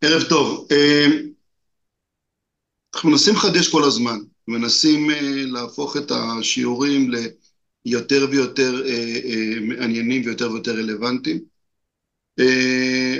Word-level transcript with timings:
ערב 0.00 0.22
טוב. 0.28 0.66
אה, 0.72 1.06
אנחנו 2.94 3.10
מנסים 3.10 3.34
לחדש 3.34 3.68
כל 3.68 3.84
הזמן, 3.84 4.18
מנסים 4.48 5.10
אה, 5.10 5.44
להפוך 5.46 5.96
את 5.96 6.10
השיעורים 6.10 7.10
ליותר 7.84 8.26
ויותר 8.30 8.86
אה, 8.86 9.60
מעניינים 9.60 10.22
ויותר 10.24 10.52
ויותר 10.52 10.72
רלוונטיים. 10.72 11.58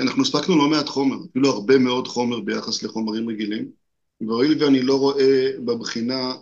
אנחנו 0.01 0.23
הספקנו 0.23 0.59
לא 0.59 0.69
מעט 0.69 0.89
חומר, 0.89 1.17
אפילו 1.31 1.51
הרבה 1.51 1.79
מאוד 1.79 2.09
חומר 2.09 2.41
ביחס 2.41 2.83
לחומרים 2.83 3.29
רגילים, 3.29 3.69
והואיל 4.21 4.65
ואני 4.65 4.83
לא 4.83 4.99
רואה 4.99 5.51
בבחינה 5.65 6.33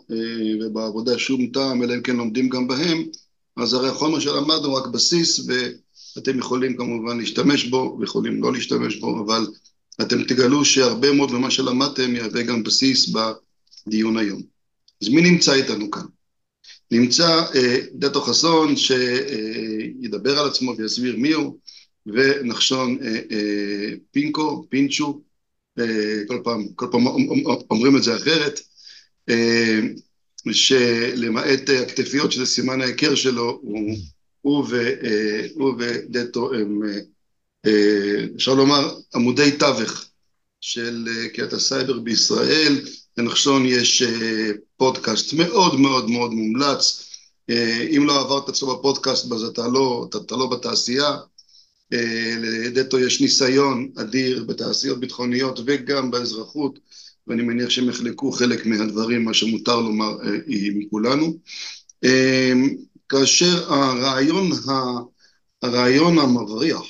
ובעבודה 0.61 1.19
שום 1.19 1.47
טעם, 1.47 1.83
אלא 1.83 1.95
אם 1.95 2.03
כן 2.03 2.17
לומדים 2.17 2.49
גם 2.49 2.69
בהם, 2.69 3.05
אז 3.57 3.75
הרי 3.75 3.89
החומר 3.89 4.21
שלמדנו 4.21 4.75
רק 4.75 4.87
בסיס, 4.87 5.47
ואתם 6.17 6.39
יכולים 6.39 6.77
כמובן 6.77 7.19
להשתמש 7.19 7.65
בו, 7.65 7.97
ויכולים 8.01 8.43
לא 8.43 8.53
להשתמש 8.53 8.97
בו, 8.97 9.25
אבל 9.25 9.47
אתם 10.03 10.25
תגלו 10.25 10.65
שהרבה 10.65 11.13
מאוד 11.13 11.33
ממה 11.33 11.51
שלמדתם 11.51 12.17
יהווה 12.17 12.43
גם 12.43 12.63
בסיס 12.63 13.09
בדיון 13.09 14.17
היום. 14.17 14.43
אז 15.03 15.09
מי 15.09 15.31
נמצא 15.31 15.55
איתנו 15.55 15.91
כאן? 15.91 16.07
נמצא 16.91 17.45
אה, 17.55 17.79
דטו 17.95 18.21
חסון 18.21 18.75
שידבר 18.77 20.39
על 20.39 20.49
עצמו 20.49 20.77
ויסביר 20.77 21.17
מי 21.17 21.33
הוא, 21.33 21.59
ונחשון 22.07 22.99
אה, 23.03 23.21
אה, 23.31 23.93
פינקו, 24.11 24.67
פינצ'ו, 24.69 25.23
אה, 25.79 26.23
כל 26.29 26.41
פעם, 26.45 26.69
כל 26.75 26.87
פעם 26.93 27.07
אומרים 27.71 27.97
את 27.97 28.03
זה 28.03 28.17
אחרת, 28.17 28.61
אה, 29.29 29.81
שלמעט 30.53 31.69
הכתפיות 31.83 32.33
שזה 32.33 32.47
סימן 32.47 32.81
ההיכר 32.81 33.15
שלו, 33.15 33.59
הוא, 33.63 33.97
הוא, 34.41 34.65
ו, 34.71 34.75
אה, 35.05 35.47
הוא 35.55 35.75
ודטו 35.79 36.55
הם 36.55 36.83
אה, 36.83 36.89
אה, 36.89 37.01
אפשר 38.37 38.55
לומר 38.55 38.95
עמודי 39.15 39.53
תווך 39.59 40.05
של 40.61 41.09
אה, 41.09 41.29
קהילת 41.29 41.53
הסייבר 41.53 41.99
בישראל, 41.99 42.81
לנחשון 43.17 43.67
יש 43.67 44.03
אה, 44.03 44.51
פודקאסט 44.77 45.33
מאוד 45.33 45.81
מאוד 45.81 46.11
מאוד 46.11 46.33
מומלץ, 46.33 47.03
אם 47.97 48.05
לא 48.07 48.21
עברת 48.21 48.49
אצלו 48.49 48.77
בפודקאסט 48.77 49.33
אז 49.33 49.43
אתה 49.43 49.69
לא, 49.69 50.07
אתה, 50.09 50.19
אתה 50.19 50.37
לא 50.37 50.47
בתעשייה, 50.47 51.17
לדטו 52.41 52.99
יש 52.99 53.21
ניסיון 53.21 53.91
אדיר 53.97 54.45
בתעשיות 54.45 55.01
ביטחוניות 55.01 55.61
וגם 55.67 56.11
באזרחות, 56.11 56.79
ואני 57.27 57.43
מניח 57.43 57.71
שהם 57.71 57.89
יחלקו 57.89 58.33
חלק 58.33 58.67
מהדברים, 58.67 59.25
מה 59.25 59.35
שמותר 59.35 59.81
לומר 59.81 60.17
מכולנו. 60.75 61.39
כאשר 63.09 63.73
הרעיון, 63.73 64.51
הרעיון 65.63 66.19
המבריח 66.19 66.85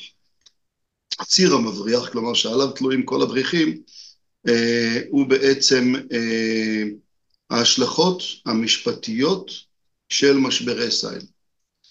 הציר 1.20 1.54
המבריח, 1.54 2.08
כלומר 2.08 2.34
שעליו 2.34 2.70
תלויים 2.70 3.02
כל 3.02 3.22
הבריחים, 3.22 3.82
אה, 4.48 5.00
הוא 5.08 5.26
בעצם 5.26 5.94
אה, 6.12 6.82
ההשלכות 7.50 8.22
המשפטיות 8.46 9.50
של 10.08 10.36
משברי 10.36 10.90
סייל. 10.90 11.22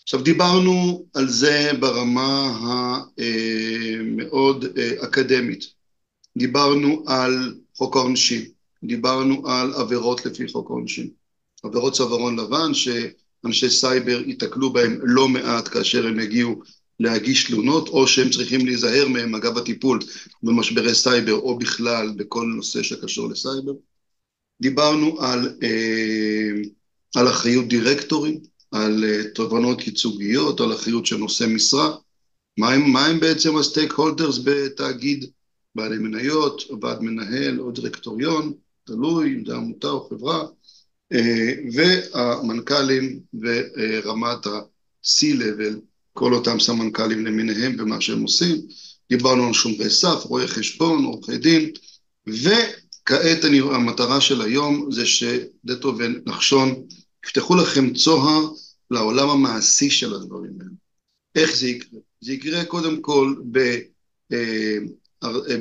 עכשיו 0.04 0.22
דיברנו 0.22 1.06
על 1.14 1.30
זה 1.30 1.72
ברמה 1.80 2.58
המאוד 3.17 4.66
אה, 4.78 4.92
אקדמית, 5.04 5.66
דיברנו 6.38 7.04
על 7.08 7.56
חוק 7.78 7.95
העונשין, 7.95 8.45
דיברנו 8.84 9.50
על 9.50 9.73
עבירות 9.73 10.26
לפי 10.26 10.48
חוק 10.48 10.70
העונשין, 10.70 11.10
עבירות 11.64 11.94
צווארון 11.94 12.39
לבן 12.39 12.73
שאנשי 12.73 13.70
סייבר 13.70 14.22
ייתקלו 14.26 14.73
בהם 14.73 15.00
לא 15.04 15.28
מעט 15.28 15.67
כאשר 15.67 16.08
הם 16.08 16.20
יגיעו 16.20 16.62
להגיש 17.00 17.44
תלונות, 17.44 17.88
או 17.88 18.08
שהם 18.08 18.30
צריכים 18.30 18.66
להיזהר 18.66 19.08
מהם 19.08 19.36
אגב 19.36 19.58
הטיפול 19.58 20.00
במשברי 20.44 20.96
סייבר, 20.96 21.34
או 21.34 21.58
בכלל 21.58 22.12
בכל 22.16 22.46
נושא 22.56 22.84
שקשור 22.84 23.30
לסייבר. 23.30 23.74
דיברנו 24.62 25.22
על, 25.22 25.58
אה, 25.64 26.62
על 27.16 27.28
אחריות 27.28 27.68
דירקטורים, 27.68 28.40
על 28.72 29.04
אה, 29.04 29.23
תובענות 29.33 29.88
ייצוגיות, 29.88 30.60
על 30.60 30.73
אחריות 30.73 31.05
של 31.05 31.17
נושא 31.17 31.45
משרה. 31.50 31.95
מה 32.58 32.70
הם, 32.70 32.92
מה 32.92 33.05
הם 33.05 33.20
בעצם 33.20 33.58
ה 33.58 33.93
stakeholders 33.93 34.39
בתאגיד? 34.44 35.26
בעלי 35.76 35.98
מניות, 35.98 36.61
ועד 36.82 37.02
מנהל, 37.02 37.60
או 37.60 37.72
דירקטוריון, 37.72 38.54
תלוי 38.84 39.34
אם 39.34 39.45
זה 39.45 39.55
עמותה 39.55 39.88
או 39.88 40.10
חברה, 40.10 40.45
אה, 41.14 41.54
והמנכ"לים 41.73 43.20
ורמת 43.34 44.45
ה-C-Level 44.45 45.76
כל 46.17 46.33
אותם 46.33 46.59
סמנכ"לים 46.59 47.26
למיניהם 47.26 47.76
ומה 47.80 48.02
שהם 48.02 48.21
עושים, 48.21 48.61
דיברנו 49.09 49.48
על 49.48 49.53
שומרי 49.53 49.89
סף, 49.89 50.23
רואי 50.23 50.48
חשבון, 50.48 51.03
עורכי 51.03 51.37
דין, 51.37 51.70
וכעת 52.27 53.45
אני, 53.45 53.59
המטרה 53.59 54.21
של 54.21 54.42
היום 54.42 54.89
זה 54.92 55.05
שדטו 55.05 55.98
ונחשון 55.98 56.83
יפתחו 57.25 57.55
לכם 57.55 57.93
צוהר 57.93 58.49
לעולם 58.92 59.30
המעשי 59.30 59.89
של 59.89 60.14
הדברים 60.14 60.52
האלה. 60.59 60.71
איך 61.36 61.55
זה 61.55 61.67
יקרה? 61.67 61.99
זה 62.21 62.33
יקרה 62.33 62.65
קודם 62.65 63.02
כל 63.02 63.36
ב, 63.52 63.77
אה, 64.33 64.77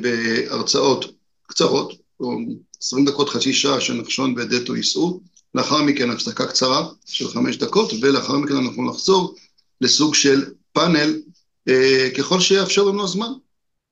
בהרצאות 0.01 1.15
קצרות, 1.47 1.93
או 2.19 2.37
עשרים 2.81 3.05
דקות, 3.05 3.29
חצי 3.29 3.53
שעה 3.53 3.81
שנחשון 3.81 4.35
ודטו 4.37 4.75
ייסעו, 4.75 5.21
לאחר 5.55 5.81
מכן 5.81 6.09
הפסקה 6.09 6.47
קצרה 6.47 6.89
של 7.05 7.27
חמש 7.27 7.57
דקות, 7.57 7.91
ולאחר 8.01 8.37
מכן 8.37 8.55
אנחנו 8.55 8.89
נחזור 8.89 9.35
לסוג 9.81 10.15
של 10.15 10.45
פאנל 10.71 11.21
אה, 11.69 12.09
ככל 12.17 12.39
שיאפשר 12.39 12.83
לנו 12.83 13.03
הזמן. 13.03 13.31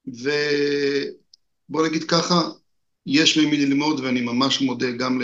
ובוא 0.07 1.87
נגיד 1.87 2.03
ככה, 2.03 2.49
יש 3.05 3.37
ממי 3.37 3.65
ללמוד 3.65 3.99
ואני 3.99 4.21
ממש 4.21 4.61
מודה 4.61 4.91
גם 4.91 5.21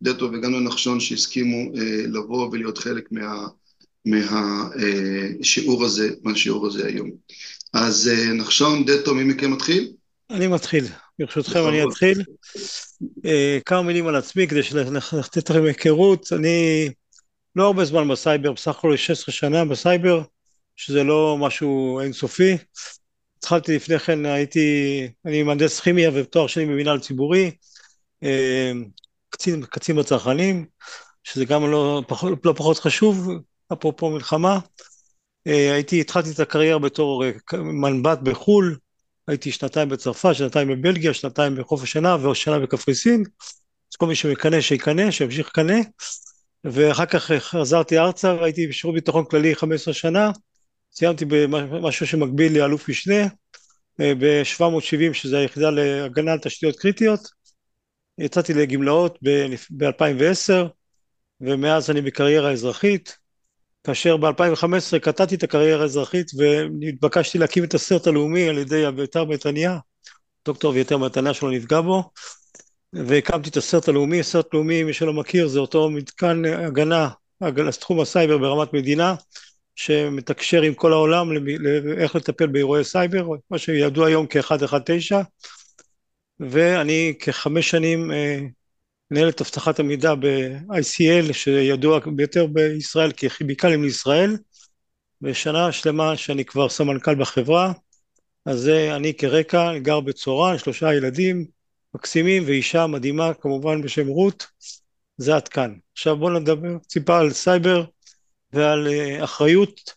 לדטו 0.00 0.24
וגם 0.32 0.52
לנחשון 0.52 1.00
שהסכימו 1.00 1.76
אה, 1.76 2.06
לבוא 2.06 2.48
ולהיות 2.52 2.78
חלק 2.78 3.08
מה, 3.10 3.46
מהשיעור 4.06 5.80
אה, 5.80 5.86
הזה, 5.86 6.10
מהשיעור 6.22 6.66
הזה 6.66 6.86
היום. 6.86 7.10
אז 7.72 8.08
אה, 8.08 8.32
נחשון, 8.32 8.84
דטו, 8.84 9.14
מי 9.14 9.24
מכם 9.24 9.52
מתחיל? 9.52 9.92
אני 10.30 10.46
מתחיל, 10.46 10.84
ברשותכם 11.18 11.68
אני 11.68 11.84
אתחיל. 11.84 12.22
אה, 13.24 13.58
כמה 13.66 13.82
מילים 13.82 14.06
על 14.06 14.16
עצמי 14.16 14.48
כדי 14.48 14.60
לתת 15.12 15.50
לכם 15.50 15.64
היכרות. 15.64 16.32
אני 16.32 16.88
לא 17.56 17.66
הרבה 17.66 17.84
זמן 17.84 18.08
בסייבר, 18.08 18.52
בסך 18.52 18.78
הכל 18.78 18.96
16 18.96 19.32
שנה 19.32 19.64
בסייבר, 19.64 20.22
שזה 20.76 21.04
לא 21.04 21.36
משהו 21.40 22.00
אינסופי. 22.00 22.56
התחלתי 23.38 23.76
לפני 23.76 23.98
כן, 23.98 24.26
הייתי, 24.26 25.08
אני 25.24 25.42
מהנדס 25.42 25.80
כימיה 25.80 26.10
ותואר 26.14 26.46
שני 26.46 26.66
במינהל 26.66 27.00
ציבורי, 27.00 27.50
אה, 28.22 28.72
קצין, 29.30 29.62
קצין 29.62 29.96
בצרכנים, 29.96 30.66
שזה 31.24 31.44
גם 31.44 31.70
לא 31.70 32.02
פחות, 32.08 32.46
לא 32.46 32.52
פחות 32.56 32.78
חשוב, 32.78 33.28
אפרופו 33.72 34.10
מלחמה. 34.10 34.58
אה, 35.46 35.72
הייתי, 35.74 36.00
התחלתי 36.00 36.30
את 36.30 36.40
הקריירה 36.40 36.78
בתור 36.78 37.24
אה, 37.24 37.30
מנבט 37.52 38.18
בחו"ל, 38.18 38.76
הייתי 39.28 39.52
שנתיים 39.52 39.88
בצרפת, 39.88 40.34
שנתיים 40.34 40.68
בבלגיה, 40.68 41.14
שנתיים 41.14 41.56
בחוף 41.56 41.82
השנה 41.82 42.16
ועוד 42.20 42.36
שנה 42.36 42.58
בקפריסין. 42.58 43.24
אז 43.92 43.96
כל 43.96 44.06
מי 44.06 44.14
שמקנא 44.14 44.60
שיקנא, 44.60 45.10
שימשיך 45.10 45.48
לקנא. 45.48 45.76
ואחר 46.72 47.06
כך 47.06 47.32
חזרתי 47.38 47.98
ארצה 47.98 48.34
והייתי 48.34 48.66
בשירות 48.66 48.94
ביטחון 48.94 49.24
כללי 49.24 49.54
15 49.54 49.94
שנה, 49.94 50.30
סיימתי 50.92 51.24
במשהו 51.24 52.06
שמקביל 52.06 52.58
לאלוף 52.58 52.88
משנה, 52.88 53.26
אה, 54.00 54.12
ב-770 54.18 55.12
שזה 55.12 55.38
היחידה 55.38 55.70
להגנה 55.70 56.32
על 56.32 56.38
תשתיות 56.38 56.76
קריטיות, 56.76 57.20
יצאתי 58.18 58.54
לגמלאות 58.54 59.18
ב-2010 59.76 60.68
ומאז 61.40 61.90
אני 61.90 62.00
בקריירה 62.00 62.52
אזרחית, 62.52 63.16
כאשר 63.84 64.16
ב-2015 64.16 64.98
קטעתי 65.02 65.34
את 65.34 65.42
הקריירה 65.42 65.82
האזרחית 65.82 66.30
ונתבקשתי 66.38 67.38
להקים 67.38 67.64
את 67.64 67.74
ה-CERT 67.74 68.06
הלאומי 68.06 68.48
על 68.48 68.58
ידי 68.58 68.88
אביתר 68.88 69.24
מתניה, 69.24 69.78
דוקטור 70.46 70.72
אביתר 70.72 70.96
מתניה 70.96 71.34
שלא 71.34 71.50
נפגע 71.50 71.80
בו, 71.80 72.10
והקמתי 73.04 73.50
את 73.50 73.56
ה-CERT 73.56 73.88
הלאומי, 73.88 74.20
ה-CERT 74.20 74.54
לאומי, 74.54 74.82
מי 74.82 74.92
שלא 74.92 75.12
מכיר, 75.12 75.48
זה 75.48 75.58
אותו 75.58 75.90
מתקן 75.90 76.44
הגנה, 76.44 77.08
תחום 77.80 78.00
הסייבר 78.00 78.38
ברמת 78.38 78.72
מדינה, 78.72 79.14
שמתקשר 79.74 80.62
עם 80.62 80.74
כל 80.74 80.92
העולם 80.92 81.32
לאיך 81.86 82.16
לטפל 82.16 82.46
באירועי 82.46 82.84
סייבר, 82.84 83.28
מה 83.50 83.58
שידוע 83.58 84.06
היום 84.06 84.26
כ-119, 84.30 85.16
ואני 86.40 87.14
כחמש 87.18 87.70
שנים 87.70 88.12
אה, 88.12 88.38
מנהל 89.10 89.28
את 89.28 89.40
אבטחת 89.40 89.80
המידע 89.80 90.14
ב-ICL, 90.14 91.32
שידוע 91.32 92.00
ביותר 92.16 92.46
בישראל 92.46 93.12
ככימיקלים 93.12 93.82
לישראל, 93.82 94.36
ושנה 95.22 95.72
שלמה 95.72 96.16
שאני 96.16 96.44
כבר 96.44 96.68
סמנכ"ל 96.68 97.14
בחברה, 97.14 97.72
אז 98.46 98.58
זה 98.58 98.96
אני 98.96 99.14
כרקע, 99.14 99.78
גר 99.78 100.00
בצורן, 100.00 100.58
שלושה 100.58 100.94
ילדים, 100.94 101.55
מקסימים 101.96 102.42
ואישה 102.46 102.86
מדהימה 102.86 103.34
כמובן 103.34 103.82
בשם 103.82 104.06
רות, 104.08 104.46
זה 105.16 105.34
עד 105.36 105.48
כאן. 105.48 105.78
עכשיו 105.92 106.16
בואו 106.16 106.38
נדבר 106.38 106.78
טיפה 106.78 107.18
על 107.18 107.30
סייבר 107.30 107.84
ועל 108.52 108.86
uh, 108.86 109.24
אחריות 109.24 109.94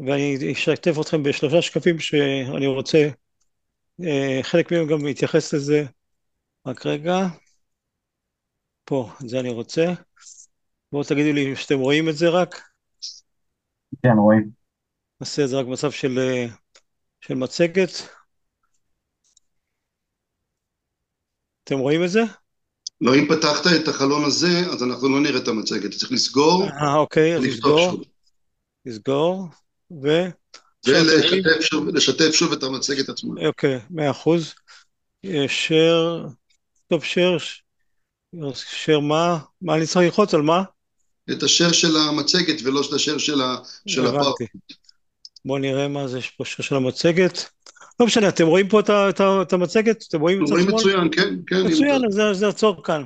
ואני 0.00 0.52
אשתף 0.52 1.00
אתכם 1.00 1.22
בשלושה 1.22 1.62
שקפים 1.62 1.98
שאני 1.98 2.66
רוצה 2.66 3.08
חלק 4.42 4.72
מהם 4.72 4.86
גם 4.86 5.04
מתייחס 5.04 5.54
לזה, 5.54 5.84
רק 6.66 6.86
רגע, 6.86 7.18
פה, 8.84 9.10
את 9.24 9.28
זה 9.28 9.40
אני 9.40 9.50
רוצה. 9.50 9.86
בואו 10.92 11.04
תגידו 11.04 11.32
לי 11.32 11.56
שאתם 11.56 11.78
רואים 11.78 12.08
את 12.08 12.16
זה 12.16 12.28
רק. 12.28 12.62
כן, 14.02 14.16
רואים. 14.16 14.50
נעשה 15.20 15.44
את 15.44 15.48
זה 15.48 15.56
רק 15.56 15.66
במצב 15.66 15.90
של, 15.90 16.18
של 17.20 17.34
מצגת. 17.34 17.90
אתם 21.64 21.78
רואים 21.78 22.04
את 22.04 22.10
זה? 22.10 22.22
לא, 23.00 23.14
אם 23.14 23.26
פתחת 23.28 23.66
את 23.66 23.88
החלון 23.88 24.24
הזה, 24.24 24.58
אז 24.58 24.82
אנחנו 24.82 25.08
לא 25.08 25.20
נראה 25.20 25.38
את 25.38 25.48
המצגת, 25.48 25.90
צריך 25.90 26.12
לסגור. 26.12 26.64
אה, 26.64 26.94
אוקיי, 26.94 27.36
אז 27.36 27.42
לסגור. 27.42 28.02
לסגור, 28.86 29.48
ו... 30.02 30.08
ולשתף 30.86 31.60
שוב, 31.60 31.88
לשתף 31.88 32.32
שוב 32.32 32.52
את 32.52 32.62
המצגת 32.62 33.08
עצמה. 33.08 33.46
אוקיי, 33.46 33.80
מאה 33.90 34.10
אחוז. 34.10 34.54
שר, 35.46 36.26
טוב, 36.88 37.04
שר, 37.04 37.36
שר 38.54 39.00
מה? 39.00 39.38
מה 39.62 39.74
אני 39.74 39.86
צריך 39.86 40.04
ללחוץ 40.04 40.34
על 40.34 40.42
מה? 40.42 40.62
את 41.30 41.42
השיר 41.42 41.72
של 41.72 41.96
המצגת 41.96 42.62
ולא 42.64 42.80
את 42.88 42.92
השיר 42.92 43.18
של 43.18 44.06
הפארק. 44.06 44.36
בואו 45.44 45.58
נראה 45.58 45.88
מה 45.88 46.08
זה, 46.08 46.18
יש 46.18 46.30
פה 46.30 46.44
שיר 46.44 46.64
של 46.64 46.74
המצגת. 46.74 47.50
לא 48.02 48.06
משנה, 48.06 48.28
אתם 48.28 48.46
רואים 48.46 48.68
פה 48.68 48.80
את 49.42 49.52
המצגת? 49.52 50.04
אתם 50.08 50.20
רואים 50.20 50.42
את 50.42 50.46
זה? 50.46 50.54
רואים 50.54 50.68
מצוין, 50.68 51.08
כן, 51.12 51.34
כן. 51.46 51.66
מצוין, 51.66 52.02
אז 52.30 52.42
נעצור 52.42 52.84
כאן. 52.84 53.02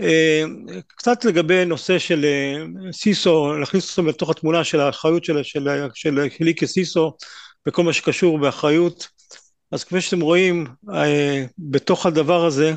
אה, 0.00 0.44
קצת 0.86 1.24
לגבי 1.24 1.64
נושא 1.64 1.98
של 1.98 2.24
אה, 2.24 2.92
סיסו, 2.92 3.52
להכניס 3.52 3.98
אותו 3.98 4.08
לתוך 4.08 4.30
התמונה 4.30 4.64
של 4.64 4.80
האחריות 4.80 5.24
של, 5.24 5.42
של, 5.42 5.68
של, 5.94 6.28
שלי 6.38 6.54
כסיסו 6.54 7.12
וכל 7.68 7.82
מה 7.82 7.92
שקשור 7.92 8.38
באחריות. 8.38 9.08
אז 9.72 9.84
כפי 9.84 10.00
שאתם 10.00 10.20
רואים, 10.20 10.66
אה, 10.94 11.44
בתוך 11.58 12.06
הדבר 12.06 12.44
הזה, 12.44 12.74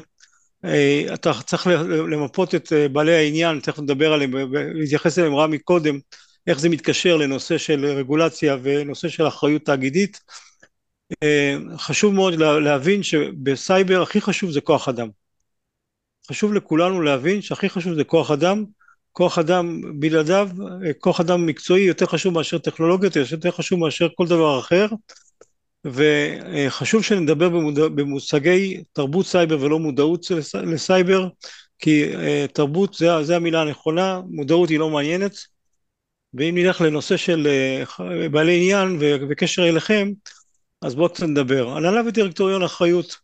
אתה 1.13 1.31
צריך 1.45 1.67
למפות 2.11 2.55
את 2.55 2.73
בעלי 2.91 3.15
העניין, 3.15 3.59
תכף 3.59 3.79
נדבר 3.79 4.13
עליהם, 4.13 4.33
ולהתייחס 4.33 5.19
אליהם 5.19 5.35
רע 5.35 5.47
מקודם, 5.47 5.99
איך 6.47 6.59
זה 6.59 6.69
מתקשר 6.69 7.17
לנושא 7.17 7.57
של 7.57 7.85
רגולציה 7.85 8.57
ונושא 8.63 9.09
של 9.09 9.27
אחריות 9.27 9.65
תאגידית. 9.65 10.19
חשוב 11.77 12.13
מאוד 12.13 12.33
להבין 12.39 13.03
שבסייבר 13.03 14.01
הכי 14.01 14.21
חשוב 14.21 14.51
זה 14.51 14.61
כוח 14.61 14.89
אדם. 14.89 15.09
חשוב 16.29 16.53
לכולנו 16.53 17.01
להבין 17.01 17.41
שהכי 17.41 17.69
חשוב 17.69 17.93
זה 17.93 18.03
כוח 18.03 18.31
אדם, 18.31 18.65
כוח 19.11 19.37
אדם 19.37 19.81
בלעדיו, 19.99 20.49
כוח 20.99 21.19
אדם 21.19 21.45
מקצועי 21.45 21.83
יותר 21.83 22.05
חשוב 22.05 22.33
מאשר 22.33 22.57
טכנולוגיות, 22.57 23.15
יותר 23.31 23.51
חשוב 23.51 23.79
מאשר 23.79 24.07
כל 24.15 24.27
דבר 24.27 24.59
אחר, 24.59 24.87
וחשוב 25.85 27.03
שנדבר 27.03 27.49
במודע, 27.49 27.87
במושגי 27.87 28.83
תרבות 28.93 29.25
סייבר 29.25 29.61
ולא 29.61 29.79
מודעות 29.79 30.25
לסייבר, 30.63 31.27
כי 31.79 32.15
אה, 32.15 32.45
תרבות 32.53 32.93
זה, 32.93 33.23
זה 33.23 33.35
המילה 33.35 33.61
הנכונה, 33.61 34.21
מודעות 34.29 34.69
היא 34.69 34.79
לא 34.79 34.89
מעניינת, 34.89 35.37
ואם 36.33 36.55
נלך 36.57 36.81
לנושא 36.81 37.17
של 37.17 37.47
אה, 37.47 38.29
בעלי 38.29 38.55
עניין 38.55 38.97
וקשר 38.99 39.69
אליכם, 39.69 40.11
אז 40.81 40.95
בואו 40.95 41.09
קצת 41.09 41.23
נדבר. 41.23 41.69
הנהלה 41.69 42.01
ודירקטוריון 42.07 42.63
אחריות. 42.63 43.17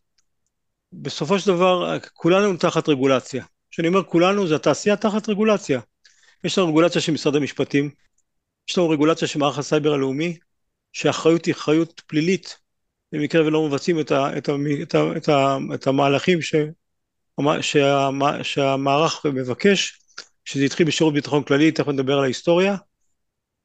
בסופו 0.92 1.38
של 1.38 1.46
דבר 1.46 1.98
כולנו 2.12 2.56
תחת 2.56 2.88
רגולציה. 2.88 3.44
כשאני 3.70 3.88
אומר 3.88 4.04
כולנו 4.04 4.46
זה 4.46 4.54
התעשייה 4.54 4.96
תחת 4.96 5.28
רגולציה. 5.28 5.80
יש 6.44 6.58
לנו 6.58 6.68
רגולציה 6.68 7.00
של 7.00 7.12
משרד 7.12 7.36
המשפטים, 7.36 7.90
יש 8.68 8.78
לנו 8.78 8.88
רגולציה 8.88 9.28
של 9.28 9.38
מערך 9.38 9.58
הסייבר 9.58 9.92
הלאומי, 9.92 10.38
שהאחריות 10.92 11.44
היא 11.44 11.54
אחריות 11.54 12.02
פלילית 12.06 12.58
במקרה 13.12 13.46
ולא 13.46 13.68
מבצעים 13.68 14.00
את, 14.00 14.12
ה, 14.12 14.38
את, 14.38 14.48
ה, 14.48 14.52
את, 14.82 14.94
ה, 14.94 15.16
את, 15.16 15.28
ה, 15.28 15.58
את 15.74 15.86
המהלכים 15.86 16.42
ש, 16.42 16.54
שה, 17.60 18.08
שהמערך 18.42 19.26
מבקש, 19.26 20.00
שזה 20.44 20.64
התחיל 20.64 20.86
בשירות 20.86 21.14
ביטחון 21.14 21.42
כללי, 21.42 21.72
תכף 21.72 21.88
נדבר 21.88 22.18
על 22.18 22.24
ההיסטוריה, 22.24 22.76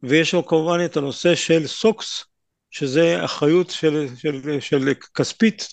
ויש 0.04 0.34
לנו 0.34 0.46
כמובן 0.46 0.86
את 0.86 0.98
הנושא 0.98 1.36
של 1.36 1.68
SOX, 1.68 2.26
שזה 2.72 3.26
אחריות 3.26 3.70
של, 3.70 4.08
של, 4.18 4.42
של, 4.42 4.60
של 4.60 4.94
כספית 5.16 5.68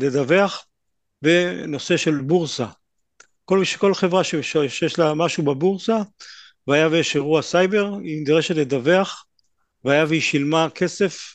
לדווח 0.00 0.66
ונושא 1.22 1.96
של 1.96 2.20
בורסה. 2.20 2.66
כל, 3.44 3.62
כל 3.78 3.94
חברה 3.94 4.24
שיש 4.24 4.98
לה 4.98 5.14
משהו 5.14 5.44
בבורסה 5.44 5.96
והיה 6.66 6.88
ויש 6.88 7.16
אירוע 7.16 7.42
סייבר 7.42 7.94
היא 8.02 8.20
נדרשת 8.20 8.54
לדווח 8.54 9.24
והיה 9.84 10.04
והיא 10.08 10.20
שילמה 10.20 10.68
כסף 10.74 11.34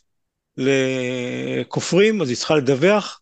לכופרים 0.57 2.21
אז 2.21 2.29
היא 2.29 2.37
צריכה 2.37 2.55
לדווח 2.55 3.21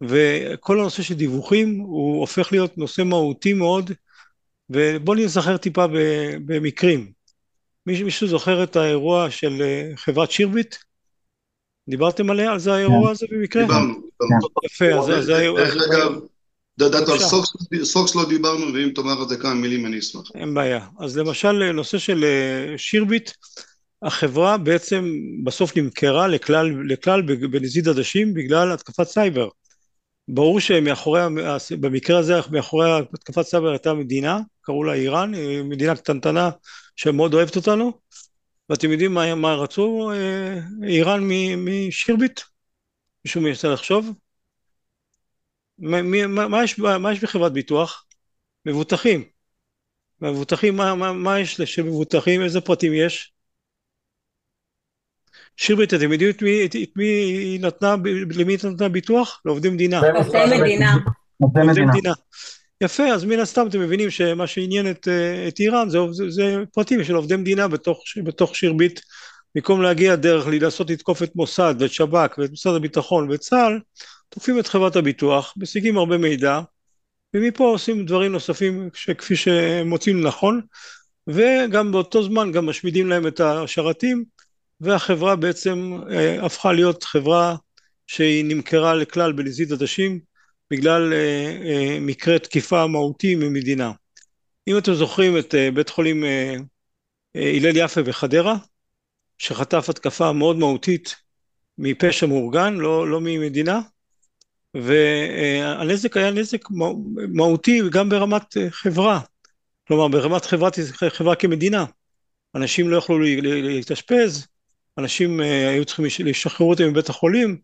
וכל 0.00 0.80
הנושא 0.80 1.02
של 1.02 1.14
דיווחים 1.14 1.78
הוא 1.78 2.20
הופך 2.20 2.52
להיות 2.52 2.78
נושא 2.78 3.02
מהותי 3.02 3.52
מאוד 3.52 3.90
ובואו 4.70 5.16
נזכר 5.16 5.56
טיפה 5.56 5.86
במקרים 6.46 7.12
מישהו 7.86 8.26
זוכר 8.26 8.62
את 8.62 8.76
האירוע 8.76 9.30
של 9.30 9.62
אה, 9.62 9.90
חברת 9.96 10.30
שירביט 10.30 10.76
דיברתם 11.88 12.30
עליה, 12.30 12.52
על 12.52 12.58
זה 12.58 12.74
האירוע 12.74 13.06
כן. 13.06 13.10
הזה 13.10 13.26
במקרה? 13.30 13.62
דיברנו. 13.62 13.94
יפה, 14.64 14.84
אז 14.84 15.24
זה 15.24 15.36
האירוע. 15.36 15.60
דרך 15.60 15.76
אגב, 15.92 16.12
דעת 16.78 17.08
על 17.08 17.18
SOX 17.84 18.14
לא 18.14 18.28
דיברנו, 18.28 18.74
ואם 18.74 18.90
תאמר 18.94 19.20
על 19.20 19.28
זה 19.28 19.36
כמה 19.36 19.54
מילים 19.54 19.86
אני 19.86 19.98
אשמח. 19.98 20.30
אין 20.34 20.54
בעיה. 20.54 20.86
אז 21.00 21.18
למשל, 21.18 21.72
נושא 21.72 21.98
של 21.98 22.24
אה, 22.24 22.78
שירביט, 22.78 23.30
החברה 24.02 24.56
בעצם 24.58 25.12
בסוף 25.44 25.76
נמכרה 25.76 26.28
לכלל, 26.28 26.92
לכלל 26.92 27.22
בנזיד 27.22 27.88
עדשים 27.88 28.34
בגלל 28.34 28.72
התקפת 28.72 29.06
סייבר. 29.06 29.48
ברור 30.28 30.60
שמאחורי, 30.60 31.20
במקרה 31.80 32.18
הזה, 32.18 32.34
מאחורי 32.50 32.98
התקפת 33.14 33.42
סייבר 33.42 33.70
הייתה 33.70 33.94
מדינה, 33.94 34.40
קראו 34.62 34.84
לה 34.84 34.92
איראן, 34.92 35.34
אה, 35.34 35.62
מדינה 35.64 35.96
קטנטנה 35.96 36.50
שמאוד 37.00 37.34
אוהבת 37.34 37.56
אותנו, 37.56 37.92
ואתם 38.68 38.90
יודעים 38.90 39.14
מה, 39.14 39.34
מה 39.34 39.54
רצו 39.54 40.12
אה, 40.12 40.58
איראן 40.88 41.20
משירביט? 41.56 42.40
מישהו 43.24 43.40
מנסה 43.40 43.68
לחשוב? 43.68 44.10
מה, 45.78 46.02
מה, 46.02 46.48
מה, 46.48 46.64
יש, 46.64 46.78
מה 46.78 47.12
יש 47.12 47.24
בחברת 47.24 47.52
ביטוח? 47.52 48.04
מבוטחים. 48.66 49.24
מבוטחים, 50.20 50.76
מה, 50.76 50.94
מה, 50.94 51.12
מה 51.12 51.40
יש 51.40 51.60
של 51.60 51.82
מבוטחים? 51.82 52.42
איזה 52.42 52.60
פרטים 52.60 52.92
יש? 52.94 53.32
שירביט, 55.56 55.94
אתם 55.94 56.12
יודעים 56.12 56.30
את 56.30 56.42
מי, 56.42 56.66
את, 56.66 56.76
את 56.82 56.96
מי 56.96 57.04
היא 57.04 57.60
נתנה, 57.60 57.94
למי 58.34 58.52
היא 58.52 58.70
נתנה 58.70 58.88
ביטוח? 58.88 59.42
לעובדי 59.44 59.70
מדינה. 59.70 60.00
עובדי 60.16 60.60
מדינה. 60.60 60.96
עובדי 61.40 61.60
מדינה. 61.88 62.12
יפה, 62.80 63.08
אז 63.08 63.24
מן 63.24 63.38
הסתם 63.38 63.66
אתם 63.68 63.80
מבינים 63.80 64.10
שמה 64.10 64.46
שעניין 64.46 64.90
את, 64.90 65.08
אה, 65.08 65.48
את 65.48 65.60
איראן 65.60 65.88
זה, 65.88 65.98
זה, 66.10 66.30
זה 66.30 66.56
פרטים 66.72 67.04
של 67.04 67.14
עובדי 67.14 67.36
מדינה 67.36 67.68
בתוך, 67.68 68.02
בתוך 68.24 68.56
שירביט, 68.56 69.00
במקום 69.54 69.82
להגיע 69.82 70.16
דרך 70.16 70.46
לנסות 70.46 70.90
לתקוף 70.90 71.22
את 71.22 71.36
מוסד 71.36 71.74
ואת 71.78 71.92
שב"כ 71.92 72.38
ואת 72.38 72.50
משרד 72.52 72.76
הביטחון 72.76 73.30
ואת 73.30 73.40
צה"ל, 73.40 73.80
תוקפים 74.28 74.58
את 74.58 74.66
חברת 74.66 74.96
הביטוח, 74.96 75.54
משיגים 75.56 75.98
הרבה 75.98 76.18
מידע, 76.18 76.60
ומפה 77.34 77.64
עושים 77.64 78.06
דברים 78.06 78.32
נוספים 78.32 78.90
כפי 79.18 79.36
שהם 79.36 79.88
מוצאים 79.88 80.20
לנכון, 80.20 80.60
וגם 81.26 81.92
באותו 81.92 82.22
זמן 82.22 82.52
גם 82.52 82.66
משמידים 82.66 83.08
להם 83.08 83.26
את 83.26 83.40
השרתים, 83.40 84.24
והחברה 84.80 85.36
בעצם 85.36 85.98
אה, 86.10 86.46
הפכה 86.46 86.72
להיות 86.72 87.04
חברה 87.04 87.56
שהיא 88.06 88.44
נמכרה 88.44 88.94
לכלל 88.94 89.32
בנזיד 89.32 89.72
עדשים, 89.72 90.29
בגלל 90.70 91.12
אה, 91.12 91.58
אה, 91.64 91.98
מקרה 92.00 92.38
תקיפה 92.38 92.86
מהותי 92.86 93.34
ממדינה. 93.34 93.92
אם 94.68 94.78
אתם 94.78 94.94
זוכרים 94.94 95.38
את 95.38 95.54
אה, 95.54 95.70
בית 95.70 95.88
חולים 95.88 96.24
הלל 97.34 97.76
יפה 97.76 98.02
בחדרה, 98.02 98.56
שחטף 99.38 99.88
התקפה 99.88 100.32
מאוד 100.32 100.56
מהותית 100.56 101.16
מפשע 101.78 102.26
מאורגן, 102.26 102.74
לא, 102.74 103.08
לא 103.08 103.20
ממדינה, 103.20 103.80
והנזק 104.74 106.16
היה 106.16 106.30
נזק 106.30 106.70
מהותי 107.34 107.80
גם 107.90 108.08
ברמת 108.08 108.56
חברה, 108.70 109.20
כלומר 109.88 110.08
ברמת 110.08 110.44
חברת, 110.44 110.78
חברה 111.08 111.36
כמדינה. 111.36 111.84
אנשים 112.54 112.88
לא 112.88 112.96
יכלו 112.96 113.18
להתאשפז, 113.42 114.46
אנשים 114.98 115.40
היו 115.40 115.84
צריכים 115.84 116.04
לשחרר 116.26 116.66
אותם 116.66 116.88
מבית 116.88 117.08
החולים, 117.08 117.58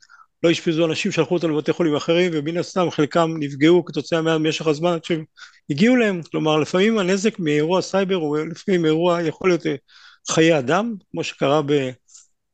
לא 0.47 0.53
אשפזו 0.53 0.87
אנשים, 0.87 1.12
שלחו 1.12 1.35
אותם 1.35 1.50
לבתי 1.50 1.73
חולים 1.73 1.97
אחרים, 1.97 2.31
ומן 2.35 2.57
הסתם 2.57 2.91
חלקם 2.91 3.35
נפגעו 3.38 3.85
כתוצאה 3.85 4.23
ממשך 4.23 4.67
הזמן 4.67 4.93
עד 4.93 5.05
שהם 5.05 5.25
הגיעו 5.71 5.97
להם. 5.97 6.21
כלומר, 6.23 6.57
לפעמים 6.57 6.99
הנזק 6.99 7.38
מאירוע 7.38 7.83
סייבר 7.83 8.15
הוא 8.15 8.38
לפעמים 8.38 8.85
אירוע, 8.85 9.23
יכול 9.23 9.50
להיות 9.50 9.67
אה, 9.67 9.75
חיי 10.31 10.59
אדם, 10.59 10.95
כמו 11.11 11.25
שקרה 11.25 11.61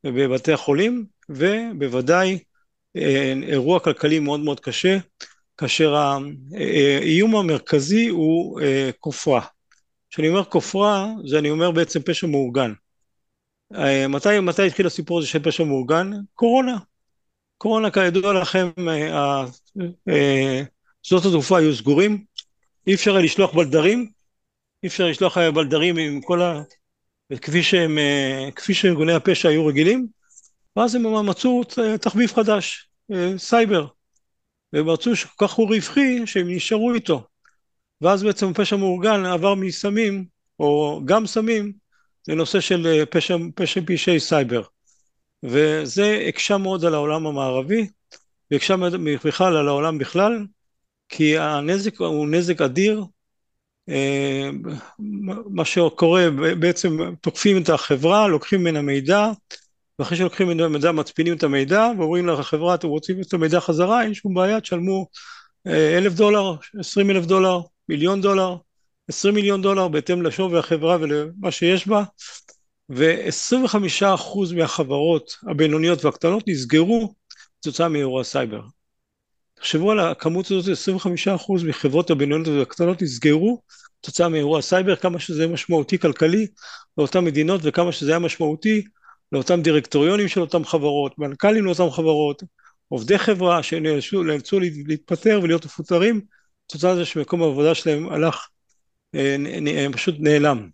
בבתי 0.03 0.53
החולים, 0.53 1.05
ובוודאי 1.29 2.39
אה, 2.97 3.33
אירוע 3.43 3.79
כלכלי 3.79 4.19
מאוד 4.19 4.39
מאוד 4.39 4.59
קשה, 4.59 4.97
כאשר 5.57 5.95
האיום 5.95 7.35
המרכזי 7.35 8.07
הוא 8.07 8.61
אה, 8.61 8.89
כופרה. 8.99 9.41
כשאני 10.09 10.29
אומר 10.29 10.43
כופרה, 10.43 11.07
זה 11.25 11.39
אני 11.39 11.49
אומר 11.49 11.71
בעצם 11.71 12.01
פשע 12.01 12.27
מאורגן. 12.27 12.73
מתי, 14.09 14.39
מתי 14.39 14.67
התחיל 14.67 14.87
הסיפור 14.87 15.19
הזה 15.19 15.27
של 15.27 15.43
פשע 15.43 15.63
מאורגן? 15.63 16.11
קורונה. 16.33 16.77
קורונה 17.63 17.91
כידוע 17.91 18.33
לכם, 18.33 18.69
שדות 21.03 21.25
התעופה 21.25 21.57
היו 21.57 21.75
סגורים, 21.75 22.23
אי 22.87 22.93
אפשר 22.93 23.15
היה 23.15 23.25
לשלוח 23.25 23.53
בלדרים, 23.53 24.09
אי 24.83 24.87
אפשר 24.87 25.07
לשלוח 25.07 25.37
בלדרים 25.37 25.97
עם 25.97 26.21
כל 26.21 26.41
ה... 26.41 26.61
כפי 27.41 27.63
שהם, 27.63 27.97
כפי 28.55 28.73
שארגוני 28.73 29.13
הפשע 29.13 29.49
היו 29.49 29.65
רגילים, 29.65 30.07
ואז 30.75 30.95
הם 30.95 31.29
מצאו 31.29 31.61
תחביב 32.01 32.31
חדש, 32.33 32.89
סייבר, 33.37 33.87
והם 34.73 34.93
מצאו 34.93 35.15
שכל 35.15 35.47
כך 35.47 35.53
הוא 35.53 35.75
רווחי 35.75 36.27
שהם 36.27 36.49
נשארו 36.49 36.93
איתו, 36.93 37.23
ואז 38.01 38.23
בעצם 38.23 38.53
פשע 38.53 38.75
מאורגן 38.75 39.25
עבר 39.25 39.55
מסמים, 39.55 40.25
או 40.59 41.01
גם 41.05 41.27
סמים, 41.27 41.73
לנושא 42.27 42.59
של 42.59 43.05
פשע, 43.09 43.37
פשע 43.55 43.81
פשעי 43.87 44.19
סייבר, 44.19 44.61
וזה 45.43 46.25
הקשה 46.27 46.57
מאוד 46.57 46.85
על 46.85 46.93
העולם 46.93 47.27
המערבי, 47.27 47.87
והקשה 48.51 48.75
בכלל 49.25 49.57
על 49.57 49.67
העולם 49.67 49.97
בכלל, 49.97 50.45
כי 51.09 51.37
הנזק 51.37 51.99
הוא 51.99 52.27
נזק 52.27 52.61
אדיר, 52.61 53.03
מה 55.49 55.65
שקורה 55.65 56.29
בעצם 56.59 56.97
תוקפים 57.21 57.61
את 57.61 57.69
החברה, 57.69 58.27
לוקחים 58.27 58.59
ממנה 58.59 58.81
מידע, 58.81 59.31
ואחרי 59.99 60.17
שלוקחים 60.17 60.47
ממנה 60.47 60.67
מידע 60.67 60.91
מצפינים 60.91 61.33
את 61.33 61.43
המידע 61.43 61.89
ואומרים 61.97 62.27
לחברה 62.27 62.75
אתם 62.75 62.87
רוצים 62.87 63.21
את 63.21 63.33
המידע 63.33 63.59
חזרה, 63.59 64.03
אין 64.03 64.13
שום 64.13 64.33
בעיה, 64.33 64.61
תשלמו 64.61 65.07
אלף 65.67 66.13
דולר, 66.13 66.55
עשרים 66.79 67.09
אלף 67.09 67.25
דולר, 67.25 67.59
מיליון 67.89 68.21
דולר, 68.21 68.55
עשרים 69.07 69.35
מיליון 69.35 69.61
דולר 69.61 69.87
בהתאם 69.87 70.21
לשווי 70.21 70.59
החברה 70.59 70.97
ולמה 71.01 71.51
שיש 71.51 71.87
בה, 71.87 72.03
ו-25% 72.89 74.55
מהחברות 74.55 75.37
הבינוניות 75.49 76.05
והקטנות 76.05 76.43
נסגרו 76.47 77.13
כתוצאה 77.61 77.89
מאירוע 77.89 78.23
סייבר. 78.23 78.61
תחשבו 79.53 79.91
על 79.91 79.99
הכמות 79.99 80.51
הזאת, 80.51 80.77
25% 81.39 81.65
מחברות 81.67 82.09
הבינוניות 82.09 82.47
והקטנות 82.47 83.01
נסגרו 83.01 83.61
כתוצאה 84.01 84.29
מאירוע 84.29 84.61
סייבר, 84.61 84.95
כמה 84.95 85.19
שזה 85.19 85.47
משמעותי 85.47 85.99
כלכלי 85.99 86.47
לאותן 86.97 87.25
מדינות 87.25 87.61
וכמה 87.63 87.91
שזה 87.91 88.11
היה 88.11 88.19
משמעותי 88.19 88.83
לאותם 89.31 89.61
דירקטוריונים 89.61 90.27
של 90.27 90.41
אותן 90.41 90.63
חברות, 90.63 91.19
מנכ"לים 91.19 91.65
לאותן 91.65 91.89
חברות, 91.89 92.43
עובדי 92.87 93.17
חברה 93.17 93.63
שנאלצו 93.63 94.59
להתפטר 94.87 95.39
ולהיות 95.43 95.65
מפוטרים, 95.65 96.21
כתוצאה 96.67 96.93
מזה 96.93 97.05
שמקום 97.05 97.41
העבודה 97.41 97.75
שלהם 97.75 98.09
הלך, 98.09 98.47
אה, 99.15 99.85
פשוט 99.93 100.15
נעלם. 100.19 100.69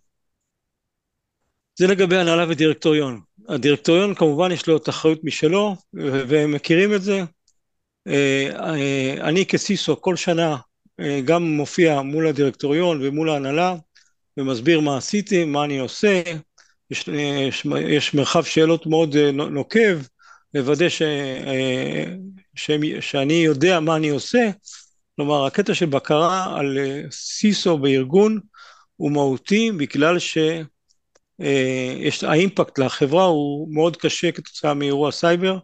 זה 1.78 1.86
לגבי 1.86 2.16
הנהלה 2.16 2.44
ודירקטוריון. 2.48 3.20
הדירקטוריון 3.48 4.14
כמובן 4.14 4.52
יש 4.52 4.66
לו 4.66 4.76
את 4.76 4.88
האחריות 4.88 5.24
משלו, 5.24 5.76
והם 5.94 6.52
מכירים 6.52 6.94
את 6.94 7.02
זה. 7.02 7.22
אה, 8.08 8.50
אה, 8.60 9.14
אני 9.20 9.46
כסיסו 9.46 10.00
כל 10.00 10.16
שנה 10.16 10.56
גם 11.24 11.42
מופיע 11.42 12.00
מול 12.00 12.26
הדירקטוריון 12.26 12.98
ומול 13.02 13.30
ההנהלה, 13.30 13.74
ומסביר 14.36 14.80
מה 14.80 14.96
עשיתי, 14.96 15.44
מה 15.44 15.64
אני 15.64 15.78
עושה, 15.78 16.22
יש, 16.90 17.08
יש, 17.48 17.66
יש 17.88 18.14
מרחב 18.14 18.44
שאלות 18.44 18.86
מאוד 18.86 19.16
נוקב, 19.32 19.98
לוודא 20.54 20.88
ש, 20.88 21.02
ש, 22.54 22.70
שאני 23.00 23.34
יודע 23.34 23.80
מה 23.80 23.96
אני 23.96 24.08
עושה, 24.08 24.50
כלומר 25.16 25.46
הקטע 25.46 25.74
של 25.74 25.86
בקרה 25.86 26.58
על 26.58 26.78
סיסו 27.10 27.78
בארגון 27.78 28.40
הוא 28.96 29.12
מהותי 29.12 29.72
בגלל 29.72 30.18
שהאימפקט 32.10 32.78
לחברה 32.78 33.24
הוא 33.24 33.74
מאוד 33.74 33.96
קשה 33.96 34.32
כתוצאה 34.32 34.74
מאירוע 34.74 35.12
סייבר. 35.12 35.58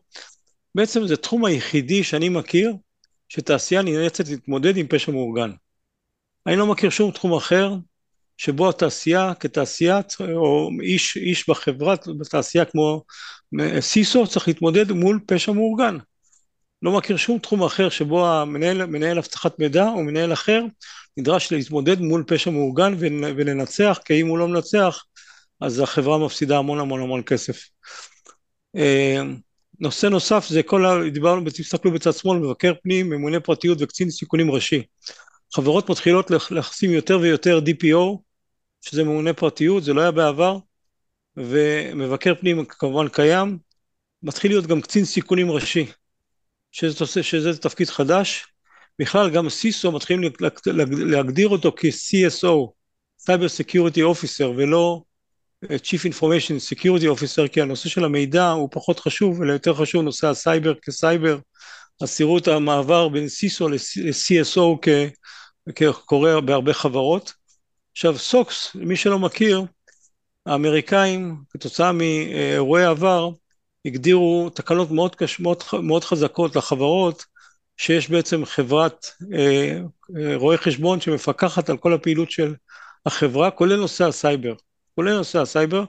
בעצם 0.75 1.07
זה 1.07 1.17
תחום 1.17 1.45
היחידי 1.45 2.05
שאני 2.05 2.29
מכיר 2.29 2.73
שתעשייה 3.29 3.83
נאלצת 3.83 4.29
להתמודד 4.29 4.77
עם 4.77 4.87
פשע 4.87 5.13
מאורגן. 5.13 5.51
אני 6.47 6.57
לא 6.57 6.67
מכיר 6.67 6.91
שום 6.91 7.11
תחום 7.11 7.35
אחר 7.35 7.75
שבו 8.37 8.69
התעשייה 8.69 9.33
כתעשייה 9.41 10.01
או 10.35 10.71
איש, 10.83 11.17
איש 11.17 11.49
בחברה, 11.49 11.95
בתעשייה 12.19 12.65
כמו 12.65 13.03
סיסו 13.81 14.27
צריך 14.27 14.49
להתמודד 14.49 14.93
מול 14.93 15.21
פשע 15.27 15.53
מאורגן. 15.53 15.97
לא 16.83 16.93
מכיר 16.93 17.17
שום 17.17 17.39
תחום 17.39 17.63
אחר 17.63 17.89
שבו 17.89 18.27
המנהל, 18.27 18.87
מנהל 18.87 19.19
אבטחת 19.19 19.59
מידע 19.59 19.89
או 19.89 20.03
מנהל 20.03 20.33
אחר 20.33 20.63
נדרש 21.17 21.53
להתמודד 21.53 22.01
מול 22.01 22.25
פשע 22.27 22.51
מאורגן 22.51 22.95
ולנצח, 23.37 24.01
כי 24.05 24.21
אם 24.21 24.27
הוא 24.27 24.39
לא 24.39 24.49
מנצח 24.49 25.05
אז 25.61 25.81
החברה 25.81 26.19
מפסידה 26.19 26.59
המון 26.59 26.79
המון 26.79 27.01
המון 27.01 27.23
כסף. 27.23 27.69
אה, 28.77 29.23
נושא 29.81 30.07
נוסף 30.07 30.47
זה 30.49 30.63
כל 30.63 30.87
ה... 30.87 31.11
דיברנו, 31.11 31.51
תסתכלו 31.51 31.93
בצד 31.93 32.13
שמאל, 32.13 32.39
מבקר 32.39 32.73
פנים, 32.83 33.11
ממונה 33.11 33.41
פרטיות 33.41 33.79
וקצין 33.81 34.11
סיכונים 34.11 34.51
ראשי. 34.51 34.83
חברות 35.55 35.91
מתחילות 35.91 36.31
לשים 36.51 36.91
יותר 36.91 37.19
ויותר 37.19 37.61
DPO, 37.67 38.19
שזה 38.81 39.05
ממונה 39.05 39.33
פרטיות, 39.33 39.85
זה 39.85 39.93
לא 39.93 40.01
היה 40.01 40.11
בעבר, 40.11 40.59
ומבקר 41.37 42.35
פנים 42.35 42.65
כמובן 42.65 43.09
קיים, 43.09 43.59
מתחיל 44.23 44.51
להיות 44.51 44.67
גם 44.67 44.81
קצין 44.81 45.05
סיכונים 45.05 45.51
ראשי, 45.51 45.87
שזה, 46.73 47.23
שזה 47.23 47.59
תפקיד 47.59 47.89
חדש. 47.89 48.47
בכלל 48.99 49.31
גם 49.31 49.49
סיסו 49.49 49.93
מתחילים 49.93 50.33
להגדיר 50.91 51.49
אותו 51.49 51.73
כ-CSO, 51.77 52.73
Cyber 53.23 53.49
Security 53.61 53.99
Officer, 53.99 54.45
ולא 54.57 55.03
Chief 55.65 56.05
Information 56.05 56.75
Security 56.75 57.07
Officer, 57.19 57.49
כי 57.53 57.61
הנושא 57.61 57.89
של 57.89 58.05
המידע 58.05 58.51
הוא 58.51 58.69
פחות 58.73 59.01
חשוב, 59.01 59.43
אלא 59.43 59.53
יותר 59.53 59.75
חשוב 59.75 60.03
נושא 60.03 60.27
הסייבר 60.27 60.75
כסייבר. 60.75 61.39
את 62.39 62.49
המעבר 62.49 63.09
בין 63.09 63.29
CISO 63.29 63.69
ל-CSO 63.69 64.79
קורה 65.75 66.41
בהרבה 66.41 66.73
חברות. 66.75 67.33
עכשיו 67.93 68.19
SOX, 68.19 68.75
מי 68.75 68.97
שלא 68.97 69.19
מכיר, 69.19 69.65
האמריקאים 70.47 71.37
כתוצאה 71.51 71.93
מאירועי 71.93 72.85
עבר 72.85 73.31
הגדירו 73.85 74.51
תקנות 74.55 74.91
מאוד, 74.91 75.15
קש, 75.15 75.41
מאוד, 75.41 75.63
מאוד 75.83 76.05
חזקות 76.05 76.57
לחברות 76.57 77.25
שיש 77.77 78.11
בעצם 78.11 78.45
חברת 78.45 79.07
אה, 79.35 79.79
אה, 80.19 80.37
רואי 80.37 80.59
חשבון 80.59 81.01
שמפקחת 81.01 81.71
על 81.71 81.77
כל 81.77 81.93
הפעילות 81.93 82.31
של 82.31 82.55
החברה, 83.07 83.51
כולל 83.51 83.77
נושא 83.77 84.05
הסייבר, 84.05 84.55
כולל 84.97 85.17
נושא 85.17 85.39
הסייבר. 85.39 85.85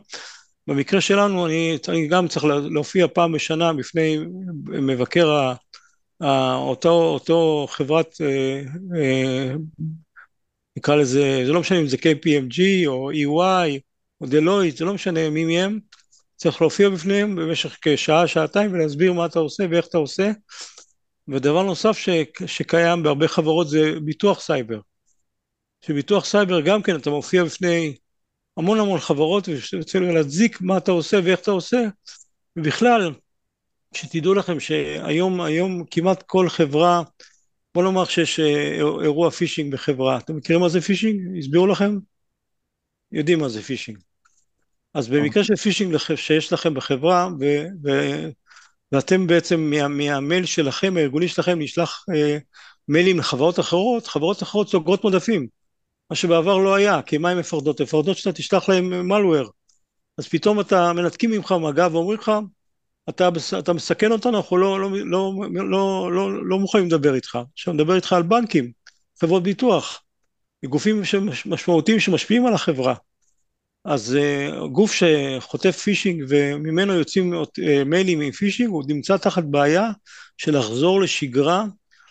במקרה 0.67 1.01
שלנו 1.01 1.45
אני, 1.45 1.77
אני 1.87 2.07
גם 2.07 2.27
צריך 2.27 2.45
להופיע 2.45 3.07
פעם 3.13 3.31
בשנה 3.31 3.73
בפני 3.73 4.17
מבקר 4.63 5.29
ה, 5.31 5.55
ה, 6.23 6.55
אותו, 6.55 6.89
אותו 6.89 7.67
חברת, 7.69 8.15
אה, 8.21 8.61
אה, 8.99 9.53
נקרא 10.77 10.95
לזה, 10.95 11.41
זה 11.45 11.51
לא 11.51 11.59
משנה 11.59 11.79
אם 11.79 11.87
זה 11.87 11.97
KPMG 11.97 12.87
או 12.87 13.11
EY 13.11 13.79
או 14.21 14.25
Deloitte, 14.25 14.77
זה 14.77 14.85
לא 14.85 14.93
משנה 14.93 15.29
מי 15.29 15.45
מהם, 15.45 15.79
צריך 16.35 16.61
להופיע 16.61 16.89
בפניהם 16.89 17.35
במשך 17.35 17.77
כשעה, 17.81 18.27
שעתיים 18.27 18.73
ולהסביר 18.73 19.13
מה 19.13 19.25
אתה 19.25 19.39
עושה 19.39 19.63
ואיך 19.71 19.87
אתה 19.87 19.97
עושה. 19.97 20.31
ודבר 21.27 21.63
נוסף 21.63 21.97
ש, 21.97 22.09
שקיים 22.45 23.03
בהרבה 23.03 23.27
חברות 23.27 23.69
זה 23.69 23.93
ביטוח 24.03 24.41
סייבר. 24.41 24.79
שביטוח 25.85 26.25
סייבר 26.25 26.61
גם 26.61 26.81
כן 26.83 26.95
אתה 26.95 27.09
מופיע 27.09 27.43
בפני 27.43 27.95
המון 28.57 28.79
המון 28.79 28.99
חברות 28.99 29.49
ורוצה 29.73 29.99
להצדיק 29.99 30.61
מה 30.61 30.77
אתה 30.77 30.91
עושה 30.91 31.19
ואיך 31.23 31.39
אתה 31.39 31.51
עושה, 31.51 31.87
ובכלל, 32.55 33.13
שתדעו 33.93 34.33
לכם 34.33 34.59
שהיום 34.59 35.41
היום 35.41 35.83
כמעט 35.91 36.23
כל 36.23 36.49
חברה, 36.49 37.03
בוא 37.75 37.83
נאמר 37.83 38.05
שיש 38.05 38.39
אה, 38.39 38.73
אירוע 39.03 39.31
phishing 39.31 39.73
בחברה, 39.73 40.17
אתם 40.17 40.35
מכירים 40.35 40.61
מה 40.61 40.69
זה 40.69 40.81
phishing? 40.81 41.37
הסבירו 41.37 41.67
לכם? 41.67 41.97
יודעים 43.11 43.39
מה 43.39 43.49
זה 43.49 43.61
phishing. 43.61 43.97
אז 44.93 45.07
במקרה 45.07 45.43
של 45.43 45.55
phishing 45.55 45.97
שיש 46.15 46.53
לכם 46.53 46.73
בחברה, 46.73 47.29
ו, 47.39 47.45
ו, 47.83 47.89
ואתם 48.91 49.27
בעצם 49.27 49.59
מה, 49.59 49.87
מהמייל 49.87 50.45
שלכם, 50.45 50.97
הארגוני 50.97 51.27
שלכם, 51.27 51.59
נשלח 51.59 52.05
אה, 52.15 52.37
מיילים 52.87 53.19
לחברות 53.19 53.59
אחרות, 53.59 54.07
חברות 54.07 54.43
אחרות 54.43 54.69
סוגרות 54.69 55.05
מדפים, 55.05 55.47
מה 56.09 56.15
שבעבר 56.15 56.57
לא 56.57 56.75
היה, 56.75 57.01
כי 57.01 57.17
מה 57.17 57.29
הן 57.29 57.39
מפחדות? 57.39 57.79
הן 57.79 57.83
מפחדות 57.83 58.17
שאתה 58.17 58.31
תשלח 58.31 58.69
להם 58.69 59.07
מלוור. 59.07 59.51
אז 60.17 60.27
פתאום 60.27 60.59
אתה 60.59 60.93
מנתקים 60.93 61.31
ממך 61.31 61.55
מגע 61.61 61.87
ואומרים 61.91 62.17
לך, 62.19 62.31
אתה, 63.09 63.29
אתה 63.59 63.73
מסכן 63.73 64.11
אותנו, 64.11 64.37
אנחנו 64.37 64.57
לא, 64.57 64.81
לא, 64.81 64.89
לא, 65.05 65.33
לא, 65.51 66.11
לא, 66.11 66.45
לא 66.45 66.59
מוכנים 66.59 66.85
לדבר 66.85 67.15
איתך. 67.15 67.39
עכשיו 67.53 67.73
נדבר 67.73 67.95
איתך 67.95 68.13
על 68.13 68.23
בנקים, 68.23 68.71
חברות 69.21 69.43
ביטוח, 69.43 70.03
גופים 70.65 71.01
משמעותיים 71.45 71.99
שמשפיעים 71.99 72.45
על 72.45 72.53
החברה. 72.53 72.95
אז 73.85 74.17
uh, 74.17 74.67
גוף 74.67 74.93
שחוטף 74.93 75.77
פישינג 75.77 76.23
וממנו 76.29 76.93
יוצאים 76.93 77.33
uh, 77.33 77.47
מיילים 77.85 78.21
עם 78.21 78.31
פישינג, 78.31 78.69
הוא 78.69 78.83
נמצא 78.87 79.17
תחת 79.17 79.43
בעיה 79.43 79.89
של 80.37 80.57
לחזור 80.57 81.01
לשגרה, 81.01 81.65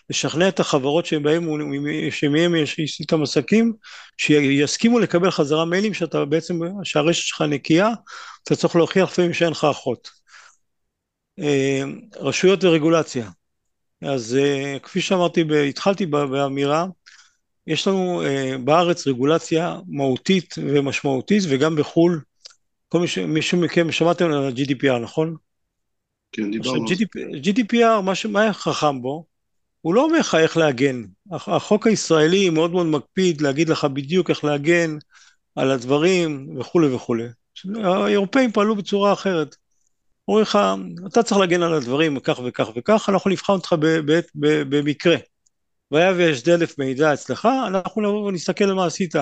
לשכנע 0.09 0.47
את 0.47 0.59
החברות 0.59 1.05
שבהם, 1.05 1.47
שמהם 2.11 2.55
יש 2.55 2.99
איתם 2.99 3.23
עסקים, 3.23 3.73
שיסכימו 4.17 4.99
לקבל 4.99 5.31
חזרה 5.31 5.65
מיילים 5.65 5.93
שאתה 5.93 6.25
בעצם, 6.25 6.59
שהרשת 6.83 7.23
שלך 7.23 7.41
נקייה, 7.41 7.89
אתה 8.43 8.55
צריך 8.55 8.75
להוכיח 8.75 9.11
לפעמים 9.11 9.33
שאין 9.33 9.51
לך 9.51 9.67
אחות. 9.71 10.09
רשויות 12.15 12.63
ורגולציה. 12.63 13.29
אז 14.01 14.37
כפי 14.83 15.01
שאמרתי, 15.01 15.43
התחלתי 15.69 16.05
באמירה, 16.05 16.85
יש 17.67 17.87
לנו 17.87 18.21
בארץ 18.63 19.07
רגולציה 19.07 19.75
מהותית 19.87 20.55
ומשמעותית 20.57 21.43
וגם 21.49 21.75
בחו"ל, 21.75 22.21
כל 22.89 22.99
מי 22.99 23.25
מישהו 23.25 23.57
מכם 23.57 23.91
שמעתם 23.91 24.25
על 24.25 24.33
ה-GDPR 24.33 24.99
נכון? 25.01 25.35
כן 26.31 26.51
דיברנו. 26.51 26.83
עכשיו 26.83 26.97
GDPR 27.43 28.01
מה, 28.01 28.13
מה 28.29 28.41
היה 28.41 28.53
חכם 28.53 29.01
בו? 29.01 29.25
הוא 29.87 29.93
לא 29.93 30.03
אומר 30.03 30.19
לך 30.19 30.35
איך 30.35 30.57
להגן, 30.57 31.03
החוק 31.31 31.87
הישראלי 31.87 32.49
מאוד 32.49 32.71
מאוד 32.71 32.85
מקפיד 32.85 33.41
להגיד 33.41 33.69
לך 33.69 33.85
בדיוק 33.85 34.29
איך 34.29 34.43
להגן 34.43 34.97
על 35.55 35.71
הדברים 35.71 36.57
וכולי 36.59 36.93
וכולי. 36.95 37.27
האירופאים 37.83 38.51
פעלו 38.51 38.75
בצורה 38.75 39.13
אחרת. 39.13 39.55
אומרים 40.27 40.43
לך, 40.43 40.59
אתה 41.07 41.23
צריך 41.23 41.39
להגן 41.39 41.63
על 41.63 41.73
הדברים 41.73 42.19
כך 42.19 42.39
וכך 42.45 42.69
וכך, 42.75 43.09
אנחנו 43.09 43.29
נבחן 43.31 43.53
אותך 43.53 43.75
במקרה. 44.69 45.15
והיה 45.91 46.11
ויש 46.11 46.43
דלף 46.43 46.79
מידע 46.79 47.13
אצלך, 47.13 47.47
אנחנו 47.67 48.01
נבוא 48.01 48.27
ונסתכל 48.27 48.63
על 48.63 48.73
מה 48.73 48.85
עשית. 48.85 49.15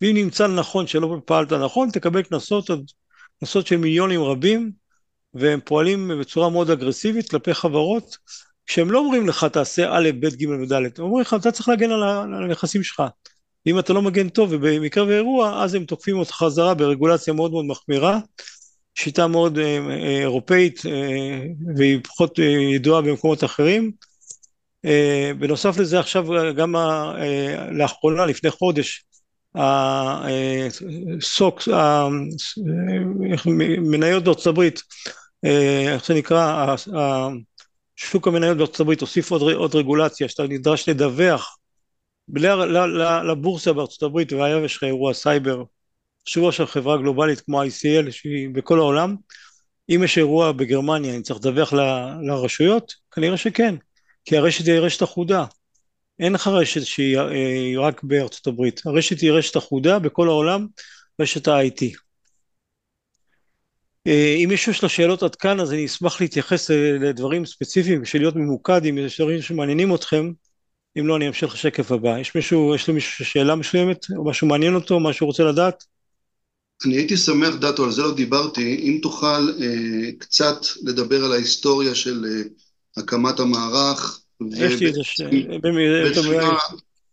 ואם 0.00 0.14
נמצא 0.14 0.46
לנכון 0.46 0.86
שלא 0.86 1.20
פעלת 1.24 1.52
נכון, 1.52 1.90
תקבל 1.90 2.22
קנסות, 2.22 2.70
קנסות 3.40 3.66
של 3.66 3.76
מיליונים 3.76 4.22
רבים, 4.22 4.72
והם 5.34 5.60
פועלים 5.64 6.10
בצורה 6.20 6.50
מאוד 6.50 6.70
אגרסיבית 6.70 7.30
כלפי 7.30 7.54
חברות, 7.54 8.16
כשהם 8.68 8.90
לא 8.90 8.98
אומרים 8.98 9.28
לך 9.28 9.44
תעשה 9.44 9.88
א', 9.90 10.10
ב', 10.20 10.26
ג' 10.26 10.48
וד', 10.48 10.72
הם 10.72 10.90
אומרים 10.98 11.22
לך 11.22 11.34
אתה 11.34 11.52
צריך 11.52 11.68
להגן 11.68 11.90
על 11.90 12.02
הנכסים 12.44 12.82
שלך. 12.82 13.02
אם 13.66 13.78
אתה 13.78 13.92
לא 13.92 14.02
מגן 14.02 14.28
טוב 14.28 14.52
ובמקרה 14.52 15.04
ואירוע, 15.06 15.64
אז 15.64 15.74
הם 15.74 15.84
תוקפים 15.84 16.18
אותך 16.18 16.30
חזרה 16.30 16.74
ברגולציה 16.74 17.34
מאוד 17.34 17.50
מאוד 17.50 17.64
מחמירה, 17.64 18.18
שיטה 18.94 19.26
מאוד 19.26 19.58
אה, 19.58 19.78
אה, 19.90 20.20
אירופאית 20.20 20.82
אה, 20.86 21.40
והיא 21.76 22.00
פחות 22.04 22.38
ידועה 22.74 23.02
במקומות 23.02 23.44
אחרים. 23.44 23.92
בנוסף 25.38 25.78
לזה 25.78 26.00
עכשיו 26.00 26.26
גם 26.56 26.74
לאחרונה, 27.70 28.26
לפני 28.26 28.50
חודש, 28.50 29.04
הסוקס, 31.18 31.68
מניות 33.90 34.24
בארצות 34.24 34.46
הברית, 34.46 34.82
איך 35.42 36.06
זה 36.06 36.14
נקרא, 36.14 36.74
שוק 38.00 38.28
המניות 38.28 38.56
בארצות 38.56 38.80
הברית 38.80 39.00
הוסיף 39.00 39.30
עוד, 39.30 39.42
עוד 39.42 39.74
רגולציה 39.74 40.28
שאתה 40.28 40.42
נדרש 40.42 40.88
לדווח 40.88 41.58
לבורסה 43.28 43.72
בארצות 43.72 44.02
הברית 44.02 44.32
והיה 44.32 44.64
יש 44.64 44.76
לך 44.76 44.84
אירוע 44.84 45.14
סייבר, 45.14 45.62
שבוע 46.24 46.52
של 46.52 46.66
חברה 46.66 46.96
גלובלית 46.96 47.40
כמו 47.40 47.62
ICL 47.62 48.10
שהיא 48.10 48.48
בכל 48.52 48.78
העולם, 48.78 49.16
אם 49.88 50.00
יש 50.04 50.18
אירוע 50.18 50.52
בגרמניה 50.52 51.14
אני 51.14 51.22
צריך 51.22 51.40
לדווח 51.40 51.72
ל, 51.72 51.80
לרשויות? 52.22 52.94
כנראה 53.10 53.36
שכן, 53.36 53.74
כי 54.24 54.36
הרשת 54.36 54.66
היא 54.66 54.80
רשת 54.80 55.02
אחודה, 55.02 55.44
אין 56.18 56.32
לך 56.32 56.46
רשת 56.46 56.84
שהיא 56.84 57.18
אה, 57.18 57.72
רק 57.78 58.02
בארצות 58.02 58.46
הברית, 58.46 58.80
הרשת 58.86 59.20
היא 59.20 59.32
רשת 59.32 59.56
אחודה 59.56 59.98
בכל 59.98 60.28
העולם, 60.28 60.66
רשת 61.20 61.48
ה-IT. 61.48 62.07
אה, 64.08 64.34
אם 64.44 64.50
יש 64.52 64.68
לך 64.68 64.90
שאלות 64.90 65.22
עד 65.22 65.34
כאן 65.34 65.60
אז 65.60 65.72
אני 65.72 65.86
אשמח 65.86 66.20
להתייחס 66.20 66.70
לדברים 67.00 67.46
ספציפיים 67.46 68.02
בשביל 68.02 68.22
להיות 68.22 68.36
ממוקד 68.36 68.84
אם 68.84 68.98
יש 68.98 69.20
דברים 69.20 69.42
שמעניינים 69.42 69.94
אתכם. 69.94 70.32
אם 70.98 71.06
לא 71.06 71.16
אני 71.16 71.28
אמשיך 71.28 71.54
לשקף 71.54 71.92
הבא. 71.92 72.18
יש 72.18 72.34
מישהו 72.34 72.74
יש 72.74 72.88
למישהו 72.88 73.24
שאלה 73.24 73.54
מסוימת 73.54 74.06
או 74.16 74.24
משהו 74.24 74.46
מעניין 74.46 74.74
אותו 74.74 75.00
משהו 75.00 75.26
רוצה 75.26 75.44
לדעת? 75.44 75.84
אני 76.86 76.96
הייתי 76.96 77.16
שמח 77.16 77.54
נטו 77.54 77.84
על 77.84 77.90
זה 77.90 78.02
לא 78.02 78.14
דיברתי. 78.14 78.74
אם 78.74 78.98
תוכל 79.02 79.52
אה, 79.60 80.12
קצת 80.18 80.56
לדבר 80.82 81.24
על 81.24 81.32
ההיסטוריה 81.32 81.94
של 81.94 82.24
אה, 82.28 82.42
הקמת 82.96 83.40
המערך 83.40 84.20
יש 84.50 84.80
לי 84.80 84.86
איזה 84.86 85.00
ש... 85.02 85.20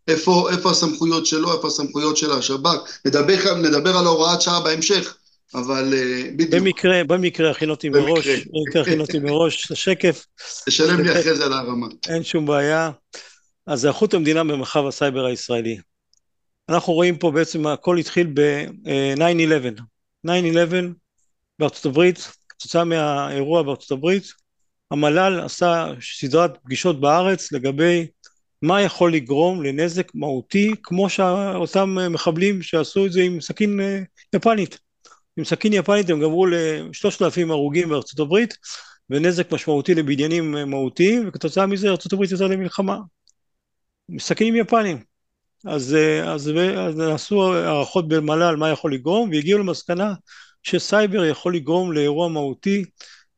איפה, 0.07 0.49
איפה 0.51 0.71
הסמכויות 0.71 1.25
שלו, 1.25 1.53
איפה 1.53 1.67
הסמכויות 1.67 2.17
של 2.17 2.31
השב"כ, 2.31 2.99
נדבר, 3.05 3.55
נדבר 3.55 3.97
על 3.97 4.05
הוראת 4.05 4.41
שעה 4.41 4.59
בהמשך, 4.59 5.17
אבל 5.53 5.93
אה, 5.93 6.23
בדיוק. 6.35 6.53
במקרה, 6.53 7.03
במקרה 7.03 7.51
הכין 7.51 7.69
אותי 7.69 7.89
מראש, 7.89 8.27
במקרה 8.27 8.81
הכין 8.81 8.99
אותי 8.99 9.19
מראש 9.19 9.71
לשקף. 9.71 10.25
תשלם 10.65 11.01
לי 11.01 11.11
אחרי 11.11 11.35
זה 11.35 11.45
על 11.45 11.53
הרמה. 11.53 11.87
אין 12.09 12.23
שום 12.23 12.45
בעיה. 12.45 12.91
אז 13.67 13.85
איכות 13.85 14.13
המדינה 14.13 14.43
במרחב 14.43 14.87
הסייבר 14.87 15.25
הישראלי. 15.25 15.77
אנחנו 16.69 16.93
רואים 16.93 17.17
פה 17.17 17.31
בעצם 17.31 17.67
הכל 17.67 17.97
התחיל 17.97 18.27
ב-9-11. 18.33 19.81
9-11 20.27 20.29
בארצות 21.59 21.85
הברית, 21.85 22.31
כתוצאה 22.49 22.83
מהאירוע 22.83 23.63
בארצות 23.63 23.91
הברית, 23.91 24.23
המל"ל 24.91 25.41
עשה 25.45 25.87
סדרת 26.01 26.57
פגישות 26.63 27.01
בארץ 27.01 27.51
לגבי 27.51 28.07
מה 28.61 28.81
יכול 28.81 29.13
לגרום 29.13 29.63
לנזק 29.63 30.15
מהותי 30.15 30.71
כמו 30.83 31.09
שאותם 31.09 31.97
מחבלים 32.09 32.61
שעשו 32.61 33.05
את 33.05 33.11
זה 33.11 33.21
עם 33.21 33.41
סכין 33.41 33.79
אה, 33.79 33.99
יפנית. 34.35 34.84
עם 35.37 35.43
סכין 35.43 35.73
יפנית 35.73 36.09
הם 36.09 36.19
גמרו 36.19 36.45
לשלושת 36.45 37.21
אלפים 37.21 37.51
הרוגים 37.51 37.89
בארצות 37.89 38.19
הברית 38.19 38.57
ונזק 39.09 39.51
משמעותי 39.51 39.95
לבניינים 39.95 40.51
מהותיים 40.51 41.27
וכתוצאה 41.27 41.65
מזה 41.65 41.89
ארצות 41.89 42.13
הברית 42.13 42.31
יצאה 42.31 42.47
למלחמה. 42.47 42.97
סכינים 44.19 44.55
יפנים. 44.55 45.03
אז, 45.65 45.95
אה, 45.95 46.33
אז, 46.33 46.51
אז 46.77 46.95
נעשו 46.95 47.53
הערכות 47.53 48.07
במל"ל 48.07 48.55
מה 48.55 48.69
יכול 48.69 48.93
לגרום 48.93 49.29
והגיעו 49.29 49.59
למסקנה 49.59 50.13
שסייבר 50.63 51.25
יכול 51.25 51.55
לגרום 51.55 51.91
לאירוע 51.91 52.29
מהותי 52.29 52.85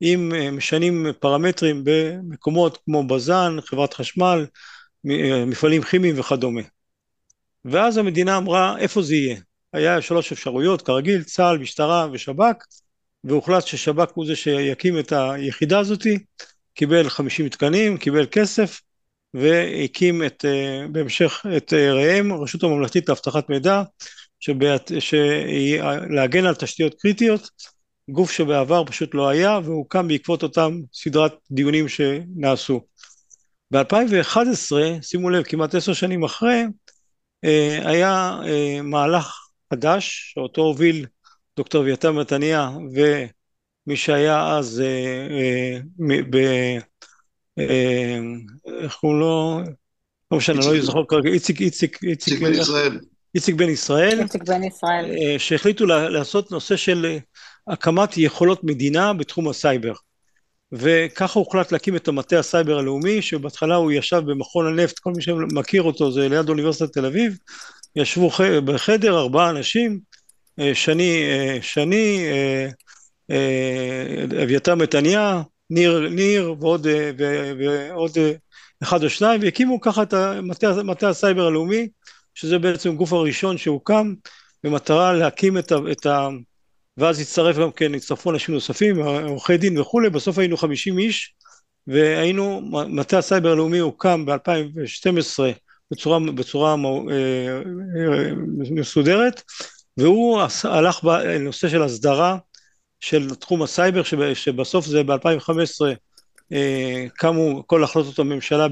אם 0.01 0.31
אה, 0.35 0.51
משנים 0.51 1.05
פרמטרים 1.19 1.81
במקומות 1.83 2.77
כמו 2.85 3.07
בז"ן, 3.07 3.57
חברת 3.65 3.93
חשמל, 3.93 4.45
אה, 5.09 5.45
מפעלים 5.45 5.81
כימיים 5.81 6.19
וכדומה. 6.19 6.61
ואז 7.65 7.97
המדינה 7.97 8.37
אמרה 8.37 8.77
איפה 8.79 9.01
זה 9.01 9.15
יהיה. 9.15 9.39
היה 9.73 10.01
שלוש 10.01 10.31
אפשרויות, 10.31 10.81
כרגיל, 10.81 11.23
צה"ל, 11.23 11.57
משטרה 11.57 12.07
ושב"כ, 12.11 12.65
והוחלט 13.23 13.67
ששב"כ 13.67 14.11
הוא 14.13 14.25
זה 14.25 14.35
שיקים 14.35 14.99
את 14.99 15.11
היחידה 15.11 15.79
הזאתי, 15.79 16.19
קיבל 16.73 17.09
חמישים 17.09 17.45
מתקנים, 17.45 17.97
קיבל 17.97 18.25
כסף, 18.31 18.81
והקים 19.33 20.23
את, 20.23 20.45
אה, 20.45 20.85
בהמשך 20.91 21.45
את 21.57 21.73
ראם, 21.73 22.31
הרשות 22.31 22.63
הממלכתית 22.63 23.09
לאבטחת 23.09 23.49
מידע, 23.49 23.83
שהיא 24.39 25.81
להגן 26.09 26.45
על 26.45 26.55
תשתיות 26.55 26.93
קריטיות, 26.99 27.49
גוף 28.09 28.31
שבעבר 28.31 28.85
פשוט 28.85 29.15
לא 29.15 29.29
היה 29.29 29.59
והוקם 29.63 30.07
בעקבות 30.07 30.43
אותם 30.43 30.79
סדרת 30.93 31.33
דיונים 31.51 31.85
שנעשו. 31.89 32.81
ב-2011, 33.71 34.71
שימו 35.01 35.29
לב, 35.29 35.43
כמעט 35.43 35.75
עשר 35.75 35.93
שנים 35.93 36.23
אחרי, 36.23 36.63
אה, 37.43 37.79
היה 37.89 38.39
אה, 38.45 38.81
מהלך 38.81 39.46
חדש 39.73 40.31
שאותו 40.33 40.61
הוביל 40.61 41.05
דוקטור 41.57 41.81
אביתר 41.81 42.11
מתניה 42.11 42.69
ומי 42.93 43.95
שהיה 43.95 44.57
אז 44.57 44.81
אה, 44.85 45.79
ב... 46.29 46.37
איך 48.81 48.95
קוראים 48.95 49.19
לו? 49.19 49.61
לא 50.31 50.37
משנה, 50.37 50.59
לא 50.59 50.81
זוכר 50.81 50.99
כרגע, 51.07 51.29
איציק, 51.29 51.61
איציק, 51.61 52.03
איציק 52.03 52.41
בן 52.41 52.53
ישראל. 52.53 52.99
איציק 53.35 53.55
בן 53.55 53.69
ישראל. 53.69 54.19
איציק 54.19 54.43
בן 54.43 54.63
ישראל. 54.63 55.37
שהחליטו 55.37 55.85
לעשות 55.85 56.51
נושא 56.51 56.75
של 56.75 57.17
הקמת 57.67 58.17
יכולות 58.17 58.63
מדינה 58.63 59.13
בתחום 59.13 59.47
הסייבר. 59.49 59.93
וככה 60.71 61.39
הוחלט 61.39 61.71
להקים 61.71 61.95
את 61.95 62.07
המטה 62.07 62.39
הסייבר 62.39 62.77
הלאומי, 62.77 63.21
שבהתחלה 63.21 63.75
הוא 63.75 63.91
ישב 63.91 64.21
במכון 64.25 64.67
הנפט, 64.67 64.99
כל 64.99 65.11
מי 65.15 65.21
שמכיר 65.21 65.83
אותו 65.83 66.11
זה 66.11 66.29
ליד 66.29 66.49
אוניברסיטת 66.49 66.93
תל 66.93 67.05
אביב, 67.05 67.37
ישבו 67.95 68.29
בחדר 68.65 69.19
ארבעה 69.19 69.49
אנשים, 69.49 69.99
אה, 70.59 70.75
שני, 70.75 71.23
אה, 71.23 71.57
שני, 71.61 72.25
אה, 73.29 74.23
אביתר 74.43 74.75
מתניה, 74.75 75.41
ניר, 75.69 76.09
ניר 76.09 76.55
ועוד, 76.59 76.87
ועוד 77.59 78.17
אחד 78.83 79.03
או 79.03 79.09
שניים, 79.09 79.41
והקימו 79.41 79.81
ככה 79.81 80.03
את 80.03 80.13
מטה 80.83 81.09
הסייבר 81.09 81.47
הלאומי, 81.47 81.87
שזה 82.35 82.59
בעצם 82.59 82.89
הגוף 82.89 83.13
הראשון 83.13 83.57
שהוקם 83.57 84.13
במטרה 84.63 85.13
להקים 85.13 85.57
את, 85.57 85.71
את, 85.91 86.07
ואז 86.97 87.19
הצטרף 87.19 87.57
גם 87.57 87.71
כן, 87.71 87.95
הצטרפו 87.95 88.31
אנשים 88.31 88.55
נוספים, 88.55 88.99
עורכי 89.01 89.57
דין 89.57 89.77
וכולי, 89.79 90.09
בסוף 90.09 90.37
היינו 90.37 90.57
50 90.57 90.97
איש, 90.97 91.33
והיינו, 91.87 92.61
מטה 92.87 93.17
הסייבר 93.17 93.51
הלאומי 93.51 93.79
הוקם 93.79 94.25
ב-2012 94.25 95.39
בצורה, 95.91 96.19
בצורה 96.19 96.75
אה, 96.75 97.61
אה, 97.97 98.31
מסודרת, 98.71 99.41
והוא 99.97 100.41
הלך 100.63 101.03
בנושא 101.03 101.69
של 101.69 101.83
הסדרה 101.83 102.37
של 102.99 103.35
תחום 103.35 103.63
הסייבר, 103.63 104.01
שבסוף 104.33 104.85
זה 104.85 105.03
ב-2015 105.03 105.85
אה, 106.53 107.05
קמו 107.13 107.63
כל 107.67 107.83
החלטות 107.83 108.19
הממשלה 108.19 108.67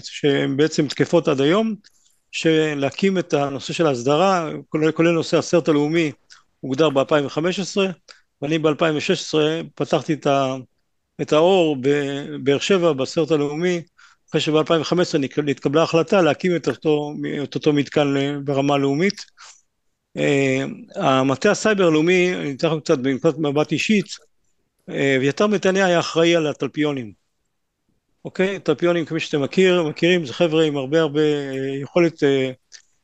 שהן 0.00 0.56
בעצם 0.56 0.86
תקפות 0.86 1.28
עד 1.28 1.40
היום, 1.40 1.74
שלהקים 2.32 3.18
את 3.18 3.34
הנושא 3.34 3.72
של 3.72 3.86
ההסדרה, 3.86 4.50
כולל, 4.68 5.10
נושא 5.10 5.38
הסרט 5.38 5.68
הלאומי, 5.68 6.12
הוגדר 6.60 6.90
ב-2015, 6.90 7.76
ואני 8.42 8.58
ב-2016 8.58 9.38
פתחתי 9.74 10.12
את 10.12 10.26
את 11.22 11.32
האור 11.32 11.76
בבאר 11.80 12.58
שבע 12.58 12.92
בסרט 12.92 13.30
הלאומי 13.30 13.82
אחרי 14.36 14.40
שב-2015 14.40 15.18
נתקבלה 15.42 15.82
החלטה 15.82 16.22
להקים 16.22 16.56
את 16.56 16.68
אותו, 16.68 17.14
את 17.42 17.54
אותו 17.54 17.72
מתקן 17.72 18.14
ברמה 18.44 18.78
לאומית. 18.78 19.24
אה, 20.16 20.64
המטה 20.94 21.50
הסייבר 21.50 21.86
הלאומי, 21.86 22.34
אני 22.34 22.52
אתן 22.52 22.66
לכם 22.66 22.80
קצת 22.80 22.98
בנקודת 22.98 23.38
מבט 23.38 23.72
אישית, 23.72 24.06
אה, 24.90 25.16
אביתר 25.16 25.46
מתניה 25.46 25.86
היה 25.86 26.00
אחראי 26.00 26.36
על 26.36 26.46
התלפיונים. 26.46 27.12
אוקיי? 28.24 28.58
תלפיונים 28.58 29.04
כמי 29.04 29.20
שאתם 29.20 29.42
מכיר, 29.42 29.82
מכירים, 29.82 30.26
זה 30.26 30.32
חבר'ה 30.34 30.64
עם 30.64 30.76
הרבה 30.76 31.00
הרבה 31.00 31.20
אה, 31.20 31.76
יכולת, 31.82 32.22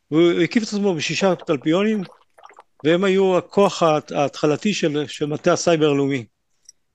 הוא 0.08 0.40
הקיף 0.44 0.62
את 0.62 0.68
עצמו 0.68 0.94
בשישה 0.94 1.34
תלפיונים, 1.34 2.02
והם 2.84 3.04
היו 3.04 3.38
הכוח 3.38 3.82
ההתחלתי 4.14 4.74
של, 4.74 5.04
של 5.08 5.26
מטה 5.26 5.52
הסייבר 5.52 5.90
הלאומי. 5.90 6.24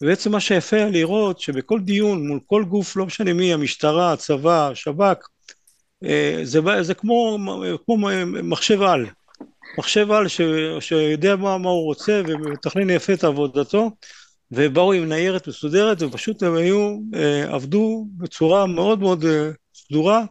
ובעצם 0.01 0.31
מה 0.31 0.39
שיפה 0.39 0.85
לראות 0.85 1.39
שבכל 1.39 1.79
דיון 1.79 2.27
מול 2.27 2.39
כל 2.45 2.63
גוף, 2.63 2.95
לא 2.95 3.05
משנה 3.05 3.33
מי, 3.33 3.53
המשטרה, 3.53 4.13
הצבא, 4.13 4.69
השב"כ, 4.69 5.27
אה, 6.03 6.39
זה, 6.43 6.59
זה 6.81 6.93
כמו, 6.93 7.37
כמו 7.85 7.97
מחשב 8.43 8.81
על, 8.81 9.05
מחשב 9.77 10.11
על 10.11 10.27
ש, 10.27 10.41
שיודע 10.79 11.35
מה, 11.35 11.57
מה 11.57 11.69
הוא 11.69 11.83
רוצה 11.83 12.21
ומתכנן 12.27 12.89
יפה 12.89 13.13
את 13.13 13.23
עבודתו 13.23 13.91
ובאו 14.51 14.93
עם 14.93 15.09
ניירת 15.09 15.47
מסודרת 15.47 16.01
ופשוט 16.01 16.43
הם 16.43 16.55
היו, 16.55 16.97
אה, 17.15 17.53
עבדו 17.53 18.07
בצורה 18.17 18.65
מאוד 18.65 18.99
מאוד 18.99 19.25
אה, 19.25 19.49
סדורה 19.75 20.23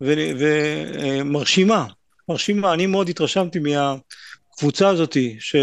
ומרשימה, 0.00 1.86
מרשימה, 2.28 2.74
אני 2.74 2.86
מאוד 2.86 3.08
התרשמתי 3.08 3.58
מהקבוצה 3.58 4.88
הזאתי 4.88 5.36
ש... 5.40 5.56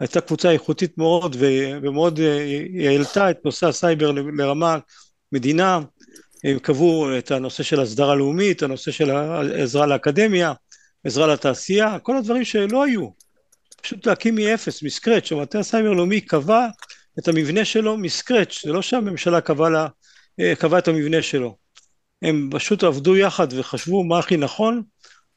הייתה 0.00 0.20
קבוצה 0.20 0.50
איכותית 0.50 0.98
מאוד 0.98 1.36
ומאוד 1.40 2.20
אה, 2.20 2.42
היא 2.44 2.88
העלתה 2.88 3.30
את 3.30 3.44
נושא 3.44 3.66
הסייבר 3.66 4.12
לרמה 4.12 4.78
מדינה, 5.32 5.80
הם 6.44 6.58
קבעו 6.58 7.18
את 7.18 7.30
הנושא 7.30 7.62
של 7.62 7.80
הסדרה 7.80 8.14
לאומית, 8.14 8.62
הנושא 8.62 8.90
של 8.90 9.10
העזרה 9.10 9.86
לאקדמיה, 9.86 10.52
עזרה 11.04 11.26
לתעשייה, 11.26 11.98
כל 11.98 12.16
הדברים 12.16 12.44
שלא 12.44 12.84
היו, 12.84 13.08
פשוט 13.82 14.06
להקים 14.06 14.34
מאפס, 14.34 14.82
מ 14.82 14.88
scratch, 14.88 15.32
המטה 15.32 15.58
הסייבר 15.58 15.90
הלאומי 15.90 16.20
קבע 16.20 16.66
את 17.18 17.28
המבנה 17.28 17.64
שלו 17.64 17.96
מ 17.96 18.04
scratch, 18.04 18.64
זה 18.64 18.72
לא 18.72 18.82
שהממשלה 18.82 19.40
קבעה, 19.40 19.70
לה, 19.70 19.86
אה, 20.40 20.54
קבע 20.58 20.78
את 20.78 20.88
המבנה 20.88 21.22
שלו, 21.22 21.56
הם 22.22 22.50
פשוט 22.52 22.84
עבדו 22.84 23.16
יחד 23.16 23.48
וחשבו 23.50 24.04
מה 24.04 24.18
הכי 24.18 24.36
נכון, 24.36 24.82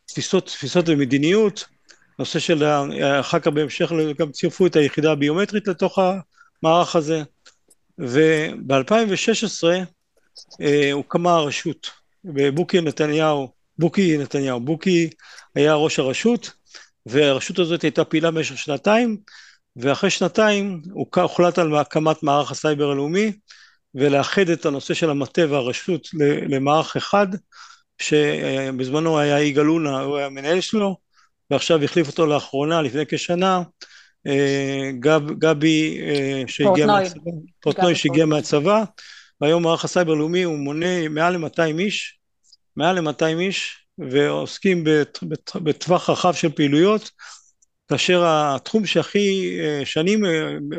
תפיסות, 0.05 0.45
תפיסות 0.45 0.89
ומדיניות, 0.89 1.65
נושא 2.19 2.39
של, 2.39 2.63
אחר 3.19 3.39
כך 3.39 3.47
בהמשך 3.47 3.91
גם 4.19 4.31
צירפו 4.31 4.67
את 4.67 4.75
היחידה 4.75 5.11
הביומטרית 5.11 5.67
לתוך 5.67 5.99
המערך 6.63 6.95
הזה, 6.95 7.23
וב-2016 7.99 9.67
אה, 10.61 10.91
הוקמה 10.91 11.35
הרשות, 11.35 11.89
בוקי 12.53 12.81
נתניהו, 12.81 13.51
בוקי 13.79 14.17
נתניהו, 14.17 14.59
בוקי 14.59 15.09
היה 15.55 15.75
ראש 15.75 15.99
הרשות, 15.99 16.51
והרשות 17.05 17.59
הזאת 17.59 17.81
הייתה 17.81 18.03
פעילה 18.03 18.31
במשך 18.31 18.57
שנתיים, 18.57 19.17
ואחרי 19.75 20.09
שנתיים 20.09 20.81
הוחלט 21.15 21.59
על 21.59 21.75
הקמת 21.75 22.23
מערך 22.23 22.51
הסייבר 22.51 22.91
הלאומי, 22.91 23.31
ולאחד 23.95 24.49
את 24.49 24.65
הנושא 24.65 24.93
של 24.93 25.09
המטה 25.09 25.41
והרשות 25.49 26.07
למערך 26.49 26.95
אחד, 26.95 27.27
שבזמנו 27.99 29.19
היה 29.19 29.41
יגאל 29.41 29.69
אונה, 29.69 29.99
הוא 29.99 30.17
היה 30.17 30.25
המנהל 30.25 30.61
שלו, 30.61 30.97
ועכשיו 31.51 31.83
החליף 31.83 32.07
אותו 32.07 32.25
לאחרונה, 32.25 32.81
לפני 32.81 33.03
כשנה, 33.07 33.61
אה, 34.27 34.91
גב, 34.99 35.31
גבי 35.39 35.99
אה, 36.01 36.43
שהגיע 36.47 36.85
מהצבא, 36.85 37.31
פורטנוי 37.59 37.95
שהגיע 37.95 38.25
מהצבא, 38.25 38.83
והיום 39.41 39.63
מערך 39.63 39.85
הסייבר 39.85 40.11
הלאומי 40.11 40.43
הוא 40.43 40.57
מונה 40.57 41.09
מעל 41.09 41.37
ל-200 41.37 41.79
איש, 41.79 42.19
מעל 42.75 42.99
ל-200 42.99 43.39
איש, 43.39 43.85
ועוסקים 43.97 44.83
בטווח 45.55 46.09
רחב 46.09 46.33
של 46.33 46.51
פעילויות, 46.51 47.11
כאשר 47.87 48.23
התחום 48.25 48.85
שהכי 48.85 49.57
אה, 49.59 49.85
שנים 49.85 50.23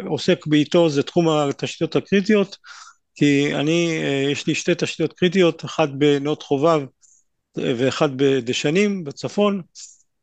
עוסק 0.07 0.47
באיתו 0.47 0.91
זה 0.91 1.03
תחום 1.03 1.29
התשתיות 1.29 1.97
הקריטיות, 1.97 2.57
כי 3.15 3.55
אני, 3.55 4.01
יש 4.33 4.47
לי 4.47 4.55
שתי 4.55 4.73
תשתיות 4.79 5.13
קריטיות, 5.13 5.65
אחת 5.65 5.89
בנאות 5.99 6.43
חובב 6.43 6.81
ואחת 7.57 8.11
בדשנים 8.17 9.05
בצפון, 9.05 9.63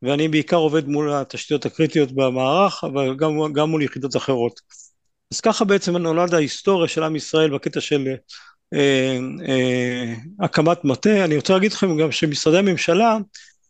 ואני 0.02 0.28
בעיקר 0.28 0.56
עובד 0.56 0.88
מול 0.88 1.12
התשתיות 1.12 1.66
הקריטיות 1.66 2.12
במערך, 2.12 2.84
אבל 2.84 3.16
גם, 3.16 3.52
גם 3.52 3.70
מול 3.70 3.82
יחידות 3.82 4.16
אחרות. 4.16 4.60
אז 5.32 5.40
ככה 5.40 5.64
בעצם 5.64 5.96
נולד 5.96 6.34
ההיסטוריה 6.34 6.88
של 6.88 7.02
עם 7.02 7.16
ישראל 7.16 7.54
בקטע 7.54 7.80
של 7.80 8.14
אה, 8.74 9.18
אה, 9.48 10.14
הקמת 10.40 10.84
מטה. 10.84 11.24
אני 11.24 11.36
רוצה 11.36 11.52
להגיד 11.52 11.72
לכם 11.72 11.96
גם 11.98 12.12
שמשרדי 12.12 12.58
הממשלה 12.58 13.18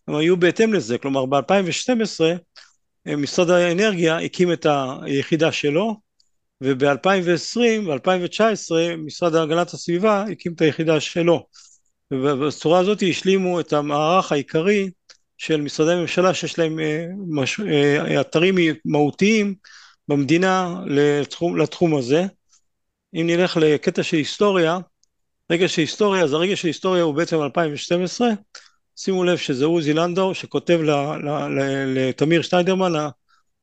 הם 0.08 0.14
היו 0.14 0.36
בהתאם 0.36 0.72
לזה, 0.72 0.98
כלומר 0.98 1.26
ב-2012 1.26 2.20
אה, 3.06 3.16
משרד 3.16 3.50
האנרגיה 3.50 4.18
הקים 4.18 4.52
את 4.52 4.66
היחידה 5.02 5.52
שלו, 5.52 5.96
וב-2020 6.60 7.58
ו-2019 7.86 8.96
משרד 8.98 9.34
הגנת 9.34 9.74
הסביבה 9.74 10.24
הקים 10.32 10.52
את 10.52 10.60
היחידה 10.60 11.00
שלו. 11.00 11.46
ובצורה 12.10 12.78
הזאת 12.78 13.02
השלימו 13.10 13.60
את 13.60 13.72
המערך 13.72 14.32
העיקרי 14.32 14.90
של 15.38 15.60
משרדי 15.60 15.94
ממשלה 15.94 16.34
שיש 16.34 16.58
להם 16.58 16.80
אה, 16.80 17.06
מש... 17.28 17.60
אה, 17.60 18.20
אתרים 18.20 18.54
מהותיים 18.84 19.54
במדינה 20.08 20.74
לתחום, 20.86 21.56
לתחום 21.56 21.96
הזה. 21.96 22.24
אם 23.14 23.26
נלך 23.26 23.56
לקטע 23.56 24.02
של 24.02 24.16
היסטוריה, 24.16 24.78
רגע 25.50 25.68
של 25.68 25.80
היסטוריה, 25.80 26.22
אז 26.22 26.32
הרגע 26.32 26.56
של 26.56 26.68
היסטוריה 26.68 27.02
הוא 27.02 27.14
בעצם 27.14 27.42
2012, 27.42 28.28
שימו 28.96 29.24
לב 29.24 29.36
שזה 29.36 29.64
עוזי 29.64 29.92
לנדאו 29.92 30.34
שכותב 30.34 30.80
לתמיר 31.86 32.42
שניידרמן, 32.42 32.92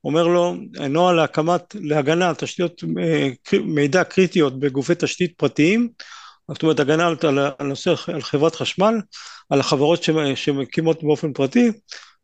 אומר 0.03 0.27
לו 0.27 0.55
נוהל 0.89 1.15
להקמת, 1.15 1.75
להגנה 1.79 2.29
על 2.29 2.35
תשתיות 2.35 2.83
אה, 2.99 3.29
מידע 3.65 4.03
קריטיות 4.03 4.59
בגופי 4.59 4.93
תשתית 4.99 5.33
פרטיים, 5.37 5.89
זאת 6.51 6.63
אומרת 6.63 6.79
הגנה 6.79 7.07
על 7.07 7.39
הנושא, 7.59 7.93
על 8.13 8.21
חברת 8.21 8.55
חשמל, 8.55 8.95
על 9.49 9.59
החברות 9.59 10.03
שמקימות 10.35 11.03
באופן 11.03 11.33
פרטי, 11.33 11.71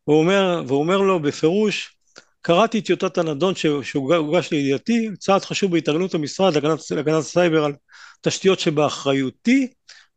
והוא 0.06 0.20
אומר, 0.20 0.62
והוא 0.66 0.80
אומר 0.80 0.98
לו 0.98 1.20
בפירוש, 1.20 1.96
קראתי 2.42 2.78
את 2.78 2.84
טיוטת 2.86 3.18
הנדון 3.18 3.54
שהוגש 3.82 4.50
לידיעתי, 4.52 5.08
צעד 5.18 5.44
חשוב 5.44 5.72
בהתארגנות 5.72 6.14
המשרד 6.14 6.54
להגנת, 6.54 6.78
להגנת 6.90 7.18
הסייבר 7.18 7.64
על 7.64 7.72
תשתיות 8.20 8.60
שבאחריותי, 8.60 9.68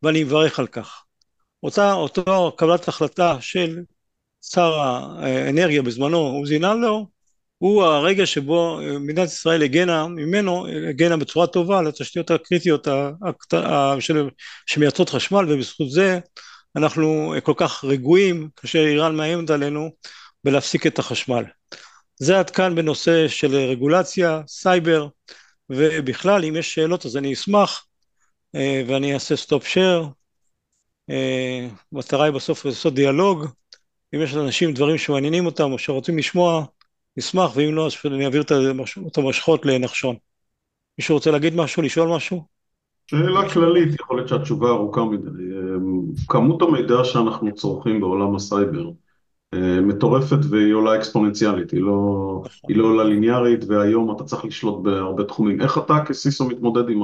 ואני 0.03 0.23
מברך 0.23 0.59
על 0.59 0.67
כך. 0.67 1.03
אותה, 1.63 1.93
אותו 1.93 2.51
קבלת 2.57 2.87
החלטה 2.87 3.37
של 3.41 3.79
שר 4.41 4.79
האנרגיה 4.79 5.81
בזמנו, 5.81 6.17
עוזי 6.17 6.59
נלו, 6.59 7.07
הוא 7.63 7.83
הרגע 7.83 8.25
שבו 8.25 8.79
מדינת 8.99 9.27
ישראל 9.27 9.63
הגנה 9.63 10.07
ממנו, 10.07 10.67
הגנה 10.89 11.17
בצורה 11.17 11.47
טובה 11.47 11.79
על 11.79 11.87
התשתיות 11.87 12.31
הקריטיות 12.31 12.87
שמייצרות 14.65 15.09
חשמל 15.09 15.45
ובזכות 15.49 15.91
זה 15.91 16.19
אנחנו 16.75 17.33
כל 17.43 17.53
כך 17.57 17.83
רגועים 17.83 18.49
כאשר 18.55 18.79
איראן 18.79 19.15
מאיימת 19.15 19.49
עלינו 19.49 19.89
בלהפסיק 20.43 20.87
את 20.87 20.99
החשמל. 20.99 21.43
זה 22.15 22.39
עד 22.39 22.49
כאן 22.49 22.75
בנושא 22.75 23.27
של 23.27 23.55
רגולציה, 23.55 24.41
סייבר 24.47 25.07
ובכלל 25.69 26.45
אם 26.45 26.55
יש 26.55 26.73
שאלות 26.73 27.05
אז 27.05 27.17
אני 27.17 27.33
אשמח 27.33 27.85
אה, 28.55 28.83
ואני 28.87 29.13
אעשה 29.13 29.35
stop 29.35 29.67
share. 29.67 30.05
המטרה 31.91 32.25
היא 32.25 32.33
בסוף 32.33 32.65
לעשות 32.65 32.93
דיאלוג, 32.93 33.45
אם 34.15 34.21
יש 34.21 34.33
לאנשים 34.33 34.73
דברים 34.73 34.97
שמעניינים 34.97 35.45
אותם 35.45 35.71
או 35.71 35.79
שרוצים 35.79 36.17
לשמוע 36.17 36.65
נשמח, 37.17 37.51
ואם 37.55 37.75
לא, 37.75 37.85
אז 37.85 37.93
אני 38.05 38.25
אעביר 38.25 38.41
את 39.07 39.17
המושכות 39.17 39.65
לנחשון. 39.65 40.15
מישהו 40.97 41.15
רוצה 41.15 41.31
להגיד 41.31 41.55
משהו, 41.55 41.81
לשאול 41.83 42.09
משהו? 42.09 42.43
שאלה 43.07 43.49
כללית, 43.53 43.99
יכול 43.99 44.17
להיות 44.17 44.29
שהתשובה 44.29 44.69
ארוכה 44.69 45.05
מדי. 45.05 45.29
אמ, 45.29 46.01
כמות 46.27 46.61
המידע 46.61 47.03
שאנחנו 47.03 47.55
צורכים 47.55 48.01
בעולם 48.01 48.35
הסייבר 48.35 48.89
אה, 49.53 49.81
מטורפת 49.81 50.37
והיא 50.49 50.73
עולה 50.73 50.95
אקספוננציאלית, 50.95 51.71
היא 51.71 51.81
לא, 51.81 52.41
נכון. 52.45 52.69
היא 52.69 52.77
לא 52.77 52.85
עולה 52.87 53.03
ליניארית, 53.03 53.65
והיום 53.67 54.15
אתה 54.15 54.23
צריך 54.23 54.45
לשלוט 54.45 54.83
בהרבה 54.83 55.23
תחומים. 55.23 55.61
איך 55.61 55.77
אתה 55.77 55.93
כסיסו 56.05 56.47
מתמודד 56.47 56.89
עם 56.89 57.03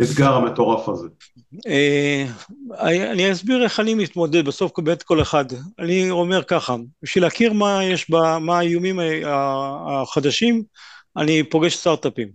האתגר 0.00 0.32
המטורף 0.32 0.88
הזה? 0.88 1.06
אה, 1.66 2.24
אני 3.10 3.32
אסביר 3.32 3.64
איך 3.64 3.80
אני 3.80 3.94
מתמודד 3.94 4.44
בסוף 4.44 4.80
בית 4.80 5.02
כל 5.02 5.22
אחד. 5.22 5.44
אני 5.78 6.10
אומר 6.10 6.42
ככה, 6.42 6.76
בשביל 7.02 7.24
להכיר 7.24 7.52
מה 7.52 7.84
יש, 7.84 8.10
מה 8.40 8.58
האיומים 8.58 9.00
החדשים, 9.26 10.62
אני 11.16 11.42
פוגש 11.42 11.76
סטארט-אפים. 11.76 12.28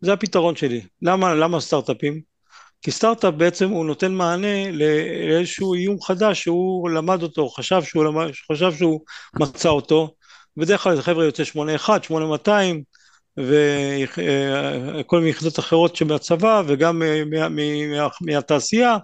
זה 0.00 0.12
הפתרון 0.12 0.56
שלי. 0.56 0.80
למה, 1.02 1.34
למה 1.34 1.60
סטארט-אפים? 1.60 2.20
כי 2.82 2.90
סטארט-אפ 2.90 3.34
בעצם 3.34 3.70
הוא 3.70 3.86
נותן 3.86 4.12
מענה 4.12 4.72
לאיזשהו 4.72 5.74
איום 5.74 6.00
חדש 6.02 6.42
שהוא 6.42 6.90
למד 6.90 7.22
אותו, 7.22 7.48
חשב 7.48 7.82
שהוא, 7.82 8.04
למד, 8.04 8.30
חשב 8.52 8.72
שהוא 8.78 9.00
מצא 9.40 9.68
אותו, 9.68 10.14
בדרך 10.56 10.82
כלל 10.82 10.96
זה 10.96 11.02
חבר'ה 11.02 11.24
יוצא 11.24 11.44
81, 11.44 12.04
8200, 12.04 12.82
וכל 13.38 15.18
מיני 15.18 15.30
יחידות 15.30 15.58
אחרות 15.58 15.96
שמהצבא 15.96 16.62
וגם 16.66 17.02
מה, 17.30 17.48
מהתעשייה, 18.20 18.96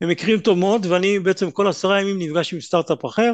הם 0.00 0.08
מכירים 0.08 0.40
טוב 0.40 0.58
מאוד 0.58 0.86
ואני 0.86 1.18
בעצם 1.18 1.50
כל 1.50 1.68
עשרה 1.68 2.00
ימים 2.00 2.18
נפגש 2.18 2.54
עם 2.54 2.60
סטארט-אפ 2.60 3.04
אחר 3.04 3.32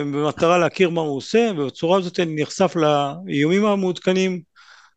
במטרה 0.00 0.58
להכיר 0.58 0.90
מה 0.90 1.00
הוא 1.00 1.16
עושה 1.16 1.50
ובצורה 1.56 1.98
הזאת 1.98 2.20
אני 2.20 2.42
נחשף 2.42 2.72
לאיומים 2.76 3.64
המעודכנים. 3.64 4.40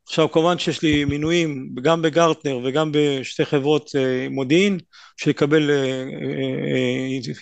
עכשיו 0.08 0.32
כמובן 0.32 0.58
שיש 0.58 0.82
לי 0.82 1.06
מינויים 1.06 1.70
גם 1.82 2.02
בגרטנר 2.02 2.60
וגם 2.64 2.92
בשתי 2.94 3.46
חברות 3.46 3.92
מודיעין 4.30 4.80
לקבל 5.28 5.72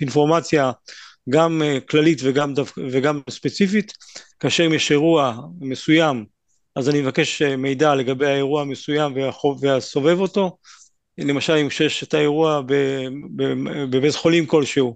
אינפורמציה 0.01 0.71
גם 1.29 1.61
כללית 1.89 2.19
וגם, 2.23 2.53
וגם 2.91 3.21
ספציפית. 3.29 3.93
כאשר 4.39 4.65
אם 4.65 4.73
יש 4.73 4.91
אירוע 4.91 5.37
מסוים 5.59 6.25
אז 6.79 6.89
אני 6.89 7.01
מבקש 7.01 7.41
מידע 7.41 7.95
לגבי 7.95 8.25
האירוע 8.25 8.61
המסוים 8.61 9.13
והסובב 9.61 10.19
אותו. 10.19 10.57
למשל 11.17 11.53
אם 11.53 11.69
כשיש 11.69 12.03
את 12.03 12.13
האירוע 12.13 12.61
בבית 13.89 14.15
חולים 14.15 14.45
כלשהו 14.45 14.95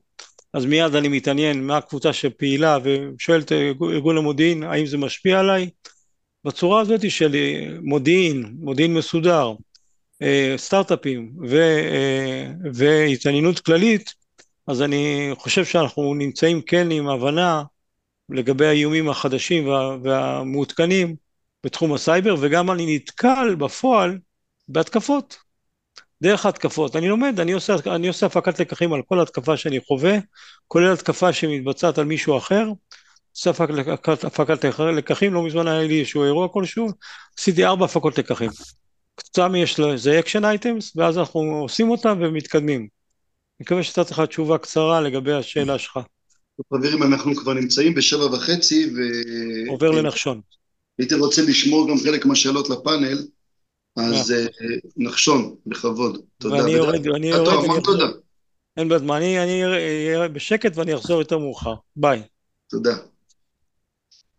אז 0.54 0.66
מיד 0.66 0.96
אני 0.96 1.08
מתעניין 1.08 1.64
מה 1.68 1.78
הקבוצה 1.78 2.14
שפעילה 2.14 2.78
ושואל 2.84 3.42
את 3.42 3.52
ארגון 3.82 4.18
המודיעין 4.18 4.64
האם 4.64 4.86
זה 4.86 4.98
משפיע 4.98 5.40
עליי? 5.40 5.70
בצורה 6.46 6.82
הזאת 6.82 7.12
של 7.12 7.36
מודיעין, 7.82 8.56
מודיעין 8.60 8.94
מסודר, 8.94 9.54
סטארט-אפים 10.58 11.32
והתעניינות 12.74 13.60
כללית 13.60 14.14
אז 14.68 14.82
אני 14.82 15.32
חושב 15.38 15.66
שאנחנו 15.66 16.14
נמצאים 16.14 16.62
כן 16.62 16.92
עם 16.92 17.10
הבנה 17.10 17.64
לגבי 18.30 18.66
האיומים 18.66 19.10
החדשים 19.10 19.68
והמעודכנים 20.04 21.23
בתחום 21.64 21.94
הסייבר 21.94 22.36
וגם 22.40 22.72
אני 22.72 22.96
נתקל 22.96 23.56
בפועל 23.56 24.18
בהתקפות 24.68 25.38
דרך 26.24 26.46
התקפות, 26.46 26.96
אני 26.96 27.08
לומד, 27.08 27.40
אני 27.40 27.52
עושה, 27.52 27.76
אני 27.86 28.08
עושה 28.08 28.26
הפקת 28.26 28.60
לקחים 28.60 28.94
על 28.94 29.02
כל 29.02 29.20
התקפה 29.20 29.58
שאני 29.58 29.80
חווה, 29.80 30.18
כולל 30.68 30.94
התקפה 30.94 31.34
שמתבצעת 31.34 31.98
על 31.98 32.06
מישהו 32.06 32.38
אחר, 32.38 32.68
עושה 33.32 33.50
הפקת, 33.50 34.24
הפקת 34.24 34.66
לקחים, 34.98 35.34
לא 35.34 35.44
מזמן 35.44 35.68
היה 35.68 35.84
לי 35.88 36.00
איזשהו 36.00 36.24
אירוע 36.24 36.48
כלשהו, 36.48 36.88
עשיתי 37.40 37.66
ארבע 37.66 37.86
הפקות 37.86 38.18
לקחים. 38.18 38.50
כתוצאה 39.18 39.58
יש 39.58 39.80
לו 39.80 39.92
איזה 39.92 40.20
action 40.20 40.46
items, 40.46 40.94
ואז 40.96 41.18
אנחנו 41.18 41.42
עושים 41.42 41.90
אותם 41.90 42.18
ומתקדמים. 42.22 42.80
אני 42.80 42.88
מקווה 43.60 43.84
שתת 43.84 44.12
לך 44.12 44.20
תשובה 44.20 44.58
קצרה 44.58 45.02
לגבי 45.02 45.34
השאלה 45.34 45.80
שלך. 45.80 46.00
חברים, 46.74 47.04
אנחנו 47.04 47.36
כבר 47.36 47.54
נמצאים 47.54 47.94
בשבע 47.94 48.26
וחצי, 48.26 48.92
ו... 48.96 49.00
עובר 49.70 49.92
לנחשון. 49.92 50.42
הייתי 50.98 51.16
רוצה 51.16 51.42
לשמור 51.42 51.90
גם 51.90 51.98
חלק 51.98 52.26
מהשאלות 52.26 52.70
לפאנל. 52.70 53.18
אז 53.96 54.32
אה, 54.32 54.46
נחשון, 54.98 55.56
בכבוד. 55.66 56.22
תודה. 56.38 56.56
ואני 56.56 56.72
יורד, 56.72 57.08
אני 57.08 57.28
יורד. 57.28 57.46
טוב, 57.46 57.64
המון 57.64 57.82
תודה. 57.82 58.06
אין 58.78 58.90
בעד 58.90 59.04
מה, 59.04 59.18
אני 59.18 59.64
אהיה 59.64 60.28
בשקט 60.28 60.78
ואני 60.78 60.96
אחזור 60.96 61.20
יותר 61.20 61.38
מאוחר. 61.38 61.76
ביי. 61.96 62.24
תודה. 62.70 62.98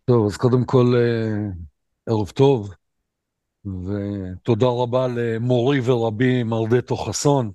טוב, 0.05 0.25
אז 0.25 0.37
קודם 0.37 0.65
כל, 0.65 0.93
אה, 0.95 1.49
ערב 2.13 2.29
טוב, 2.29 2.69
ותודה 3.65 4.65
רבה 4.65 5.07
למורי 5.15 5.79
ורבי 5.83 6.43
מר 6.43 6.65
דטו 6.69 6.97
חסון. 6.97 7.51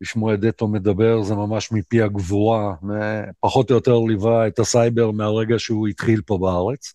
לשמוע 0.00 0.34
את 0.34 0.40
דטו 0.40 0.68
מדבר 0.68 1.22
זה 1.22 1.34
ממש 1.34 1.72
מפי 1.72 2.02
הגבורה, 2.02 2.74
פחות 3.40 3.70
או 3.70 3.74
יותר 3.74 3.98
ליווה 4.08 4.46
את 4.46 4.58
הסייבר 4.58 5.10
מהרגע 5.10 5.58
שהוא 5.58 5.88
התחיל 5.88 6.22
פה 6.26 6.38
בארץ. 6.38 6.94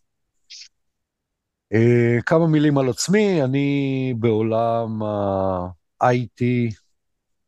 Uh, 1.74 2.22
כמה 2.26 2.48
מילים 2.48 2.78
על 2.78 2.90
עצמי, 2.90 3.44
אני 3.44 4.14
בעולם 4.20 5.04
ה-IT 5.04 6.42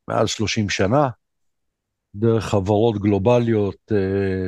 מעל 0.07 0.27
30 0.27 0.69
שנה, 0.69 1.09
דרך 2.15 2.45
חברות 2.45 3.01
גלובליות, 3.01 3.91
uh, 3.91 3.95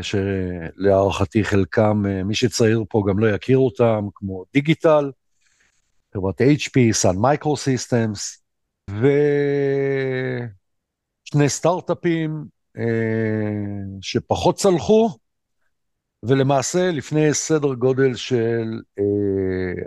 שלהערכתי 0.03 1.43
חלקם, 1.43 2.03
uh, 2.05 2.23
מי 2.23 2.35
שצעיר 2.35 2.83
פה 2.89 3.03
גם 3.07 3.19
לא 3.19 3.29
יכיר 3.29 3.57
אותם, 3.57 4.07
כמו 4.15 4.43
דיגיטל, 4.53 5.11
חברת 6.13 6.41
HP, 6.41 6.79
Sun 6.91 7.17
Microsystems, 7.17 8.43
ושני 8.89 9.09
סטארט-אפים 11.49 12.45
שפחות 14.01 14.55
צלחו, 14.55 15.09
ולמעשה 16.23 16.91
לפני 16.91 17.33
סדר 17.33 17.73
גודל 17.73 18.15
של, 18.15 18.81
אה, 18.99 19.83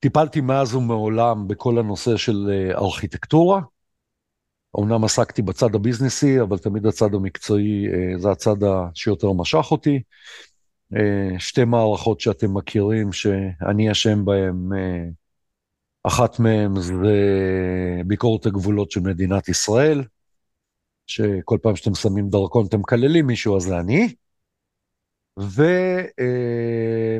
טיפלתי 0.00 0.40
מאז 0.40 0.74
ומעולם 0.74 1.48
בכל 1.48 1.78
הנושא 1.78 2.16
של 2.16 2.50
אה, 2.50 2.78
ארכיטקטורה. 2.78 3.60
אמנם 4.80 5.04
עסקתי 5.04 5.42
בצד 5.42 5.74
הביזנסי, 5.74 6.40
אבל 6.40 6.58
תמיד 6.58 6.86
הצד 6.86 7.14
המקצועי 7.14 7.86
אה, 7.86 8.18
זה 8.18 8.30
הצד 8.30 8.56
שיותר 8.94 9.32
משך 9.32 9.66
אותי. 9.70 10.02
אה, 10.96 11.38
שתי 11.38 11.64
מערכות 11.64 12.20
שאתם 12.20 12.54
מכירים 12.56 13.12
שאני 13.12 13.92
אשם 13.92 14.24
בהן, 14.24 14.68
אה, 14.76 15.04
אחת 16.04 16.38
מהן 16.38 16.80
זה 16.80 16.92
ביקורת 18.06 18.46
הגבולות 18.46 18.90
של 18.90 19.00
מדינת 19.00 19.48
ישראל, 19.48 20.02
שכל 21.06 21.58
פעם 21.62 21.76
שאתם 21.76 21.94
שמים 21.94 22.28
דרכון 22.28 22.66
אתם 22.66 22.80
מקללים 22.80 23.26
מישהו, 23.26 23.56
אז 23.56 23.62
זה 23.62 23.78
אני. 23.78 24.14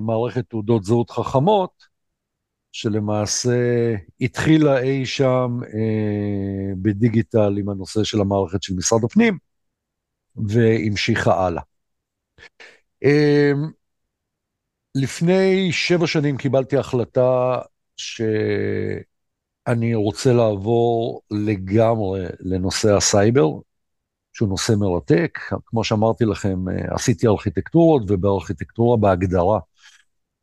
ומערכת 0.00 0.44
תעודות 0.50 0.84
זהות 0.84 1.10
חכמות, 1.10 1.92
שלמעשה 2.72 3.94
התחילה 4.20 4.80
אי 4.80 5.06
שם 5.06 5.58
אה, 5.74 6.74
בדיגיטל 6.82 7.56
עם 7.58 7.68
הנושא 7.68 8.04
של 8.04 8.20
המערכת 8.20 8.62
של 8.62 8.74
משרד 8.74 9.04
הפנים, 9.04 9.38
והמשיכה 10.36 11.46
הלאה. 11.46 11.62
אה, 13.04 13.52
לפני 14.94 15.72
שבע 15.72 16.06
שנים 16.06 16.36
קיבלתי 16.36 16.76
החלטה 16.76 17.58
שאני 17.96 19.94
רוצה 19.94 20.32
לעבור 20.32 21.22
לגמרי 21.30 22.26
לנושא 22.40 22.96
הסייבר, 22.96 23.48
שהוא 24.32 24.48
נושא 24.48 24.72
מרתק. 24.78 25.38
כמו 25.66 25.84
שאמרתי 25.84 26.24
לכם, 26.24 26.68
אה, 26.68 26.94
עשיתי 26.94 27.26
ארכיטקטורות, 27.26 28.02
ובארכיטקטורה 28.08 28.96
בהגדרה 28.96 29.58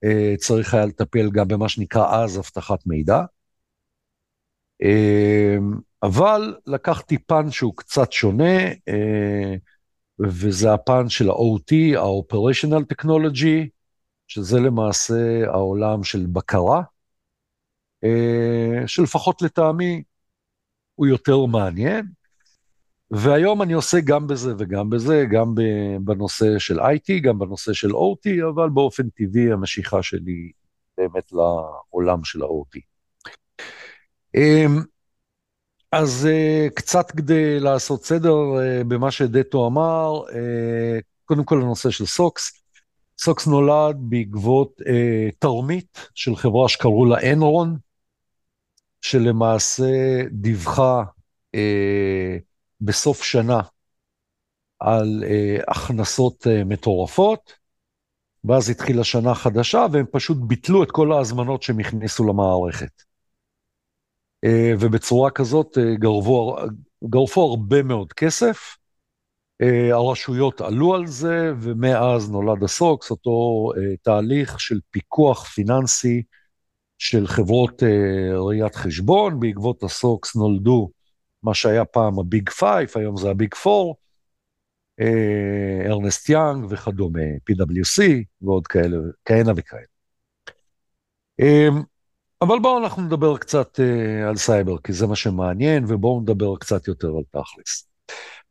אה, 0.03 0.33
צריך 0.37 0.73
היה 0.73 0.85
לטפל 0.85 1.29
גם 1.31 1.47
במה 1.47 1.69
שנקרא 1.69 2.23
אז 2.23 2.39
אבטחת 2.39 2.87
מידע. 2.87 3.21
אה, 4.83 5.57
אבל 6.03 6.55
לקחתי 6.67 7.17
פן 7.17 7.51
שהוא 7.51 7.73
קצת 7.75 8.11
שונה, 8.11 8.57
וזה 10.19 10.73
הפן 10.73 11.09
של 11.09 11.29
ה-OT, 11.29 11.97
ה-Operational 11.97 12.83
Technology, 12.93 13.67
שזה 14.27 14.59
למעשה 14.59 15.47
העולם 15.47 16.03
של 16.03 16.25
בקרה, 16.25 16.81
שלפחות 18.85 19.41
לטעמי 19.41 20.03
הוא 20.95 21.07
יותר 21.07 21.45
מעניין. 21.45 22.18
והיום 23.11 23.61
אני 23.61 23.73
עושה 23.73 23.97
גם 24.03 24.27
בזה 24.27 24.53
וגם 24.57 24.89
בזה, 24.89 25.25
גם 25.31 25.53
בנושא 26.01 26.59
של 26.59 26.79
IT, 26.79 27.21
גם 27.23 27.39
בנושא 27.39 27.73
של 27.73 27.91
OT, 27.91 28.47
אבל 28.49 28.69
באופן 28.69 29.09
טבעי 29.09 29.51
המשיכה 29.51 30.03
שלי 30.03 30.51
באמת 30.97 31.31
לעולם 31.31 32.23
של 32.23 32.41
ה-OT. 32.41 32.79
אמ, 34.35 34.81
אז 35.91 36.27
אה, 36.31 36.67
קצת 36.75 37.11
כדי 37.11 37.59
לעשות 37.59 38.05
סדר 38.05 38.35
אה, 38.59 38.83
במה 38.83 39.11
שדטו 39.11 39.67
אמר, 39.67 40.21
אה, 40.33 40.99
קודם 41.25 41.43
כל 41.43 41.61
הנושא 41.61 41.89
של 41.89 42.05
סוקס. 42.05 42.51
סוקס 43.19 43.47
נולד 43.47 43.97
בעקבות 43.99 44.81
תרמית 45.39 46.09
של 46.15 46.35
חברה 46.35 46.69
שקראו 46.69 47.05
לה 47.05 47.31
אנרון, 47.33 47.77
שלמעשה 49.01 50.23
דיווחה 50.31 51.03
בסוף 52.81 53.23
שנה 53.23 53.61
על 54.79 55.23
uh, 55.23 55.63
הכנסות 55.67 56.47
uh, 56.47 56.65
מטורפות, 56.65 57.53
ואז 58.43 58.69
התחילה 58.69 59.03
שנה 59.03 59.35
חדשה, 59.35 59.85
והם 59.91 60.05
פשוט 60.11 60.37
ביטלו 60.41 60.83
את 60.83 60.91
כל 60.91 61.11
ההזמנות 61.11 61.63
שהם 61.63 61.79
הכניסו 61.79 62.27
למערכת. 62.27 63.01
אה, 64.45 64.49
ובצורה 64.79 65.31
כזאת 65.31 65.77
אה, 65.77 65.99
גרבו, 65.99 66.57
גרפו 67.03 67.41
הרבה 67.41 67.83
מאוד 67.83 68.13
כסף. 68.13 68.75
אה, 69.63 69.93
הרשויות 69.93 70.61
עלו 70.61 70.95
על 70.95 71.07
זה, 71.07 71.53
ומאז 71.61 72.31
נולד 72.31 72.63
ה 72.63 72.73
SOX, 72.73 73.11
אותו 73.11 73.29
אה, 73.75 73.97
תהליך 74.01 74.59
של 74.59 74.79
פיקוח 74.91 75.45
פיננסי 75.45 76.23
של 76.97 77.27
חברות 77.27 77.83
אה, 77.83 77.85
ראיית 78.47 78.75
חשבון. 78.75 79.39
בעקבות 79.39 79.83
ה 79.83 79.96
SOX 79.96 80.35
נולדו 80.35 80.89
מה 81.43 81.53
שהיה 81.53 81.85
פעם 81.85 82.19
ה 82.19 82.27
Big 82.27 82.49
Five, 82.49 82.89
היום 82.95 83.17
זה 83.17 83.29
ה 83.29 83.36
Big 83.36 83.55
Four, 83.55 83.95
Ernst 85.89 86.29
Young 86.29 86.65
וכדומה, 86.69 87.19
PwC 87.49 88.03
ועוד 88.41 88.67
כאלה, 88.67 88.97
כהנה 89.25 89.51
וכהנה. 89.55 89.83
אמ, 91.39 91.83
אבל 92.41 92.59
בואו 92.59 92.83
אנחנו 92.83 93.01
נדבר 93.01 93.37
קצת 93.37 93.79
אה, 93.79 94.27
על 94.29 94.35
סייבר, 94.35 94.77
כי 94.77 94.93
זה 94.93 95.07
מה 95.07 95.15
שמעניין, 95.15 95.85
ובואו 95.87 96.21
נדבר 96.21 96.55
קצת 96.57 96.87
יותר 96.87 97.07
על 97.07 97.23
תכלס. 97.31 97.89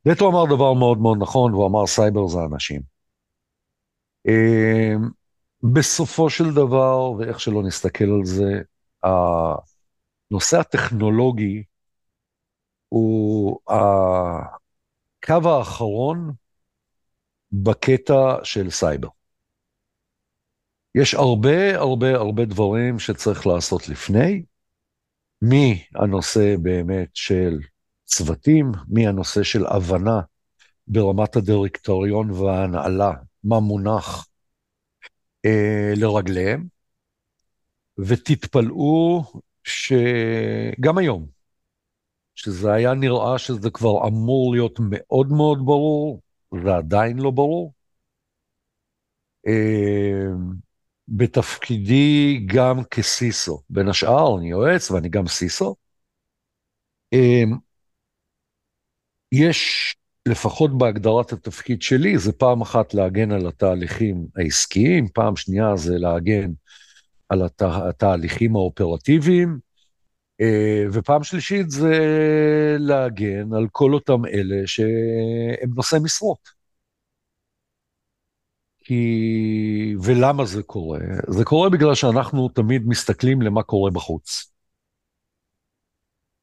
נטו 0.04 0.28
אמר 0.28 0.44
דבר 0.44 0.72
מאוד 0.72 0.98
מאוד 0.98 1.18
נכון, 1.20 1.54
והוא 1.54 1.66
אמר 1.66 1.86
סייבר 1.86 2.28
זה 2.28 2.38
אנשים. 2.52 2.80
בסופו 5.62 6.30
של 6.30 6.54
דבר, 6.54 7.10
ואיך 7.10 7.40
שלא 7.40 7.62
נסתכל 7.62 8.04
על 8.04 8.24
זה, 8.24 8.60
הנושא 9.02 10.58
הטכנולוגי 10.58 11.62
הוא 12.88 13.60
הקו 13.68 15.48
האחרון 15.48 16.32
בקטע 17.52 18.36
של 18.44 18.70
סייבר. 18.70 19.08
יש 20.94 21.14
הרבה 21.14 21.76
הרבה 21.78 22.14
הרבה 22.14 22.44
דברים 22.44 22.98
שצריך 22.98 23.46
לעשות 23.46 23.88
לפני, 23.88 24.42
מהנושא 25.42 26.56
באמת 26.62 27.08
של 27.14 27.58
צוותים, 28.04 28.72
מהנושא 28.88 29.42
של 29.42 29.66
הבנה 29.66 30.20
ברמת 30.86 31.36
הדירקטוריון 31.36 32.30
וההנהלה, 32.30 33.12
מה 33.44 33.60
מונח 33.60 34.26
אה, 35.44 35.92
לרגליהם, 35.96 36.66
ותתפלאו 37.98 39.22
שגם 39.64 40.98
היום, 40.98 41.37
שזה 42.38 42.72
היה 42.72 42.94
נראה 42.94 43.38
שזה 43.38 43.70
כבר 43.70 44.08
אמור 44.08 44.52
להיות 44.52 44.78
מאוד 44.80 45.28
מאוד 45.28 45.58
ברור, 45.64 46.20
זה 46.64 46.76
עדיין 46.76 47.18
לא 47.18 47.30
ברור. 47.30 47.72
אה, 49.46 50.28
בתפקידי 51.08 52.40
גם 52.46 52.84
כסיסו. 52.84 53.62
בין 53.70 53.88
השאר, 53.88 54.38
אני 54.38 54.50
יועץ 54.50 54.90
ואני 54.90 55.08
גם 55.08 55.26
סיסו. 55.26 55.76
אמ, 57.12 57.56
יש, 59.32 59.94
לפחות 60.28 60.78
בהגדרת 60.78 61.32
התפקיד 61.32 61.82
שלי, 61.82 62.18
זה 62.18 62.32
פעם 62.32 62.60
אחת 62.60 62.94
להגן 62.94 63.32
על 63.32 63.46
התהליכים 63.46 64.26
העסקיים, 64.36 65.08
פעם 65.08 65.36
שנייה 65.36 65.76
זה 65.76 65.98
להגן 65.98 66.52
על 67.28 67.42
התה, 67.42 67.88
התהליכים 67.88 68.56
האופרטיביים, 68.56 69.58
ופעם 70.92 71.22
שלישית 71.22 71.70
זה 71.70 71.96
להגן 72.78 73.54
על 73.54 73.66
כל 73.72 73.94
אותם 73.94 74.26
אלה 74.26 74.66
שהם 74.66 75.70
נושאי 75.74 75.98
משרות. 76.02 76.48
כי... 78.84 79.94
ולמה 80.02 80.44
זה 80.44 80.62
קורה? 80.62 80.98
זה 81.28 81.44
קורה 81.44 81.70
בגלל 81.70 81.94
שאנחנו 81.94 82.48
תמיד 82.48 82.82
מסתכלים 82.86 83.42
למה 83.42 83.62
קורה 83.62 83.90
בחוץ. 83.90 84.52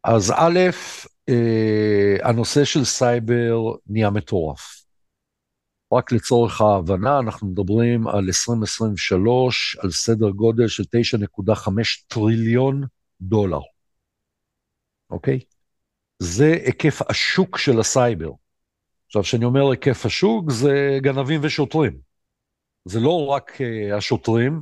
אז 0.03 0.31
א', 0.31 0.59
אה, 1.29 2.29
הנושא 2.29 2.65
של 2.65 2.83
סייבר 2.83 3.57
נהיה 3.87 4.09
מטורף. 4.09 4.85
רק 5.93 6.11
לצורך 6.11 6.61
ההבנה, 6.61 7.19
אנחנו 7.19 7.47
מדברים 7.47 8.07
על 8.07 8.25
2023, 8.27 9.77
על 9.81 9.91
סדר 9.91 10.29
גודל 10.29 10.67
של 10.67 10.83
9.5 10.83 12.05
טריליון 12.07 12.83
דולר, 13.21 13.61
אוקיי? 15.09 15.39
זה 16.19 16.57
היקף 16.65 17.01
השוק 17.09 17.57
של 17.57 17.79
הסייבר. 17.79 18.29
עכשיו, 19.05 19.23
כשאני 19.23 19.45
אומר 19.45 19.71
היקף 19.71 20.05
השוק, 20.05 20.51
זה 20.51 20.97
גנבים 21.01 21.39
ושוטרים. 21.43 21.97
זה 22.85 22.99
לא 22.99 23.25
רק 23.25 23.51
uh, 23.51 23.95
השוטרים, 23.97 24.61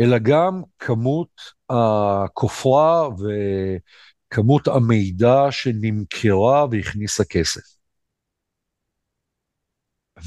אלא 0.00 0.18
גם 0.18 0.62
כמות 0.78 1.40
הכופרה 1.70 3.08
וכמות 3.08 4.68
המידע 4.68 5.46
שנמכרה 5.50 6.66
והכניסה 6.70 7.24
כסף. 7.24 7.80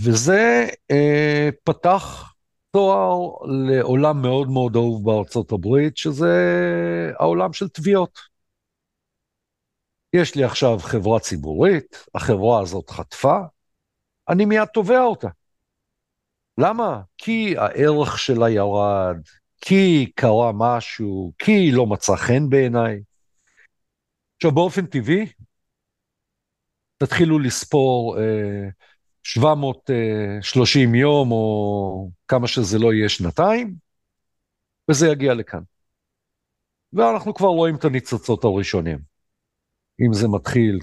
וזה 0.04 0.68
uh, 0.92 1.52
פתח 1.64 2.34
תואר 2.72 3.30
לעולם 3.68 4.22
מאוד 4.22 4.50
מאוד 4.50 4.76
אהוב 4.76 5.06
בארצות 5.06 5.52
הברית, 5.52 5.98
שזה 5.98 6.34
העולם 7.20 7.54
של 7.54 7.70
תביעות. 7.70 8.33
יש 10.14 10.36
לי 10.36 10.44
עכשיו 10.44 10.80
חברה 10.80 11.20
ציבורית, 11.20 12.06
החברה 12.16 12.62
הזאת 12.62 12.90
חטפה, 12.90 13.38
אני 14.30 14.46
מיד 14.46 14.66
תובע 14.66 15.02
אותה. 15.02 15.28
למה? 16.58 17.02
כי 17.18 17.56
הערך 17.58 18.20
שלה 18.20 18.50
ירד, 18.50 19.18
כי 19.62 20.12
קרה 20.16 20.52
משהו, 20.54 21.34
כי 21.40 21.52
היא 21.52 21.74
לא 21.74 21.86
מצאה 21.86 22.18
חן 22.18 22.50
בעיניי. 22.50 23.00
עכשיו, 24.36 24.52
באופן 24.52 24.86
טבעי, 24.86 25.26
תתחילו 26.98 27.40
לספור 27.40 28.18
אה, 28.20 28.70
730 29.24 30.96
יום, 30.96 31.32
או 31.32 32.10
כמה 32.28 32.48
שזה 32.48 32.80
לא 32.80 32.94
יהיה 32.94 33.10
שנתיים, 33.10 33.76
וזה 34.92 35.08
יגיע 35.08 35.34
לכאן. 35.34 35.62
ואנחנו 36.94 37.34
כבר 37.34 37.48
רואים 37.48 37.76
את 37.76 37.86
הניצוצות 37.86 38.44
הראשונים. 38.44 39.13
אם 40.08 40.14
זה 40.14 40.28
מתחיל 40.28 40.80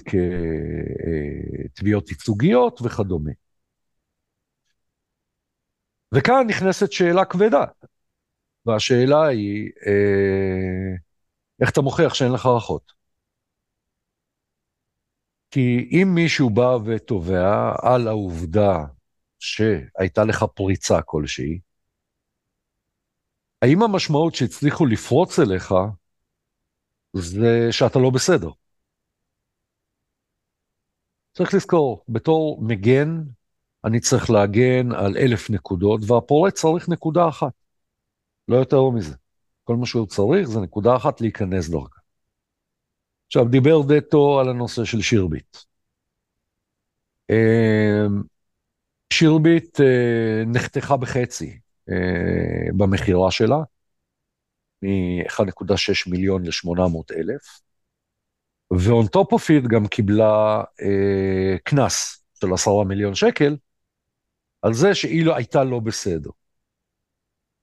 כתביעות 1.65 2.09
ייצוגיות 2.09 2.81
וכדומה. 2.81 3.31
וכאן 6.15 6.47
נכנסת 6.47 6.91
שאלה 6.91 7.25
כבדה, 7.25 7.65
והשאלה 8.65 9.27
היא, 9.27 9.71
אה, 9.87 10.95
איך 11.61 11.69
אתה 11.69 11.81
מוכיח 11.81 12.13
שאין 12.13 12.31
לך 12.31 12.49
אחות? 12.57 12.91
כי 15.51 15.89
אם 15.91 16.07
מישהו 16.15 16.49
בא 16.49 16.77
ותובע 16.85 17.73
על 17.81 18.07
העובדה 18.07 18.85
שהייתה 19.39 20.23
לך 20.23 20.45
פריצה 20.55 21.01
כלשהי, 21.01 21.59
האם 23.61 23.83
המשמעות 23.83 24.35
שהצליחו 24.35 24.85
לפרוץ 24.85 25.39
אליך 25.39 25.73
זה 27.13 27.67
שאתה 27.71 27.99
לא 27.99 28.09
בסדר? 28.09 28.49
צריך 31.33 31.53
לזכור, 31.53 32.03
בתור 32.09 32.61
מגן 32.61 33.23
אני 33.85 33.99
צריך 33.99 34.29
להגן 34.29 34.91
על 34.91 35.17
אלף 35.17 35.49
נקודות, 35.49 36.01
והפורץ 36.07 36.61
צריך 36.61 36.89
נקודה 36.89 37.29
אחת, 37.29 37.53
לא 38.47 38.55
יותר 38.55 38.89
מזה. 38.89 39.15
כל 39.63 39.75
מה 39.75 39.85
שהוא 39.85 40.07
צריך 40.07 40.47
זה 40.47 40.59
נקודה 40.59 40.95
אחת 40.95 41.21
להיכנס 41.21 41.69
דרכה. 41.69 41.99
עכשיו, 43.27 43.45
דיבר 43.45 43.81
דטו 43.87 44.39
על 44.39 44.49
הנושא 44.49 44.85
של 44.85 45.01
שירביט. 45.01 45.57
אמ, 47.29 48.21
שירביט 49.13 49.81
אה, 49.81 50.43
נחתכה 50.45 50.97
בחצי 50.97 51.59
אה, 51.89 52.73
במכירה 52.77 53.31
שלה, 53.31 53.57
מ-1.6 54.81 56.09
מיליון 56.11 56.43
ל-800 56.45 57.15
אלף, 57.15 57.61
ו-on 58.71 59.07
top 59.17 59.35
of 59.35 59.41
it 59.49 59.67
גם 59.67 59.87
קיבלה 59.87 60.63
אה, 60.81 61.57
קנס 61.63 62.23
של 62.39 62.53
10 62.53 62.83
מיליון 62.83 63.15
שקל, 63.15 63.57
על 64.61 64.73
זה 64.73 64.95
שהיא 64.95 65.25
לא 65.25 65.35
הייתה 65.35 65.63
לא 65.63 65.79
בסדר. 65.79 66.29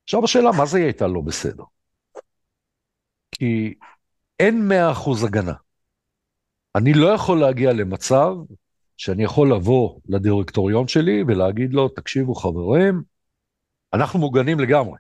עכשיו 0.04 0.24
השאלה, 0.24 0.50
מה 0.58 0.66
זה 0.66 0.78
היא 0.78 0.84
הייתה 0.84 1.06
לא 1.06 1.20
בסדר? 1.20 1.64
כי 3.30 3.74
אין 4.40 4.68
מאה 4.68 4.92
אחוז 4.92 5.24
הגנה. 5.24 5.54
אני 6.74 6.92
לא 6.92 7.06
יכול 7.06 7.40
להגיע 7.40 7.72
למצב 7.72 8.34
שאני 8.96 9.24
יכול 9.24 9.52
לבוא 9.52 10.00
לדירקטוריון 10.08 10.88
שלי 10.88 11.22
ולהגיד 11.26 11.74
לו, 11.74 11.88
תקשיבו 11.88 12.34
חברים, 12.34 13.02
אנחנו 13.92 14.18
מוגנים 14.18 14.60
לגמרי. 14.60 14.98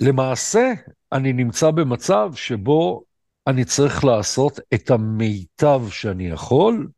למעשה, 0.00 0.72
אני 1.12 1.32
נמצא 1.32 1.70
במצב 1.70 2.32
שבו 2.34 3.04
אני 3.46 3.64
צריך 3.64 4.04
לעשות 4.04 4.60
את 4.74 4.90
המיטב 4.90 5.80
שאני 5.90 6.28
יכול, 6.28 6.88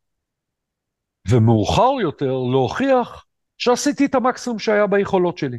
ומאוחר 1.31 2.01
יותר 2.03 2.33
להוכיח 2.33 3.27
שעשיתי 3.59 4.05
את 4.05 4.15
המקסימום 4.15 4.59
שהיה 4.59 4.87
ביכולות 4.87 5.39
שלי. 5.39 5.59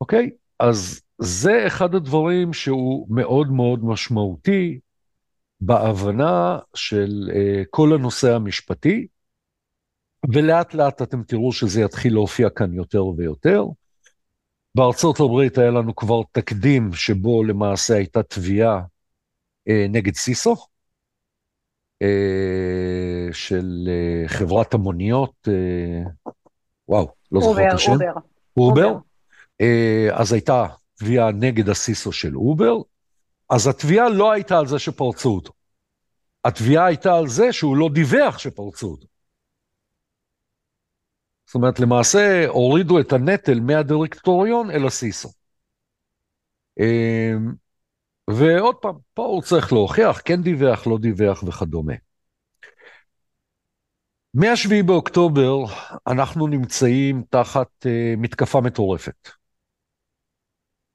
אוקיי? 0.00 0.30
אז 0.58 1.00
זה 1.18 1.66
אחד 1.66 1.94
הדברים 1.94 2.52
שהוא 2.52 3.06
מאוד 3.10 3.50
מאוד 3.52 3.84
משמעותי 3.84 4.80
בהבנה 5.60 6.58
של 6.74 7.30
uh, 7.30 7.66
כל 7.70 7.94
הנושא 7.94 8.34
המשפטי, 8.34 9.06
ולאט 10.34 10.74
לאט 10.74 11.02
אתם 11.02 11.22
תראו 11.22 11.52
שזה 11.52 11.80
יתחיל 11.80 12.12
להופיע 12.12 12.50
כאן 12.50 12.74
יותר 12.74 13.06
ויותר. 13.06 13.64
בארצות 14.74 15.20
הברית 15.20 15.58
היה 15.58 15.70
לנו 15.70 15.96
כבר 15.96 16.20
תקדים 16.32 16.92
שבו 16.92 17.44
למעשה 17.44 17.94
הייתה 17.94 18.22
תביעה 18.22 18.80
uh, 19.68 19.72
נגד 19.88 20.14
סיסו, 20.14 20.56
אה, 22.02 23.32
של 23.32 23.88
אה, 23.88 24.28
חברת 24.28 24.74
המוניות, 24.74 25.48
אה, 25.48 26.32
וואו, 26.88 27.08
לא 27.32 27.40
זוכר 27.40 27.68
את 27.68 27.74
השם. 27.74 27.92
אובר. 28.56 28.86
אובר. 28.86 28.98
אז 30.12 30.32
הייתה 30.32 30.66
תביעה 30.94 31.32
נגד 31.32 31.68
ה 31.68 31.77
CISO 31.77 32.12
של 32.12 32.36
אובר, 32.36 32.76
אז 33.50 33.66
התביעה 33.66 34.08
לא 34.08 34.32
הייתה 34.32 34.58
על 34.58 34.66
זה 34.66 34.78
שפרצו 34.78 35.34
אותו. 35.34 35.52
התביעה 36.44 36.86
הייתה 36.86 37.16
על 37.16 37.28
זה 37.28 37.52
שהוא 37.52 37.76
לא 37.76 37.88
דיווח 37.92 38.38
שפרצו 38.38 38.86
אותו. 38.86 39.06
זאת 41.50 41.54
אומרת, 41.54 41.80
למעשה 41.80 42.48
הורידו 42.48 43.00
את 43.00 43.12
הנטל 43.12 43.60
מהדירקטוריון 43.60 44.70
אל 44.70 44.86
ה 44.86 44.93
CISO. 44.93 45.28
אמ, 46.80 47.52
ועוד 48.30 48.76
פעם, 48.76 48.94
פה 49.14 49.24
הוא 49.24 49.42
צריך 49.42 49.72
להוכיח, 49.72 50.20
כן 50.24 50.42
דיווח, 50.42 50.86
לא 50.86 50.98
דיווח 50.98 51.42
וכדומה. 51.42 51.92
מ-7 54.34 54.82
באוקטובר 54.86 55.64
אנחנו 56.06 56.46
נמצאים 56.46 57.24
תחת 57.30 57.68
uh, 57.84 57.88
מתקפה 58.16 58.60
מטורפת. 58.60 59.28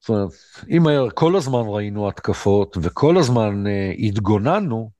זאת 0.00 0.08
אומרת, 0.08 0.30
אם 0.68 1.10
כל 1.14 1.36
הזמן 1.36 1.62
ראינו 1.66 2.08
התקפות 2.08 2.76
וכל 2.82 3.18
הזמן 3.18 3.64
uh, 3.66 4.06
התגוננו, 4.06 4.95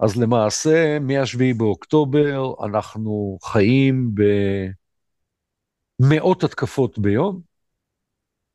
אז 0.00 0.16
למעשה 0.16 0.98
מ-7 1.00 1.54
באוקטובר 1.56 2.54
אנחנו 2.66 3.38
חיים 3.42 4.10
במאות 6.00 6.44
התקפות 6.44 6.98
ביום, 6.98 7.40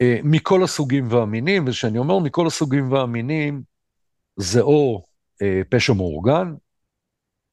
uh, 0.04 0.06
מכל 0.24 0.64
הסוגים 0.64 1.12
והמינים, 1.12 1.68
וכשאני 1.68 1.98
אומר 1.98 2.20
מכל 2.20 2.48
הסוגים 2.48 2.92
והמינים, 2.92 3.64
זה 4.36 4.62
או 4.62 5.04
uh, 5.34 5.46
פשע 5.70 5.94
מאורגן, 5.94 6.54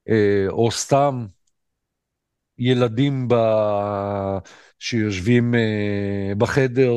uh, 0.08 0.12
או 0.48 0.70
סתם 0.70 1.26
ילדים 2.58 3.28
ב... 3.28 3.34
שיושבים 4.80 5.54
בחדר 6.38 6.92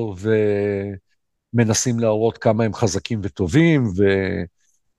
ומנסים 1.53 1.99
להראות 1.99 2.37
כמה 2.37 2.63
הם 2.63 2.73
חזקים 2.73 3.19
וטובים, 3.23 3.83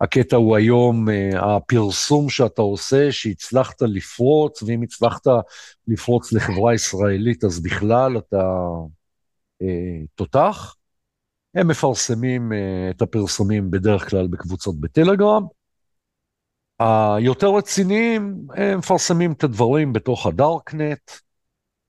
והקטע 0.05 0.37
הוא 0.37 0.57
היום 0.57 1.09
uh, 1.09 1.13
הפרסום 1.37 2.29
שאתה 2.29 2.63
עושה, 2.63 3.13
שהצלחת 3.13 3.83
לפרוץ, 3.83 4.63
ואם 4.63 4.83
הצלחת 4.83 5.27
לפרוץ 5.89 6.33
לחברה 6.33 6.75
ישראלית, 6.75 7.45
אז 7.45 7.63
בכלל 7.63 8.19
אתה 8.19 8.43
uh, 9.63 9.67
תותח. 10.15 10.77
הם 11.55 11.69
מפרסמים 11.69 12.53
uh, 12.53 12.55
את 12.91 13.03
הפרסומים 13.03 13.71
בדרך 13.71 14.11
כלל 14.11 14.27
בקבוצות 14.27 14.81
בטלגרם. 14.81 15.47
היותר 16.79 17.49
רציניים, 17.57 18.47
הם 18.57 18.79
מפרסמים 18.79 19.33
את 19.33 19.45
הדברים 19.45 19.93
בתוך 19.93 20.27
הדארקנט, 20.27 21.11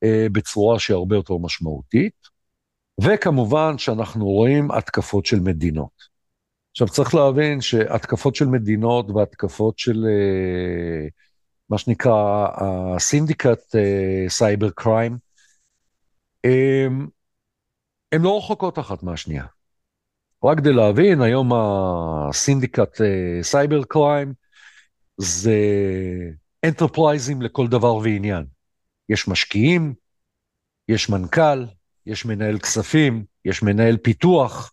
אה, 0.03 0.27
בצורה 0.31 0.79
שהיא 0.79 0.95
הרבה 0.95 1.15
יותר 1.15 1.37
משמעותית, 1.37 2.27
וכמובן 3.01 3.77
שאנחנו 3.77 4.25
רואים 4.25 4.71
התקפות 4.71 5.25
של 5.25 5.39
מדינות. 5.39 5.94
עכשיו 6.75 6.87
צריך 6.87 7.15
להבין 7.15 7.61
שהתקפות 7.61 8.35
של 8.35 8.45
מדינות 8.45 9.09
והתקפות 9.09 9.79
של 9.79 10.05
אה, 10.05 11.07
מה 11.69 11.77
שנקרא 11.77 12.47
הסינדיקט 12.57 13.75
cyber 14.27 14.69
crime, 14.69 15.17
הן 18.11 18.21
לא 18.21 18.37
רחוקות 18.37 18.79
אחת 18.79 19.03
מהשנייה. 19.03 19.45
רק 20.43 20.57
כדי 20.57 20.73
להבין, 20.73 21.21
היום 21.21 21.51
הסינדיקט 21.53 23.01
cyber 23.41 23.83
crime, 23.83 24.33
זה 25.17 25.59
enterprise 26.65 27.28
ים 27.28 27.41
לכל 27.41 27.67
דבר 27.67 27.95
ועניין. 27.95 28.45
יש 29.09 29.27
משקיעים, 29.27 29.93
יש 30.87 31.09
מנכ"ל, 31.09 31.65
יש 32.05 32.25
מנהל 32.25 32.59
כספים, 32.59 33.25
יש 33.45 33.63
מנהל 33.63 33.97
פיתוח, 33.97 34.71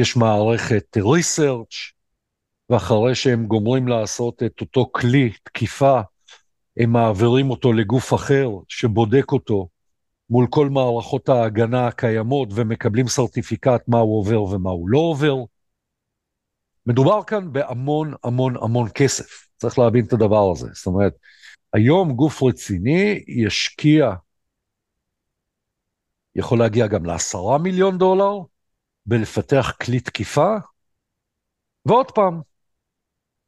יש 0.00 0.16
מערכת 0.16 0.96
research, 0.96 1.92
ואחרי 2.70 3.14
שהם 3.14 3.46
גומרים 3.46 3.88
לעשות 3.88 4.42
את 4.42 4.60
אותו 4.60 4.90
כלי 4.92 5.32
תקיפה, 5.42 6.00
הם 6.76 6.92
מעבירים 6.92 7.50
אותו 7.50 7.72
לגוף 7.72 8.14
אחר 8.14 8.48
שבודק 8.68 9.32
אותו 9.32 9.68
מול 10.30 10.46
כל 10.50 10.68
מערכות 10.68 11.28
ההגנה 11.28 11.86
הקיימות 11.86 12.48
ומקבלים 12.54 13.08
סרטיפיקט 13.08 13.88
מה 13.88 13.98
הוא 13.98 14.18
עובר 14.18 14.42
ומה 14.42 14.70
הוא 14.70 14.88
לא 14.88 14.98
עובר. 14.98 15.34
מדובר 16.86 17.22
כאן 17.22 17.52
בהמון 17.52 18.14
המון 18.24 18.56
המון 18.56 18.88
כסף, 18.94 19.48
צריך 19.56 19.78
להבין 19.78 20.04
את 20.04 20.12
הדבר 20.12 20.50
הזה. 20.52 20.68
זאת 20.72 20.86
אומרת, 20.86 21.12
היום 21.72 22.12
גוף 22.12 22.42
רציני 22.42 23.24
ישקיע, 23.28 24.10
יכול 26.34 26.58
להגיע 26.58 26.86
גם 26.86 27.04
לעשרה 27.04 27.58
מיליון 27.58 27.98
דולר, 27.98 28.38
בלפתח 29.06 29.72
כלי 29.82 30.00
תקיפה, 30.00 30.56
ועוד 31.86 32.10
פעם, 32.10 32.40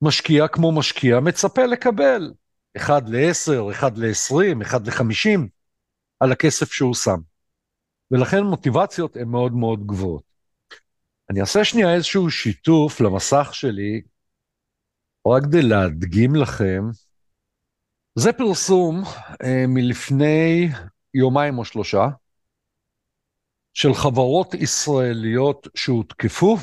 משקיע 0.03 0.49
כמו 0.49 0.73
משקיע 0.73 1.21
מצפה 1.21 1.67
לקבל 1.67 2.33
אחד 2.77 3.09
לעשר, 3.09 3.63
אחד 3.73 3.99
לעשרים, 3.99 4.63
אחד 4.63 4.87
לחמישים, 4.87 5.49
על 6.21 6.33
הכסף 6.33 6.73
שהוא 6.73 6.95
שם. 6.95 7.19
ולכן 8.11 8.43
מוטיבציות 8.43 9.17
הן 9.17 9.29
מאוד 9.29 9.53
מאוד 9.53 9.87
גבוהות. 9.87 10.23
אני 11.31 11.41
אעשה 11.41 11.65
שנייה 11.65 11.95
איזשהו 11.95 12.31
שיתוף 12.31 13.01
למסך 13.01 13.51
שלי, 13.53 14.03
רק 15.27 15.43
כדי 15.43 15.63
להדגים 15.63 16.35
לכם. 16.35 16.83
זה 18.15 18.33
פרסום 18.33 19.03
אה, 19.45 19.65
מלפני 19.69 20.69
יומיים 21.15 21.59
או 21.59 21.65
שלושה, 21.65 22.09
של 23.75 23.95
חברות 23.95 24.55
ישראליות 24.55 25.69
שהותקפו, 25.75 26.57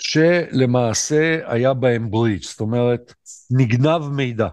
ושלמעשה 0.00 1.52
היה 1.52 1.74
בהם 1.74 2.10
בריץ', 2.10 2.50
זאת 2.50 2.60
אומרת, 2.60 3.14
נגנב 3.50 4.08
מידע. 4.16 4.48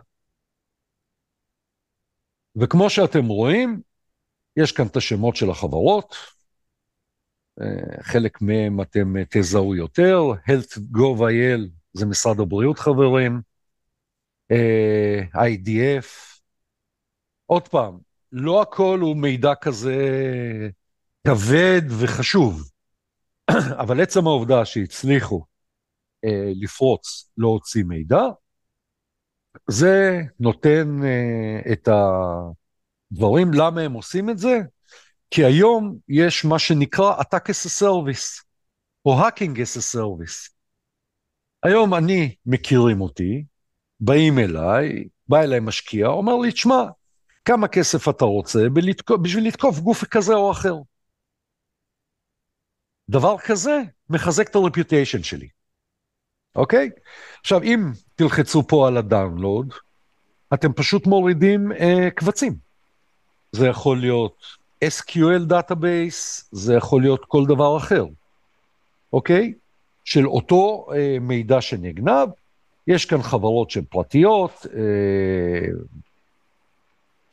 וכמו 2.55 2.89
שאתם 2.89 3.25
רואים, 3.25 3.81
יש 4.57 4.71
כאן 4.71 4.87
את 4.87 4.95
השמות 4.95 5.35
של 5.35 5.49
החברות, 5.49 6.15
אה, 7.61 8.03
חלק 8.03 8.41
מהם 8.41 8.81
אתם 8.81 9.17
אה, 9.17 9.23
תזהו 9.29 9.75
יותר, 9.75 10.19
health.gov.il 10.49 11.69
זה 11.93 12.05
משרד 12.05 12.39
הבריאות 12.39 12.79
חברים, 12.79 13.41
אה, 14.51 15.21
IDF, 15.33 16.39
עוד 17.45 17.67
פעם, 17.67 17.99
לא 18.31 18.61
הכל 18.61 18.99
הוא 19.01 19.17
מידע 19.17 19.55
כזה 19.61 19.95
כבד 21.27 21.81
וחשוב, 21.99 22.69
אבל 23.81 24.01
עצם 24.01 24.27
העובדה 24.27 24.65
שהצליחו 24.65 25.45
לפרוץ, 26.61 27.31
להוציא 27.37 27.83
מידע, 27.83 28.21
זה 29.67 30.21
נותן 30.39 30.99
את 31.71 31.89
הדברים, 33.11 33.53
למה 33.53 33.81
הם 33.81 33.93
עושים 33.93 34.29
את 34.29 34.37
זה? 34.37 34.59
כי 35.31 35.45
היום 35.45 35.97
יש 36.09 36.45
מה 36.45 36.59
שנקרא 36.59 37.21
Attack 37.21 37.49
as 37.49 37.67
a 37.67 37.81
Service, 37.81 38.43
או 39.05 39.21
Hacking 39.21 39.55
as 39.55 39.77
a 39.77 39.95
Service. 39.95 40.49
היום 41.63 41.93
אני, 41.93 42.35
מכירים 42.45 43.01
אותי, 43.01 43.43
באים 43.99 44.39
אליי, 44.39 45.07
בא 45.27 45.41
אליי 45.41 45.59
משקיע, 45.59 46.07
אומר 46.07 46.37
לי, 46.37 46.51
תשמע, 46.51 46.83
כמה 47.45 47.67
כסף 47.67 48.09
אתה 48.09 48.25
רוצה 48.25 48.59
בלתקוף, 48.73 49.17
בשביל 49.21 49.47
לתקוף 49.47 49.79
גוף 49.79 50.03
כזה 50.03 50.33
או 50.33 50.51
אחר? 50.51 50.75
דבר 53.09 53.37
כזה 53.37 53.81
מחזק 54.09 54.49
את 54.49 54.55
ה 54.55 54.62
reputation 54.62 55.23
שלי, 55.23 55.47
אוקיי? 56.55 56.89
עכשיו, 57.39 57.63
אם 57.63 57.91
תלחצו 58.15 58.67
פה 58.67 58.87
על 58.87 58.97
ה 58.97 59.05
download, 59.05 59.73
אתם 60.53 60.73
פשוט 60.73 61.07
מורידים 61.07 61.71
אה, 61.71 62.09
קבצים. 62.15 62.55
זה 63.51 63.67
יכול 63.67 63.97
להיות 63.99 64.43
SQL 64.85 65.45
database, 65.47 66.49
זה 66.51 66.73
יכול 66.73 67.01
להיות 67.01 67.25
כל 67.27 67.45
דבר 67.45 67.77
אחר, 67.77 68.05
אוקיי? 69.13 69.53
של 70.05 70.27
אותו 70.27 70.87
אה, 70.95 71.17
מידע 71.21 71.61
שנגנב, 71.61 72.29
יש 72.87 73.05
כאן 73.05 73.21
חברות 73.21 73.71
שהן 73.71 73.83
פרטיות, 73.89 74.65
אה, 74.73 75.67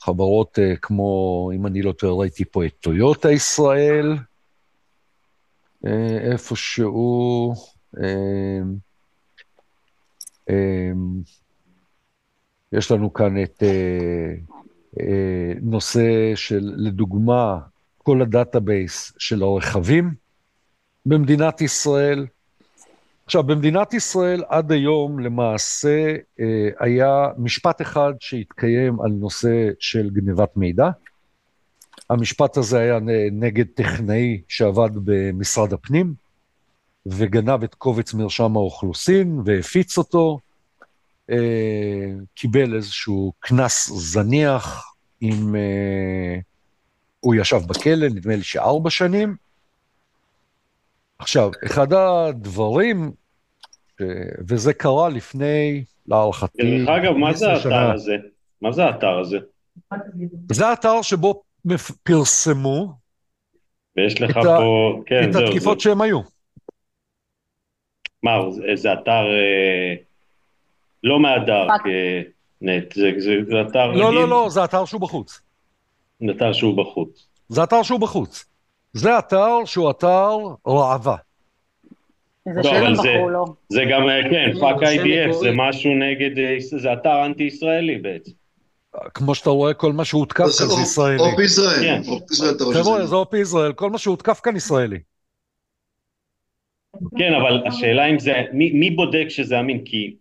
חברות 0.04 0.58
אה, 0.58 0.76
כמו, 0.76 1.50
אם 1.54 1.66
אני 1.66 1.82
לא 1.82 1.92
טועה, 1.92 2.14
ראיתי 2.14 2.44
פה 2.44 2.66
את 2.66 2.72
טויוטה 2.80 3.30
ישראל, 3.30 4.16
אה, 5.86 6.18
איפשהו, 6.32 7.52
אה, 8.02 8.60
יש 12.72 12.90
לנו 12.90 13.12
כאן 13.12 13.42
את... 13.42 13.62
אה, 13.62 14.34
אה, 15.00 15.52
נושא 15.62 16.34
של, 16.34 16.72
לדוגמה, 16.76 17.58
כל 17.98 18.22
ה 18.22 18.32
database 18.32 19.12
של 19.18 19.42
הרכבים 19.42 20.14
במדינת 21.06 21.60
ישראל. 21.60 22.26
עכשיו, 23.32 23.42
במדינת 23.42 23.94
ישראל 23.94 24.44
עד 24.48 24.72
היום 24.72 25.18
למעשה 25.18 26.14
אה, 26.40 26.68
היה 26.80 27.28
משפט 27.38 27.82
אחד 27.82 28.12
שהתקיים 28.20 29.00
על 29.00 29.10
נושא 29.10 29.70
של 29.80 30.10
גנבת 30.10 30.56
מידע. 30.56 30.90
המשפט 32.10 32.56
הזה 32.56 32.78
היה 32.78 32.98
נגד 33.32 33.64
טכנאי 33.74 34.40
שעבד 34.48 34.90
במשרד 35.04 35.72
הפנים, 35.72 36.14
וגנב 37.06 37.62
את 37.62 37.74
קובץ 37.74 38.14
מרשם 38.14 38.56
האוכלוסין 38.56 39.40
והפיץ 39.44 39.98
אותו, 39.98 40.38
אה, 41.30 42.10
קיבל 42.34 42.74
איזשהו 42.74 43.32
קנס 43.40 43.90
זניח 43.92 44.94
עם... 45.20 45.56
אה, 45.56 46.38
הוא 47.20 47.34
ישב 47.34 47.60
בכלא, 47.66 48.08
נדמה 48.08 48.36
לי 48.36 48.42
שארבע 48.42 48.90
שנים. 48.90 49.36
עכשיו, 51.18 51.50
אחד 51.66 51.92
הדברים, 51.92 53.12
וזה 54.48 54.72
קרה 54.74 55.08
לפני, 55.08 55.84
להערכתי, 56.06 56.78
דרך 56.78 56.88
אגב, 56.88 57.12
מה 57.12 57.32
זה 57.34 57.52
האתר 57.52 57.90
הזה? 57.92 58.16
מה 58.62 58.72
זה 58.72 58.84
האתר 58.84 59.18
הזה? 59.18 59.38
זה 60.52 60.66
האתר 60.66 61.02
שבו 61.02 61.42
פרסמו 62.02 62.92
ויש 63.96 64.20
לך 64.20 64.30
את, 64.30 64.42
פה, 64.42 64.98
ה... 65.00 65.04
כן, 65.06 65.28
את 65.28 65.32
זהו, 65.32 65.44
התקיפות 65.44 65.80
זה, 65.80 65.84
שהם 65.84 66.00
היו. 66.00 66.20
מה, 68.22 68.30
זה- 68.50 68.62
זה 68.74 68.92
אתר 68.92 69.10
אה, 69.10 69.94
לא 71.04 71.20
מה 71.20 71.40
dark 71.40 71.80
אה, 71.86 72.22
net, 72.60 72.92
זה, 72.92 73.10
זה, 73.18 73.32
זה 73.48 73.60
אתר 73.68 73.86
לא, 73.86 74.06
רגיל, 74.06 74.18
לא, 74.20 74.28
לא, 74.28 74.46
זה 74.50 74.64
אתר 74.64 74.84
שהוא 74.84 75.00
בחוץ. 75.00 75.40
זה 76.26 76.32
אתר 76.32 76.52
שהוא 76.52 76.76
בחוץ. 76.76 77.26
זה 77.48 77.64
אתר 77.64 77.82
שהוא 77.82 78.00
בחוץ. 78.00 78.44
זה 78.92 79.18
אתר 79.18 79.64
שהוא 79.64 79.90
אתר 79.90 80.28
ראווה. 80.66 81.16
זה 82.48 82.60
לא, 82.64 82.78
אבל 82.78 82.94
זה- 82.96 83.02
בחרו 83.02 83.28
לו. 83.28 83.44
זה 83.68 83.82
גם, 83.90 84.08
אה, 84.08 84.22
כן, 84.30 84.50
fuck 84.60 84.76
IDF, 84.82 85.32
זה. 85.32 85.50
משהו 85.54 85.90
נגד, 85.94 86.38
אה, 86.38 86.56
זה 86.60 86.92
אתר 86.92 87.26
אנטי-ישראלי 87.26 87.98
בעצם. 87.98 88.30
כמו 89.14 89.34
שאתה 89.34 89.50
רואה, 89.50 89.74
כל 89.74 89.92
מה 89.92 90.04
שהותקף 90.04 90.38
כאן 90.38 90.66
זה 90.66 90.74
Op- 90.74 90.82
ישראלי. 90.82 91.18
Op 91.18 91.40
Israel, 91.40 91.80
כן. 91.82 92.00
Op 92.08 92.30
Israel 92.30 92.50
אתה 92.56 92.64
רואה 92.64 92.76
חבר'ה, 92.82 92.98
שזה... 92.98 93.06
זה 93.06 93.14
Op 93.16 93.38
Israel, 93.38 93.72
כל 93.72 93.90
מה 93.90 93.98
שהותקף 93.98 94.40
כאן 94.42 94.56
ישראלי. 94.56 94.98
כן, 97.18 97.32
אבל 97.40 97.66
השאלה 97.66 98.06
אם 98.10 98.18
זה, 98.18 98.32
מי, 98.52 98.70
מי 98.72 98.90
בודק 98.90 99.24
שזה 99.28 99.60
אמין? 99.60 99.84
כי 99.84 100.14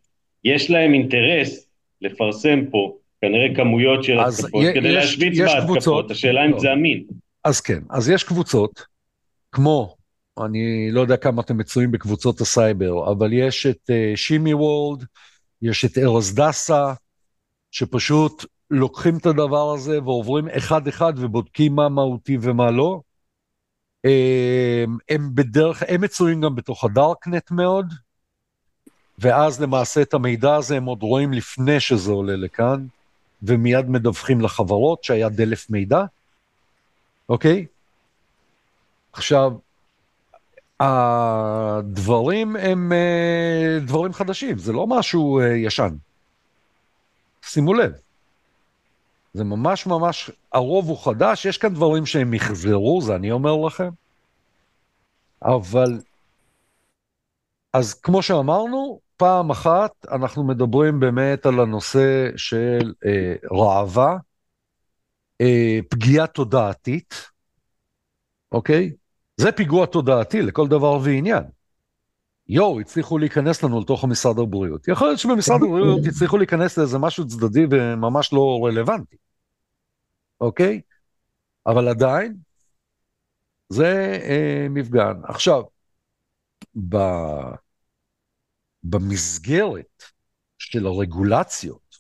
יש 0.44 0.70
להם 0.70 0.94
אינטרס 0.94 1.68
לפרסם 2.02 2.60
פה 2.72 2.94
כנראה 3.22 3.56
כמויות 3.56 4.04
של 4.04 4.20
אז 4.20 4.40
התקפות 4.40 4.64
כדי 4.74 4.88
יש- 4.88 4.94
להשוויץ 4.96 5.34
יש 5.38 5.52
בהתקפות, 5.70 6.12
השאלה 6.12 6.46
אם. 6.46 6.60
זה 6.60 6.74
אמין. 6.74 7.04
אז 7.44 7.62
כן, 7.62 7.80
אז 7.90 8.10
יש 8.10 8.24
קבוצות, 8.24 8.86
כמו, 9.52 9.96
אני 10.38 10.92
לא 10.92 11.02
יודע 11.02 11.18
כמה 11.18 11.42
אתם 11.42 11.58
מצויים 11.58 11.92
בקבוצות 11.92 12.42
הסייבר, 12.42 13.12
אבל 13.12 13.34
יש 13.34 13.66
את 13.66 13.90
אה, 13.90 14.18
שימי 14.18 14.54
וולד, 14.54 15.06
יש 15.62 15.86
את 15.86 15.98
ארז 15.98 16.36
דסה, 16.36 16.94
שפשוט 17.72 18.46
לוקחים 18.72 19.18
את 19.18 19.26
הדבר 19.26 19.74
הזה 19.74 20.04
ועוברים 20.04 20.48
אחד-אחד 20.50 21.14
ובודקים 21.18 21.76
מה 21.76 21.90
מהותי 21.90 22.38
ומה 22.42 22.72
לא. 22.72 23.02
הם, 24.04 24.98
הם 25.10 25.36
בדרך, 25.36 25.84
הם 25.88 26.02
מצויים 26.02 26.42
גם 26.42 26.56
בתוך 26.56 26.84
הדארקנט 26.84 27.52
מאוד, 27.52 27.86
ואז 29.20 29.62
למעשה 29.62 30.02
את 30.02 30.14
המידע 30.14 30.56
הזה 30.56 30.78
הם 30.78 30.86
עוד 30.86 31.04
רואים 31.04 31.34
לפני 31.34 31.80
שזה 31.80 32.12
עולה 32.12 32.36
לכאן, 32.36 32.86
ומיד 33.44 33.90
מדווחים 33.90 34.42
לחברות 34.42 35.04
שהיה 35.04 35.30
דלף 35.30 35.70
מידע, 35.70 36.04
אוקיי? 37.30 37.66
עכשיו, 39.14 39.52
הדברים 40.82 42.56
הם 42.56 42.92
אה, 42.94 43.80
דברים 43.86 44.14
חדשים, 44.14 44.58
זה 44.58 44.74
לא 44.74 44.88
משהו 44.88 45.40
אה, 45.40 45.48
ישן. 45.48 45.96
שימו 47.42 47.74
לב, 47.74 47.92
זה 49.34 49.44
ממש 49.44 49.86
ממש, 49.86 50.32
הרוב 50.54 50.90
הוא 50.90 51.06
חדש, 51.06 51.46
יש 51.46 51.58
כאן 51.58 51.74
דברים 51.74 52.06
שהם 52.06 52.34
יחזרו, 52.34 53.02
זה 53.02 53.16
אני 53.16 53.32
אומר 53.32 53.56
לכם, 53.68 53.90
אבל, 55.44 56.00
אז 57.74 57.94
כמו 57.94 58.22
שאמרנו, 58.22 59.00
פעם 59.18 59.50
אחת 59.52 60.06
אנחנו 60.12 60.44
מדברים 60.44 61.00
באמת 61.00 61.46
על 61.46 61.60
הנושא 61.60 62.30
של 62.38 62.94
אה, 63.06 63.36
ראווה, 63.52 64.18
אה, 65.42 65.80
פגיעה 65.90 66.28
תודעתית, 66.28 67.14
אוקיי? 68.52 68.92
זה 69.42 69.52
פיגוע 69.52 69.86
תודעתי 69.86 70.42
לכל 70.42 70.68
דבר 70.68 71.00
ועניין. 71.04 71.44
יואו, 72.48 72.80
הצליחו 72.80 73.18
להיכנס 73.18 73.64
לנו 73.64 73.82
לתוך 73.82 74.06
משרד 74.06 74.40
הבריאות. 74.40 74.88
יכול 74.88 75.08
להיות 75.08 75.20
שבמשרד 75.20 75.64
הבריאות 75.64 76.00
הצליחו 76.08 76.38
להיכנס 76.38 76.78
לאיזה 76.78 76.98
משהו 76.98 77.28
צדדי 77.28 77.66
וממש 77.72 78.34
לא 78.34 78.60
רלוונטי, 78.66 79.18
אוקיי? 80.42 80.82
אבל 81.66 81.88
עדיין, 81.88 82.38
זה 83.70 84.20
אה, 84.24 84.68
מפגן. 84.70 85.14
עכשיו, 85.24 85.64
ב, 86.90 86.98
במסגרת 88.84 90.04
של 90.58 90.86
הרגולציות, 90.86 91.96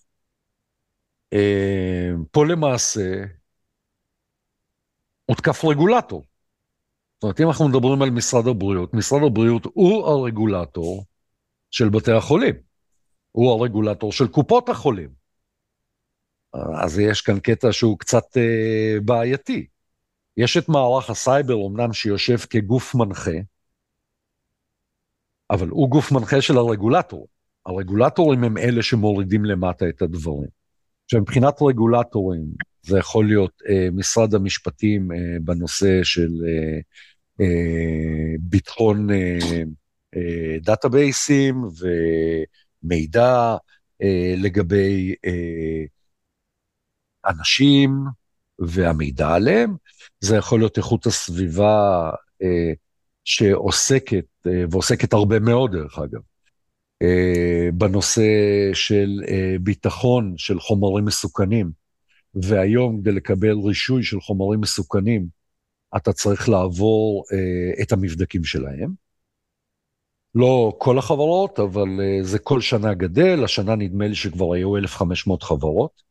אה, 1.34 2.10
פה 2.32 2.46
למעשה 2.46 3.24
הותקף 5.26 5.66
רגולטור. 5.66 6.31
זאת 7.22 7.24
אומרת, 7.24 7.42
אם 7.42 7.48
אנחנו 7.48 7.68
מדברים 7.68 8.02
על 8.02 8.10
משרד 8.10 8.48
הבריאות, 8.48 8.94
משרד 8.94 9.24
הבריאות 9.24 9.66
הוא 9.74 10.06
הרגולטור 10.06 11.06
של 11.72 11.90
בתי 11.90 12.12
החולים. 12.12 12.56
הוא 13.32 13.52
הרגולטור 13.52 14.12
של 14.12 14.28
קופות 14.28 14.70
החולים. 14.70 15.10
אז 16.54 17.00
יש 17.00 17.22
כאן 17.22 17.40
קטע 17.40 17.72
שהוא 17.72 18.00
קצת 18.00 18.38
אה, 18.38 19.00
בעייתי. 19.06 19.68
יש 20.38 20.58
את 20.58 20.70
מערך 20.70 21.10
הסייבר, 21.10 21.68
אמנם 21.68 21.94
שיושב 21.94 22.38
כגוף 22.38 22.96
מנחה, 22.96 23.38
אבל 25.50 25.68
הוא 25.68 25.90
גוף 25.90 26.12
מנחה 26.12 26.42
של 26.42 26.58
הרגולטור. 26.58 27.28
הרגולטורים 27.66 28.44
הם 28.44 28.58
אלה 28.58 28.84
שמורידים 28.84 29.46
למטה 29.46 29.90
את 29.90 30.02
הדברים. 30.02 30.50
עכשיו, 31.06 31.22
מבחינת 31.22 31.62
רגולטורים, 31.62 32.42
זה 32.82 32.98
יכול 32.98 33.28
להיות 33.28 33.62
אה, 33.70 33.88
משרד 33.92 34.36
המשפטים 34.36 35.12
אה, 35.12 35.18
בנושא 35.42 36.04
של 36.04 36.30
אה, 36.48 36.80
ביטחון 38.40 39.10
אה, 39.12 39.38
אה, 40.16 40.58
database 40.62 41.43
ים 41.43 41.64
ומידע 42.84 43.56
אה, 44.02 44.34
לגבי 44.38 45.16
אה, 45.26 45.84
אנשים 47.26 47.92
והמידע 48.60 49.30
עליהם. 49.30 49.76
זה 50.20 50.36
יכול 50.36 50.60
להיות 50.60 50.78
איכות 50.78 51.06
הסביבה 51.06 52.10
אה, 52.42 52.74
שעוסקת, 53.24 54.26
אה, 54.48 54.64
ועוסקת 54.72 55.14
הרבה 55.14 55.40
מאוד 55.40 55.72
דרך 55.72 56.00
אגב, 56.00 56.22
אה, 57.02 57.70
בנושא 57.74 58.22
של 58.74 59.22
אה, 59.28 59.56
ביטחון 59.62 60.34
של 60.38 60.60
חומרים 60.60 61.06
מסוכנים, 61.06 61.72
והיום 62.36 63.02
כדי 63.02 63.12
לקבל 63.12 63.58
רישוי 63.60 64.04
של 64.04 64.22
חומרים 64.22 64.62
מסוכנים, 64.62 65.41
אתה 65.98 66.14
צריך 66.14 66.50
לעבור 66.50 67.24
אה, 67.34 67.84
את 67.84 67.92
המבדקים 67.92 68.44
שלהם. 68.44 68.94
לא 70.36 70.74
כל 70.78 70.98
החברות, 70.98 71.60
אבל 71.60 71.88
אה, 72.02 72.24
זה 72.24 72.40
כל 72.40 72.62
שנה 72.62 72.94
גדל, 72.94 73.44
השנה 73.44 73.76
נדמה 73.76 74.08
לי 74.08 74.16
שכבר 74.16 74.54
היו 74.54 74.78
1,500 74.78 75.44
חברות. 75.44 76.04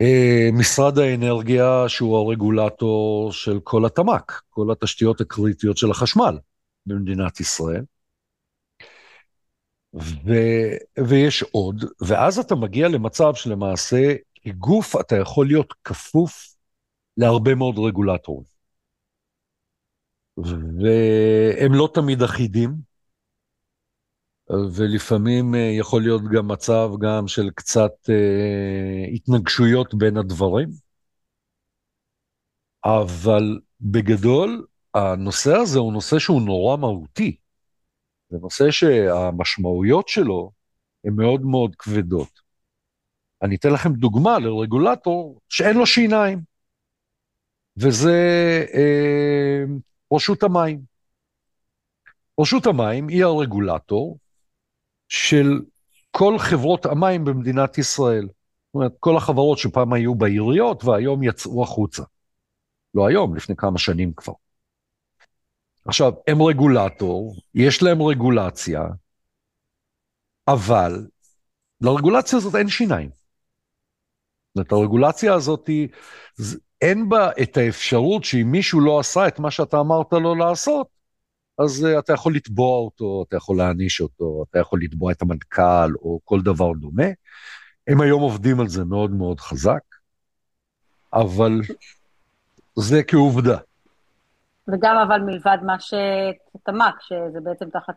אה, 0.00 0.48
משרד 0.52 0.98
האנרגיה, 0.98 1.84
שהוא 1.88 2.16
הרגולטור 2.16 3.32
של 3.32 3.60
כל 3.64 3.86
התמ"ק, 3.86 4.42
כל 4.50 4.72
התשתיות 4.72 5.20
הקריטיות 5.20 5.76
של 5.76 5.90
החשמל 5.90 6.38
במדינת 6.86 7.40
ישראל. 7.40 7.84
ו, 9.94 10.32
ויש 11.08 11.42
עוד, 11.42 11.84
ואז 12.00 12.38
אתה 12.38 12.54
מגיע 12.54 12.88
למצב 12.88 13.34
שלמעשה 13.34 14.14
כגוף 14.44 15.00
אתה 15.00 15.16
יכול 15.16 15.46
להיות 15.46 15.74
כפוף 15.84 16.55
להרבה 17.16 17.54
מאוד 17.54 17.78
רגולטורים. 17.78 18.56
והם 20.36 21.74
לא 21.74 21.88
תמיד 21.94 22.22
אחידים, 22.22 22.70
ולפעמים 24.50 25.54
אה, 25.54 25.70
יכול 25.78 26.02
להיות 26.02 26.22
גם 26.34 26.48
מצב 26.48 26.90
גם 27.00 27.28
של 27.28 27.50
קצת 27.50 27.92
אה, 28.08 29.06
התנגשויות 29.14 29.94
בין 29.94 30.16
הדברים, 30.16 30.68
אבל 32.84 33.60
בגדול 33.80 34.66
הנושא 34.94 35.54
הזה 35.56 35.78
הוא 35.78 35.92
נושא 35.92 36.18
שהוא 36.18 36.42
נורא 36.42 36.76
מהותי. 36.76 37.36
זה 38.28 38.38
נושא 38.42 38.70
שהמשמעויות 38.70 40.08
שלו 40.08 40.50
הן 41.04 41.12
מאוד 41.16 41.42
מאוד 41.42 41.74
כבדות. 41.78 42.40
אני 43.42 43.56
אתן 43.56 43.72
לכם 43.72 43.92
דוגמה 43.92 44.38
לרגולטור 44.38 45.40
שאין 45.48 45.76
לו 45.76 45.86
שיניים, 45.86 46.55
וזה 47.76 48.18
אה, 48.74 49.64
רשות 50.12 50.42
המים. 50.42 50.80
רשות 52.40 52.66
המים 52.66 53.08
היא 53.08 53.24
הרגולטור 53.24 54.18
של 55.08 55.60
כל 56.10 56.38
חברות 56.38 56.86
המים 56.86 57.24
במדינת 57.24 57.78
ישראל. 57.78 58.28
אומרת, 58.76 58.92
כל 59.00 59.16
החברות 59.16 59.58
שפעם 59.58 59.92
היו 59.92 60.14
בעיריות 60.14 60.84
והיום 60.84 61.22
יצאו 61.22 61.62
החוצה. 61.62 62.02
לא 62.94 63.08
היום, 63.08 63.36
לפני 63.36 63.56
כמה 63.56 63.78
שנים 63.78 64.12
כבר. 64.12 64.32
עכשיו, 65.86 66.12
הם 66.26 66.42
רגולטור, 66.42 67.36
יש 67.54 67.82
להם 67.82 68.02
רגולציה, 68.02 68.80
אבל 70.48 71.06
לרגולציה 71.80 72.38
הזאת 72.38 72.54
אין 72.54 72.68
שיניים. 72.68 73.10
זאת 73.10 74.56
אומרת, 74.56 74.72
הרגולציה 74.72 75.34
הזאת, 75.34 75.70
אין 76.80 77.08
בה 77.08 77.30
את 77.42 77.56
האפשרות 77.56 78.24
שאם 78.24 78.48
מישהו 78.50 78.80
לא 78.80 78.98
עשה 78.98 79.28
את 79.28 79.38
מה 79.38 79.50
שאתה 79.50 79.80
אמרת 79.80 80.12
לו 80.12 80.34
לעשות, 80.34 80.86
אז 81.58 81.86
uh, 81.86 81.98
אתה 81.98 82.12
יכול 82.12 82.34
לתבוע 82.34 82.78
אותו, 82.78 83.24
אתה 83.28 83.36
יכול 83.36 83.56
להעניש 83.56 84.00
אותו, 84.00 84.44
אתה 84.50 84.58
יכול 84.58 84.80
לתבוע 84.82 85.12
את 85.12 85.22
המנכ"ל 85.22 85.94
או 86.02 86.20
כל 86.24 86.40
דבר 86.40 86.72
דומה. 86.72 87.06
הם 87.86 88.00
היום 88.00 88.22
עובדים 88.22 88.60
על 88.60 88.68
זה 88.68 88.84
מאוד 88.84 89.10
מאוד 89.10 89.40
חזק, 89.40 89.82
אבל 91.12 91.60
זה 92.76 93.02
כעובדה. 93.02 93.58
וגם 94.68 94.96
אבל 94.96 95.20
מלבד 95.20 95.58
מה 95.62 95.76
שתמ"ק, 95.80 96.94
שזה 97.00 97.40
בעצם 97.40 97.70
תחת 97.70 97.94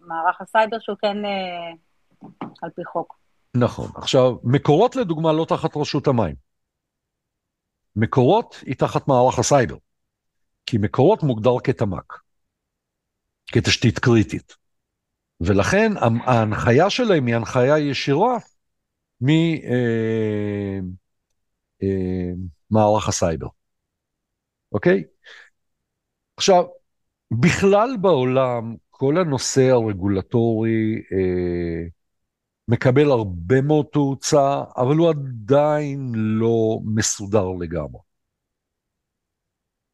מערך 0.00 0.40
הסייבר 0.40 0.76
שהוא 0.80 0.96
כן 1.00 1.24
אה, 1.24 2.28
על 2.62 2.70
פי 2.70 2.84
חוק. 2.84 3.16
נכון. 3.56 3.90
עכשיו, 3.94 4.36
מקורות 4.44 4.96
לדוגמה 4.96 5.32
לא 5.32 5.44
תחת 5.44 5.76
רשות 5.76 6.06
המים. 6.06 6.34
מקורות 7.96 8.62
היא 8.66 8.74
תחת 8.74 9.08
מערך 9.08 9.38
הסייבר, 9.38 9.76
כי 10.66 10.78
מקורות 10.78 11.22
מוגדר 11.22 11.58
כתמ"ק, 11.64 12.12
כתשתית 13.46 13.98
קריטית. 13.98 14.56
ולכן 15.40 15.92
ההנחיה 16.24 16.90
שלהם 16.90 17.26
היא 17.26 17.36
הנחיה 17.36 17.78
ישירה 17.78 18.38
ממערך 19.20 19.44
אה, 23.04 23.08
הסייבר, 23.08 23.48
אוקיי? 24.72 25.04
עכשיו, 26.36 26.64
בכלל 27.30 27.96
בעולם, 28.00 28.76
כל 28.90 29.18
הנושא 29.18 29.70
הרגולטורי 29.70 30.94
אה, 31.12 31.88
מקבל 32.68 33.10
הרבה 33.10 33.60
מאוד 33.60 33.86
תאוצה, 33.92 34.62
אבל 34.76 34.96
הוא 34.96 35.10
עדיין 35.10 36.12
לא 36.14 36.78
מסודר 36.84 37.46
לגמרי. 37.60 38.00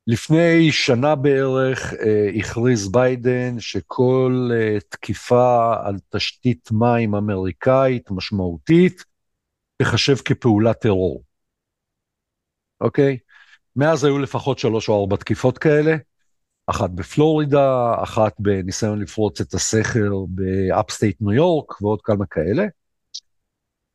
לפני 0.06 0.72
שנה 0.72 1.14
בערך 1.14 1.92
אה, 1.94 2.30
הכריז 2.38 2.92
ביידן 2.92 3.60
שכל 3.60 4.48
אה, 4.54 4.80
תקיפה 4.88 5.74
על 5.84 5.96
תשתית 6.08 6.68
מים 6.72 7.14
אמריקאית 7.14 8.10
משמעותית 8.10 9.04
תחשב 9.76 10.16
כפעולת 10.16 10.80
טרור. 10.80 11.24
אוקיי? 12.80 13.18
מאז 13.76 14.04
היו 14.04 14.18
לפחות 14.18 14.58
שלוש 14.58 14.88
או 14.88 15.00
ארבע 15.00 15.16
תקיפות 15.16 15.58
כאלה, 15.58 15.96
אחת 16.66 16.90
בפלורידה, 16.90 17.94
אחת 18.02 18.32
בניסיון 18.38 19.00
לפרוץ 19.00 19.40
את 19.40 19.54
הסכר 19.54 20.10
ב 20.28 20.39
upstate 20.39 21.16
New 21.20 21.32
York 21.32 21.82
ועוד 21.82 22.00
כמה 22.02 22.26
כאלה. 22.26 22.66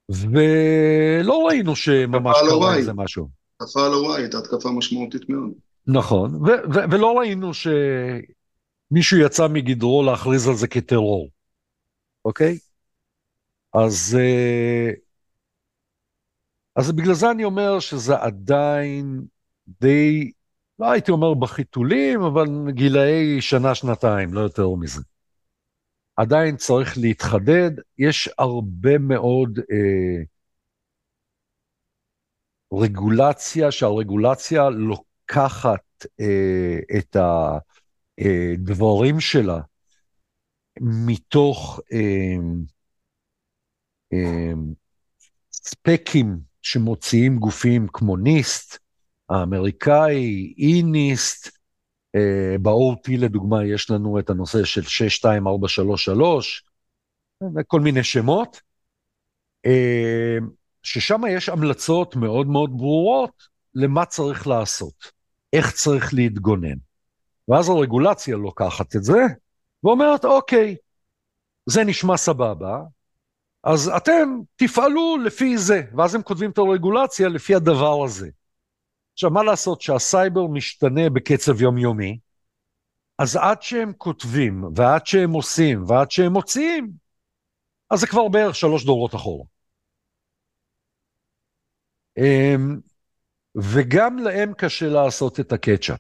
ולא 0.10 1.48
ראינו 1.48 1.76
שממש 1.76 2.38
קרה 2.50 2.76
איזה 2.76 2.94
משהו. 2.94 3.30
התקפה 3.62 3.86
על 3.86 3.94
הוואי 3.94 4.22
הייתה 4.22 4.38
התקפה 4.38 4.70
משמעותית 4.72 5.30
מאוד. 5.30 5.52
נכון, 5.88 6.36
ו- 6.36 6.74
ו- 6.74 6.92
ולא 6.92 7.18
ראינו 7.18 7.52
שמישהו 7.54 9.18
יצא 9.18 9.48
מגדרו 9.48 10.04
להכריז 10.04 10.48
על 10.48 10.56
זה 10.56 10.68
כטרור, 10.68 11.30
אוקיי? 12.26 12.58
אז, 13.74 14.18
אה, 14.20 14.92
אז 16.76 16.92
בגלל 16.92 17.14
זה 17.14 17.32
אני 17.32 17.44
אומר 17.44 17.80
שזה 17.80 18.18
עדיין 18.18 19.22
די 19.68 20.32
לא 20.80 20.92
הייתי 20.92 21.12
אומר 21.12 21.34
בחיתולים, 21.34 22.22
אבל 22.22 22.46
גילאי 22.72 23.42
שנה-שנתיים, 23.42 24.34
לא 24.34 24.40
יותר 24.40 24.70
מזה. 24.70 25.02
עדיין 26.16 26.58
צריך 26.58 26.98
להתחדד, 26.98 27.72
יש 27.98 28.30
הרבה 28.38 28.98
מאוד 28.98 29.60
אה, 29.60 30.24
רגולציה, 32.74 33.72
שהרגולציה 33.72 34.70
לוקחת 34.70 36.06
אה, 36.20 36.80
את 36.98 37.18
הדברים 38.18 39.16
אה, 39.16 39.22
שלה 39.22 39.60
מתוך 40.82 41.80
אה, 41.94 42.38
אה, 44.14 44.54
ספקים 45.52 46.40
שמוציאים 46.62 47.38
גופים 47.38 47.88
כמו 47.94 48.18
ניסט, 48.18 48.80
האמריקאי, 49.30 50.54
איניסט, 50.58 51.58
אה, 52.16 52.56
ב-OT 52.62 53.18
לדוגמה 53.18 53.66
יש 53.66 53.92
לנו 53.92 54.20
את 54.20 54.30
הנושא 54.30 54.64
של 54.64 54.84
62433, 54.84 56.64
וכל 57.56 57.80
מיני 57.82 58.04
שמות, 58.04 58.62
אה, 59.66 60.38
ששם 60.84 61.22
יש 61.30 61.50
המלצות 61.50 62.16
מאוד 62.16 62.48
מאוד 62.48 62.78
ברורות 62.78 63.44
למה 63.76 64.06
צריך 64.06 64.48
לעשות, 64.48 65.12
איך 65.54 65.72
צריך 65.72 66.14
להתגונן. 66.14 66.78
ואז 67.48 67.70
הרגולציה 67.70 68.38
לוקחת 68.38 68.96
את 68.96 69.04
זה 69.04 69.22
ואומרת, 69.84 70.26
אוקיי, 70.26 70.76
זה 71.66 71.84
נשמע 71.84 72.18
סבבה, 72.18 72.82
אז 73.64 73.92
אתם 73.98 74.40
תפעלו 74.56 75.18
לפי 75.18 75.58
זה, 75.58 75.82
ואז 75.98 76.16
הם 76.16 76.22
כותבים 76.22 76.52
את 76.52 76.58
הרגולציה 76.58 77.28
לפי 77.28 77.56
הדבר 77.56 78.04
הזה. 78.06 78.30
עכשיו, 79.18 79.30
מה 79.32 79.44
לעשות 79.44 79.82
שהסייבר 79.82 80.48
משתנה 80.48 81.10
בקצב 81.10 81.62
יומיומי, 81.62 82.20
אז 83.20 83.36
עד 83.36 83.62
שהם 83.62 83.94
כותבים, 83.98 84.64
ועד 84.76 85.08
שהם 85.08 85.32
עושים, 85.32 85.84
ועד 85.88 86.12
שהם 86.12 86.34
מוציאים, 86.34 86.92
אז 87.90 88.00
זה 88.00 88.08
כבר 88.08 88.28
בערך 88.28 88.56
שלוש 88.56 88.86
דורות 88.86 89.16
אחורה. 89.16 89.46
אמ, 92.18 92.80
וגם 93.56 94.18
להם 94.18 94.54
קשה 94.54 94.88
לעשות 94.88 95.40
את 95.40 95.52
הקטשאפ. 95.52 96.00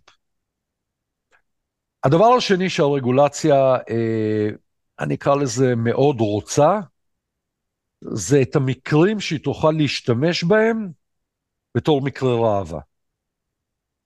הדבר 2.03 2.33
השני 2.37 2.69
שהרגולציה, 2.69 3.55
אה, 3.89 4.49
אני 4.99 5.15
אקרא 5.15 5.35
לזה 5.35 5.75
מאוד 5.75 6.19
רוצה, 6.19 6.79
זה 8.01 8.41
את 8.41 8.55
המקרים 8.55 9.19
שהיא 9.19 9.39
תוכל 9.39 9.71
להשתמש 9.77 10.43
בהם 10.43 10.91
בתור 11.75 12.01
מקרה 12.01 12.35
ראווה. 12.35 12.96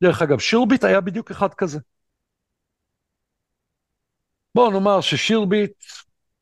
דרך 0.01 0.21
אגב, 0.21 0.39
שירביט 0.39 0.83
היה 0.83 1.01
בדיוק 1.01 1.31
אחד 1.31 1.53
כזה. 1.53 1.79
בואו 4.55 4.71
נאמר 4.71 5.01
ששירביט 5.01 5.83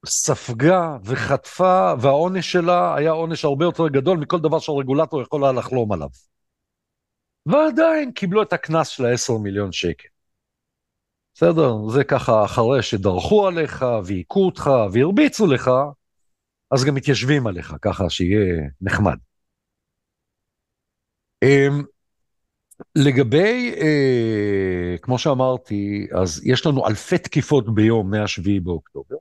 ספגה 0.06 0.98
וחטפה, 1.04 1.94
והעונש 2.02 2.52
שלה 2.52 2.96
היה 2.96 3.12
עונש 3.12 3.46
הרבה 3.46 3.66
יותר 3.66 3.88
גדול 3.88 4.18
מכל 4.18 4.40
דבר 4.40 4.60
שהרגולטור 4.60 5.22
יכול 5.22 5.44
היה 5.44 5.54
לחלום 5.54 5.92
עליו. 5.92 6.10
ועדיין 7.46 8.12
קיבלו 8.12 8.44
את 8.44 8.54
הקנס 8.54 8.88
של 8.88 9.06
ה-10 9.06 9.40
מיליון 9.44 9.72
שקל. 9.72 10.08
בסדר? 11.34 11.74
זה 11.94 12.04
ככה 12.04 12.46
אחרי 12.46 12.82
שדרכו 12.82 13.48
עליך, 13.48 13.86
והיכו 14.06 14.46
אותך, 14.46 14.70
והרביצו 14.94 15.48
לך, 15.48 15.72
אז 16.72 16.86
גם 16.86 16.96
מתיישבים 16.96 17.48
עליך, 17.48 17.76
ככה 17.82 18.10
שיהיה 18.10 18.70
נחמד. 18.82 19.18
לגבי, 22.96 23.74
אה, 23.78 24.96
כמו 25.02 25.20
שאמרתי, 25.20 26.08
אז 26.22 26.42
יש 26.46 26.66
לנו 26.66 26.88
אלפי 26.88 27.18
תקיפות 27.18 27.76
ביום 27.76 28.16
מ-7 28.16 28.60
באוקטובר. 28.64 29.16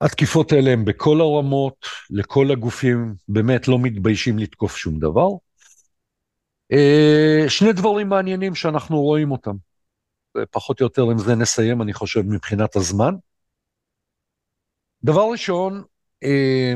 התקיפות 0.00 0.52
האלה 0.52 0.70
הן 0.70 0.84
בכל 0.84 1.20
הרמות, 1.20 1.86
לכל 2.10 2.50
הגופים, 2.50 3.14
באמת 3.28 3.68
לא 3.68 3.78
מתביישים 3.78 4.38
לתקוף 4.38 4.76
שום 4.76 4.98
דבר. 4.98 5.28
אה, 6.72 7.44
שני 7.48 7.72
דברים 7.72 8.08
מעניינים 8.08 8.54
שאנחנו 8.54 9.00
רואים 9.00 9.30
אותם. 9.30 9.56
פחות 10.50 10.80
או 10.80 10.86
יותר 10.86 11.02
עם 11.02 11.18
זה 11.18 11.34
נסיים, 11.34 11.82
אני 11.82 11.92
חושב, 11.92 12.20
מבחינת 12.20 12.76
הזמן. 12.76 13.14
דבר 15.04 15.22
ראשון, 15.32 15.84
אה, 16.24 16.74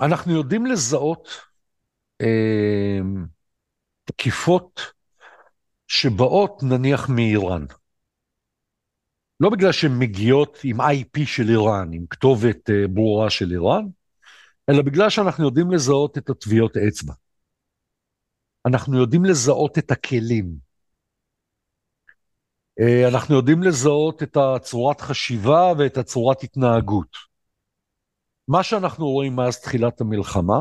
אנחנו 0.00 0.32
יודעים 0.32 0.66
לזהות 0.66 1.28
אה, 1.28 1.47
תקיפות 4.04 4.80
שבאות 5.88 6.62
נניח 6.62 7.08
מאיראן. 7.08 7.64
לא 9.40 9.50
בגלל 9.50 9.72
שהן 9.72 9.98
מגיעות 9.98 10.58
עם 10.64 10.80
IP 10.80 11.26
של 11.26 11.48
איראן, 11.48 11.92
עם 11.92 12.06
כתובת 12.10 12.70
אה, 12.70 12.88
ברורה 12.94 13.30
של 13.30 13.52
איראן, 13.52 13.84
אלא 14.70 14.82
בגלל 14.82 15.10
שאנחנו 15.10 15.44
יודעים 15.44 15.70
לזהות 15.70 16.18
את 16.18 16.30
הטביעות 16.30 16.76
אצבע. 16.76 17.14
אנחנו 18.66 18.98
יודעים 18.98 19.24
לזהות 19.24 19.78
את 19.78 19.90
הכלים. 19.90 20.54
אה, 22.80 23.08
אנחנו 23.08 23.34
יודעים 23.36 23.62
לזהות 23.62 24.22
את 24.22 24.36
הצורת 24.36 25.00
חשיבה 25.00 25.72
ואת 25.78 25.96
הצורת 25.96 26.42
התנהגות. 26.42 27.16
מה 28.48 28.62
שאנחנו 28.62 29.06
רואים 29.06 29.36
מאז 29.36 29.60
תחילת 29.60 30.00
המלחמה, 30.00 30.60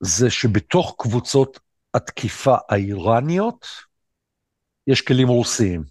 זה 0.00 0.30
שבתוך 0.30 0.94
קבוצות 0.98 1.60
התקיפה 1.94 2.54
האיראניות, 2.68 3.66
יש 4.86 5.00
כלים 5.00 5.28
רוסיים. 5.28 5.82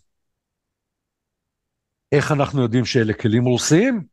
איך 2.12 2.32
אנחנו 2.32 2.62
יודעים 2.62 2.86
שאלה 2.86 3.14
כלים 3.14 3.46
רוסיים? 3.46 4.06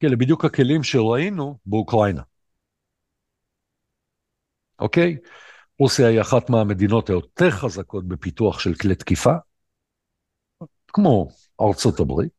כי 0.00 0.06
אלה 0.06 0.16
בדיוק 0.16 0.44
הכלים 0.44 0.82
שראינו 0.82 1.58
באוקראינה. 1.66 2.22
אוקיי? 4.78 5.16
רוסיה 5.78 6.08
היא 6.08 6.20
אחת 6.20 6.50
מהמדינות 6.50 7.08
היותר 7.08 7.50
חזקות 7.50 8.08
בפיתוח 8.08 8.60
של 8.60 8.74
כלי 8.74 8.94
תקיפה, 8.94 9.32
כמו 10.88 11.28
ארצות 11.60 12.00
הברית, 12.00 12.32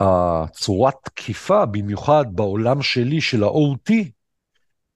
והצורת 0.00 0.94
תקיפה, 1.02 1.66
במיוחד 1.66 2.24
בעולם 2.32 2.82
שלי 2.82 3.20
של 3.20 3.44
ה-OT, 3.44 3.92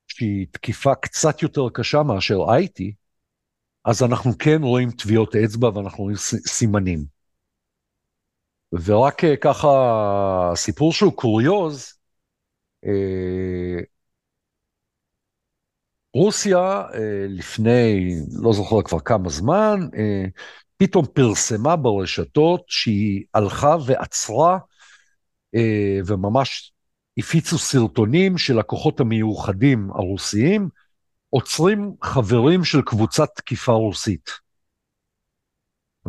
שהיא 0.08 0.46
תקיפה 0.50 0.94
קצת 0.94 1.42
יותר 1.42 1.68
קשה 1.74 2.02
מאשר 2.02 2.38
IT, 2.38 2.82
אז 3.84 4.02
אנחנו 4.02 4.32
כן 4.38 4.62
רואים 4.62 4.90
טביעות 4.90 5.36
אצבע 5.36 5.68
ואנחנו 5.74 6.04
רואים 6.04 6.16
סימנים. 6.46 7.04
ורק 8.84 9.24
אה, 9.24 9.36
ככה, 9.36 10.52
סיפור 10.54 10.92
שהוא 10.92 11.12
קוריוז, 11.12 11.92
אה, 12.84 13.80
רוסיה 16.14 16.82
אה, 16.94 17.26
לפני, 17.28 18.14
לא 18.42 18.52
זוכר 18.52 18.82
כבר 18.82 19.00
כמה 19.00 19.28
זמן, 19.28 19.80
פתאום 20.76 21.06
פרסמה 21.14 21.76
ברשתות 21.76 22.64
שהיא 22.66 23.24
הלכה 23.34 23.76
ועצרה 23.86 24.58
וממש 26.06 26.72
הפיצו 27.18 27.58
סרטונים 27.58 28.38
של 28.38 28.58
הכוחות 28.58 29.00
המיוחדים 29.00 29.90
הרוסיים, 29.90 30.68
עוצרים 31.30 31.94
חברים 32.02 32.64
של 32.64 32.82
קבוצת 32.82 33.28
תקיפה 33.34 33.72
רוסית. 33.72 34.30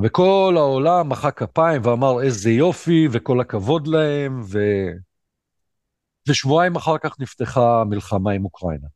וכל 0.04 0.54
העולם 0.58 1.10
מחא 1.10 1.32
כפיים 1.32 1.82
ואמר 1.86 2.22
איזה 2.24 2.50
יופי 2.50 3.08
וכל 3.12 3.42
הכבוד 3.42 3.88
להם, 3.88 4.42
ו... 4.52 4.60
ושבועיים 6.30 6.76
אחר 6.76 6.98
כך 6.98 7.20
נפתחה 7.20 7.84
מלחמה 7.90 8.32
עם 8.32 8.46
אוקראינה. 8.46 8.88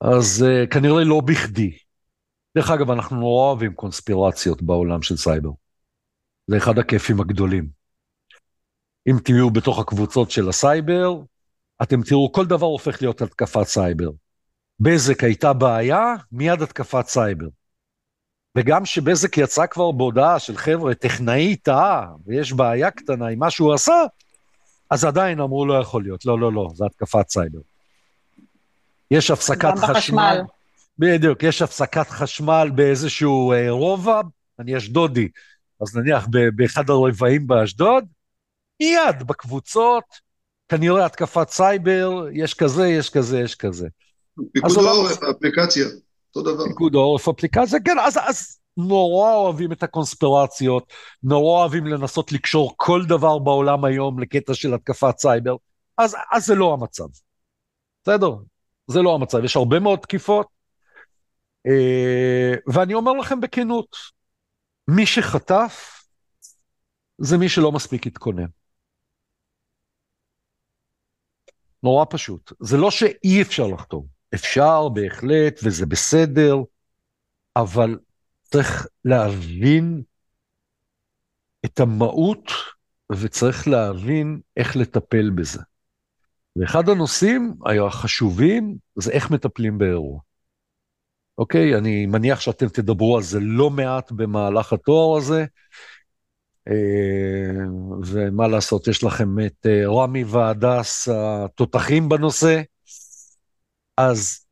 אז 0.00 0.44
אה, 0.46 0.70
כנראה 0.70 1.04
לא 1.04 1.20
בכדי. 1.20 1.78
דרך 2.56 2.70
אגב, 2.70 2.90
אנחנו 2.90 3.16
נורא 3.16 3.48
אוהבים 3.48 3.74
קונספירציות 3.74 4.62
בעולם 4.62 5.02
של 5.02 5.16
סייבר. 5.16 5.50
זה 6.46 6.56
אחד 6.56 6.78
הכיפים 6.78 7.20
הגדולים. 7.20 7.77
אם 9.10 9.18
תהיו 9.24 9.50
בתוך 9.50 9.78
הקבוצות 9.78 10.30
של 10.30 10.48
הסייבר, 10.48 11.14
אתם 11.82 12.02
תראו, 12.02 12.32
כל 12.32 12.46
דבר 12.46 12.66
הופך 12.66 13.02
להיות 13.02 13.22
התקפת 13.22 13.66
סייבר. 13.66 14.10
בזק 14.80 15.24
הייתה 15.24 15.52
בעיה, 15.52 16.14
מיד 16.32 16.62
התקפת 16.62 17.06
סייבר. 17.06 17.46
וגם 18.56 18.84
שבזק 18.84 19.38
יצא 19.38 19.66
כבר 19.66 19.92
בהודעה 19.92 20.38
של 20.38 20.56
חבר'ה, 20.56 20.94
טכנאי 20.94 21.56
טעה, 21.56 22.06
ויש 22.26 22.52
בעיה 22.52 22.90
קטנה 22.90 23.28
עם 23.28 23.38
מה 23.38 23.50
שהוא 23.50 23.74
עשה, 23.74 24.02
אז 24.90 25.04
עדיין 25.04 25.40
אמרו 25.40 25.66
לא 25.66 25.74
יכול 25.74 26.02
להיות, 26.02 26.24
לא, 26.24 26.40
לא, 26.40 26.52
לא, 26.52 26.68
זה 26.74 26.84
התקפת 26.86 27.28
סייבר. 27.28 27.58
יש 29.10 29.30
הפסקת 29.30 29.74
חשמל. 29.76 29.94
בחשמל. 29.94 30.40
בדיוק, 30.98 31.42
יש 31.42 31.62
הפסקת 31.62 32.08
חשמל 32.08 32.70
באיזשהו 32.74 33.52
אה, 33.52 33.70
רובע, 33.70 34.20
אני 34.58 34.76
אשדודי, 34.76 35.28
אז 35.80 35.96
נניח 35.96 36.26
באחד 36.54 36.90
הרבעים 36.90 37.46
באשדוד, 37.46 38.04
מיד 38.80 39.22
בקבוצות, 39.26 40.04
כנראה 40.68 41.06
התקפת 41.06 41.48
סייבר, 41.48 42.26
יש 42.32 42.54
כזה, 42.54 42.88
יש 42.88 43.10
כזה, 43.10 43.40
יש 43.40 43.54
כזה. 43.54 43.88
פיקוד 44.52 44.84
העורף, 44.84 45.22
אפליקציה, 45.22 45.86
אותו 46.36 46.54
דבר. 46.54 46.64
פיקוד 46.64 46.94
העורף, 46.94 47.28
אפליקציה, 47.28 47.78
כן, 47.84 47.98
אז, 47.98 48.18
אז 48.26 48.58
נורא 48.76 49.34
אוהבים 49.34 49.72
את 49.72 49.82
הקונספירציות, 49.82 50.92
נורא 51.22 51.60
אוהבים 51.60 51.86
לנסות 51.86 52.32
לקשור 52.32 52.74
כל 52.76 53.04
דבר 53.08 53.38
בעולם 53.38 53.84
היום 53.84 54.18
לקטע 54.18 54.54
של 54.54 54.74
התקפת 54.74 55.18
סייבר, 55.18 55.56
אז, 55.98 56.16
אז 56.32 56.46
זה 56.46 56.54
לא 56.54 56.72
המצב. 56.72 57.06
בסדר? 58.02 58.30
זה 58.86 59.02
לא 59.02 59.14
המצב. 59.14 59.44
יש 59.44 59.56
הרבה 59.56 59.80
מאוד 59.80 59.98
תקיפות, 59.98 60.46
אה, 61.66 62.54
ואני 62.66 62.94
אומר 62.94 63.12
לכם 63.12 63.40
בכנות, 63.40 63.96
מי 64.88 65.06
שחטף 65.06 66.04
זה 67.18 67.38
מי 67.38 67.48
שלא 67.48 67.72
מספיק 67.72 68.06
התכונן. 68.06 68.46
נורא 71.82 72.04
פשוט. 72.10 72.52
זה 72.60 72.76
לא 72.76 72.90
שאי 72.90 73.42
אפשר 73.42 73.66
לחתום, 73.66 74.06
אפשר 74.34 74.88
בהחלט 74.88 75.60
וזה 75.64 75.86
בסדר, 75.86 76.56
אבל 77.56 77.98
צריך 78.42 78.86
להבין 79.04 80.02
את 81.64 81.80
המהות 81.80 82.52
וצריך 83.12 83.68
להבין 83.68 84.40
איך 84.56 84.76
לטפל 84.76 85.30
בזה. 85.30 85.60
ואחד 86.56 86.88
הנושאים 86.88 87.54
החשובים 87.86 88.76
זה 88.96 89.10
איך 89.10 89.30
מטפלים 89.30 89.78
באירוע. 89.78 90.20
אוקיי? 91.38 91.78
אני 91.78 92.06
מניח 92.06 92.40
שאתם 92.40 92.68
תדברו 92.68 93.16
על 93.16 93.22
זה 93.22 93.38
לא 93.40 93.70
מעט 93.70 94.12
במהלך 94.12 94.72
התואר 94.72 95.18
הזה, 95.18 95.44
ומה 98.06 98.48
לעשות, 98.48 98.88
יש 98.88 99.04
לכם 99.04 99.28
את 99.46 99.66
אה, 99.66 99.88
רמי 99.88 100.24
והדס 100.24 101.08
התותחים 101.08 102.08
בנושא. 102.08 102.62
אז 103.96 104.46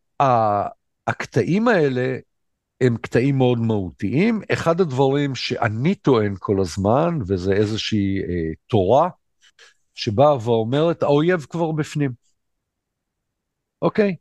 הקטעים 1.06 1.68
האלה 1.68 2.16
הם 2.80 2.96
קטעים 2.96 3.38
מאוד 3.38 3.58
מהותיים. 3.58 4.40
אחד 4.52 4.80
הדברים 4.80 5.34
שאני 5.34 5.94
טוען 5.94 6.34
כל 6.38 6.60
הזמן, 6.60 7.18
וזה 7.26 7.52
איזושהי 7.52 8.18
אה, 8.22 8.54
תורה, 8.66 9.08
שבאה 9.94 10.36
ואומרת, 10.44 11.02
האויב 11.02 11.46
כבר 11.50 11.72
בפנים. 11.72 12.10
אוקיי? 13.82 14.16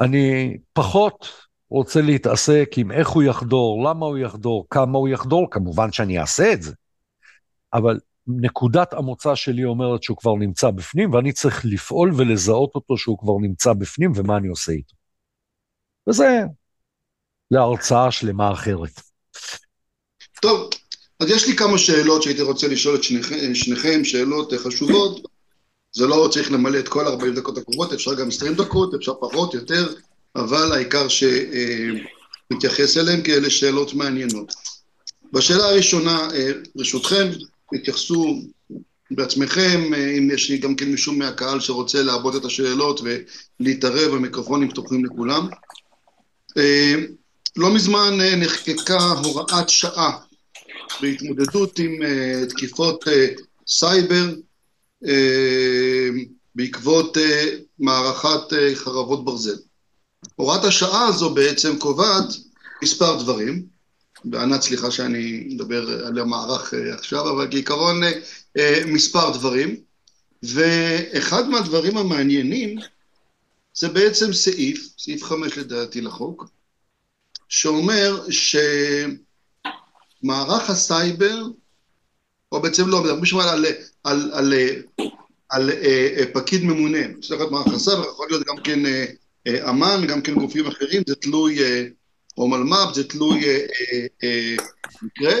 אני 0.00 0.56
פחות 0.72 1.47
רוצה 1.70 2.00
להתעסק 2.00 2.70
עם 2.76 2.92
איך 2.92 3.08
הוא 3.08 3.22
יחדור, 3.22 3.84
למה 3.84 4.06
הוא 4.06 4.18
יחדור, 4.18 4.66
כמה 4.70 4.98
הוא 4.98 5.08
יחדור, 5.08 5.46
כמובן 5.50 5.92
שאני 5.92 6.20
אעשה 6.20 6.52
את 6.52 6.62
זה. 6.62 6.72
אבל 7.72 7.98
נקודת 8.26 8.92
המוצא 8.92 9.34
שלי 9.34 9.64
אומרת 9.64 10.02
שהוא 10.02 10.16
כבר 10.16 10.34
נמצא 10.34 10.70
בפנים, 10.70 11.12
ואני 11.12 11.32
צריך 11.32 11.64
לפעול 11.64 12.12
ולזהות 12.16 12.74
אותו 12.74 12.98
שהוא 12.98 13.18
כבר 13.18 13.32
נמצא 13.40 13.72
בפנים, 13.72 14.12
ומה 14.16 14.36
אני 14.36 14.48
עושה 14.48 14.72
איתו. 14.72 14.94
וזה 16.08 16.40
להרצאה 17.50 18.10
שלמה 18.10 18.52
אחרת. 18.52 19.00
טוב, 20.42 20.70
אז 21.20 21.30
יש 21.30 21.48
לי 21.48 21.56
כמה 21.56 21.78
שאלות 21.78 22.22
שהייתי 22.22 22.42
רוצה 22.42 22.68
לשאול 22.68 22.94
את 22.94 23.02
שניכם, 23.02 23.54
שניכם 23.54 24.04
שאלות 24.04 24.52
חשובות. 24.52 25.28
זה 25.92 26.06
לא 26.06 26.28
צריך 26.32 26.52
למלא 26.52 26.78
את 26.78 26.88
כל 26.88 27.06
40 27.06 27.34
דקות 27.34 27.58
הקרובות, 27.58 27.92
אפשר 27.92 28.14
גם 28.14 28.28
20 28.28 28.54
דקות, 28.54 28.94
אפשר 28.94 29.12
פחות, 29.20 29.54
יותר. 29.54 29.94
אבל 30.38 30.72
העיקר 30.72 31.06
שנתייחס 31.08 32.96
אליהם, 32.96 33.22
כי 33.22 33.34
אלה 33.34 33.50
שאלות 33.50 33.94
מעניינות. 33.94 34.52
בשאלה 35.32 35.64
הראשונה, 35.64 36.28
אה, 36.34 36.50
ברשותכם, 36.74 37.28
תתייחסו 37.74 38.42
בעצמכם, 39.10 39.94
אה, 39.94 40.10
אם 40.18 40.30
יש 40.30 40.50
לי 40.50 40.58
גם 40.58 40.74
כן 40.74 40.90
מישהו 40.90 41.12
מהקהל 41.12 41.60
שרוצה 41.60 42.02
לעבוד 42.02 42.34
את 42.34 42.44
השאלות 42.44 43.00
ולהתערב, 43.60 44.14
המיקרופונים 44.14 44.70
פתוחים 44.70 45.04
לכולם. 45.04 45.48
אה, 46.56 46.94
לא 47.56 47.74
מזמן 47.74 48.18
נחקקה 48.36 48.98
הוראת 48.98 49.68
שעה 49.68 50.18
בהתמודדות 51.00 51.78
עם 51.78 51.92
תקיפות 52.48 53.04
סייבר 53.66 54.34
בעקבות 56.54 57.16
מערכת 57.78 58.52
חרבות 58.74 59.24
ברזל. 59.24 59.67
הוראת 60.38 60.64
השעה 60.64 61.06
הזו 61.06 61.34
בעצם 61.34 61.78
קובעת 61.78 62.24
מספר 62.82 63.22
דברים, 63.22 63.66
וענת 64.32 64.62
סליחה 64.62 64.90
שאני 64.90 65.46
מדבר 65.50 66.06
על 66.06 66.18
המערך 66.18 66.74
אה, 66.74 66.94
עכשיו, 66.94 67.30
אבל 67.30 67.50
כעיקרון 67.50 68.02
אה, 68.02 68.12
אה, 68.58 68.82
מספר 68.86 69.30
דברים, 69.30 69.76
ואחד 70.42 71.48
מהדברים 71.48 71.96
המעניינים 71.96 72.78
זה 73.74 73.88
בעצם 73.88 74.32
סעיף, 74.32 74.88
סעיף 74.98 75.24
חמש 75.24 75.58
לדעתי 75.58 76.00
לחוק, 76.00 76.48
שאומר 77.48 78.26
שמערך 80.20 80.70
הסייבר, 80.70 81.42
או 82.52 82.62
בעצם 82.62 82.88
לא, 82.88 83.02
מדברים 83.02 83.24
שם 83.24 83.38
על, 83.38 83.48
על, 83.48 83.66
על, 84.04 84.32
על, 84.32 84.52
על, 85.48 85.70
פקיד 86.32 86.64
ממונה, 86.64 86.98
צריך 87.20 87.40
להיות 87.40 87.52
מערך 87.52 87.74
הסייבר, 87.74 88.04
יכול 88.08 88.26
להיות 88.30 88.46
גם 88.46 88.56
כן 88.64 88.80
אמ"ן, 89.48 90.06
גם 90.08 90.22
כן 90.22 90.34
גופים 90.34 90.66
אחרים, 90.66 91.02
זה 91.06 91.14
תלוי, 91.14 91.62
אה, 91.62 91.84
או 92.38 92.48
מלמ"ב, 92.48 92.94
זה 92.94 93.08
תלוי 93.08 93.44
אה, 94.22 94.56
מקרה. 95.02 95.34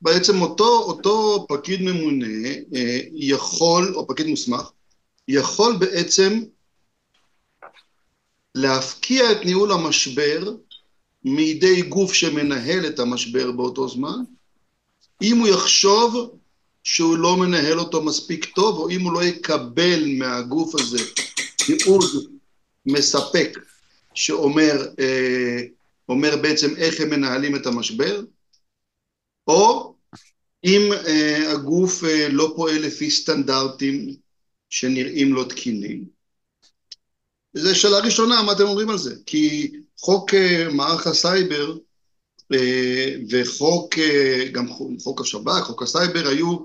בעצם 0.00 0.42
אותו, 0.42 0.78
אותו 0.78 1.46
פקיד 1.48 1.82
ממונה 1.82 2.48
אה, 2.74 2.98
יכול, 3.12 3.94
או 3.94 4.06
פקיד 4.06 4.26
מוסמך, 4.26 4.70
יכול 5.28 5.76
בעצם 5.76 6.42
להפקיע 8.54 9.32
את 9.32 9.44
ניהול 9.44 9.72
המשבר 9.72 10.54
מידי 11.24 11.82
גוף 11.82 12.12
שמנהל 12.12 12.86
את 12.86 12.98
המשבר 12.98 13.52
באותו 13.52 13.88
זמן, 13.88 14.18
אם 15.22 15.38
הוא 15.38 15.48
יחשוב 15.48 16.38
שהוא 16.84 17.18
לא 17.18 17.36
מנהל 17.36 17.78
אותו 17.78 18.02
מספיק 18.02 18.44
טוב, 18.44 18.78
או 18.78 18.90
אם 18.90 19.00
הוא 19.00 19.12
לא 19.12 19.24
יקבל 19.24 20.04
מהגוף 20.18 20.74
הזה 20.74 20.98
תיעוד 21.56 22.04
מספק 22.86 23.58
שאומר 24.14 24.86
אה, 24.98 25.60
אומר 26.08 26.36
בעצם 26.42 26.76
איך 26.76 27.00
הם 27.00 27.10
מנהלים 27.10 27.56
את 27.56 27.66
המשבר, 27.66 28.22
או 29.46 29.94
אם 30.64 30.92
אה, 31.06 31.52
הגוף 31.52 32.04
אה, 32.04 32.28
לא 32.28 32.52
פועל 32.56 32.78
לפי 32.78 33.10
סטנדרטים 33.10 34.16
שנראים 34.70 35.34
לא 35.34 35.44
תקינים. 35.48 36.04
זו 37.54 37.80
שאלה 37.80 37.98
ראשונה, 37.98 38.42
מה 38.42 38.52
אתם 38.52 38.62
אומרים 38.62 38.90
על 38.90 38.98
זה? 38.98 39.14
כי 39.26 39.72
חוק 39.98 40.34
אה, 40.34 40.68
מערך 40.72 41.06
הסייבר 41.06 41.76
וחוק, 43.30 43.98
אה, 43.98 44.48
גם 44.52 44.66
חוק 45.02 45.20
השב"כ, 45.20 45.62
חוק 45.62 45.82
הסייבר, 45.82 46.28
היו 46.28 46.56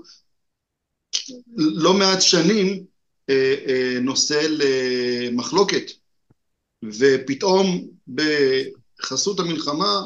לא 1.56 1.94
מעט 1.94 2.20
שנים 2.20 2.84
אה, 3.30 3.54
אה, 3.68 3.98
נושא 4.00 4.46
למחלוקת. 4.48 5.90
ופתאום 6.84 7.88
בחסות 8.08 9.40
המלחמה 9.40 10.02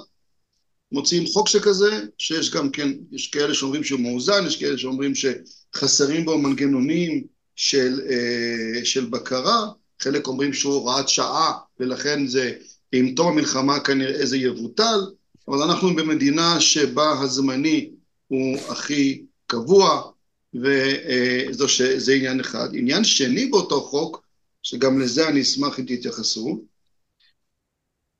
מוציאים 0.92 1.26
חוק 1.26 1.48
שכזה, 1.48 2.04
שיש 2.18 2.50
גם 2.50 2.70
כן, 2.70 2.88
יש 3.12 3.28
כאלה 3.28 3.54
שאומרים 3.54 3.84
שהוא 3.84 4.00
מאוזן, 4.00 4.46
יש 4.46 4.56
כאלה 4.56 4.78
שאומרים 4.78 5.12
שחסרים 5.14 6.24
בו 6.24 6.38
מנגנונים 6.38 7.24
של, 7.56 8.00
אה, 8.10 8.84
של 8.84 9.04
בקרה, 9.04 9.66
חלק 10.00 10.26
אומרים 10.26 10.52
שהוא 10.52 10.74
הוראת 10.74 11.08
שעה, 11.08 11.52
ולכן 11.80 12.26
זה, 12.26 12.52
עם 12.92 13.14
תום 13.14 13.28
המלחמה 13.28 13.80
כנראה 13.80 14.26
זה 14.26 14.36
יבוטל, 14.36 15.00
אבל 15.48 15.62
אנחנו 15.62 15.96
במדינה 15.96 16.60
שבה 16.60 17.20
הזמני 17.20 17.90
הוא 18.28 18.58
הכי 18.68 19.24
קבוע, 19.46 20.10
וזה 20.54 22.14
עניין 22.14 22.40
אחד. 22.40 22.68
עניין 22.74 23.04
שני 23.04 23.46
באותו 23.46 23.80
חוק, 23.80 24.24
שגם 24.62 25.00
לזה 25.00 25.28
אני 25.28 25.42
אשמח 25.42 25.78
אם 25.80 25.84
תתייחסו, 25.84 26.64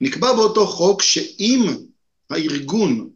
נקבע 0.00 0.32
באותו 0.32 0.66
חוק 0.66 1.02
שאם 1.02 1.60
הארגון 2.30 3.10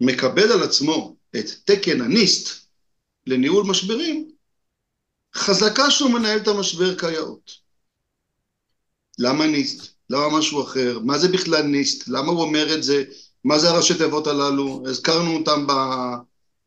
מקבל 0.00 0.52
על 0.52 0.62
עצמו 0.62 1.16
את 1.36 1.46
תקן 1.64 2.00
הניסט 2.00 2.66
לניהול 3.26 3.66
משברים, 3.66 4.30
חזקה 5.34 5.90
שהוא 5.90 6.10
מנהל 6.10 6.38
את 6.38 6.48
המשבר 6.48 6.98
כיאות. 6.98 7.52
למה 9.18 9.46
ניסט? 9.46 9.95
למה 10.10 10.38
משהו 10.38 10.62
אחר? 10.62 10.98
מה 10.98 11.18
זה 11.18 11.28
בכלל 11.28 11.62
ניסט? 11.62 12.08
למה 12.08 12.28
הוא 12.28 12.42
אומר 12.42 12.74
את 12.74 12.82
זה? 12.82 13.04
מה 13.44 13.58
זה 13.58 13.70
הראשי 13.70 13.94
תיבות 13.94 14.26
הללו? 14.26 14.82
הזכרנו 14.86 15.36
אותם 15.36 15.66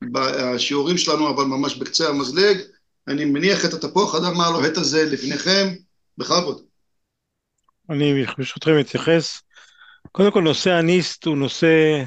בשיעורים 0.04 0.98
שלנו, 0.98 1.30
אבל 1.30 1.44
ממש 1.44 1.76
בקצה 1.76 2.10
המזלג. 2.10 2.58
אני 3.08 3.26
מניח 3.26 3.66
את 3.66 3.74
התפוח 3.74 4.16
אדם 4.16 4.42
הלוהט 4.42 4.78
הזה 4.78 5.06
לפניכם, 5.06 5.68
בכבוד. 6.18 6.62
אני 7.90 8.26
ברשותכם 8.38 8.80
אתייחס. 8.80 9.42
קודם 10.12 10.32
כל 10.32 10.42
נושא 10.42 10.72
הניסט 10.72 11.26
הוא 11.26 11.38
נושא, 11.38 12.04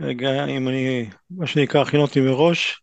רגע, 0.00 0.44
אם 0.44 0.68
אני, 0.68 1.10
מה 1.30 1.46
שנקרא, 1.46 1.82
הכין 1.82 2.00
אותי 2.00 2.20
מראש. 2.20 2.80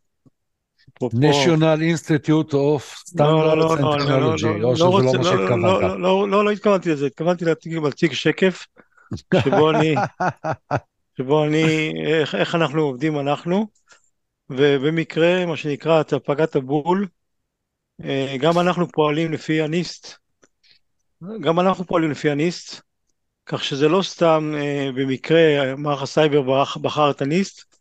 National 1.01 1.81
institute 1.81 2.53
of 2.53 2.81
standards 3.05 3.71
and 3.71 3.83
technology, 3.99 4.63
או 4.63 4.75
שזה 4.75 4.83
לא 4.85 5.01
מה 5.17 5.23
שהתכוונת. 5.23 5.99
לא, 5.99 6.45
לא 6.45 6.51
התכוונתי 6.51 6.89
לזה, 6.89 7.05
התכוונתי 7.05 7.45
להציג 7.45 8.13
שקף, 8.13 8.65
שבו 9.43 9.71
אני, 9.71 9.95
שבו 11.17 11.45
אני, 11.45 11.93
איך 12.33 12.55
אנחנו 12.55 12.81
עובדים 12.81 13.19
אנחנו, 13.19 13.67
ובמקרה, 14.49 15.45
מה 15.45 15.57
שנקרא, 15.57 16.01
אתה 16.01 16.19
פגעת 16.19 16.55
בול, 16.55 17.07
אה, 18.03 18.35
גם 18.39 18.59
אנחנו 18.59 18.87
פועלים 18.87 19.31
לפי 19.31 19.61
הניסט, 19.61 20.13
גם 21.41 21.59
אנחנו 21.59 21.85
פועלים 21.85 22.11
לפי 22.11 22.29
הניסט, 22.29 22.81
כך 23.45 23.63
שזה 23.63 23.87
לא 23.87 24.01
סתם 24.01 24.53
אה, 24.57 24.89
במקרה 24.95 25.75
מערך 25.77 26.01
הסייבר 26.01 26.63
בחר 26.81 27.11
את 27.11 27.21
הניסט, 27.21 27.72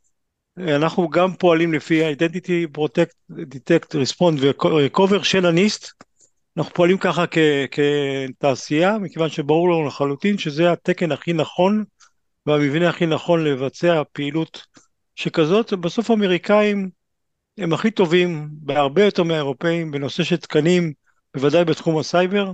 אנחנו 0.58 1.08
גם 1.08 1.34
פועלים 1.34 1.72
לפי 1.72 2.12
Identity 2.12 2.78
Protect, 2.78 3.34
Detect, 3.36 3.94
Respond 3.94 4.40
ו-Cover 4.40 5.22
של 5.22 5.46
הניסט, 5.46 5.92
אנחנו 6.56 6.74
פועלים 6.74 6.98
ככה 6.98 7.24
כ- 7.26 7.38
כתעשייה, 7.70 8.98
מכיוון 8.98 9.28
שברור 9.28 9.70
לנו 9.70 9.86
לחלוטין 9.86 10.38
שזה 10.38 10.72
התקן 10.72 11.12
הכי 11.12 11.32
נכון 11.32 11.84
והמבנה 12.46 12.88
הכי 12.88 13.06
נכון 13.06 13.44
לבצע 13.44 14.02
פעילות 14.12 14.66
שכזאת, 15.16 15.72
בסוף 15.72 16.10
האמריקאים 16.10 16.90
הם 17.58 17.72
הכי 17.72 17.90
טובים 17.90 18.48
בהרבה 18.52 19.04
יותר 19.04 19.22
מהאירופאים 19.22 19.90
בנושא 19.90 20.22
של 20.22 20.36
תקנים, 20.36 20.92
בוודאי 21.34 21.64
בתחום 21.64 21.98
הסייבר, 21.98 22.52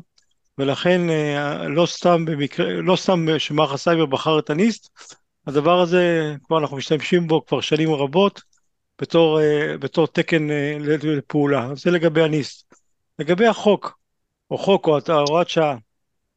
ולכן 0.59 1.11
אה, 1.11 1.68
לא 1.68 1.86
סתם 1.86 2.24
במקרה, 2.24 2.72
לא 2.72 2.96
סתם 2.96 3.26
שמערך 3.38 3.72
הסייבר 3.72 4.07
בחר 4.07 4.38
את 4.38 4.51
ה 4.51 4.57
NIST, 4.57 4.90
הדבר 5.49 5.80
הזה 5.80 6.34
כבר 6.44 6.59
אנחנו 6.59 6.76
משתמשים 6.76 7.26
בו 7.26 7.46
כבר 7.46 7.61
שנים 7.61 7.92
רבות 7.92 8.42
בתור, 9.01 9.40
אה, 9.40 9.78
בתור 9.78 10.07
תקן 10.07 10.51
אה, 10.51 10.76
לפעולה, 11.03 11.74
זה 11.74 11.90
לגבי 11.90 12.22
ה 12.22 12.31
NIST. 12.31 12.74
לגבי 13.18 13.46
החוק, 13.46 13.99
או 14.51 14.59
חוק 14.59 14.88
או 14.88 14.99
הוראת 15.09 15.49
שעה, 15.49 15.76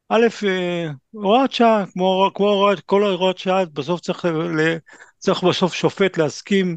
א', 0.08 0.26
הוראת 1.10 1.52
שעה, 1.52 1.84
כמו, 1.92 2.30
כמו 2.34 2.48
הוראת, 2.48 2.80
כל 2.80 3.02
הוראת 3.02 3.38
שעה, 3.38 3.64
בסוף 3.64 4.00
צריך, 4.00 4.26
צריך 5.18 5.42
בסוף 5.42 5.74
שופט 5.74 6.18
להסכים 6.18 6.76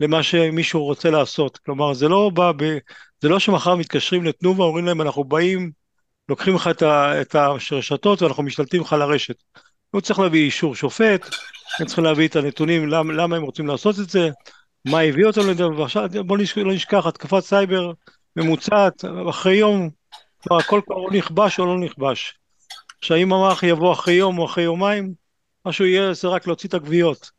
למה 0.00 0.22
שמישהו 0.22 0.84
רוצה 0.84 1.10
לעשות. 1.10 1.58
כלומר, 1.58 1.94
זה 1.94 2.08
לא 2.08 2.30
בא 2.34 2.52
ב... 2.56 2.78
זה 3.20 3.28
לא 3.28 3.38
שמחר 3.38 3.74
מתקשרים 3.74 4.24
לתנובה, 4.24 4.64
אומרים 4.64 4.86
להם, 4.86 5.00
אנחנו 5.00 5.24
באים 5.24 5.70
לוקחים 6.28 6.54
לך 6.54 6.70
את 7.20 7.34
הרשתות 7.34 8.22
ואנחנו 8.22 8.42
משתלטים 8.42 8.80
לך 8.82 8.92
לרשת. 8.92 9.36
הוא 9.90 10.00
צריך 10.00 10.18
להביא 10.18 10.44
אישור 10.44 10.74
שופט, 10.74 11.26
הם 11.80 11.86
צריכים 11.86 12.04
להביא 12.04 12.28
את 12.28 12.36
הנתונים 12.36 12.88
למה, 12.88 13.12
למה 13.12 13.36
הם 13.36 13.42
רוצים 13.42 13.66
לעשות 13.66 13.98
את 14.00 14.10
זה, 14.10 14.30
מה 14.84 15.00
הביא 15.00 15.26
אותם 15.26 15.50
לזה, 15.50 15.66
ועכשיו 15.66 16.08
בואו 16.26 16.40
לא 16.56 16.72
נשכח, 16.72 17.06
התקפת 17.06 17.40
סייבר 17.40 17.92
ממוצעת, 18.36 19.04
אחרי 19.30 19.54
יום, 19.54 19.90
כבר 20.42 20.58
הכל 20.58 20.80
כבר 20.86 20.96
או 20.96 21.10
נכבש 21.10 21.58
או 21.58 21.66
לא 21.66 21.78
נכבש. 21.78 22.34
עכשיו 22.98 23.16
אם 23.16 23.32
המערך 23.32 23.62
יבוא 23.62 23.92
אחרי 23.92 24.14
יום 24.14 24.38
או 24.38 24.44
אחרי 24.44 24.64
יומיים, 24.64 25.14
מה 25.64 25.72
שהוא 25.72 25.86
יהיה 25.86 26.12
זה 26.14 26.28
רק 26.28 26.46
להוציא 26.46 26.68
את 26.68 26.74
הגוויות. 26.74 27.30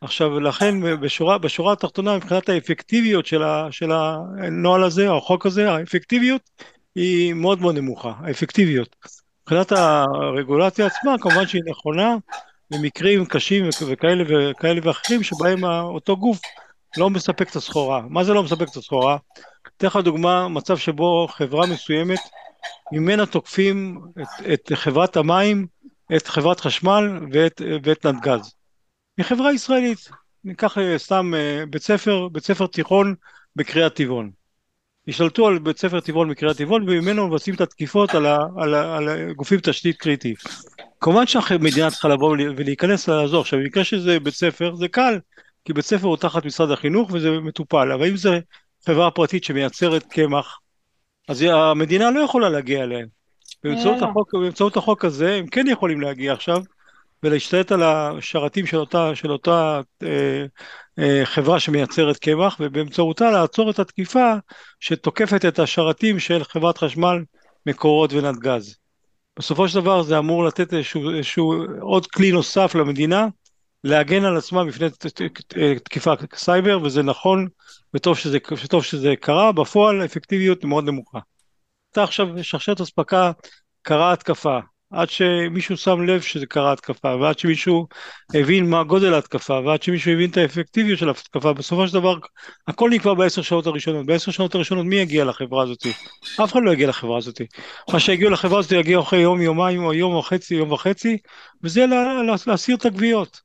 עכשיו 0.00 0.40
לכן 0.40 1.00
בשורה, 1.00 1.38
בשורה 1.38 1.72
התחתונה 1.72 2.16
מבחינת 2.16 2.48
האפקטיביות 2.48 3.26
של, 3.26 3.42
ה, 3.42 3.68
של 3.70 3.92
הנוהל 3.92 4.82
הזה 4.82 5.08
או 5.08 5.18
החוק 5.18 5.46
הזה, 5.46 5.70
האפקטיביות 5.70 6.50
היא 6.94 7.34
מאוד 7.34 7.60
מאוד 7.60 7.74
נמוכה, 7.74 8.12
האפקטיביות. 8.20 8.96
מבחינת 9.42 9.72
הרגולציה 9.72 10.86
עצמה, 10.86 11.14
כמובן 11.20 11.46
שהיא 11.46 11.62
נכונה 11.66 12.16
במקרים 12.70 13.26
קשים 13.26 13.68
וכאלה 13.88 14.24
וכאלה 14.28 14.80
ואחרים 14.84 15.22
שבהם 15.22 15.64
אותו 15.64 16.16
גוף 16.16 16.40
לא 16.96 17.10
מספק 17.10 17.50
את 17.50 17.56
הסחורה. 17.56 18.02
מה 18.08 18.24
זה 18.24 18.32
לא 18.32 18.42
מספק 18.42 18.68
את 18.70 18.76
הסחורה? 18.76 19.16
אתן 19.76 19.86
לך 19.86 19.96
דוגמה, 19.96 20.48
מצב 20.48 20.76
שבו 20.76 21.28
חברה 21.30 21.66
מסוימת, 21.66 22.18
ממנה 22.92 23.26
תוקפים 23.26 24.00
את, 24.22 24.52
את 24.52 24.72
חברת 24.74 25.16
המים, 25.16 25.66
את 26.16 26.26
חברת 26.26 26.60
חשמל 26.60 27.18
ואת, 27.32 27.62
ואת 27.82 28.06
נתגז. 28.06 28.54
היא 29.16 29.24
חברה 29.24 29.52
ישראלית, 29.52 30.08
ניקח 30.44 30.78
אה, 30.78 30.98
סתם 30.98 31.34
אה, 31.34 31.64
בית 31.70 31.82
ספר, 31.82 32.28
בית 32.28 32.44
ספר 32.44 32.66
תיכון 32.66 33.14
בקריית 33.56 33.94
טבעון. 33.94 34.30
השתלטו 35.08 35.46
על 35.46 35.58
בית 35.58 35.78
ספר 35.78 36.00
טבעון 36.00 36.30
מקריית 36.30 36.56
טבעון 36.56 36.82
וממנו 36.82 37.28
מבצעים 37.28 37.56
את 37.56 37.60
התקיפות 37.60 38.14
על, 38.14 38.26
ה, 38.26 38.38
על, 38.56 38.74
ה, 38.74 38.96
על 38.96 39.32
גופים 39.32 39.60
תשתית 39.60 39.96
קריטי. 39.96 40.34
כמובן 41.00 41.26
שהמדינה 41.26 41.90
צריכה 41.90 42.08
לבוא 42.08 42.36
ולהיכנס 42.56 43.08
לעזור. 43.08 43.40
עכשיו 43.40 43.58
במקרה 43.58 43.84
שזה 43.84 44.20
בית 44.20 44.34
ספר 44.34 44.74
זה 44.74 44.88
קל, 44.88 45.18
כי 45.64 45.72
בית 45.72 45.84
ספר 45.84 46.06
הוא 46.06 46.16
תחת 46.16 46.44
משרד 46.44 46.70
החינוך 46.70 47.10
וזה 47.12 47.30
מטופל, 47.30 47.92
אבל 47.92 48.08
אם 48.08 48.16
זה 48.16 48.38
חברה 48.86 49.10
פרטית 49.10 49.44
שמייצרת 49.44 50.04
קמח, 50.04 50.58
אז 51.28 51.42
המדינה 51.42 52.10
לא 52.10 52.20
יכולה 52.20 52.48
להגיע 52.48 52.82
אליהם. 52.82 53.06
באמצעות 53.64 54.02
אה. 54.02 54.08
החוק, 54.08 54.34
באמצעות 54.34 54.76
החוק 54.76 55.04
הזה 55.04 55.34
הם 55.34 55.46
כן 55.46 55.66
יכולים 55.66 56.00
להגיע 56.00 56.32
עכשיו 56.32 56.62
ולהשתלט 57.22 57.72
על 57.72 57.82
השרתים 57.82 58.66
של 58.66 58.76
אותה, 58.76 59.14
של 59.14 59.32
אותה 59.32 59.80
אה, 60.02 60.08
אה, 60.08 60.44
חברה 61.24 61.60
שמייצרת 61.60 62.16
קמח, 62.16 62.56
ובאמצעותה 62.60 63.30
לעצור 63.30 63.70
את 63.70 63.78
התקיפה 63.78 64.34
שתוקפת 64.80 65.44
את 65.44 65.58
השרתים 65.58 66.18
של 66.18 66.44
חברת 66.44 66.78
חשמל, 66.78 67.22
מקורות 67.66 68.12
ונתגז. 68.12 68.76
בסופו 69.38 69.68
של 69.68 69.80
דבר 69.80 70.02
זה 70.02 70.18
אמור 70.18 70.44
לתת 70.44 70.74
איזשהו, 70.74 71.10
איזשהו 71.10 71.64
עוד 71.80 72.06
כלי 72.06 72.32
נוסף 72.32 72.74
למדינה 72.74 73.26
להגן 73.84 74.24
על 74.24 74.36
עצמם 74.36 74.68
בפני 74.68 74.88
תקיפה 75.84 76.12
סייבר, 76.34 76.78
וזה 76.82 77.02
נכון, 77.02 77.48
וטוב 77.94 78.18
שזה, 78.18 78.38
וטוב 78.64 78.84
שזה 78.84 79.14
קרה, 79.20 79.52
בפועל 79.52 80.00
האפקטיביות 80.02 80.64
מאוד 80.64 80.84
נמוכה. 80.84 81.18
אתה 81.92 82.02
עכשיו, 82.02 82.26
שרשרת 82.42 82.80
אספקה, 82.80 83.32
קרה 83.82 84.12
התקפה, 84.12 84.58
עד 84.90 85.10
שמישהו 85.10 85.76
שם 85.76 86.02
לב 86.02 86.20
שזה 86.20 86.46
קרה 86.46 86.72
התקפה, 86.72 87.16
ועד 87.16 87.38
שמישהו 87.38 87.86
הבין 88.34 88.70
מה 88.70 88.84
גודל 88.84 89.14
ההתקפה, 89.14 89.60
ועד 89.66 89.82
שמישהו 89.82 90.12
הבין 90.12 90.30
את 90.30 90.36
האפקטיביות 90.36 90.98
של 90.98 91.08
ההתקפה, 91.08 91.52
בסופו 91.52 91.88
של 91.88 91.94
דבר 91.94 92.14
הכל 92.68 92.90
נקבע 92.90 93.14
בעשר 93.14 93.42
שעות 93.42 93.66
הראשונות. 93.66 94.06
בעשר 94.06 94.32
שעות 94.32 94.54
הראשונות 94.54 94.86
מי 94.86 94.96
יגיע 94.96 95.24
לחברה 95.24 95.62
הזאת? 95.62 95.86
אף 96.44 96.52
אחד 96.52 96.60
לא 96.62 96.72
יגיע 96.72 96.88
לחברה 96.88 97.18
הזאת. 97.18 97.40
מה 97.92 98.00
שיגיעו 98.00 98.30
לחברה 98.30 98.58
הזאת 98.58 98.72
יגיע 98.72 99.00
אחרי 99.00 99.18
יום, 99.18 99.42
יומיים, 99.42 99.84
או 99.84 99.94
יום 99.94 100.14
וחצי, 100.14 100.54
יום 100.54 100.72
וחצי, 100.72 101.18
וזה 101.62 101.86
לה, 101.86 102.22
לה, 102.22 102.34
להסיר 102.46 102.76
את 102.76 102.86
הגוויות. 102.86 103.40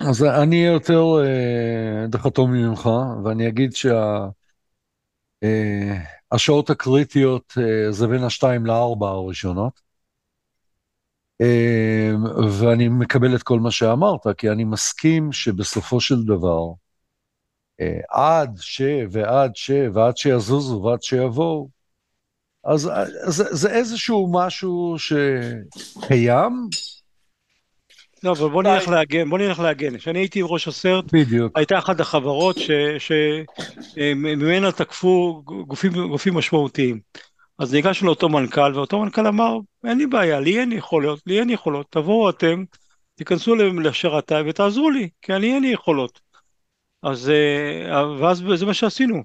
אז 0.00 0.24
אני 0.24 0.66
יותר 0.66 1.02
אה, 1.24 2.06
דחתומי 2.06 2.62
ממך, 2.62 2.90
ואני 3.24 3.48
אגיד 3.48 3.72
שה... 3.72 4.26
אה, 5.42 5.96
השעות 6.32 6.70
הקריטיות 6.70 7.54
אה, 7.58 7.92
זה 7.92 8.06
בין 8.06 8.24
השתיים 8.24 8.66
לארבע 8.66 9.08
הראשונות. 9.08 9.89
אמ, 11.40 12.24
ואני 12.60 12.88
מקבל 12.88 13.34
את 13.34 13.42
כל 13.42 13.60
מה 13.60 13.70
שאמרת, 13.70 14.20
כי 14.38 14.50
אני 14.50 14.64
מסכים 14.64 15.32
שבסופו 15.32 16.00
של 16.00 16.22
דבר, 16.24 16.62
אה, 17.80 18.00
עד 18.10 18.56
ש, 18.60 18.82
ועד 19.10 19.50
ש, 19.54 19.70
ועד 19.94 20.16
שיזוזו, 20.16 20.82
ועד 20.82 21.02
שיבואו, 21.02 21.68
אז 22.64 22.90
זה, 23.26 23.44
זה 23.50 23.70
איזשהו 23.70 24.32
משהו 24.32 24.96
שקיים. 24.98 26.68
לא, 28.24 28.32
אבל 28.32 28.48
בוא 28.48 28.62
נלך 28.62 28.88
להגן, 28.88 29.30
בוא 29.30 29.38
נלך 29.38 29.60
להגן. 29.60 29.98
כשאני 29.98 30.18
הייתי 30.18 30.40
ראש 30.42 30.68
הסרט, 30.68 31.04
בדיוק. 31.12 31.58
הייתה 31.58 31.78
אחת 31.78 32.00
החברות 32.00 32.56
שממנה 32.98 34.72
תקפו 34.72 35.42
גופים, 35.44 35.92
גופים 35.92 36.34
משמעותיים. 36.34 37.00
אז 37.60 37.74
ניגשנו 37.74 38.06
לאותו 38.06 38.28
מנכ"ל, 38.28 38.72
ואותו 38.74 39.00
מנכ"ל 39.00 39.26
אמר, 39.26 39.58
אין 39.84 39.98
לי 39.98 40.06
בעיה, 40.06 40.40
לי 40.40 40.60
אין 40.60 40.72
יכולות, 40.72 41.20
לי 41.26 41.40
אין 41.40 41.50
יכולות, 41.50 41.86
תבואו 41.90 42.30
אתם, 42.30 42.64
תיכנסו 43.14 43.54
לשרתיי 43.54 44.42
ותעזרו 44.46 44.90
לי, 44.90 45.08
כי 45.22 45.32
אני 45.32 45.54
אין 45.54 45.62
לי 45.62 45.68
יכולות. 45.68 46.20
אז, 47.02 47.30
אה, 47.30 48.18
ואז 48.18 48.42
זה 48.54 48.66
מה 48.66 48.74
שעשינו. 48.74 49.22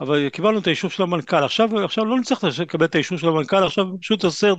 אבל 0.00 0.28
קיבלנו 0.28 0.58
את 0.58 0.66
האישור 0.66 0.90
של 0.90 1.02
המנכ"ל. 1.02 1.44
עכשיו, 1.44 1.84
עכשיו 1.84 2.04
לא 2.04 2.18
נצטרך 2.18 2.44
לקבל 2.60 2.84
את 2.84 2.94
האישור 2.94 3.18
של 3.18 3.28
המנכ"ל, 3.28 3.64
עכשיו 3.64 3.86
פשוט 4.00 4.24
הסרט 4.24 4.58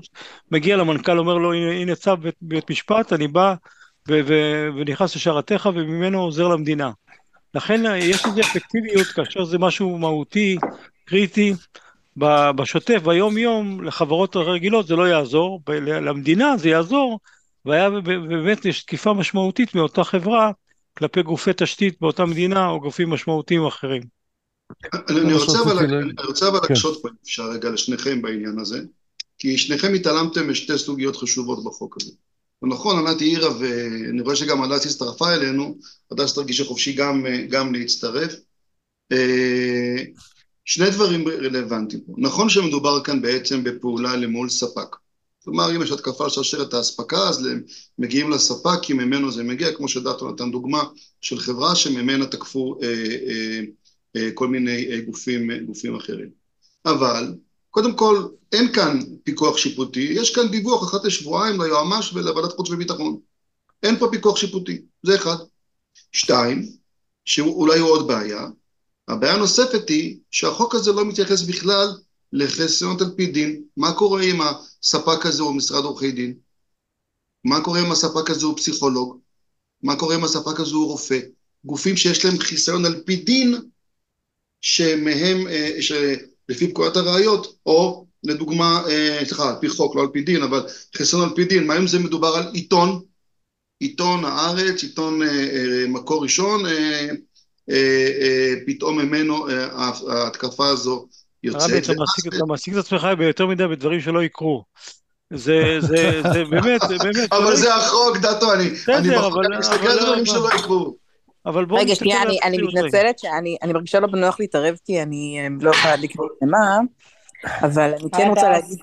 מגיע 0.52 0.78
למנכ"ל, 0.78 1.20
אומר 1.20 1.38
לו, 1.38 1.54
הנה, 1.54 1.72
הנה 1.72 1.96
צו 1.96 2.18
בית, 2.18 2.36
בית 2.42 2.70
משפט, 2.70 3.14
אני 3.14 3.28
בא 3.28 3.56
ו- 4.10 4.22
ו- 4.28 4.70
ונכנס 4.76 5.16
לשערתך 5.16 5.70
וממנו 5.76 6.22
עוזר 6.22 6.48
למדינה. 6.48 6.92
לכן 7.54 7.82
יש 7.96 8.26
לזה 8.26 8.42
אפקטיביות 8.42 9.08
כאשר 9.08 9.44
זה 9.44 9.60
משהו 9.60 9.98
מהותי, 9.98 10.58
קריטי, 11.06 11.54
בשוטף, 12.56 13.02
ביום 13.04 13.38
יום, 13.38 13.84
לחברות 13.84 14.36
הרגילות 14.36 14.88
זה 14.88 14.96
לא 14.96 15.08
יעזור, 15.08 15.62
למדינה 15.86 16.58
זה 16.58 16.70
יעזור, 16.70 17.20
והיה 17.66 17.90
באמת 18.30 18.66
יש 18.66 18.84
תקיפה 18.84 19.14
משמעותית 19.14 19.76
מאותה 19.76 20.04
חברה 20.04 20.52
כלפי 20.98 21.24
גופי 21.24 21.52
תשתית 21.58 22.02
באותה 22.02 22.26
מדינה 22.26 22.70
או 22.70 22.80
גופים 22.80 23.10
משמעותיים 23.10 23.66
אחרים. 23.66 24.02
אני 25.10 25.34
רוצה 25.34 25.60
אבל 25.62 25.88
כן. 25.88 26.70
להקשות 26.70 27.02
פה, 27.02 27.10
אם 27.10 27.14
אפשר 27.24 27.44
רגע, 27.44 27.70
לשניכם 27.70 28.22
בעניין 28.22 28.60
הזה, 28.60 28.82
כי 29.38 29.58
שניכם 29.58 29.94
התעלמתם 29.94 30.50
משתי 30.50 30.78
סוגיות 30.78 31.16
חשובות 31.16 31.64
בחוק 31.64 31.98
הזה. 32.02 32.12
נכון, 32.64 33.08
ענת 33.08 33.22
העירה, 33.22 33.50
ואני 33.60 34.22
רואה 34.22 34.36
שגם 34.36 34.64
הדס 34.64 34.86
הצטרפה 34.86 35.34
אלינו, 35.34 35.78
הדס 36.12 36.34
תרגישה 36.34 36.64
חופשי 36.64 36.94
גם, 36.94 37.26
גם 37.50 37.74
להצטרף. 37.76 38.34
שני 40.66 40.90
דברים 40.90 41.28
רלוונטיים 41.28 42.02
פה. 42.02 42.14
נכון 42.18 42.50
שמדובר 42.50 43.04
כאן 43.04 43.22
בעצם 43.22 43.64
בפעולה 43.64 44.16
למול 44.16 44.50
ספק. 44.50 44.96
כלומר, 45.44 45.76
אם 45.76 45.82
יש 45.82 45.92
התקפה 45.92 46.24
על 46.24 46.30
שרשרת 46.30 46.74
האספקה, 46.74 47.30
אז 47.30 47.50
מגיעים 48.00 48.30
לספק, 48.32 48.80
כי 48.82 48.94
ממנו 48.94 49.32
זה 49.32 49.44
מגיע, 49.44 49.74
כמו 49.74 49.88
שדאטו 49.88 50.32
נתן 50.32 50.52
דוגמה 50.52 50.84
של 51.22 51.40
חברה 51.40 51.76
שממנה 51.76 52.26
תקפו 52.26 52.80
אה, 52.84 52.88
אה, 53.28 53.62
אה, 54.16 54.30
כל 54.34 54.48
מיני 54.48 54.92
אה, 54.92 55.02
גופים, 55.02 55.52
אה, 55.52 55.58
גופים 55.60 55.96
אחרים. 55.96 56.30
אבל, 56.86 57.34
קודם 57.70 57.96
כל, 57.96 58.28
אין 58.52 58.74
כאן 58.74 59.00
פיקוח 59.24 59.58
שיפוטי, 59.58 60.00
יש 60.12 60.36
כאן 60.36 60.48
דיווח 60.48 60.84
אחת 60.84 61.06
לשבועיים 61.06 61.62
ליועמ"ש 61.62 62.14
ולוועדת 62.14 62.52
חוץ 62.52 62.70
וביטחון. 62.70 63.18
אין 63.84 64.00
פה 64.00 64.08
פיקוח 64.12 64.38
שיפוטי, 64.38 64.82
זה 65.04 65.16
אחד. 65.16 65.36
שתיים, 66.12 66.66
שאולי 67.26 67.80
הוא 67.80 67.90
עוד 67.90 68.08
בעיה, 68.08 68.48
הבעיה 69.14 69.34
הנוספת 69.34 69.90
היא 69.90 70.18
שהחוק 70.32 70.76
הזה 70.76 70.92
לא 70.92 71.06
מתייחס 71.06 71.42
בכלל 71.42 71.88
לחסיונות 72.34 73.02
על 73.02 73.08
פי 73.18 73.26
דין. 73.26 73.64
מה 73.78 73.94
קורה 73.94 74.24
אם 74.24 74.42
הספק 74.42 75.26
הזה 75.26 75.44
הוא 75.44 75.56
משרד 75.56 75.84
עורכי 75.84 76.12
דין? 76.12 76.34
מה 77.44 77.64
קורה 77.64 77.82
אם 77.82 77.92
הספק 77.92 78.30
הזה 78.30 78.46
הוא 78.46 78.58
פסיכולוג? 78.58 79.20
מה 79.84 79.96
קורה 79.96 80.16
אם 80.16 80.24
הספק 80.24 80.60
הזה 80.60 80.76
הוא 80.76 80.88
רופא? 80.88 81.20
גופים 81.66 81.98
שיש 81.98 82.26
להם 82.26 82.40
חיסיון 82.40 82.86
על 82.86 83.04
פי 83.06 83.16
דין, 83.16 83.56
שמהם, 84.62 85.48
אה, 85.48 85.78
שלפי 85.82 86.68
פקודת 86.70 86.96
הראיות, 86.96 87.56
או 87.66 88.06
לדוגמה, 88.24 88.84
אה, 88.90 89.20
סליחה, 89.26 89.50
על 89.50 89.56
פי 89.62 89.70
חוק, 89.70 89.96
לא 89.96 90.02
על 90.02 90.08
פי 90.14 90.22
דין, 90.22 90.44
אבל 90.44 90.68
חיסיון 90.96 91.30
על 91.30 91.36
פי 91.36 91.46
דין, 91.46 91.68
מה 91.68 91.78
אם 91.78 91.88
זה 91.88 92.00
מדובר 92.00 92.28
על 92.28 92.52
עיתון? 92.54 93.02
עיתון 93.80 94.26
הארץ, 94.26 94.84
עיתון 94.84 95.24
אה, 95.24 95.86
מקור 95.88 96.24
ראשון, 96.24 96.64
פתאום 98.66 99.00
ממנו 99.00 99.50
אה, 99.50 99.90
ההתקפה 100.10 100.68
הזו 100.68 101.08
יוצאת. 101.44 101.62
רבי, 101.62 101.78
אתה 102.38 102.46
מעסיק 102.48 102.74
את 102.74 102.80
עצמך 102.80 103.08
ביותר 103.18 103.48
מדי 103.48 103.68
בדברים 103.68 104.02
שלא 104.02 104.24
יקרו. 104.24 104.64
זה, 105.34 105.78
זה, 105.80 106.22
זה 106.34 106.44
באמת, 106.52 106.82
זה 106.88 106.98
באמת. 106.98 107.34
אבל 107.34 107.56
זה 107.56 107.76
החוק, 107.76 108.18
דאטו, 108.18 108.54
אני 108.54 108.70
מסתכל 109.60 109.88
על 109.88 110.00
דברים 110.00 110.26
שלא 110.26 110.50
יקרו. 110.56 110.96
אבל 111.46 111.66
בואו... 111.66 111.82
רגע, 111.82 111.96
שנייה, 111.96 112.22
אני 112.44 112.58
מתנצלת 112.58 113.20
שאני 113.20 113.58
מרגישה 113.74 114.00
לא 114.00 114.08
בנוח 114.08 114.40
להתערב, 114.40 114.76
כי 114.86 115.02
אני 115.02 115.48
לא 115.62 115.72
יכולה 115.72 115.96
לקרוא 115.96 116.28
למה, 116.42 116.80
אבל 117.62 117.94
אני 118.02 118.10
כן 118.18 118.28
רוצה 118.30 118.50
להגיד... 118.50 118.78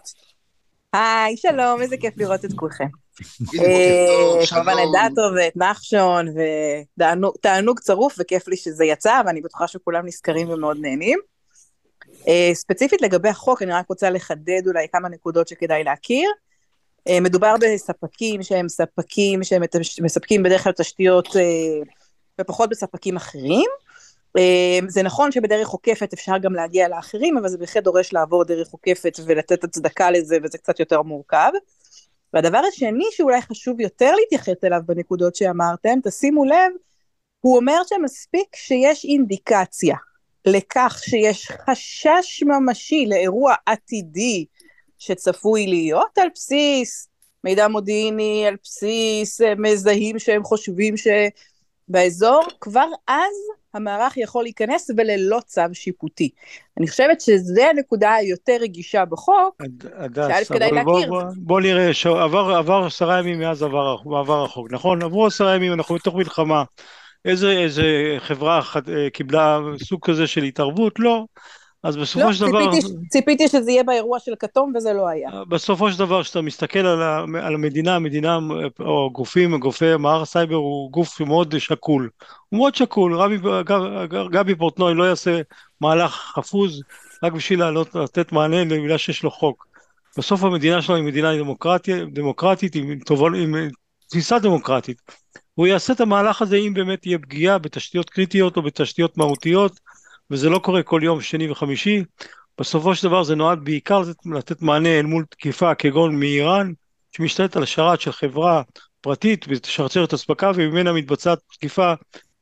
היי, 0.93 1.37
שלום, 1.37 1.81
איזה 1.81 1.97
כיף 1.97 2.15
לראות 2.17 2.45
את 2.45 2.51
כולכם. 2.57 2.87
אה, 3.59 4.47
כמובן 4.51 4.73
את 4.73 4.89
דאטו 4.93 5.23
ואת 5.37 5.57
נחשון, 5.57 6.29
ותענוג 6.99 7.81
צרוף, 7.81 8.17
וכיף 8.19 8.49
לי 8.49 8.57
שזה 8.57 8.85
יצא, 8.85 9.21
ואני 9.27 9.41
בטוחה 9.41 9.69
שכולם 9.69 10.07
נזכרים 10.07 10.51
ומאוד 10.51 10.77
נהנים. 10.81 11.19
אה, 12.29 12.51
ספציפית 12.55 13.03
לגבי 13.03 13.29
החוק, 13.29 13.63
אני 13.63 13.73
רק 13.73 13.89
רוצה 13.89 14.11
לחדד 14.11 14.63
אולי 14.67 14.87
כמה 14.93 15.09
נקודות 15.09 15.49
שכדאי 15.49 15.85
להכיר. 15.85 16.31
אה, 17.09 17.21
מדובר 17.21 17.55
בספקים 17.61 18.43
שהם 18.43 18.69
ספקים 18.69 19.45
שהם 19.45 19.63
מספקים 20.03 20.43
בדרך 20.43 20.65
כלל 20.65 20.73
תשתיות 20.73 21.29
ופחות 22.41 22.71
בספקים 22.71 23.17
אחרים. 23.17 23.71
זה 24.89 25.03
נכון 25.03 25.33
שבדרך 25.33 25.69
עוקפת 25.69 26.13
אפשר 26.13 26.39
גם 26.39 26.55
להגיע 26.55 26.89
לאחרים, 26.89 27.39
אבל 27.39 27.49
זה 27.49 27.59
בהחלט 27.59 27.85
דורש 27.85 28.13
לעבור 28.13 28.45
דרך 28.45 28.69
עוקפת 28.71 29.21
ולתת 29.27 29.65
הצדקה 29.65 30.11
לזה, 30.11 30.39
וזה 30.43 30.59
קצת 30.59 30.81
יותר 30.81 31.03
מורכב. 31.03 31.51
והדבר 32.35 32.61
השני 32.69 33.05
שאולי 33.11 33.43
חשוב 33.43 33.81
יותר 33.81 34.13
להתייחס 34.15 34.65
אליו 34.65 34.81
בנקודות 34.87 35.35
שאמרתם, 35.35 35.99
תשימו 36.05 36.45
לב, 36.45 36.73
הוא 37.41 37.57
אומר 37.57 37.81
שמספיק 37.89 38.57
שיש 38.57 39.05
אינדיקציה 39.05 39.97
לכך 40.45 41.01
שיש 41.05 41.51
חשש 41.51 42.43
ממשי 42.43 43.07
לאירוע 43.09 43.55
עתידי 43.67 44.47
שצפוי 44.99 45.67
להיות 45.67 46.19
על 46.19 46.29
בסיס 46.35 47.09
מידע 47.45 47.69
מודיעיני, 47.69 48.47
על 48.47 48.57
בסיס 48.63 49.41
אה, 49.41 49.55
מזהים 49.55 50.19
שהם 50.19 50.45
חושבים 50.45 50.97
שבאזור, 51.91 52.43
כבר 52.61 52.87
אז 53.09 53.35
המערך 53.75 54.17
יכול 54.17 54.43
להיכנס 54.43 54.91
וללא 54.97 55.41
צו 55.47 55.63
שיפוטי. 55.73 56.31
אני 56.79 56.89
חושבת 56.89 57.21
שזו 57.21 57.63
הנקודה 57.63 58.15
היותר 58.15 58.57
רגישה 58.61 59.05
בחוק, 59.05 59.63
שא' 60.15 60.55
כדאי 60.55 60.71
להכיר. 60.71 60.85
בוא, 60.85 61.07
בוא, 61.07 61.23
בוא 61.37 61.61
נראה, 61.61 61.95
שעבר, 61.95 62.57
עבר 62.57 62.85
עשרה 62.87 63.19
ימים 63.19 63.39
מאז 63.39 63.63
עבר, 63.63 63.97
עבר 64.21 64.45
החוק, 64.45 64.73
נכון? 64.73 65.03
עברו 65.03 65.27
עשרה 65.27 65.55
ימים, 65.57 65.73
אנחנו 65.73 65.95
בתוך 65.95 66.15
מלחמה. 66.15 66.65
איזה, 67.25 67.51
איזה 67.51 68.17
חברה 68.19 68.59
אחת 68.59 68.89
אה, 68.89 69.11
קיבלה 69.11 69.61
סוג 69.85 70.07
כזה 70.07 70.27
של 70.27 70.43
התערבות? 70.43 70.99
לא. 70.99 71.25
אז 71.83 71.97
בסופו 71.97 72.27
לא, 72.27 72.33
של 72.33 72.47
דבר... 72.47 72.59
לא, 72.59 72.73
ציפיתי 73.09 73.49
שזה 73.49 73.71
יהיה 73.71 73.83
באירוע 73.83 74.19
של 74.19 74.33
כתום 74.39 74.73
וזה 74.77 74.93
לא 74.93 75.09
היה. 75.09 75.31
בסופו 75.49 75.93
של 75.93 75.99
דבר, 75.99 76.23
כשאתה 76.23 76.41
מסתכל 76.41 76.79
על, 76.79 77.03
ה, 77.03 77.25
על 77.43 77.55
המדינה, 77.55 77.97
המדינה 77.97 78.39
או 78.81 79.11
גופים, 79.13 79.59
גופי 79.59 79.97
מערך 79.97 80.23
הסייבר 80.23 80.55
הוא 80.55 80.91
גוף 80.91 81.21
מאוד 81.21 81.59
שקול. 81.59 82.11
הוא 82.49 82.59
מאוד 82.59 82.75
שקול, 82.75 83.17
רבי, 83.17 83.37
גבי 84.31 84.55
פורטנוי 84.55 84.95
לא 84.95 85.05
יעשה 85.05 85.41
מהלך 85.81 86.13
חפוז 86.35 86.83
רק 87.23 87.33
בשביל 87.33 87.59
לעלות, 87.59 87.95
לתת 87.95 88.33
מענה 88.33 88.65
בגלל 88.65 88.99
שיש 88.99 89.23
לו 89.23 89.31
חוק. 89.31 89.67
בסוף 90.19 90.45
המדינה 90.45 90.83
שלו 90.83 90.97
היא 90.97 91.05
מדינה 91.05 91.37
דמוקרטית, 91.37 92.15
דמוקרטית 92.15 92.75
עם, 92.75 92.91
עם, 92.91 93.35
עם 93.35 93.71
תפיסה 94.09 94.39
דמוקרטית. 94.39 95.03
והוא 95.57 95.67
יעשה 95.67 95.93
את 95.93 96.01
המהלך 96.01 96.43
הזה 96.43 96.57
אם 96.57 96.75
באמת 96.75 97.03
תהיה 97.03 97.19
פגיעה 97.19 97.59
בתשתיות 97.59 98.11
קריטיות 98.11 98.57
או 98.57 98.63
בתשתיות 98.63 99.17
מהותיות, 99.17 99.81
וזה 100.31 100.49
לא 100.49 100.59
קורה 100.59 100.83
כל 100.83 101.01
יום 101.05 101.21
שני 101.21 101.51
וחמישי. 101.51 102.05
בסופו 102.59 102.95
של 102.95 103.09
דבר 103.09 103.23
זה 103.23 103.35
נועד 103.35 103.65
בעיקר 103.65 104.03
לתת 104.35 104.63
מענה 104.63 104.99
אל 104.99 105.07
מול 105.07 105.25
תקיפה 105.31 105.75
כגון 105.75 106.21
מאיראן, 106.21 106.73
שמשתלט 107.13 107.57
על 107.57 107.65
שרת 107.65 108.01
של 108.01 108.13
חברה 108.13 108.63
פרטית 109.01 109.49
בשרשרת 109.49 110.15
אספקה 110.15 110.51
וממנה 110.55 110.93
מתבצעת 110.93 111.39
תקיפה 111.53 111.93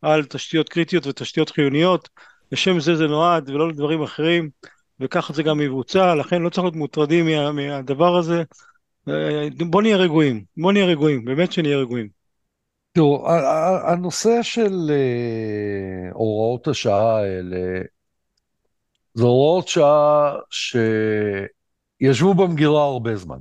על 0.03 0.24
תשתיות 0.24 0.68
קריטיות 0.68 1.07
ותשתיות 1.07 1.51
חיוניות. 1.51 2.09
לשם 2.53 2.80
זה 2.80 2.97
זה 2.97 3.07
נועד 3.07 3.51
ולא 3.51 3.68
לדברים 3.68 4.03
אחרים, 4.03 4.51
וככה 5.01 5.32
זה 5.32 5.43
גם 5.43 5.61
יבוצע, 5.61 6.14
לכן 6.14 6.43
לא 6.43 6.49
צריך 6.49 6.64
להיות 6.64 6.76
מוטרדים 6.76 7.26
מה, 7.26 7.53
מהדבר 7.53 8.16
הזה. 8.16 8.43
אה, 9.09 9.49
בוא 9.70 9.82
נהיה 9.82 9.97
רגועים, 9.97 10.45
בוא 10.57 10.72
נהיה 10.72 10.86
רגועים, 10.86 11.24
באמת 11.24 11.53
שנהיה 11.53 11.78
רגועים. 11.78 12.18
תראו, 12.99 13.29
הנושא 13.87 14.43
של 14.43 14.91
אה, 14.91 16.11
הוראות 16.13 16.69
השעה 16.69 17.17
האלה, 17.17 17.83
זה 19.15 19.25
הוראות 19.25 19.69
שעה 19.69 20.35
שישבו 22.01 22.35
במגירה 22.35 22.85
הרבה 22.85 23.17
זמן. 23.17 23.39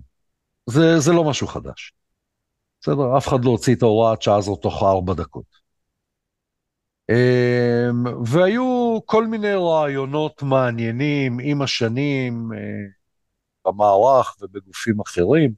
זה, 0.66 1.00
זה 1.00 1.14
לא 1.14 1.24
משהו 1.30 1.48
חדש. 1.48 1.94
בסדר? 2.82 3.18
אף 3.18 3.28
אחד 3.28 3.46
לא 3.46 3.50
הוציא 3.50 3.76
את 3.76 3.84
ההוראת 3.84 4.22
שעה 4.22 4.38
הזאת 4.38 4.62
תוך 4.62 4.84
ארבע 4.84 5.14
דקות. 5.14 5.58
אמ, 7.10 8.26
והיו 8.26 9.00
כל 9.06 9.28
מיני 9.28 9.54
רעיונות 9.54 10.44
מעניינים 10.44 11.38
עם 11.44 11.62
השנים 11.62 12.50
אה, 12.54 12.60
במערך 13.66 14.36
ובגופים 14.42 15.00
אחרים, 15.00 15.54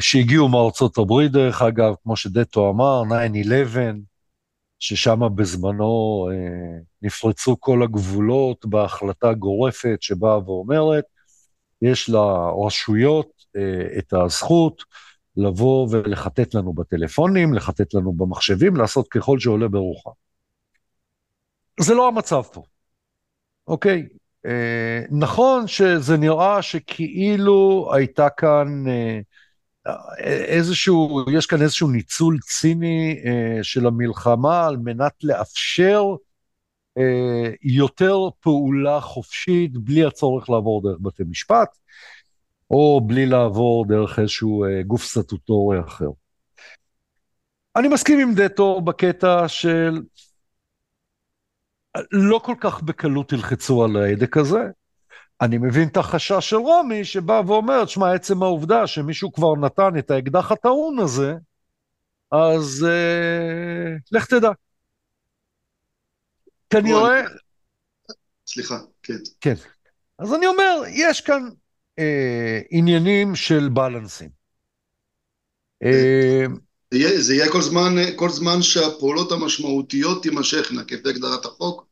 שהגיעו 0.00 0.48
מארצות 0.48 0.98
הברית 0.98 1.32
דרך 1.32 1.62
אגב, 1.62 1.94
כמו 2.02 2.16
שדטו 2.16 2.70
אמר, 2.70 3.02
9-11, 3.02 3.78
ששם 4.78 5.20
בזמנו 5.34 6.28
אה, 6.32 6.78
נפרצו 7.02 7.56
כל 7.60 7.82
הגבולות 7.82 8.66
בהחלטה 8.66 9.32
גורפת 9.32 9.98
שבאה 10.00 10.38
ואומרת, 10.38 11.04
יש 11.82 12.10
לרשויות 12.10 13.30
את 13.98 14.12
הזכות 14.12 14.82
לבוא 15.36 15.88
ולחטט 15.90 16.54
לנו 16.54 16.72
בטלפונים, 16.72 17.54
לחטט 17.54 17.94
לנו 17.94 18.12
במחשבים, 18.12 18.76
לעשות 18.76 19.08
ככל 19.08 19.38
שעולה 19.38 19.68
ברוחם. 19.68 20.10
זה 21.80 21.94
לא 21.94 22.08
המצב 22.08 22.42
פה, 22.42 22.62
אוקיי? 23.66 24.08
אה, 24.46 25.02
נכון 25.10 25.66
שזה 25.66 26.16
נראה 26.16 26.62
שכאילו 26.62 27.90
הייתה 27.94 28.28
כאן 28.30 28.84
אה, 28.88 29.20
איזשהו, 30.46 31.24
יש 31.32 31.46
כאן 31.46 31.62
איזשהו 31.62 31.88
ניצול 31.88 32.38
ציני 32.38 33.20
אה, 33.24 33.62
של 33.62 33.86
המלחמה 33.86 34.66
על 34.66 34.76
מנת 34.76 35.12
לאפשר 35.22 36.04
אה, 36.98 37.50
יותר 37.62 38.18
פעולה 38.40 39.00
חופשית 39.00 39.72
בלי 39.78 40.04
הצורך 40.04 40.50
לעבור 40.50 40.82
דרך 40.82 40.98
בתי 41.00 41.22
משפט. 41.30 41.68
או 42.72 43.00
בלי 43.06 43.26
לעבור 43.26 43.86
דרך 43.88 44.18
איזשהו 44.18 44.64
אה, 44.64 44.82
גוף 44.82 45.04
סטטוטורי 45.04 45.80
אחר. 45.80 46.08
אני 47.76 47.88
מסכים 47.88 48.18
עם 48.18 48.34
דטו 48.34 48.80
בקטע 48.80 49.48
של 49.48 50.02
לא 52.12 52.40
כל 52.44 52.54
כך 52.60 52.82
בקלות 52.82 53.32
ילחצו 53.32 53.84
על 53.84 53.96
ההדק 53.96 54.36
הזה. 54.36 54.62
אני 55.40 55.58
מבין 55.58 55.88
את 55.88 55.96
החשש 55.96 56.50
של 56.50 56.56
רומי 56.56 57.04
שבא 57.04 57.42
ואומר, 57.46 57.86
שמע, 57.86 58.14
עצם 58.14 58.42
העובדה 58.42 58.86
שמישהו 58.86 59.32
כבר 59.32 59.56
נתן 59.56 59.98
את 59.98 60.10
האקדח 60.10 60.52
הטעון 60.52 60.98
הזה, 60.98 61.34
אז 62.32 62.86
אה, 62.88 63.96
לך 64.12 64.26
תדע. 64.26 64.50
כנראה... 66.70 67.22
סליחה, 68.46 68.78
כן. 69.02 69.18
כן. 69.40 69.54
אז 70.18 70.34
אני 70.34 70.46
אומר, 70.46 70.82
יש 70.88 71.20
כאן 71.20 71.48
אה, 71.98 72.60
עניינים 72.70 73.34
של 73.34 73.68
בלנסים. 73.68 74.30
אה, 75.82 76.44
זה 77.16 77.34
יהיה 77.34 77.52
כל 77.52 77.62
זמן, 77.62 77.94
כל 78.16 78.28
זמן 78.28 78.62
שהפעולות 78.62 79.32
המשמעותיות 79.32 80.22
תימשכנה, 80.22 80.84
כפי 80.84 81.08
הגדרת 81.08 81.44
החוק. 81.44 81.86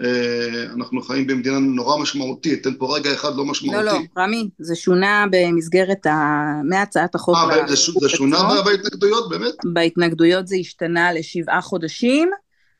אה, 0.00 0.64
אנחנו 0.76 1.02
חיים 1.02 1.26
במדינה 1.26 1.58
נורא 1.58 1.98
משמעותית, 1.98 2.66
אין 2.66 2.74
פה 2.78 2.96
רגע 2.96 3.14
אחד 3.14 3.36
לא 3.36 3.44
משמעותי. 3.44 3.84
לא, 3.84 3.92
לא, 3.92 3.98
רמי, 4.18 4.48
זה 4.58 4.74
שונה 4.76 5.24
במסגרת, 5.30 6.06
ה... 6.06 6.42
מהצעת 6.64 7.14
החוק. 7.14 7.36
אה, 7.36 7.66
זה, 7.68 7.92
זה 8.00 8.08
שונה 8.08 8.62
בהתנגדויות, 8.64 9.28
באמת? 9.30 9.54
בהתנגדויות 9.72 10.46
זה 10.46 10.56
השתנה 10.56 11.12
לשבעה 11.12 11.60
חודשים, 11.60 12.30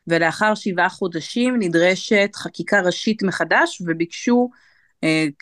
ולאחר 0.07 0.55
שבעה 0.55 0.89
חודשים 0.89 1.57
נדרשת 1.59 2.31
חקיקה 2.37 2.81
ראשית 2.81 3.23
מחדש, 3.23 3.83
וביקשו 3.87 4.51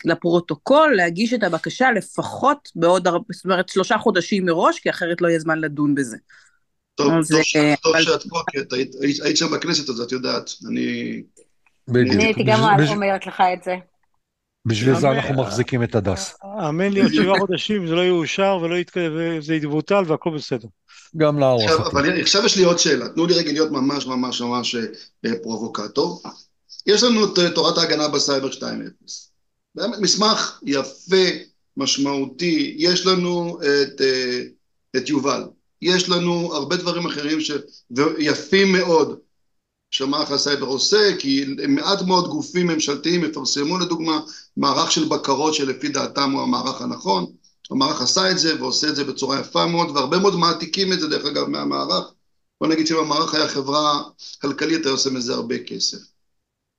לפרוטוקול 0.05 0.93
להגיש 0.95 1.33
את 1.33 1.43
הבקשה 1.43 1.91
לפחות 1.91 2.69
בעוד, 2.75 3.07
זאת 3.31 3.45
אומרת 3.45 3.69
שלושה 3.69 3.97
חודשים 3.97 4.45
מראש, 4.45 4.79
כי 4.79 4.89
אחרת 4.89 5.21
לא 5.21 5.27
יהיה 5.27 5.39
זמן 5.39 5.59
לדון 5.59 5.95
בזה. 5.95 6.17
טוב, 6.95 7.07
טוב, 7.07 7.39
אה, 7.55 7.73
טוב 7.83 8.01
שאת 8.01 8.23
פה, 8.29 8.39
כי 8.51 8.59
את 8.59 8.73
היית 9.23 9.37
שם 9.37 9.51
בכנסת, 9.51 9.89
אז 9.89 10.01
את 10.01 10.11
יודעת. 10.11 10.51
אני... 10.69 11.21
אני 11.89 12.23
הייתי 12.23 12.43
גם 12.43 12.59
אומרת 12.89 13.27
לך 13.27 13.43
את 13.53 13.63
זה. 13.63 13.75
בשביל 14.65 14.95
זה 14.95 15.11
אנחנו 15.11 15.43
מחזיקים 15.43 15.83
את 15.83 15.95
הדס. 15.95 16.35
האמן 16.41 16.93
לי, 16.93 17.01
עוד 17.01 17.13
שבעה 17.13 17.39
חודשים 17.39 17.87
זה 17.87 17.95
לא 17.95 18.01
יאושר 18.01 18.59
ולא 18.61 18.75
וזה 18.97 19.55
יבוטל 19.55 20.03
והכל 20.07 20.29
בסדר. 20.35 20.67
גם 21.17 21.39
להערכתי. 21.39 21.83
אבל 21.91 22.21
עכשיו 22.21 22.45
יש 22.45 22.57
לי 22.57 22.63
עוד 22.63 22.79
שאלה, 22.79 23.09
תנו 23.09 23.25
לי 23.25 23.33
רגע 23.33 23.51
להיות 23.51 23.71
ממש 23.71 24.05
ממש 24.05 24.41
ממש 24.41 24.75
אה, 25.25 25.31
פרובוקטור. 25.43 26.21
יש 26.87 27.03
לנו 27.03 27.25
את 27.25 27.53
תורת 27.55 27.77
ההגנה 27.77 28.07
בסייבר 28.07 28.49
2.0. 28.49 29.30
באמת 29.75 29.99
מסמך 29.99 30.59
יפה, 30.63 31.27
משמעותי, 31.77 32.75
יש 32.77 33.05
לנו 33.05 33.59
את, 33.61 34.01
אה, 34.01 34.41
את 34.97 35.09
יובל, 35.09 35.43
יש 35.81 36.09
לנו 36.09 36.53
הרבה 36.53 36.77
דברים 36.77 37.05
אחרים 37.05 37.41
ש... 37.41 37.51
ויפים 37.91 38.71
מאוד. 38.71 39.19
שמערך 39.91 40.31
הסייבר 40.31 40.67
עושה, 40.67 41.17
כי 41.19 41.45
מעט 41.67 42.01
מאוד 42.01 42.27
גופים 42.27 42.67
ממשלתיים 42.67 43.23
יפרסמו 43.23 43.79
לדוגמה 43.79 44.19
מערך 44.57 44.91
של 44.91 45.07
בקרות 45.07 45.53
שלפי 45.53 45.89
דעתם 45.89 46.31
הוא 46.31 46.41
המערך 46.41 46.81
הנכון, 46.81 47.25
המערך 47.71 48.01
עשה 48.01 48.31
את 48.31 48.39
זה 48.39 48.61
ועושה 48.61 48.89
את 48.89 48.95
זה 48.95 49.03
בצורה 49.03 49.39
יפה 49.39 49.65
מאוד, 49.65 49.89
והרבה 49.89 50.19
מאוד 50.19 50.35
מעתיקים 50.35 50.93
את 50.93 50.99
זה 50.99 51.07
דרך 51.07 51.25
אגב 51.25 51.47
מהמערך, 51.47 52.05
בוא 52.61 52.67
נגיד 52.67 52.87
שאם 52.87 52.97
המערך 52.97 53.33
היה 53.33 53.47
חברה 53.47 54.03
כלכלית 54.41 54.85
היה 54.85 54.91
עושה 54.91 55.09
מזה 55.09 55.33
הרבה 55.33 55.59
כסף. 55.59 56.10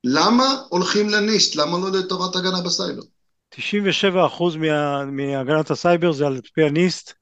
למה 0.03 0.55
הולכים 0.69 1.09
ל 1.09 1.17
NIST? 1.17 1.55
למה 1.55 1.77
לא 1.77 1.91
לטובת 1.91 2.35
הגנה 2.35 2.61
בסייבר? 2.61 3.01
97% 3.55 4.57
מה, 4.57 5.05
מהגנת 5.05 5.71
הסייבר 5.71 6.11
זה 6.11 6.27
על 6.27 6.41
פי 6.53 6.63
הניסט. 6.63 7.13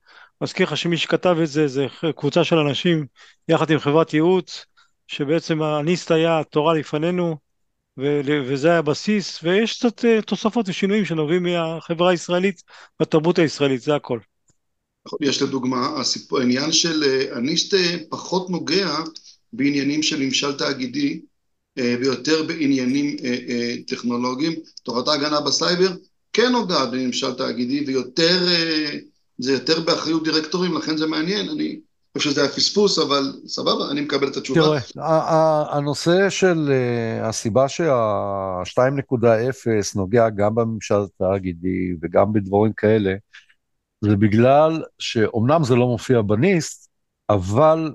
מזכיר 0.41 0.65
לך 0.65 0.77
שמי 0.77 0.97
שכתב 0.97 1.35
את 1.43 1.49
זה 1.49 1.67
זה 1.67 1.85
קבוצה 2.15 2.43
של 2.43 2.55
אנשים 2.55 3.05
יחד 3.47 3.71
עם 3.71 3.79
חברת 3.79 4.13
ייעוץ, 4.13 4.65
שבעצם 5.07 5.61
הניסט 5.61 6.11
היה 6.11 6.43
תורה 6.43 6.73
לפנינו, 6.73 7.37
וזה 8.47 8.67
היה 8.67 8.77
הבסיס, 8.77 9.43
ויש 9.43 9.77
קצת 9.77 10.05
אה, 10.05 10.21
תוספות 10.21 10.69
ושינויים 10.69 11.05
שנובעים 11.05 11.43
מהחברה 11.43 12.11
הישראלית 12.11 12.63
והתרבות 12.99 13.39
הישראלית, 13.39 13.81
זה 13.81 13.95
הכל. 13.95 14.19
יש 15.21 15.41
לדוגמה, 15.41 16.01
העניין 16.31 16.71
של 16.71 17.03
אה, 17.03 17.37
הניסט 17.37 17.73
אה, 17.73 17.97
פחות 18.09 18.49
נוגע 18.49 18.95
בעניינים 19.53 20.03
של 20.03 20.19
ממשל 20.19 20.57
תאגידי, 20.57 21.21
ויותר 21.77 22.43
בעניינים 22.43 23.15
אה, 23.23 23.35
אה, 23.49 23.75
טכנולוגיים. 23.87 24.53
תורת 24.83 25.07
ההגנה 25.07 25.41
בסייבר 25.41 25.91
כן 26.33 26.51
נוגעת 26.51 26.91
בממשל 26.91 27.33
תאגידי 27.33 27.83
ויותר, 27.87 28.39
זה 29.37 29.53
יותר 29.53 29.79
באחריות 29.79 30.23
דירקטורים, 30.23 30.77
לכן 30.77 30.97
זה 30.97 31.07
מעניין, 31.07 31.49
אני 31.49 31.79
חושב 32.17 32.31
שזה 32.31 32.41
היה 32.41 32.49
פספוס, 32.49 32.99
אבל 32.99 33.33
סבבה, 33.47 33.91
אני 33.91 34.01
מקבל 34.01 34.27
את 34.27 34.37
התשובה. 34.37 34.61
תראה, 34.93 35.77
הנושא 35.77 36.29
של 36.29 36.71
הסיבה 37.23 37.69
שה-2.0 37.69 39.25
נוגע 39.95 40.29
גם 40.29 40.55
בממשל 40.55 41.01
תאגידי 41.17 41.93
וגם 42.01 42.33
בדברים 42.33 42.73
כאלה, 42.73 43.13
זה 44.01 44.15
בגלל 44.15 44.83
שאומנם 44.99 45.63
זה 45.63 45.75
לא 45.75 45.87
מופיע 45.87 46.21
בניסט, 46.21 46.89
אבל 47.29 47.91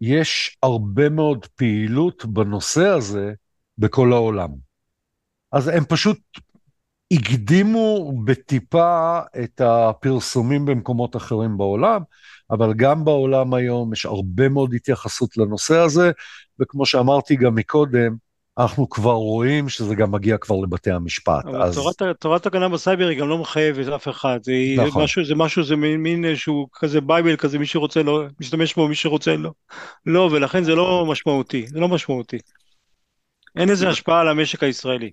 יש 0.00 0.56
הרבה 0.62 1.08
מאוד 1.08 1.46
פעילות 1.46 2.24
בנושא 2.24 2.86
הזה 2.86 3.32
בכל 3.78 4.12
העולם. 4.12 4.48
אז 5.52 5.68
הם 5.68 5.84
פשוט 5.84 6.18
הקדימו 7.12 8.12
בטיפה 8.24 9.20
את 9.44 9.60
הפרסומים 9.60 10.64
במקומות 10.64 11.16
אחרים 11.16 11.58
בעולם, 11.58 12.02
אבל 12.50 12.74
גם 12.74 13.04
בעולם 13.04 13.54
היום 13.54 13.92
יש 13.92 14.06
הרבה 14.06 14.48
מאוד 14.48 14.74
התייחסות 14.74 15.36
לנושא 15.36 15.76
הזה, 15.76 16.10
וכמו 16.60 16.86
שאמרתי 16.86 17.36
גם 17.36 17.54
מקודם, 17.54 18.16
אנחנו 18.58 18.88
כבר 18.90 19.12
רואים 19.12 19.68
שזה 19.68 19.94
גם 19.94 20.12
מגיע 20.12 20.36
כבר 20.38 20.56
לבתי 20.56 20.90
המשפט. 20.90 21.44
אבל 21.44 21.62
אז... 21.62 21.74
תורת, 21.74 22.02
תורת 22.18 22.46
הגנה 22.46 22.68
בסייבר 22.68 23.08
היא 23.08 23.18
גם 23.18 23.28
לא 23.28 23.38
מחייבת 23.38 23.88
אף 23.88 24.08
אחד, 24.08 24.38
זה, 24.42 24.52
נכון. 24.76 25.04
משהו, 25.04 25.24
זה 25.24 25.34
משהו, 25.34 25.64
זה 25.64 25.76
מין, 25.76 26.00
מין 26.00 26.24
איזשהו 26.24 26.68
כזה 26.72 27.00
Bible 27.00 27.36
כזה, 27.36 27.58
מי 27.58 27.66
שרוצה 27.66 28.02
לא, 28.02 28.24
משתמש 28.40 28.74
בו, 28.74 28.88
מי 28.88 28.94
שרוצה 28.94 29.36
לא. 29.36 29.50
לא, 30.06 30.28
ולכן 30.32 30.64
זה 30.64 30.74
לא 30.74 31.06
משמעותי, 31.08 31.66
זה 31.66 31.80
לא 31.80 31.88
משמעותי. 31.88 32.38
אין 33.56 33.70
איזה 33.70 33.88
השפעה 33.88 34.20
על 34.20 34.28
המשק 34.28 34.62
הישראלי. 34.62 35.10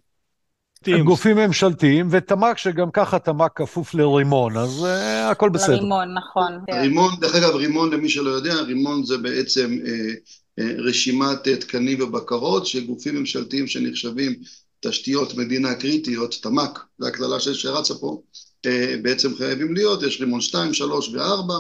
הם 0.88 1.04
גופים 1.04 1.38
ממשלתיים, 1.38 2.08
ותמ"ק 2.12 2.58
שגם 2.58 2.92
ככה 2.92 3.20
תמ"ק 3.20 3.52
כפוף 3.56 3.94
לרימון, 3.94 4.58
אז 4.58 4.86
uh, 4.86 5.32
הכל 5.32 5.50
בסדר. 5.50 5.76
לרימון, 5.76 6.14
נכון. 6.14 6.60
רימון, 6.82 7.12
דרך 7.20 7.36
אגב, 7.36 7.56
רימון, 7.56 7.94
למי 7.94 8.10
שלא 8.10 8.30
יודע, 8.30 8.54
רימון 8.54 9.04
זה 9.04 9.18
בעצם 9.18 9.78
אה, 9.86 10.14
רשימת 10.60 11.48
אה, 11.48 11.56
תקנים 11.56 12.02
ובקרות 12.02 12.66
של 12.66 12.86
גופים 12.86 13.16
ממשלתיים 13.16 13.68
שנחשבים 13.68 14.36
תשתיות 14.80 15.36
מדינה 15.36 15.76
קריטיות, 15.76 16.36
תמ"ק, 16.42 16.80
זו 17.00 17.08
הקללה 17.08 17.40
שרצה 17.40 17.94
פה, 17.94 18.22
אה, 18.66 18.96
בעצם 19.02 19.36
חייבים 19.36 19.74
להיות, 19.74 20.04
יש 20.04 20.22
רימון 20.22 20.42
2, 20.42 20.74
3 20.74 21.10
ו-4, 21.10 21.54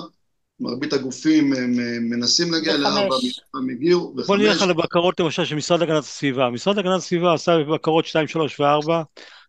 מרבית 0.59 0.93
הגופים 0.93 1.53
הם 1.53 1.71
מנסים 2.09 2.51
להגיע 2.51 2.77
לארבע, 2.77 3.15
הם 3.55 3.69
הגיעו, 3.69 4.13
וחמש. 4.17 4.27
בוא 4.27 4.37
נלך 4.37 4.61
על 4.61 4.69
הבקרות 4.69 5.19
למשל 5.19 5.45
של 5.45 5.55
משרד 5.55 5.81
הגנת 5.81 6.03
הסביבה. 6.03 6.49
משרד 6.49 6.77
הגנת 6.77 6.97
הסביבה 6.97 7.33
עשה 7.33 7.57
בקרות 7.73 8.05
2, 8.05 8.27
3 8.27 8.59
ו-4 8.59 8.91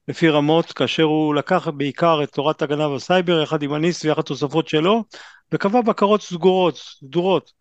לפי 0.08 0.28
רמות, 0.28 0.72
כאשר 0.72 1.02
הוא 1.02 1.34
לקח 1.34 1.68
בעיקר 1.68 2.22
את 2.22 2.30
תורת 2.30 2.62
הגנה 2.62 2.88
בסייבר 2.88 3.42
יחד 3.42 3.62
עם 3.62 3.72
הניס 3.72 4.04
ויחד 4.04 4.22
תוספות 4.22 4.68
שלו, 4.68 5.04
וקבע 5.52 5.80
בקרות 5.80 6.22
סגורות, 6.22 6.76
סדורות, 6.76 7.52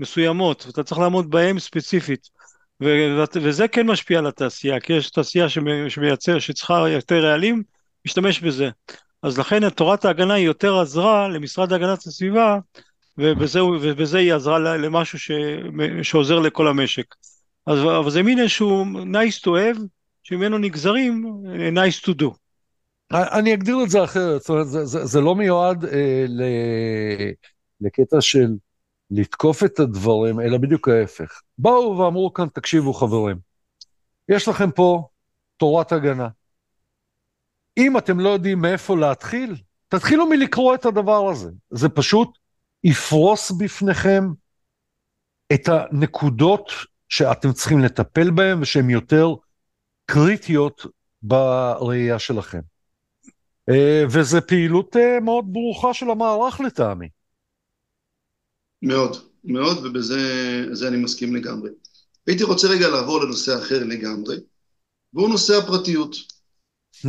מסוימות, 0.00 0.64
ואתה 0.66 0.82
צריך 0.82 1.00
לעמוד 1.00 1.30
בהן 1.30 1.58
ספציפית. 1.58 2.28
וזה 3.42 3.68
כן 3.68 3.86
משפיע 3.86 4.18
על 4.18 4.26
התעשייה, 4.26 4.80
כי 4.80 4.92
יש 4.92 5.10
תעשייה 5.10 5.46
שמייצר, 5.88 6.38
שצריכה 6.38 6.88
יותר 6.88 7.24
רעלים, 7.24 7.62
משתמש 8.06 8.40
בזה. 8.40 8.70
אז 9.22 9.38
לכן 9.38 9.70
תורת 9.70 10.04
ההגנה 10.04 10.34
היא 10.34 10.46
יותר 10.46 10.80
עזרה 10.80 11.28
למשרד 11.28 11.72
להגנת 11.72 11.98
הסביבה 11.98 12.58
ובזה, 13.18 13.64
ובזה 13.64 14.18
היא 14.18 14.34
עזרה 14.34 14.58
למשהו 14.58 15.18
ש, 15.18 15.30
שעוזר 16.02 16.38
לכל 16.38 16.68
המשק. 16.68 17.14
אז, 17.66 17.78
אבל 17.78 18.10
זה 18.10 18.22
מין 18.22 18.38
איזשהו 18.38 18.84
nice 19.12 19.40
to 19.44 19.46
have, 19.46 19.80
שממנו 20.22 20.58
נגזרים 20.58 21.42
nice 21.74 22.04
to 22.06 22.22
do. 22.22 22.26
אני 23.12 23.54
אגדיר 23.54 23.76
את 23.84 23.90
זה 23.90 24.04
אחרת, 24.04 24.40
זאת 24.40 24.50
אומרת, 24.50 24.68
זה, 24.68 24.84
זה, 24.84 25.04
זה 25.06 25.20
לא 25.20 25.34
מיועד 25.34 25.84
אה, 25.84 26.24
ל, 26.28 26.42
לקטע 27.80 28.20
של 28.20 28.48
לתקוף 29.10 29.64
את 29.64 29.78
הדברים, 29.78 30.40
אלא 30.40 30.58
בדיוק 30.58 30.88
ההפך. 30.88 31.40
באו 31.58 31.98
ואמרו 31.98 32.32
כאן, 32.32 32.48
תקשיבו 32.48 32.92
חברים, 32.92 33.36
יש 34.28 34.48
לכם 34.48 34.70
פה 34.70 35.08
תורת 35.56 35.92
הגנה. 35.92 36.28
אם 37.78 37.98
אתם 37.98 38.20
לא 38.20 38.28
יודעים 38.28 38.58
מאיפה 38.58 38.96
להתחיל, 38.96 39.56
תתחילו 39.88 40.26
מלקרוא 40.26 40.74
את 40.74 40.84
הדבר 40.84 41.28
הזה. 41.30 41.50
זה 41.70 41.88
פשוט 41.88 42.38
יפרוס 42.84 43.50
בפניכם 43.50 44.24
את 45.52 45.68
הנקודות 45.68 46.70
שאתם 47.08 47.52
צריכים 47.52 47.78
לטפל 47.78 48.30
בהן 48.30 48.62
ושהן 48.62 48.90
יותר 48.90 49.28
קריטיות 50.06 50.86
בראייה 51.22 52.18
שלכם. 52.18 52.60
אה, 53.70 54.04
וזו 54.10 54.38
פעילות 54.46 54.96
אה, 54.96 55.20
מאוד 55.20 55.44
ברוכה 55.52 55.94
של 55.94 56.10
המערך 56.10 56.60
לטעמי. 56.60 57.08
מאוד, 58.82 59.16
מאוד, 59.44 59.86
ובזה 59.86 60.88
אני 60.88 60.96
מסכים 60.96 61.36
לגמרי. 61.36 61.70
הייתי 62.26 62.44
רוצה 62.44 62.68
רגע 62.68 62.88
לעבור 62.88 63.24
לנושא 63.24 63.58
אחר 63.58 63.84
לגמרי, 63.84 64.36
והוא 65.14 65.28
נושא 65.28 65.56
הפרטיות. 65.56 66.16
Hmm. 66.96 67.08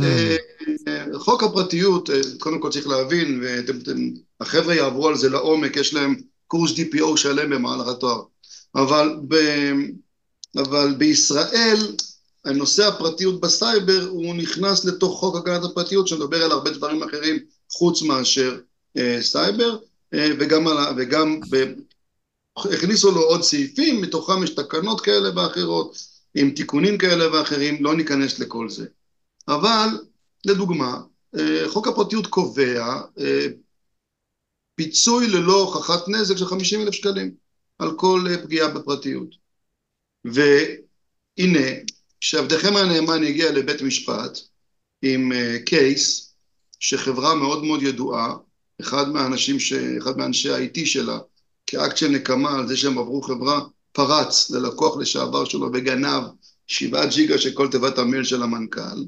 אה, 0.88 1.04
חוק 1.18 1.42
הפרטיות, 1.42 2.10
קודם 2.38 2.60
כל 2.60 2.70
צריך 2.70 2.86
להבין, 2.86 3.42
והחבר'ה 4.40 4.74
יעברו 4.74 5.08
על 5.08 5.16
זה 5.16 5.28
לעומק, 5.28 5.76
יש 5.76 5.94
להם 5.94 6.16
קורס 6.46 6.70
DPO 6.70 7.16
שלם 7.16 7.50
במהלך 7.50 7.88
התואר, 7.88 8.22
אבל, 8.74 9.16
ב, 9.28 9.36
אבל 10.56 10.94
בישראל 10.98 11.76
נושא 12.44 12.86
הפרטיות 12.86 13.40
בסייבר 13.40 14.06
הוא 14.10 14.34
נכנס 14.34 14.84
לתוך 14.84 15.20
חוק 15.20 15.36
הגנת 15.36 15.64
הפרטיות 15.64 16.08
שמדבר 16.08 16.42
על 16.44 16.50
הרבה 16.50 16.70
דברים 16.70 17.02
אחרים 17.02 17.38
חוץ 17.72 18.02
מאשר 18.02 18.58
אה, 18.96 19.18
סייבר 19.22 19.70
אה, 19.70 19.78
וגם, 20.14 20.66
וגם 20.96 21.40
ב, 21.50 21.64
הכניסו 22.56 23.10
לו 23.10 23.20
עוד 23.20 23.42
סעיפים, 23.42 24.00
מתוכם 24.00 24.44
יש 24.44 24.50
תקנות 24.50 25.00
כאלה 25.00 25.36
ואחרות 25.36 25.96
עם 26.34 26.50
תיקונים 26.50 26.98
כאלה 26.98 27.32
ואחרים, 27.32 27.84
לא 27.84 27.94
ניכנס 27.94 28.38
לכל 28.38 28.70
זה. 28.70 28.86
אבל 29.48 29.88
לדוגמה, 30.46 31.00
אה, 31.38 31.64
חוק 31.68 31.88
הפרטיות 31.88 32.26
קובע 32.26 33.00
אה, 33.18 33.46
פיצוי 34.74 35.28
ללא 35.28 35.60
הוכחת 35.60 36.08
נזק 36.08 36.36
של 36.36 36.46
50 36.46 36.80
אלף 36.80 36.94
שקלים 36.94 37.34
על 37.78 37.96
כל 37.96 38.26
אה, 38.30 38.42
פגיעה 38.42 38.68
בפרטיות. 38.68 39.28
והנה, 40.24 41.68
כשעבדכם 42.20 42.76
הנאמן 42.76 43.24
הגיע 43.24 43.52
לבית 43.52 43.82
משפט 43.82 44.38
עם 45.02 45.32
קייס 45.66 46.34
שחברה 46.80 47.34
מאוד 47.34 47.64
מאוד 47.64 47.82
ידועה, 47.82 48.34
אחד 48.82 49.08
מהאנשים, 49.08 49.60
ש... 49.60 49.72
אחד 49.72 50.18
מאנשי 50.18 50.52
ה-IT 50.52 50.80
שלה, 50.84 51.18
כאקט 51.66 51.96
של 51.96 52.08
נקמה 52.08 52.58
על 52.58 52.68
זה 52.68 52.76
שהם 52.76 52.98
עברו 52.98 53.22
חברה, 53.22 53.60
פרץ 53.92 54.50
ללקוח 54.50 54.96
לשעבר 54.96 55.44
שלו 55.44 55.70
וגנב 55.72 56.22
שבעה 56.66 57.06
ג'יגה 57.06 57.38
של 57.38 57.52
כל 57.52 57.68
תיבת 57.70 57.98
המייל 57.98 58.24
של 58.24 58.42
המנכ"ל, 58.42 59.04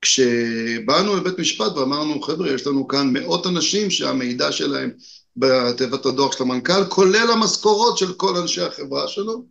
כשבאנו 0.00 1.16
לבית 1.16 1.38
משפט 1.38 1.72
ואמרנו, 1.72 2.22
חבר'ה, 2.22 2.50
יש 2.50 2.66
לנו 2.66 2.88
כאן 2.88 3.12
מאות 3.12 3.46
אנשים 3.46 3.90
שהמידע 3.90 4.52
שלהם 4.52 4.90
בתיבת 5.36 6.06
הדוח 6.06 6.36
של 6.36 6.42
המנכ"ל, 6.44 6.84
כולל 6.88 7.30
המשכורות 7.30 7.98
של 7.98 8.12
כל 8.12 8.36
אנשי 8.36 8.60
החברה 8.60 9.08
שלו, 9.08 9.44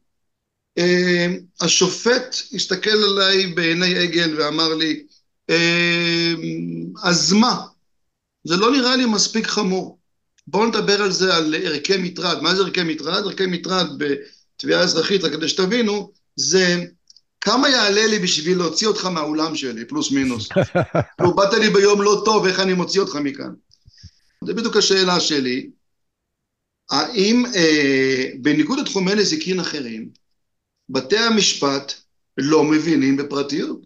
אה, 0.77 1.27
השופט 1.61 2.35
הסתכל 2.53 2.89
עליי 3.03 3.47
בעיני 3.47 3.97
עגל 3.97 4.41
ואמר 4.41 4.73
לי, 4.73 5.03
אה, 5.49 6.33
אז 7.03 7.33
מה? 7.33 7.61
זה 8.43 8.57
לא 8.57 8.71
נראה 8.71 8.95
לי 8.95 9.05
מספיק 9.05 9.47
חמור. 9.47 9.99
בואו 10.47 10.65
נדבר 10.65 11.01
על 11.01 11.11
זה, 11.11 11.35
על 11.35 11.55
ערכי 11.55 11.97
מטרד. 11.97 12.41
מה 12.41 12.55
זה 12.55 12.61
ערכי 12.61 12.83
מטרד? 12.83 13.23
ערכי 13.25 13.45
מטרד 13.45 13.87
בתביעה 13.97 14.81
אזרחית, 14.81 15.23
רק 15.23 15.31
כדי 15.31 15.49
שתבינו, 15.49 16.11
זה 16.35 16.83
כמה 17.41 17.69
יעלה 17.69 18.07
לי 18.07 18.19
בשביל 18.19 18.57
להוציא 18.57 18.87
אותך 18.87 19.05
מהאולם 19.05 19.55
שלי, 19.55 19.85
פלוס 19.85 20.11
מינוס? 20.11 20.49
כאילו, 21.17 21.35
באת 21.35 21.53
לי 21.53 21.69
ביום 21.69 22.01
לא 22.01 22.21
טוב, 22.25 22.45
איך 22.45 22.59
אני 22.59 22.73
מוציא 22.73 23.01
אותך 23.01 23.15
מכאן? 23.15 23.53
זה 24.45 24.53
בדיוק 24.53 24.77
השאלה 24.77 25.19
שלי. 25.19 25.69
האם 26.91 27.45
אה, 27.55 28.29
בניגוד 28.41 28.79
לתחומי 28.79 29.15
נזיקין 29.15 29.59
אחרים, 29.59 30.09
בתי 30.89 31.17
המשפט 31.17 31.93
לא 32.37 32.63
מבינים 32.63 33.17
בפרטיות? 33.17 33.79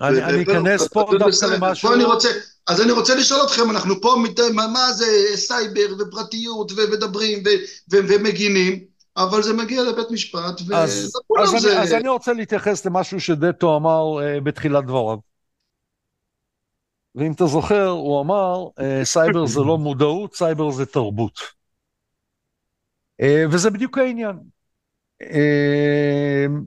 אני 0.00 0.42
אכנס 0.42 0.88
פה 0.88 1.10
דווקא 1.18 1.44
למשהו... 1.44 1.94
אני 1.94 2.04
רוצה, 2.04 2.28
אז 2.70 2.80
אני 2.80 2.92
רוצה 2.92 3.14
לשאול 3.14 3.40
אתכם, 3.46 3.70
אנחנו 3.70 4.00
פה, 4.00 4.14
מה 4.54 4.92
זה 4.92 5.06
סייבר 5.34 5.94
ופרטיות 5.98 6.72
ומדברים 6.76 7.42
ומגינים, 7.90 8.84
אבל 9.16 9.42
זה 9.42 9.52
מגיע 9.52 9.82
לבית 9.82 10.10
משפט, 10.10 10.60
אז, 10.74 11.16
אז, 11.38 11.62
זה... 11.62 11.72
אני, 11.72 11.82
אז 11.82 11.92
אני 11.92 12.08
רוצה 12.08 12.32
להתייחס 12.32 12.86
למשהו 12.86 13.20
שדטו 13.20 13.76
אמר 13.76 14.02
אה, 14.18 14.40
בתחילת 14.40 14.84
דבריו. 14.84 15.18
ואם 17.14 17.32
אתה 17.32 17.46
זוכר, 17.46 17.88
הוא 17.88 18.20
אמר, 18.20 18.64
אה, 18.66 19.04
סייבר 19.04 19.46
זה 19.46 19.60
לא 19.60 19.78
מודעות, 19.78 20.34
סייבר 20.34 20.70
זה 20.70 20.86
תרבות. 20.86 21.38
Uh, 23.22 23.24
וזה 23.50 23.70
בדיוק 23.70 23.98
העניין. 23.98 24.36
Uh, 25.22 25.26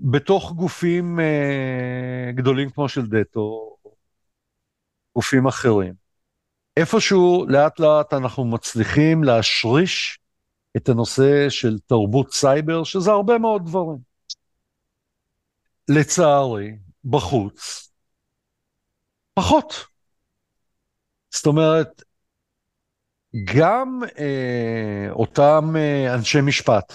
בתוך 0.02 0.52
גופים 0.52 1.20
uh, 1.20 2.36
גדולים 2.36 2.70
כמו 2.70 2.90
של 2.90 3.08
דטו, 3.08 3.73
גופים 5.16 5.48
אחרים, 5.48 5.94
איפשהו 6.78 7.46
לאט 7.50 7.80
לאט 7.80 8.14
אנחנו 8.14 8.46
מצליחים 8.46 9.24
להשריש 9.24 10.20
את 10.78 10.90
הנושא 10.90 11.50
של 11.50 11.80
תרבות 11.80 12.34
סייבר, 12.34 12.84
שזה 12.84 13.12
הרבה 13.12 13.38
מאוד 13.38 13.66
דברים. 13.66 13.98
לצערי, 15.90 16.78
בחוץ, 17.06 17.90
פחות. 19.34 19.86
זאת 21.32 21.46
אומרת, 21.46 22.04
גם 23.56 24.00
אה, 24.20 25.08
אותם 25.12 25.74
אה, 25.76 26.16
אנשי 26.16 26.42
משפט, 26.42 26.94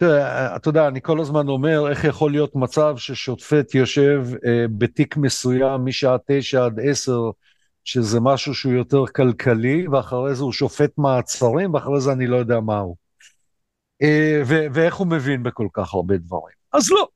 תראה, 0.00 0.56
אתה 0.56 0.68
יודע, 0.68 0.88
אני 0.88 1.02
כל 1.02 1.20
הזמן 1.20 1.48
אומר, 1.48 1.90
איך 1.90 2.04
יכול 2.04 2.30
להיות 2.30 2.56
מצב 2.56 2.94
ששופט 2.96 3.74
יושב 3.74 4.26
אה, 4.46 4.64
בתיק 4.78 5.16
מסוים 5.16 5.84
משעה 5.84 6.16
תשע 6.26 6.64
עד 6.64 6.80
עשר, 6.82 7.30
שזה 7.84 8.20
משהו 8.20 8.54
שהוא 8.54 8.72
יותר 8.72 9.06
כלכלי, 9.06 9.88
ואחרי 9.88 10.34
זה 10.34 10.42
הוא 10.42 10.52
שופט 10.52 10.98
מעצרים, 10.98 11.74
ואחרי 11.74 12.00
זה 12.00 12.12
אני 12.12 12.26
לא 12.26 12.36
יודע 12.36 12.60
מה 12.60 12.78
הוא. 12.78 12.96
אה, 14.02 14.42
ואיך 14.44 14.94
הוא 14.94 15.06
מבין 15.06 15.42
בכל 15.42 15.68
כך 15.72 15.94
הרבה 15.94 16.16
דברים. 16.16 16.56
אז 16.72 16.90
לא. 16.90 17.08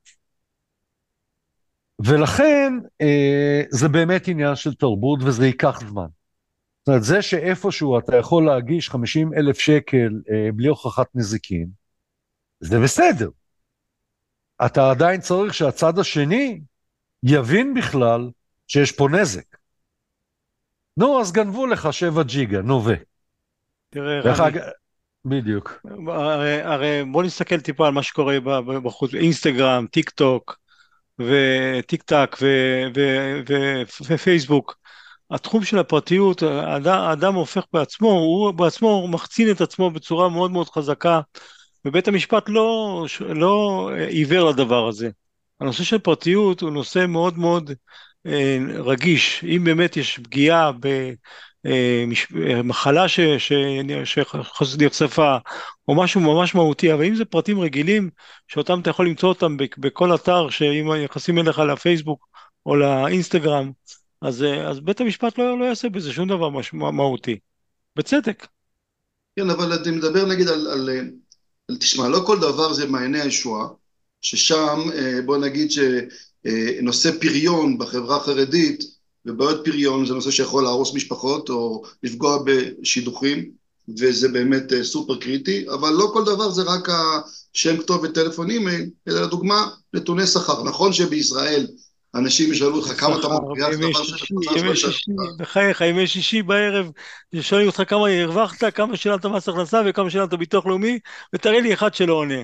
ולכן 2.05 2.73
אה, 3.01 3.61
זה 3.69 3.87
באמת 3.89 4.27
עניין 4.27 4.55
של 4.55 4.73
תרבות 4.73 5.19
וזה 5.23 5.45
ייקח 5.45 5.79
זמן. 5.89 6.07
זאת 6.79 6.87
אומרת, 6.87 7.03
זה 7.03 7.21
שאיפשהו 7.21 7.99
אתה 7.99 8.15
יכול 8.17 8.45
להגיש 8.45 8.89
50 8.89 9.33
אלף 9.33 9.59
שקל 9.59 10.09
אה, 10.31 10.49
בלי 10.55 10.67
הוכחת 10.67 11.07
נזיקין, 11.15 11.84
זה 12.65 12.79
בסדר. 12.79 13.29
אתה 14.65 14.89
עדיין 14.91 15.21
צריך 15.21 15.53
שהצד 15.53 15.99
השני 15.99 16.61
יבין 17.23 17.73
בכלל 17.73 18.29
שיש 18.67 18.91
פה 18.91 19.07
נזק. 19.11 19.57
נו, 20.97 21.21
אז 21.21 21.31
גנבו 21.31 21.67
לך 21.67 21.93
7 21.93 22.23
ג'יגה, 22.23 22.61
נו 22.61 22.85
ו. 22.85 22.93
תראה, 23.89 24.19
רמי, 24.21 24.59
בדיוק. 25.25 25.85
הרי, 26.07 26.61
הרי 26.61 27.03
בוא 27.11 27.23
נסתכל 27.23 27.59
טיפה 27.59 27.87
על 27.87 27.93
מה 27.93 28.03
שקורה 28.03 28.39
בחוץ, 28.83 29.13
אינסטגרם, 29.13 29.85
טיק 29.91 30.09
טוק 30.09 30.57
וטיק 31.19 32.03
טק 32.03 32.35
ופייסבוק. 34.09 34.77
התחום 35.31 35.63
של 35.63 35.79
הפרטיות, 35.79 36.43
האדם 36.85 37.35
הופך 37.35 37.63
בעצמו, 37.73 38.09
הוא 38.09 38.51
בעצמו 38.51 39.07
מחצין 39.07 39.51
את 39.51 39.61
עצמו 39.61 39.91
בצורה 39.91 40.29
מאוד 40.29 40.51
מאוד 40.51 40.69
חזקה, 40.69 41.21
ובית 41.85 42.07
המשפט 42.07 42.49
לא, 42.49 43.05
לא 43.19 43.89
עיוור 44.07 44.49
לדבר 44.49 44.87
הזה. 44.87 45.09
הנושא 45.59 45.83
של 45.83 45.99
פרטיות 45.99 46.61
הוא 46.61 46.69
נושא 46.71 47.05
מאוד 47.07 47.37
מאוד 47.37 47.71
אה, 48.25 48.57
רגיש. 48.75 49.43
אם 49.43 49.63
באמת 49.63 49.97
יש 49.97 50.19
פגיעה 50.19 50.71
במחלה 52.39 53.05
שנחשפה, 54.67 55.37
או 55.87 55.95
משהו 55.95 56.21
ממש 56.21 56.55
מהותי, 56.55 56.93
אבל 56.93 57.03
אם 57.03 57.15
זה 57.15 57.25
פרטים 57.25 57.59
רגילים, 57.59 58.09
שאותם 58.47 58.79
אתה 58.79 58.89
יכול 58.89 59.07
למצוא 59.07 59.29
אותם 59.29 59.57
בכל 59.77 60.15
אתר, 60.15 60.49
שאם 60.49 60.93
נכנסים 61.03 61.39
אליך 61.39 61.59
לפייסבוק 61.59 62.27
או 62.65 62.75
לאינסטגרם, 62.75 63.71
אז, 64.21 64.43
אה, 64.43 64.67
אז 64.67 64.79
בית 64.79 65.01
המשפט 65.01 65.37
לא, 65.37 65.59
לא 65.59 65.65
יעשה 65.65 65.89
בזה 65.89 66.13
שום 66.13 66.27
דבר 66.27 66.49
מש, 66.49 66.73
מהותי. 66.73 67.39
בצדק. 67.95 68.47
כן, 69.39 69.49
אבל 69.49 69.73
אני 69.73 69.91
מדבר 69.97 70.25
נגיד 70.25 70.47
על, 70.47 70.67
על, 70.67 70.89
תשמע, 71.71 72.09
לא 72.09 72.23
כל 72.25 72.39
דבר 72.39 72.73
זה 72.73 72.87
מעייני 72.87 73.21
הישועה, 73.21 73.67
ששם 74.21 74.79
אה, 74.93 75.21
בוא 75.25 75.37
נגיד 75.37 75.71
שנושא 75.71 77.11
פריון 77.21 77.77
בחברה 77.77 78.17
החרדית 78.17 78.83
ובעיות 79.25 79.65
פריון 79.65 80.05
זה 80.05 80.13
נושא 80.13 80.31
שיכול 80.31 80.63
להרוס 80.63 80.93
משפחות 80.93 81.49
או 81.49 81.83
לפגוע 82.03 82.43
בשידוכים 82.45 83.51
וזה 83.99 84.27
באמת 84.27 84.73
אה, 84.73 84.83
סופר 84.83 85.15
קריטי, 85.15 85.65
אבל 85.69 85.89
לא 85.89 86.09
כל 86.13 86.23
דבר 86.23 86.51
זה 86.51 86.61
רק 86.61 86.89
השם 86.89 87.77
כתובת 87.77 88.13
טלפון 88.13 88.49
אימייל, 88.49 88.89
אלא 89.07 89.21
לדוגמה 89.21 89.69
נתוני 89.93 90.27
שכר. 90.27 90.63
נכון 90.63 90.93
שבישראל 90.93 91.67
אנשים 92.15 92.53
ישאלו 92.53 92.75
אותך 92.75 92.99
כמה 92.99 93.19
אתה 93.19 93.27
מרוויח, 93.27 93.69
שישי, 94.75 95.11
בחייך, 95.39 95.81
ימי 95.81 96.07
שישי 96.07 96.41
בערב, 96.41 96.91
שואלים 97.41 97.67
אותך 97.67 97.83
כמה 97.87 98.09
הרווחת, 98.09 98.73
כמה 98.73 98.97
שילמת 98.97 99.25
מס 99.25 99.49
הכנסה 99.49 99.81
וכמה 99.85 100.09
שילמת 100.09 100.33
ביטוח 100.33 100.65
לאומי, 100.65 100.99
ותראה 101.33 101.59
לי 101.59 101.73
אחד 101.73 101.93
שלא 101.93 102.13
עונה. 102.13 102.43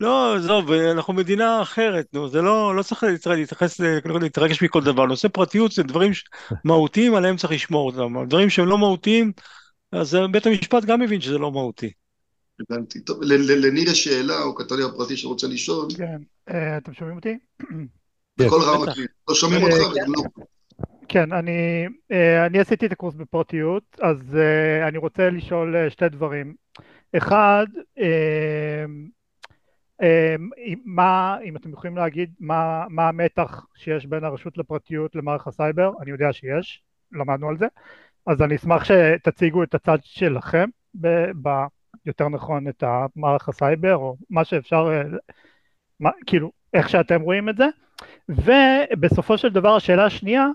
לא, 0.00 0.36
עזוב, 0.36 0.72
אנחנו 0.72 1.12
מדינה 1.12 1.62
אחרת, 1.62 2.06
נו, 2.12 2.28
זה 2.28 2.42
לא, 2.42 2.76
לא 2.76 2.82
צריך 2.82 3.04
להתייחס, 3.26 3.80
להתרגש 4.20 4.62
מכל 4.62 4.84
דבר. 4.84 5.06
נושא 5.06 5.28
פרטיות 5.28 5.72
זה 5.72 5.82
דברים 5.82 6.12
מהותיים, 6.64 7.14
עליהם 7.14 7.36
צריך 7.36 7.52
לשמור 7.52 7.90
אותם. 7.90 8.26
דברים 8.28 8.50
שהם 8.50 8.66
לא 8.66 8.78
מהותיים, 8.78 9.32
אז 9.92 10.16
בית 10.30 10.46
המשפט 10.46 10.84
גם 10.84 11.00
מבין 11.00 11.20
שזה 11.20 11.38
לא 11.38 11.52
מהותי. 11.52 11.90
הבנתי. 12.60 13.00
טוב, 13.00 13.22
לניר 13.22 13.90
יש 13.90 14.04
שאלה, 14.04 14.38
הוא 14.38 14.56
כתב 14.56 14.74
לי 14.74 14.82
בפרטי 14.84 15.16
שרוצה 15.16 15.46
לשאול. 15.46 15.88
כן, 15.96 16.18
אה, 16.50 16.78
אתם 16.78 16.94
שומעים 16.94 17.16
אותי? 17.16 17.38
בכל 18.38 18.60
רם 18.62 18.80
לא 19.28 19.34
שומעים 19.34 19.62
אותך 19.62 19.74
אה, 19.74 19.88
וגם 19.88 20.12
לא. 20.16 20.44
כן, 21.08 21.32
אני, 21.32 21.86
אה, 22.12 22.46
אני 22.46 22.58
עשיתי 22.58 22.86
את 22.86 22.92
הקורס 22.92 23.14
בפרטיות, 23.14 23.82
אז 24.00 24.36
אני 24.88 24.98
רוצה 24.98 25.30
לשאול 25.30 25.88
שתי 25.88 26.08
דברים. 26.08 26.54
אחד, 27.16 27.66
מה, 30.84 31.36
אם 31.44 31.56
אתם 31.56 31.72
יכולים 31.72 31.96
להגיד, 31.96 32.34
מה, 32.40 32.84
מה 32.88 33.08
המתח 33.08 33.66
שיש 33.74 34.06
בין 34.06 34.24
הרשות 34.24 34.58
לפרטיות 34.58 35.14
למערך 35.14 35.46
הסייבר? 35.46 35.92
אני 36.00 36.10
יודע 36.10 36.32
שיש, 36.32 36.82
למדנו 37.12 37.48
על 37.48 37.58
זה. 37.58 37.66
אז 38.26 38.42
אני 38.42 38.56
אשמח 38.56 38.84
שתציגו 38.84 39.62
את 39.62 39.74
הצד 39.74 39.98
שלכם, 40.02 40.68
ב, 41.00 41.08
ב, 41.42 41.48
יותר 42.06 42.28
נכון 42.28 42.68
את 42.68 42.84
מערך 43.16 43.48
הסייבר, 43.48 43.96
או 43.96 44.16
מה 44.30 44.44
שאפשר, 44.44 45.02
מה, 46.00 46.10
כאילו, 46.26 46.57
איך 46.74 46.88
שאתם 46.88 47.20
רואים 47.20 47.48
את 47.48 47.56
זה. 47.56 47.66
ובסופו 48.28 49.38
של 49.38 49.48
דבר 49.48 49.76
השאלה 49.76 50.04
השנייה, 50.04 50.46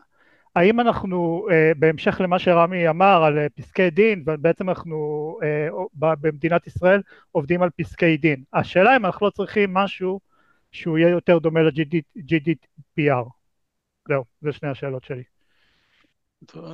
האם 0.56 0.80
אנחנו, 0.80 1.48
אה, 1.52 1.72
בהמשך 1.78 2.22
למה 2.22 2.40
שרמי 2.40 2.90
אמר 2.90 3.24
על 3.24 3.38
אה, 3.38 3.48
פסקי 3.50 3.90
דין, 3.90 4.24
ובעצם 4.28 4.70
אנחנו 4.70 4.98
אה, 5.44 5.68
במדינת 5.94 6.68
ישראל 6.68 7.02
עובדים 7.32 7.62
על 7.62 7.70
פסקי 7.70 8.18
דין. 8.18 8.44
השאלה 8.54 8.96
אם 8.96 9.06
אנחנו 9.06 9.26
לא 9.26 9.32
צריכים 9.32 9.74
משהו 9.74 10.20
שהוא 10.72 10.98
יהיה 10.98 11.10
יותר 11.10 11.38
דומה 11.38 11.62
ל-GDPR. 11.62 13.30
זהו, 14.08 14.24
זה 14.42 14.52
שני 14.52 14.70
השאלות 14.70 15.04
שלי. 15.04 15.24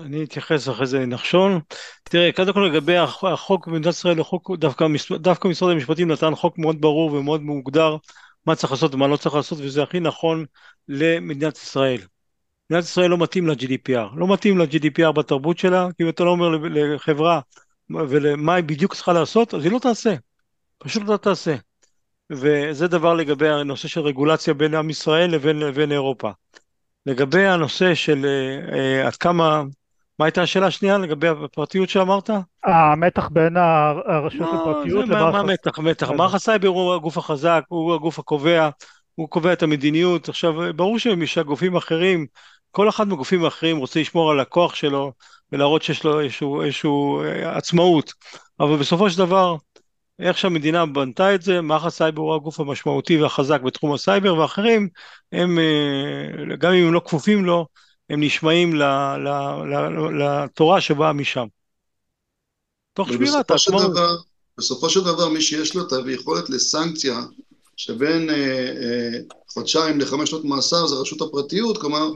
אני 0.06 0.24
אתייחס 0.24 0.70
אחרי 0.70 0.86
זה 0.88 1.06
נחשון. 1.06 1.60
תראה, 2.03 2.32
קודם 2.32 2.53
כל 2.53 2.70
לגבי 2.72 2.98
החוק 2.98 3.68
במדינת 3.68 3.94
ישראל, 3.94 4.20
החוק, 4.20 4.52
דווקא, 4.57 4.86
דווקא 5.20 5.48
משרד 5.48 5.72
המשפטים 5.72 6.11
נתן 6.11 6.36
חוק 6.36 6.57
מאוד 6.57 6.82
ברור 6.82 7.14
ומאוד 7.14 7.41
מוגדר 7.41 7.98
מה 8.45 8.56
צריך 8.56 8.72
לעשות 8.72 8.94
ומה 8.94 9.07
לא 9.07 9.18
צריך 9.18 9.36
לעשות, 9.36 9.60
וזה 9.61 9.84
הכי 9.84 9.99
נכון 9.99 10.45
למדינת 10.88 11.57
ישראל. 11.57 12.02
מדינת 12.70 12.84
ישראל 12.84 13.10
לא 13.10 13.18
מתאים 13.18 13.48
ל-GDPR, 13.48 14.16
לא 14.16 14.34
מתאים 14.34 14.57
ל-GDPR 14.57 15.11
בתרבות 15.11 15.57
שלה, 15.57 15.88
כי 15.98 16.03
אם 16.03 16.10
אתה 16.10 16.24
לא 16.24 16.30
אומר 16.30 16.49
לחברה 16.70 17.40
ולמה 17.90 18.56
היא 18.56 18.64
בדיוק 18.64 18.94
צריכה 18.94 19.14
לעשות, 19.14 19.53
אז 19.53 19.64
היא 19.64 19.72
לא 19.72 19.80
תעשה, 19.80 20.16
פשוט 20.78 21.03
לא 21.07 21.18
תעשה. 21.18 21.56
וזה 22.32 22.88
דבר 22.88 23.14
לגבי 23.14 23.49
הנושא 23.49 23.88
של 23.88 24.02
רגולציה 24.02 24.53
בין 24.53 24.76
עם 24.76 24.90
ישראל 24.90 25.32
לבין, 25.32 25.60
לבין 25.60 25.91
אירופה. 25.91 26.32
לגבי 27.06 27.45
הנושא 27.45 27.95
של 27.95 28.26
אה, 28.26 28.72
אה, 28.72 29.07
עד 29.07 29.16
כמה, 29.16 29.64
מה 30.20 30.26
הייתה 30.26 30.41
השאלה 30.41 30.68
השנייה 30.68 30.98
לגבי 30.98 31.28
הפרטיות 31.28 31.90
שאמרת? 31.90 32.30
המתח 32.64 33.30
בין 33.30 33.58
הרשות 33.58 34.48
לפרטיות 34.54 35.08
למערך... 35.08 35.36
מה 35.36 35.44
מתח? 35.44 35.80
מתח. 35.80 36.12
מערך 36.12 36.34
הסייבר 36.34 36.68
הוא 36.68 36.94
הגוף 36.94 37.18
החזק, 37.18 37.64
הוא 37.68 37.94
הגוף 37.94 38.20
הקובע, 38.20 38.70
הוא 39.16 39.30
קובע 39.30 39.54
את 39.54 39.64
המדיניות. 39.64 40.30
עכשיו, 40.30 40.54
ברור 40.76 40.98
שהגופים 41.26 41.76
האחרים, 41.76 42.26
כל 42.72 42.90
אחד 42.90 43.08
מהגופים 43.08 43.46
האחרים 43.46 43.78
רוצה 43.78 44.00
לשמור 44.00 44.32
על 44.32 44.40
הכוח 44.40 44.76
שלו 44.76 45.12
ולהראות 45.52 45.82
שיש 45.84 46.04
לו 46.04 46.22
איזושהי 46.22 46.90
אה, 47.26 47.58
עצמאות, 47.58 48.14
אבל 48.60 48.78
בסופו 48.78 49.10
של 49.10 49.18
דבר, 49.18 49.56
איך 50.20 50.38
שהמדינה 50.38 50.86
בנתה 50.86 51.36
את 51.36 51.41
זה, 51.41 51.62
מערך 51.62 51.86
הסייבר 51.86 52.22
הוא 52.22 52.36
הגוף 52.36 52.60
המשמעותי 52.60 53.22
והחזק 53.22 53.62
בתחום 53.62 53.94
הסייבר, 53.94 54.36
ואחרים, 54.36 54.90
הם, 55.32 55.60
אה, 55.60 56.56
גם 56.56 56.74
אם 56.74 56.88
הם 56.88 56.94
לא 56.94 57.02
כפופים 57.06 57.46
לו, 57.46 57.68
הם 58.10 58.23
נשמעים 58.23 58.76
לתורה 60.19 60.81
שבאה 60.81 61.14
משם. 61.14 61.45
תוך 62.94 63.10
שמירת 63.10 63.52
העצמאות. 63.52 63.91
בסופו 64.57 64.90
של 64.90 65.03
דבר, 65.03 65.30
מי 65.30 65.41
שיש 65.41 65.76
לו 65.76 65.88
את 65.88 65.94
היכולת 66.07 66.49
לסנקציה 66.49 67.19
שבין 67.77 68.30
אה, 68.30 68.36
אה, 68.36 69.19
חודשיים 69.53 69.99
לחמש 69.99 70.30
שנות 70.30 70.45
מאסר 70.45 70.88
זה 70.88 70.95
רשות 70.95 71.22
הפרטיות, 71.22 71.77
כלומר, 71.77 72.10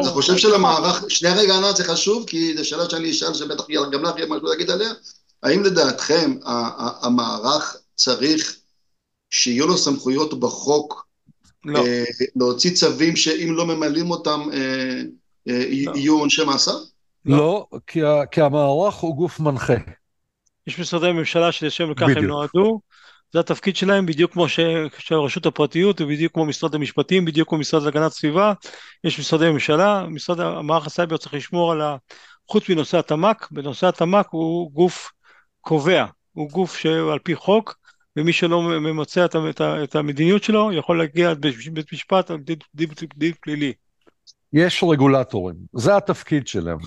אתה 0.00 0.10
חושב 0.10 0.36
שלמערך, 0.36 1.04
שנייה 1.08 1.34
רגע 1.34 1.56
ענת 1.56 1.76
זה 1.76 1.84
חשוב, 1.84 2.24
כי 2.26 2.56
זו 2.56 2.64
שאלה 2.64 2.90
שאני 2.90 3.10
אשאל 3.10 3.34
שבטח 3.34 3.64
גם 3.92 4.02
לך 4.02 4.16
יהיה 4.16 4.26
משהו 4.26 4.46
להגיד 4.46 4.70
עליה, 4.70 4.92
האם 5.42 5.64
לדעתכם 5.64 6.36
המערך 7.02 7.76
צריך 7.94 8.56
שיהיו 9.30 9.66
לו 9.66 9.78
סמכויות 9.78 10.40
בחוק 10.40 11.07
לא. 11.64 11.86
אה, 11.86 12.04
להוציא 12.36 12.74
צווים 12.74 13.16
שאם 13.16 13.52
לא 13.52 13.66
ממלאים 13.66 14.10
אותם 14.10 14.40
אה, 14.52 15.02
אה, 15.48 15.64
לא. 15.86 15.92
יהיו 15.96 16.18
עונשי 16.18 16.44
מאסר? 16.44 16.76
לא, 17.24 17.66
כי, 17.86 18.00
כי 18.30 18.40
המערך 18.40 18.94
הוא 18.94 19.16
גוף 19.16 19.40
מנחה. 19.40 19.74
יש 20.66 20.78
משרדי 20.78 21.12
ממשלה 21.12 21.52
שלשם 21.52 21.94
כך 21.94 22.08
הם 22.16 22.24
נועדו, 22.24 22.80
זה 23.32 23.40
התפקיד 23.40 23.76
שלהם 23.76 24.06
בדיוק 24.06 24.32
כמו 24.32 24.48
ש... 24.48 24.60
של 24.98 25.14
רשות 25.14 25.46
הפרטיות 25.46 26.00
ובדיוק 26.00 26.34
כמו 26.34 26.46
משרד 26.46 26.74
המשפטים, 26.74 27.24
בדיוק 27.24 27.48
כמו 27.48 27.58
משרד 27.58 27.82
להגנת 27.82 28.12
סביבה, 28.12 28.52
יש 29.04 29.20
משרדי 29.20 29.50
ממשלה, 29.50 30.06
משרד 30.08 30.40
המערך 30.40 30.86
הסייבר 30.86 31.16
צריך 31.16 31.34
לשמור 31.34 31.72
על 31.72 31.80
ה... 31.80 31.96
חוץ 32.48 32.68
מנושא 32.68 32.98
התמ"ק, 32.98 33.48
בנושא 33.50 33.86
התמ"ק 33.86 34.26
הוא 34.30 34.72
גוף 34.72 35.10
קובע, 35.60 36.04
הוא 36.32 36.50
גוף 36.50 36.76
שהוא 36.76 37.12
על 37.12 37.18
פי 37.18 37.34
חוק, 37.34 37.76
ומי 38.18 38.32
שלא 38.32 38.62
ממצה 38.62 39.24
את, 39.24 39.36
את, 39.50 39.60
את 39.60 39.96
המדיניות 39.96 40.42
שלו 40.42 40.72
יכול 40.72 40.98
להגיע 40.98 41.30
לבית 41.30 41.92
משפט 41.92 42.30
על 42.30 42.38
דין 43.16 43.32
פלילי. 43.40 43.72
יש 44.52 44.84
רגולטורים, 44.90 45.56
זה 45.72 45.96
התפקיד 45.96 46.46
שלהם. 46.46 46.78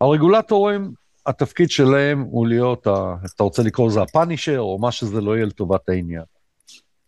הרגולטורים 0.00 0.92
התפקיד 1.26 1.70
שלהם 1.70 2.20
הוא 2.20 2.46
להיות, 2.46 2.86
ה, 2.86 3.14
אתה 3.34 3.42
רוצה 3.42 3.62
לקרוא 3.62 3.88
לזה 3.88 4.02
הפאנישר, 4.02 4.58
או 4.58 4.78
מה 4.78 4.92
שזה 4.92 5.20
לא 5.20 5.36
יהיה 5.36 5.46
לטובת 5.46 5.88
העניין. 5.88 6.22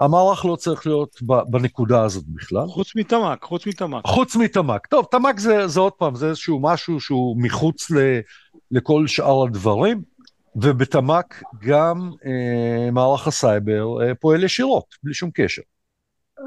המערך 0.00 0.44
לא 0.44 0.56
צריך 0.56 0.86
להיות 0.86 1.16
בנקודה 1.50 2.02
הזאת 2.02 2.24
בכלל. 2.26 2.66
חוץ 2.66 2.96
מתמ"ק, 2.96 3.44
חוץ 3.44 3.66
מתמ"ק. 3.66 4.06
חוץ 4.06 4.36
מתמ"ק. 4.36 4.86
טוב, 4.86 5.06
תמ"ק 5.10 5.38
זה, 5.38 5.66
זה 5.66 5.80
עוד 5.80 5.92
פעם, 5.92 6.14
זה 6.14 6.28
איזשהו 6.28 6.60
משהו 6.62 7.00
שהוא 7.00 7.36
מחוץ 7.42 7.90
ל, 7.90 7.96
לכל 8.70 9.06
שאר 9.06 9.42
הדברים, 9.42 10.02
ובתמ"ק 10.62 11.42
גם 11.58 12.10
אה, 12.26 12.90
מערך 12.90 13.26
הסייבר 13.26 14.02
אה, 14.02 14.14
פועל 14.14 14.44
ישירות, 14.44 14.84
בלי 15.02 15.14
שום 15.14 15.30
קשר. 15.34 15.62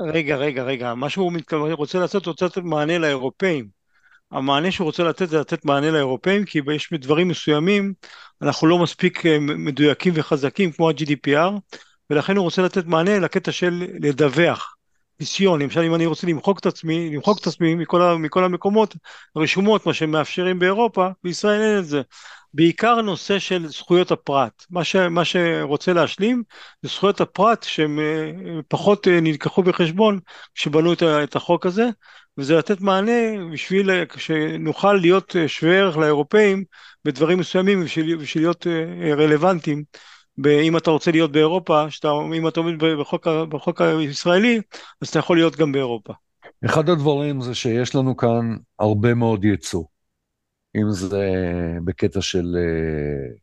רגע, 0.08 0.36
רגע, 0.36 0.64
רגע, 0.64 0.94
מה 0.94 1.10
שהוא 1.10 1.32
רוצה 1.52 2.00
לעשות, 2.00 2.26
רוצה 2.26 2.46
לתת 2.46 2.58
מענה 2.58 2.98
לאירופאים. 2.98 3.68
המענה 4.32 4.72
שהוא 4.72 4.86
רוצה 4.86 5.04
לתת 5.04 5.30
זה 5.30 5.40
לתת 5.40 5.66
מענה 5.66 5.92
לאירופאים, 5.92 6.46
כי 6.46 6.60
יש 6.76 6.94
דברים 6.94 7.28
מסוימים, 7.28 7.94
אנחנו 8.42 8.68
לא 8.68 8.80
מספיק 8.80 9.26
אה, 9.26 9.40
מדויקים 9.40 10.14
וחזקים 10.16 10.72
כמו 10.72 10.90
ה-GDPR, 10.90 11.78
ולכן 12.10 12.38
הוא 12.38 12.44
רוצה 12.44 12.62
לתת 12.62 12.86
מענה 12.86 13.20
לקטע 13.20 13.52
של 13.52 13.88
לדווח. 14.00 14.76
מיסיון, 15.20 15.62
למשל 15.62 15.82
אם 15.82 15.96
אני 15.96 16.06
רוצה 16.06 16.28
למחוק 16.28 16.60
את 16.60 16.66
עצמי, 16.66 17.10
למחוק 17.16 17.40
את 17.42 17.48
עצמי 17.48 17.76
מכל, 17.76 18.16
מכל 18.20 18.44
המקומות 18.44 18.96
רשומות, 19.36 19.86
מה 19.86 19.94
שהם 19.94 20.12
מאפשרים 20.12 20.60
באירופה, 20.60 21.08
בישראל 21.24 21.62
אין 21.62 21.80
את 21.80 21.86
זה. 21.86 22.02
בעיקר 22.54 23.02
נושא 23.02 23.40
של 23.40 23.68
זכויות 23.68 24.12
הפרט. 24.12 24.66
מה, 24.70 24.84
ש, 24.84 24.96
מה 24.96 25.26
שרוצה 25.26 25.94
להשלים 25.94 26.44
זה 26.82 26.90
זכויות 26.90 27.22
הפרט 27.22 27.64
שהם 27.64 28.00
אה, 28.00 28.32
פחות 28.68 29.08
אה, 29.08 29.22
נלקחו 29.22 29.64
בחשבון 29.64 30.20
כשבנו 30.56 30.94
את, 30.94 31.04
את 31.04 31.36
החוק 31.36 31.66
הזה, 31.66 31.90
וזה 32.38 32.56
לתת 32.58 32.82
מענה 32.82 33.52
בשביל 33.54 33.90
שנוכל 34.18 34.94
להיות 34.94 35.36
אה, 35.36 35.48
שווה 35.48 35.78
ערך 35.78 35.98
לאירופאים 35.98 36.64
בדברים 37.06 37.40
מסוימים 37.40 37.84
בשביל, 37.84 38.16
בשביל 38.16 38.44
להיות 38.44 38.68
רלוונטיים. 39.18 39.84
אם 40.48 40.78
אתה 40.78 40.92
רוצה 40.92 41.12
להיות 41.12 41.32
באירופה, 41.32 41.92
שאתה, 41.92 42.12
אם 42.38 42.48
אתה 42.48 42.60
עומד 42.60 42.74
בחוק, 42.80 43.28
בחוק 43.28 43.82
הישראלי, 43.82 44.62
אז 45.02 45.08
אתה 45.08 45.20
יכול 45.20 45.38
להיות 45.38 45.56
גם 45.56 45.72
באירופה. 45.72 46.14
אחד 46.66 46.90
הדברים 46.90 47.42
זה 47.42 47.56
שיש 47.56 47.96
לנו 47.96 48.18
כאן 48.18 48.56
הרבה 48.80 49.14
מאוד 49.14 49.46
ייצוא. 49.46 49.84
אם 50.76 50.92
זה 50.92 51.34
בקטע 51.84 52.22
של 52.22 52.56
אה, 52.58 53.34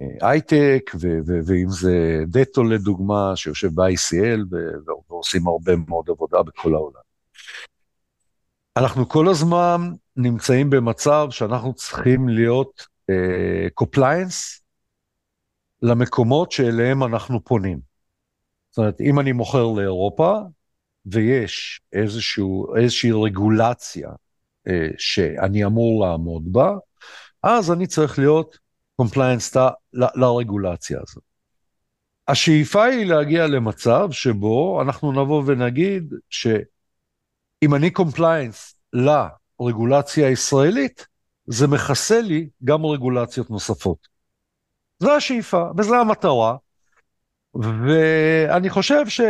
אה, 0.00 0.28
הייטק, 0.30 0.90
ואם 1.46 1.68
זה 1.68 2.24
דטו 2.26 2.64
לדוגמה, 2.64 3.32
שיושב 3.36 3.68
ב-ICL 3.74 4.56
ועושים 5.08 5.48
הרבה 5.48 5.72
מאוד 5.76 6.10
עבודה 6.10 6.42
בכל 6.42 6.74
העולם. 6.74 7.00
אנחנו 8.76 9.08
כל 9.08 9.28
הזמן 9.28 9.80
נמצאים 10.16 10.70
במצב 10.70 11.26
שאנחנו 11.30 11.74
צריכים 11.74 12.28
להיות 12.28 12.86
compliance 13.74 14.56
אה, 14.56 14.60
למקומות 15.82 16.52
שאליהם 16.52 17.04
אנחנו 17.04 17.44
פונים. 17.44 17.80
זאת 18.70 18.78
אומרת, 18.78 19.00
אם 19.00 19.20
אני 19.20 19.32
מוכר 19.32 19.66
לאירופה, 19.66 20.38
ויש 21.06 21.80
איזשהו, 21.92 22.76
איזושהי 22.76 23.10
רגולציה 23.12 24.08
אה, 24.08 24.14
שאני 24.98 25.64
אמור 25.64 26.06
לעמוד 26.06 26.52
בה, 26.52 26.72
אז 27.42 27.72
אני 27.72 27.86
צריך 27.86 28.18
להיות 28.18 28.58
compliance 28.96 29.56
לרגולציה 29.92 30.98
הזאת. 31.02 31.22
השאיפה 32.28 32.84
היא 32.84 33.06
להגיע 33.06 33.46
למצב 33.46 34.08
שבו 34.10 34.82
אנחנו 34.82 35.12
נבוא 35.12 35.42
ונגיד 35.46 36.14
שאם 36.30 37.74
אני 37.74 37.90
compliance 37.90 38.74
לרגולציה 38.92 40.28
הישראלית, 40.28 41.06
זה 41.46 41.66
מכסה 41.66 42.20
לי 42.20 42.48
גם 42.64 42.86
רגולציות 42.86 43.50
נוספות. 43.50 44.08
זו 44.98 45.16
השאיפה, 45.16 45.64
וזו 45.78 45.94
המטרה, 45.94 46.56
ואני 47.54 48.70
חושב 48.70 49.08
ש... 49.08 49.20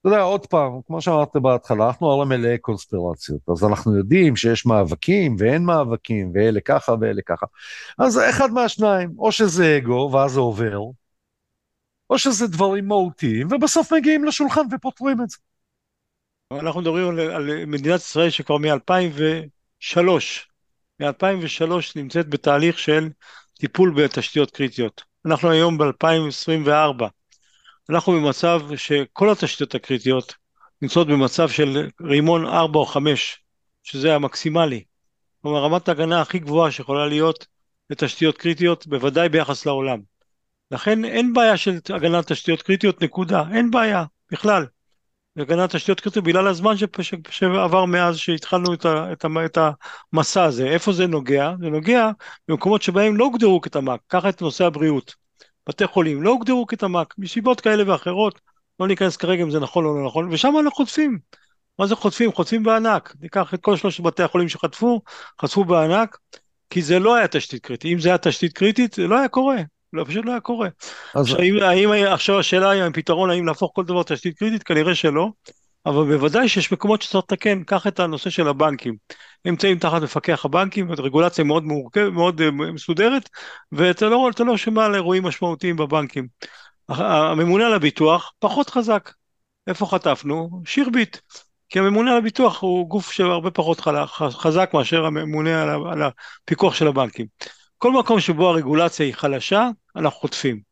אתה 0.00 0.08
יודע, 0.08 0.20
עוד 0.20 0.46
פעם, 0.46 0.72
כמו 0.86 1.00
שאמרת 1.00 1.36
בהתחלה, 1.36 1.86
אנחנו 1.86 2.10
הרי 2.10 2.26
מלאי 2.26 2.58
קונספירציות, 2.58 3.40
אז 3.48 3.64
אנחנו 3.64 3.96
יודעים 3.96 4.36
שיש 4.36 4.66
מאבקים 4.66 5.36
ואין 5.38 5.64
מאבקים, 5.64 6.32
ואלה 6.34 6.60
ככה 6.60 6.94
ואלה 7.00 7.22
ככה. 7.26 7.46
אז 7.98 8.18
אחד 8.30 8.50
מהשניים, 8.50 9.14
או 9.18 9.32
שזה 9.32 9.76
אגו, 9.76 10.10
ואז 10.12 10.32
זה 10.32 10.40
עובר, 10.40 10.78
או 12.10 12.18
שזה 12.18 12.46
דברים 12.46 12.88
מהותיים, 12.88 13.48
ובסוף 13.50 13.92
מגיעים 13.92 14.24
לשולחן 14.24 14.62
ופותרים 14.70 15.22
את 15.22 15.30
זה. 15.30 15.36
אנחנו 16.52 16.80
מדברים 16.80 17.08
על, 17.08 17.20
על 17.20 17.64
מדינת 17.66 18.00
ישראל 18.00 18.30
שכבר 18.30 18.58
מ-2003, 18.58 19.98
מ-2003 21.00 21.62
נמצאת 21.96 22.28
בתהליך 22.28 22.78
של 22.78 23.08
טיפול 23.58 23.94
בתשתיות 23.96 24.50
קריטיות. 24.50 25.02
אנחנו 25.26 25.50
היום 25.50 25.78
ב-2024. 25.78 27.04
אנחנו 27.90 28.12
במצב 28.12 28.60
שכל 28.76 29.30
התשתיות 29.30 29.74
הקריטיות 29.74 30.34
נמצאות 30.82 31.06
במצב 31.06 31.48
של 31.48 31.88
רימון 32.00 32.46
4 32.46 32.78
או 32.78 32.86
5, 32.86 33.42
שזה 33.82 34.14
המקסימלי. 34.14 34.84
כלומר, 35.42 35.64
רמת 35.64 35.88
ההגנה 35.88 36.20
הכי 36.20 36.38
גבוהה 36.38 36.70
שיכולה 36.70 37.06
להיות 37.06 37.46
לתשתיות 37.90 38.38
קריטיות, 38.38 38.86
בוודאי 38.86 39.28
ביחס 39.28 39.66
לעולם. 39.66 40.00
לכן 40.70 41.04
אין 41.04 41.32
בעיה 41.32 41.56
של 41.56 41.78
הגנת 41.88 42.32
תשתיות 42.32 42.62
קריטיות, 42.62 43.02
נקודה. 43.02 43.44
אין 43.52 43.70
בעיה, 43.70 44.04
בכלל. 44.32 44.66
הגנת 45.36 45.76
תשתיות 45.76 46.00
קריטיות 46.00 46.24
בגלל 46.24 46.46
הזמן 46.46 46.76
שפש... 46.76 47.14
שעבר 47.30 47.84
מאז 47.84 48.16
שהתחלנו 48.16 48.74
את, 48.74 48.84
ה... 48.84 49.12
את, 49.12 49.24
ה... 49.24 49.44
את 49.44 49.58
המסע 50.12 50.44
הזה. 50.44 50.66
איפה 50.66 50.92
זה 50.92 51.06
נוגע? 51.06 51.52
זה 51.60 51.70
נוגע 51.70 52.10
במקומות 52.48 52.82
שבהם 52.82 53.16
לא 53.16 53.24
הוגדרו 53.24 53.60
כתמ"ק, 53.60 54.00
קח 54.06 54.26
את 54.28 54.42
נושא 54.42 54.64
הבריאות. 54.64 55.19
בתי 55.70 55.86
חולים 55.86 56.22
לא 56.22 56.30
הוגדרו 56.30 56.66
כתמ"ק, 56.66 57.14
מסיבות 57.18 57.60
כאלה 57.60 57.92
ואחרות, 57.92 58.40
לא 58.80 58.88
ניכנס 58.88 59.16
כרגע 59.16 59.42
אם 59.42 59.50
זה 59.50 59.60
נכון 59.60 59.84
או 59.84 59.98
לא 59.98 60.06
נכון, 60.06 60.28
ושם 60.32 60.48
אנחנו 60.56 60.70
חוטפים. 60.70 61.18
מה 61.78 61.86
זה 61.86 61.96
חוטפים? 61.96 62.32
חוטפים 62.32 62.62
בענק. 62.62 63.14
ניקח 63.20 63.54
את 63.54 63.60
כל 63.60 63.76
שלושת 63.76 64.00
בתי 64.00 64.22
החולים 64.22 64.48
שחטפו, 64.48 65.00
חטפו 65.42 65.64
בענק, 65.64 66.18
כי 66.70 66.82
זה 66.82 66.98
לא 66.98 67.14
היה 67.14 67.28
תשתית 67.28 67.62
קריטית. 67.62 67.92
אם 67.92 67.98
זה 67.98 68.08
היה 68.08 68.18
תשתית 68.18 68.52
קריטית, 68.52 68.92
זה 68.92 69.06
לא 69.06 69.18
היה 69.18 69.28
קורה. 69.28 69.56
לא, 69.92 70.04
פשוט 70.04 70.24
לא 70.24 70.30
היה 70.30 70.40
קורה. 70.40 70.68
אז... 71.14 71.22
עכשיו, 71.22 71.40
האם, 71.40 71.62
האם, 71.62 71.90
עכשיו 72.12 72.38
השאלה 72.38 72.70
היא, 72.70 72.82
הפתרון, 72.82 73.30
האם 73.30 73.46
להפוך 73.46 73.72
כל 73.74 73.84
דבר 73.84 74.02
תשתית 74.02 74.38
קריטית? 74.38 74.62
כנראה 74.62 74.94
שלא. 74.94 75.30
אבל 75.86 76.04
בוודאי 76.04 76.48
שיש 76.48 76.72
מקומות 76.72 77.02
שצריך 77.02 77.24
לתקן, 77.24 77.62
קח 77.64 77.86
את 77.86 78.00
הנושא 78.00 78.30
של 78.30 78.48
הבנקים. 78.48 78.96
נמצאים 79.44 79.78
תחת 79.78 80.02
מפקח 80.02 80.44
הבנקים, 80.44 80.92
רגולציה 80.92 81.44
מאוד 81.44 81.64
מורכבת, 81.64 82.12
מאוד 82.12 82.40
uh, 82.40 82.50
מסודרת, 82.50 83.28
ואתה 83.72 84.06
לא, 84.06 84.30
לא 84.38 84.56
שומע 84.56 84.84
על 84.84 84.94
אירועים 84.94 85.22
משמעותיים 85.22 85.76
בבנקים. 85.76 86.26
הממונה 86.88 87.66
על 87.66 87.74
הביטוח 87.74 88.32
פחות 88.38 88.70
חזק. 88.70 89.12
איפה 89.66 89.86
חטפנו? 89.86 90.62
שירביט. 90.64 91.16
כי 91.68 91.78
הממונה 91.78 92.10
על 92.10 92.18
הביטוח 92.18 92.62
הוא 92.62 92.88
גוף 92.88 93.12
שהרבה 93.12 93.50
פחות 93.50 93.80
חזק 94.30 94.70
מאשר 94.74 95.04
הממונה 95.04 95.62
על 95.62 96.02
הפיקוח 96.02 96.74
של 96.74 96.86
הבנקים. 96.86 97.26
כל 97.78 97.92
מקום 97.92 98.20
שבו 98.20 98.48
הרגולציה 98.48 99.06
היא 99.06 99.14
חלשה, 99.14 99.68
אנחנו 99.96 100.20
חוטפים. 100.20 100.69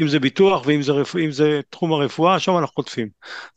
אם 0.00 0.08
זה 0.08 0.20
ביטוח 0.20 0.62
ואם 0.66 0.82
זה, 0.82 0.92
רפ... 0.92 1.14
זה 1.30 1.60
תחום 1.70 1.92
הרפואה, 1.92 2.38
שם 2.38 2.52
אנחנו 2.58 2.74
חוטפים. 2.74 3.08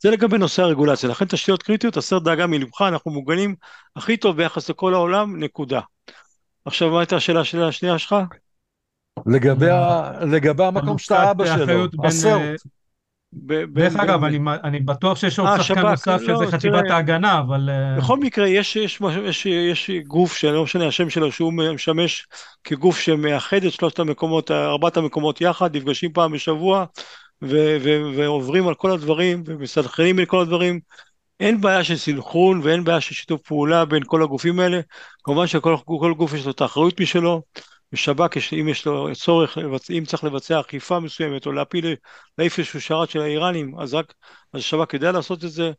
זה 0.02 0.10
לגבי 0.10 0.38
נושא 0.38 0.62
הרגולציה. 0.62 1.08
לכן 1.08 1.24
תשתיות 1.24 1.62
קריטיות, 1.62 1.96
הסר 1.96 2.18
דאגה 2.18 2.46
מלבך, 2.46 2.82
אנחנו 2.82 3.10
מוגנים 3.10 3.54
הכי 3.96 4.16
טוב 4.16 4.36
ביחס 4.36 4.70
לכל 4.70 4.94
העולם, 4.94 5.44
נקודה. 5.44 5.80
עכשיו, 6.64 6.90
מה 6.90 7.00
הייתה 7.00 7.16
השאלה 7.16 7.44
של 7.44 7.62
השנייה 7.62 7.98
שלך? 7.98 8.16
לגבי, 9.26 9.70
ה... 9.70 10.12
לגבי 10.20 10.64
המקום 10.64 10.98
שאתה 10.98 11.30
אבא 11.30 11.46
שלו, 11.46 11.86
הסרט. 12.04 12.60
דרך 13.72 13.96
אגב, 13.96 14.24
אני, 14.24 14.38
אני 14.64 14.80
בטוח 14.80 15.18
שיש 15.18 15.38
עוד 15.38 15.48
אה, 15.48 15.62
שחקן 15.62 15.80
נוסף 15.80 16.20
לא, 16.20 16.36
שזה 16.36 16.52
חטיבת 16.52 16.90
ההגנה, 16.90 17.38
אבל... 17.38 17.70
אה, 17.70 17.96
בכל 17.98 18.18
מקרה, 18.18 18.48
יש, 18.48 18.76
יש, 18.76 19.00
יש, 19.24 19.46
יש 19.46 19.90
גוף, 20.06 20.36
שלא 20.36 20.64
משנה 20.64 20.86
השם 20.86 21.10
שלו, 21.10 21.32
שהוא 21.32 21.52
משמש 21.52 22.26
כגוף 22.64 22.98
שמאחד 22.98 23.64
את 23.64 23.72
שלושת 23.72 23.98
המקומות, 23.98 24.50
ארבעת 24.50 24.96
המקומות 24.96 25.40
יחד, 25.40 25.76
נפגשים 25.76 26.12
פעם 26.12 26.32
בשבוע, 26.32 26.84
ו, 27.42 27.76
ו, 27.82 28.00
ועוברים 28.16 28.68
על 28.68 28.74
כל 28.74 28.90
הדברים, 28.90 29.42
ומסנכרנים 29.46 30.16
בין 30.16 30.26
כל 30.26 30.40
הדברים. 30.40 30.80
אין 31.40 31.60
בעיה 31.60 31.84
של 31.84 31.96
סנכרון 31.96 32.60
ואין 32.64 32.84
בעיה 32.84 33.00
של 33.00 33.14
שיתוף 33.14 33.40
פעולה 33.40 33.84
בין 33.84 34.02
כל 34.06 34.22
הגופים 34.22 34.60
האלה. 34.60 34.80
כמובן 35.24 35.46
שכל 35.46 35.76
גוף 36.16 36.34
יש 36.34 36.44
לו 36.44 36.50
את 36.50 36.60
האחריות 36.60 37.00
משלו. 37.00 37.42
בשב"כ, 37.94 38.36
אם 38.60 38.68
יש 38.68 38.86
לו 38.86 39.08
צורך, 39.14 39.58
אם 39.98 40.04
צריך 40.06 40.24
לבצע 40.24 40.60
אכיפה 40.60 41.00
מסוימת 41.00 41.46
או 41.46 41.52
להפיל, 41.52 41.94
להעיף 42.38 42.58
איזשהו 42.58 42.80
שרת 42.80 43.10
של 43.10 43.20
האיראנים, 43.20 43.78
אז 43.78 43.94
רק, 43.94 44.14
אז 44.52 44.60
השב"כ 44.60 44.94
יודע 44.94 45.12
לעשות 45.12 45.44
את 45.44 45.50
זה, 45.50 45.72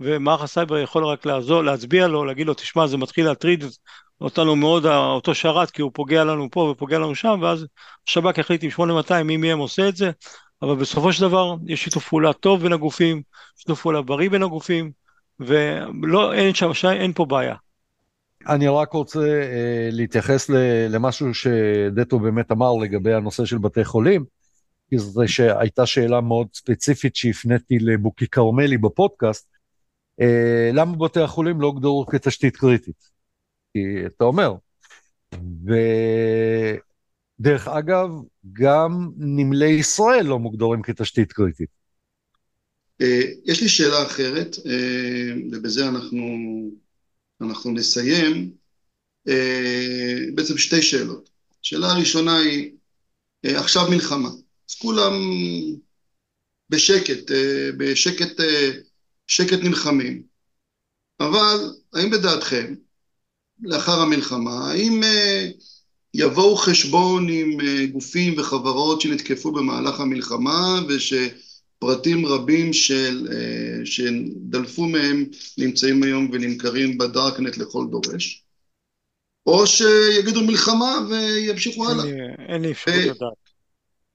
ומערך 0.00 0.42
הסייבר 0.42 0.78
יכול 0.78 1.04
רק 1.04 1.26
לעזור, 1.26 1.62
להצביע 1.62 2.06
לו, 2.06 2.24
להגיד 2.24 2.46
לו, 2.46 2.54
תשמע, 2.54 2.86
זה 2.86 2.96
מתחיל 2.96 3.26
להטריד 3.26 3.64
אותנו 4.20 4.56
מאוד, 4.56 4.86
אותו 4.86 5.34
שרת, 5.34 5.70
כי 5.70 5.82
הוא 5.82 5.90
פוגע 5.94 6.24
לנו 6.24 6.50
פה 6.50 6.60
ופוגע 6.60 6.98
לנו 6.98 7.14
שם, 7.14 7.38
ואז 7.42 7.66
השב"כ 8.08 8.38
יחליט 8.38 8.64
עם 8.64 8.70
8200 8.70 9.26
מי 9.26 9.36
מהם 9.36 9.58
עושה 9.58 9.88
את 9.88 9.96
זה, 9.96 10.10
אבל 10.62 10.76
בסופו 10.76 11.12
של 11.12 11.22
דבר 11.22 11.54
יש 11.66 11.84
שיתוף 11.84 12.08
פעולה 12.08 12.32
טוב 12.32 12.62
בין 12.62 12.72
הגופים, 12.72 13.22
שיתוף 13.56 13.82
פעולה 13.82 14.02
בריא 14.02 14.30
בין 14.30 14.42
הגופים, 14.42 14.92
ולא, 15.40 16.34
אין 16.34 16.54
שם, 16.54 16.70
אין 16.90 17.12
פה 17.12 17.24
בעיה. 17.24 17.54
אני 18.48 18.68
רק 18.68 18.92
רוצה 18.92 19.20
uh, 19.20 19.94
להתייחס 19.94 20.50
למשהו 20.88 21.34
שדטו 21.34 22.18
באמת 22.18 22.52
אמר 22.52 22.72
לגבי 22.74 23.12
הנושא 23.12 23.44
של 23.44 23.58
בתי 23.58 23.84
חולים, 23.84 24.24
כי 24.90 24.98
זו 24.98 25.22
שהייתה 25.26 25.86
שאלה 25.86 26.20
מאוד 26.20 26.46
ספציפית 26.54 27.16
שהפניתי 27.16 27.78
לבוקי 27.78 28.26
כרמלי 28.28 28.78
בפודקאסט, 28.78 29.48
uh, 30.20 30.24
למה 30.72 30.96
בתי 30.96 31.20
החולים 31.20 31.60
לא 31.60 31.66
הוגדרו 31.66 32.06
כתשתית 32.06 32.56
קריטית? 32.56 33.12
כי 33.72 34.06
אתה 34.06 34.24
אומר, 34.24 34.54
ודרך 37.38 37.68
אגב, 37.68 38.08
גם 38.52 39.10
נמלי 39.16 39.70
ישראל 39.70 40.26
לא 40.26 40.38
מוגדרים 40.38 40.82
כתשתית 40.82 41.32
קריטית. 41.32 41.82
אה, 43.00 43.22
יש 43.44 43.62
לי 43.62 43.68
שאלה 43.68 44.02
אחרת, 44.02 44.56
אה, 44.66 45.34
ובזה 45.52 45.88
אנחנו, 45.88 46.18
אנחנו 47.44 47.70
נסיים. 47.70 48.50
אה, 49.28 50.18
בעצם 50.34 50.58
שתי 50.58 50.82
שאלות. 50.82 51.30
השאלה 51.64 51.92
הראשונה 51.92 52.38
היא, 52.38 52.70
עכשיו 53.44 53.90
מלחמה. 53.90 54.28
אז 54.70 54.74
כולם 54.74 55.12
בשקט, 56.70 57.30
בשקט 57.76 58.40
שקט 59.26 59.58
נלחמים. 59.62 60.22
אבל 61.20 61.70
האם 61.94 62.10
בדעתכם, 62.10 62.74
לאחר 63.62 64.00
המלחמה, 64.00 64.70
האם 64.70 65.00
יבואו 66.14 66.56
חשבון 66.56 67.28
עם 67.28 67.58
גופים 67.92 68.38
וחברות 68.38 69.00
שנתקפו 69.00 69.52
במהלך 69.52 70.00
המלחמה 70.00 70.80
וש... 70.88 71.12
פרטים 71.82 72.26
רבים 72.26 72.72
של, 72.72 73.28
אה, 73.32 73.86
שדלפו 73.86 74.82
מהם 74.82 75.24
נמצאים 75.58 76.02
היום 76.02 76.30
ונמכרים 76.32 76.98
בדארקנט 76.98 77.56
לכל 77.56 77.86
דורש, 77.90 78.44
או 79.46 79.66
שיגידו 79.66 80.44
מלחמה 80.44 80.98
וימשיכו 81.10 81.88
הלאה. 81.88 82.04
אין 82.48 82.62
לי 82.62 82.72
אפשרות 82.72 82.96
אה, 82.96 83.04
לדעת. 83.04 83.42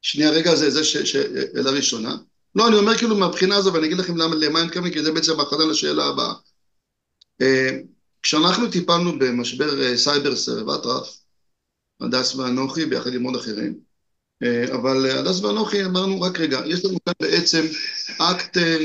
שנייה, 0.01 0.29
רגע, 0.29 0.55
זה, 0.55 0.69
זה 0.69 0.83
שאלה 0.83 1.71
ראשונה. 1.71 2.15
לא, 2.55 2.67
אני 2.67 2.75
אומר 2.75 2.97
כאילו 2.97 3.17
מהבחינה 3.17 3.55
הזו, 3.55 3.73
ואני 3.73 3.87
אגיד 3.87 3.97
לכם 3.97 4.17
למה, 4.17 4.35
למה 4.35 4.59
אני 4.59 4.67
מתכוון, 4.67 4.91
כי 4.91 5.03
זה 5.03 5.11
בעצם 5.11 5.39
הכנה 5.39 5.65
לשאלה 5.65 6.05
הבאה. 6.05 6.33
אה, 7.41 7.77
כשאנחנו 8.21 8.71
טיפלנו 8.71 9.19
במשבר 9.19 9.97
CyberServe 9.97 10.69
אטרף, 10.69 11.17
הדס 12.01 12.35
ואנוכי, 12.35 12.85
ביחד 12.85 13.13
עם 13.13 13.23
עוד 13.23 13.35
אחרים, 13.35 13.73
אה, 13.73 13.86
אבל 14.73 15.05
אה, 15.05 15.19
הדס 15.19 15.39
ואנוכי 15.39 15.85
אמרנו, 15.85 16.21
רק 16.21 16.39
רגע, 16.39 16.61
יש 16.65 16.85
לנו 16.85 16.97
כאן 17.05 17.13
בעצם 17.21 17.65
אקט 18.17 18.57
אה, 18.57 18.77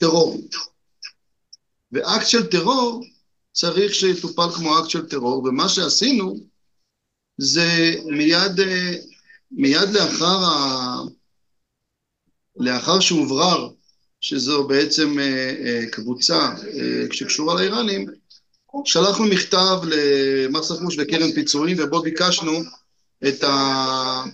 טרור. 0.00 0.40
ואקט 1.92 2.26
של 2.26 2.46
טרור 2.46 3.04
צריך 3.52 3.94
שיטופל 3.94 4.50
כמו 4.54 4.78
אקט 4.78 4.90
של 4.90 5.08
טרור, 5.08 5.44
ומה 5.44 5.68
שעשינו 5.68 6.36
זה 7.38 7.94
מיד, 8.06 8.60
מיד 9.50 9.88
לאחר, 9.92 10.44
ה... 10.44 10.96
לאחר 12.56 13.00
שהוברר 13.00 13.68
שזו 14.20 14.64
בעצם 14.68 15.16
קבוצה 15.90 16.54
שקשורה 17.12 17.54
לאיראנים, 17.54 18.06
שלחנו 18.84 19.24
מכתב 19.24 19.78
למס 19.84 20.70
רכוש 20.70 20.96
וקרן 20.98 21.32
פיצויים 21.32 21.76
ובו 21.80 22.02
ביקשנו 22.02 22.52
את 23.28 23.44
ה... 23.44 24.24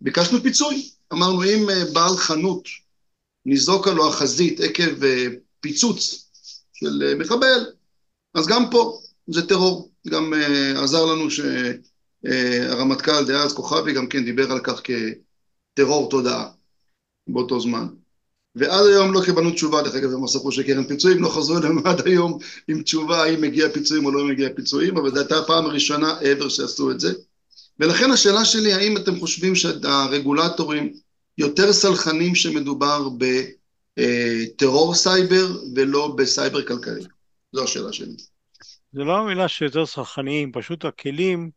ביקשנו 0.00 0.42
פיצוי. 0.42 0.90
אמרנו, 1.12 1.44
אם 1.44 1.70
אה, 1.70 1.84
בעל 1.92 2.16
חנות 2.16 2.68
ניזוקה 3.46 3.90
לו 3.90 4.08
החזית 4.08 4.60
עקב 4.60 5.04
אה, 5.04 5.26
פיצוץ 5.60 6.30
של 6.72 7.02
אה, 7.06 7.14
מחבל, 7.14 7.66
אז 8.34 8.46
גם 8.46 8.70
פה 8.70 9.00
זה 9.26 9.48
טרור. 9.48 9.90
גם 10.08 10.32
עזר 10.76 11.04
לנו 11.04 11.28
שהרמטכ"ל 12.24 13.26
דאז 13.26 13.52
כוכבי 13.52 13.92
גם 13.92 14.06
כן 14.06 14.24
דיבר 14.24 14.52
על 14.52 14.60
כך 14.60 14.82
כטרור 15.74 16.10
תודעה 16.10 16.50
באותו 17.26 17.60
זמן. 17.60 17.86
ועד 18.54 18.86
היום 18.86 19.12
לא 19.12 19.20
קיבלנו 19.24 19.50
תשובה, 19.50 19.82
דרך 19.82 19.94
אגב, 19.94 20.12
הם 20.12 20.24
עשו 20.24 20.52
של 20.52 20.62
קרן 20.62 20.84
פיצויים, 20.84 21.22
לא 21.22 21.28
חזרו 21.28 21.58
אלינו 21.58 21.80
עד 21.88 22.06
היום 22.06 22.38
עם 22.68 22.82
תשובה 22.82 23.22
האם 23.22 23.40
מגיע 23.40 23.68
פיצויים 23.72 24.04
או 24.04 24.10
לא 24.10 24.24
מגיע 24.24 24.48
פיצויים, 24.56 24.96
אבל 24.96 25.10
זו 25.10 25.20
הייתה 25.20 25.38
הפעם 25.38 25.66
הראשונה 25.66 26.20
ever 26.20 26.48
שעשו 26.48 26.90
את 26.90 27.00
זה. 27.00 27.12
ולכן 27.80 28.10
השאלה 28.10 28.44
שלי, 28.44 28.72
האם 28.72 28.96
אתם 28.96 29.18
חושבים 29.18 29.54
שהרגולטורים 29.54 30.92
יותר 31.38 31.72
סלחנים 31.72 32.34
שמדובר 32.34 33.08
בטרור 33.98 34.94
סייבר 34.94 35.46
ולא 35.76 36.14
בסייבר 36.18 36.66
כלכלי? 36.66 37.04
זו 37.52 37.64
השאלה 37.64 37.92
שלי. 37.92 38.16
זה 38.92 39.04
לא 39.04 39.18
המילה 39.18 39.48
שיותר 39.48 39.86
סלחניים, 39.86 40.52
פשוט 40.52 40.84
הכלים 40.84 41.50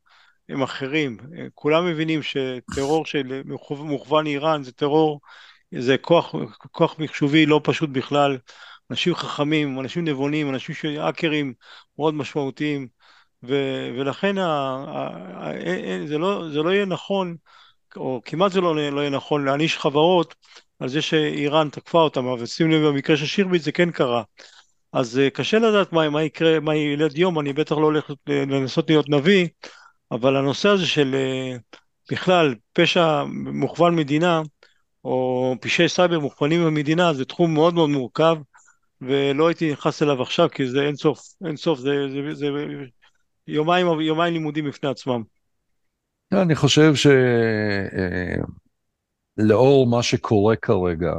הם 0.50 0.64
אחרים. 0.64 1.18
כולם 1.54 1.88
מבינים 1.88 2.20
שטרור 2.24 3.06
של 3.06 3.42
מוכוון 3.76 4.28
איראן 4.28 4.64
זה 4.64 4.72
טרור, 4.72 5.20
זה 5.80 5.98
כוח, 5.98 6.36
כוח 6.72 6.96
מחשובי 7.00 7.46
לא 7.46 7.62
פשוט 7.64 7.90
בכלל. 7.90 8.38
אנשים 8.92 9.16
חכמים, 9.16 9.80
אנשים 9.80 10.06
נבונים, 10.06 10.50
אנשים 10.50 10.76
האקרים 11.00 11.54
מאוד 12.00 12.14
משמעותיים. 12.14 12.88
ו- 13.48 13.90
ולכן 13.98 14.38
ה- 14.38 14.46
ה- 14.88 15.50
ה- 15.50 16.08
זה, 16.08 16.18
לא, 16.18 16.46
זה 16.54 16.60
לא 16.62 16.70
יהיה 16.70 16.86
נכון, 16.86 17.36
או 17.96 18.22
כמעט 18.26 18.52
זה 18.52 18.62
לא, 18.62 18.92
לא 18.92 19.02
יהיה 19.02 19.10
נכון 19.10 19.46
להעניש 19.46 19.78
חברות 19.78 20.36
על 20.80 20.90
זה 20.90 21.02
שאיראן 21.02 21.70
תקפה 21.70 22.00
אותם, 22.00 22.26
אבל 22.26 22.46
שים 22.46 22.72
לב 22.72 22.88
במקרה 22.88 23.18
של 23.18 23.26
שירביט 23.26 23.62
זה 23.62 23.72
כן 23.72 23.92
קרה. 23.92 24.24
אז 24.94 25.20
אה, 25.20 25.30
קשה 25.30 25.60
לדעת 25.60 25.94
מה, 25.94 26.10
מה 26.10 26.24
יקרה, 26.24 26.60
מה 26.60 26.76
ילד 26.76 27.18
יום, 27.18 27.40
אני 27.40 27.54
בטח 27.54 27.72
לא 27.72 27.86
הולך 27.86 28.12
לנסות 28.28 28.90
להיות 28.90 29.10
נביא, 29.10 29.48
אבל 30.12 30.36
הנושא 30.36 30.70
הזה 30.70 30.86
של 30.86 31.16
אה, 31.16 31.58
בכלל 32.12 32.56
פשע 32.74 33.24
מוכוון 33.54 33.96
מדינה, 33.96 34.42
או 35.04 35.56
פשעי 35.62 35.90
סייבר 35.90 36.20
מוכוונים 36.20 36.66
במדינה, 36.66 37.14
זה 37.14 37.26
תחום 37.26 37.54
מאוד 37.54 37.74
מאוד 37.74 37.90
מורכב, 37.90 38.36
ולא 39.02 39.48
הייתי 39.48 39.72
נכנס 39.72 40.04
אליו 40.04 40.22
עכשיו, 40.22 40.50
כי 40.52 40.68
זה 40.68 40.82
אין 40.82 40.96
סוף, 40.96 41.20
אין 41.48 41.58
סוף, 41.58 41.80
זה, 41.80 41.92
זה, 42.10 42.22
זה, 42.22 42.34
זה 42.34 42.50
יומיים, 43.48 44.02
יומיים 44.02 44.34
לימודים 44.34 44.66
בפני 44.66 44.90
עצמם. 44.90 45.24
אני 46.34 46.56
חושב 46.56 46.94
שלאור 49.38 49.88
מה 49.88 50.04
שקורה 50.04 50.56
כרגע, 50.56 51.14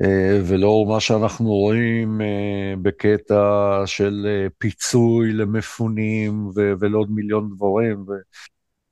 אה, 0.00 0.40
ולאור 0.48 0.86
מה 0.86 1.00
שאנחנו 1.00 1.50
רואים 1.50 2.20
אה, 2.20 2.74
בקטע 2.82 3.82
של 3.86 4.26
אה, 4.28 4.46
פיצוי 4.58 5.32
למפונים 5.32 6.50
ולעוד 6.80 7.10
מיליון 7.10 7.50
דברים. 7.56 8.06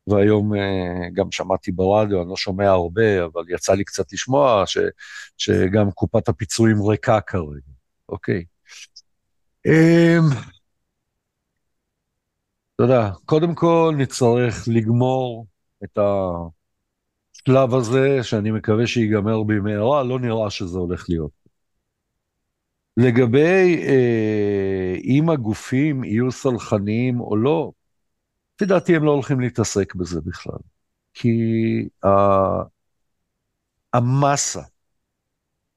והיום 0.06 0.52
גם 1.12 1.32
שמעתי 1.32 1.72
ברדיו, 1.72 2.22
אני 2.22 2.28
לא 2.28 2.36
שומע 2.36 2.70
הרבה, 2.70 3.24
אבל 3.24 3.44
יצא 3.48 3.74
לי 3.74 3.84
קצת 3.84 4.12
לשמוע 4.12 4.62
ש... 4.66 4.78
שגם 5.38 5.90
קופת 5.90 6.28
הפיצויים 6.28 6.82
ריקה 6.82 7.20
כרגע, 7.20 7.72
אוקיי. 8.08 8.44
אתה 12.80 12.88
יודע, 12.88 13.10
קודם 13.24 13.54
כל 13.54 13.94
נצטרך 13.98 14.64
לגמור 14.68 15.46
את 15.84 15.98
השלב 17.36 17.74
הזה, 17.74 18.18
שאני 18.22 18.50
מקווה 18.50 18.86
שיגמר 18.86 19.42
במהרה, 19.42 20.02
לא 20.02 20.18
נראה 20.18 20.50
שזה 20.50 20.78
הולך 20.78 21.06
להיות. 21.08 21.30
לגבי 22.96 23.82
אה, 23.88 24.94
אם 25.04 25.30
הגופים 25.30 26.04
יהיו 26.04 26.32
סלחניים 26.32 27.20
או 27.20 27.36
לא, 27.36 27.72
לפי 28.54 28.66
דעתי 28.66 28.96
הם 28.96 29.04
לא 29.04 29.10
הולכים 29.10 29.40
להתעסק 29.40 29.94
בזה 29.94 30.20
בכלל. 30.20 30.58
כי 31.14 31.28
אה, 32.04 32.62
המסה 33.92 34.62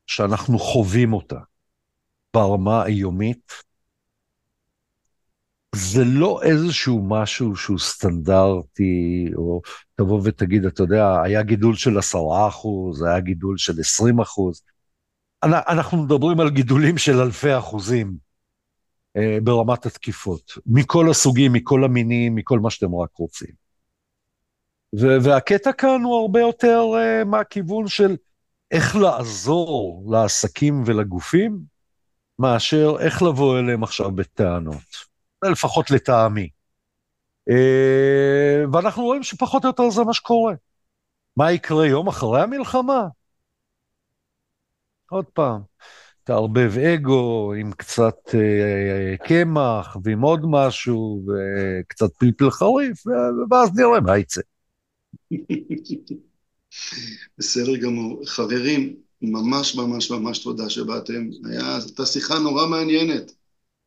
שאנחנו 0.08 0.60
חווים 0.60 1.14
אותה 1.14 1.40
ברמה 2.34 2.84
היומית, 2.84 3.54
זה 5.76 6.04
לא 6.06 6.42
איזשהו 6.44 7.04
משהו 7.08 7.56
שהוא 7.56 7.80
סטנדרטי, 7.80 9.30
או 9.36 9.62
תבוא 9.96 10.22
ותגיד, 10.24 10.66
אתה 10.66 10.84
יודע, 10.84 11.22
היה 11.24 11.44
גידול 11.44 11.76
של 11.76 11.98
עשרה 11.98 12.48
אחוז, 12.48 13.04
היה 13.04 13.20
גידול 13.20 13.58
של 13.58 13.80
עשרים 13.80 14.20
אחוז. 14.20 14.62
אנחנו 15.44 16.04
מדברים 16.04 16.40
על 16.40 16.50
גידולים 16.50 16.98
של 16.98 17.20
אלפי 17.20 17.58
אחוזים 17.58 18.14
אה, 19.18 19.38
ברמת 19.44 19.86
התקיפות, 19.86 20.52
מכל 20.66 21.10
הסוגים, 21.10 21.54
מכל 21.54 21.84
המינים, 21.84 22.36
מכל 22.36 22.60
מה 22.60 22.70
שאתם 22.70 22.96
רק 22.96 23.10
רוצים. 23.16 23.64
והקטע 24.94 25.72
כאן 25.72 26.02
הוא 26.04 26.22
הרבה 26.22 26.40
יותר 26.40 26.82
אה, 26.98 27.24
מהכיוון 27.24 27.88
של 27.88 28.16
איך 28.72 28.96
לעזור 28.96 30.04
לעסקים 30.12 30.84
ולגופים, 30.86 31.60
מאשר 32.40 32.96
איך 33.00 33.22
לבוא 33.22 33.60
אליהם 33.60 33.84
עכשיו 33.84 34.12
בטענות. 34.12 35.13
לפחות 35.50 35.92
לטעמי. 35.92 36.50
אה, 37.50 38.64
ואנחנו 38.74 39.04
רואים 39.04 39.24
שפחות 39.24 39.64
או 39.64 39.70
יותר 39.70 39.90
זה 39.90 40.04
מה 40.04 40.14
שקורה. 40.14 40.54
מה 41.38 41.52
יקרה 41.52 41.88
יום 41.88 42.08
אחרי 42.08 42.42
המלחמה? 42.42 43.04
עוד 45.10 45.26
פעם, 45.26 45.62
תערבב 46.24 46.78
אגו 46.78 47.54
עם 47.54 47.72
קצת 47.72 48.16
קמח 49.28 49.98
ועם 50.04 50.22
עוד 50.22 50.42
משהו 50.44 51.26
וקצת 51.28 52.14
פלפל 52.18 52.50
חריף, 52.52 53.04
ואז 53.52 53.70
נראה 53.76 54.00
מה 54.00 54.18
יצא. 54.18 54.42
בסדר 57.38 57.76
גמור. 57.78 58.22
חברים, 58.26 58.96
ממש 59.22 59.76
ממש 59.76 60.12
ממש 60.12 60.40
תודה 60.40 60.70
שבאתם. 60.70 61.30
הייתה 61.46 62.06
שיחה 62.06 62.40
נורא 62.40 62.68
מעניינת, 62.68 63.32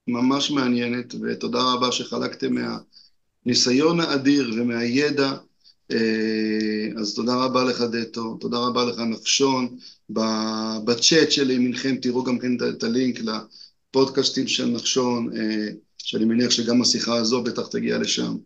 ממש 0.09 0.51
מעניינת, 0.51 1.15
ותודה 1.23 1.63
רבה 1.63 1.93
שחלקתם 1.93 2.55
מהניסיון 3.47 4.01
האדיר 4.01 4.51
ומהידע. 4.57 5.33
אז 6.97 7.15
תודה 7.15 7.35
רבה 7.35 7.65
לך 7.65 7.81
דטו, 7.81 8.37
תודה 8.41 8.59
רבה 8.59 8.85
לך 8.85 8.99
נחשון. 8.99 9.77
בצ'אט 10.85 11.31
של 11.31 11.51
ימינכם 11.51 11.97
תראו 12.03 12.25
גם 12.25 12.39
כן 12.39 12.57
את 12.69 12.83
הלינק 12.83 13.21
לפודקאסטים 13.21 14.47
של 14.47 14.67
נחשון, 14.67 15.31
שאני 15.99 16.25
מניח 16.25 16.51
שגם 16.51 16.83
השיחה 16.83 17.17
הזו 17.17 17.43
בטח 17.43 17.67
תגיע 17.67 17.99
לשם. 17.99 18.37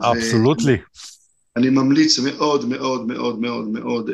אבסולוטלי. 0.00 0.76
אני 1.60 1.70
ממליץ 1.70 2.18
מאוד 2.18 2.68
מאוד 2.68 3.06
מאוד 3.06 3.40
מאוד 3.40 3.68
מאוד 3.68 4.10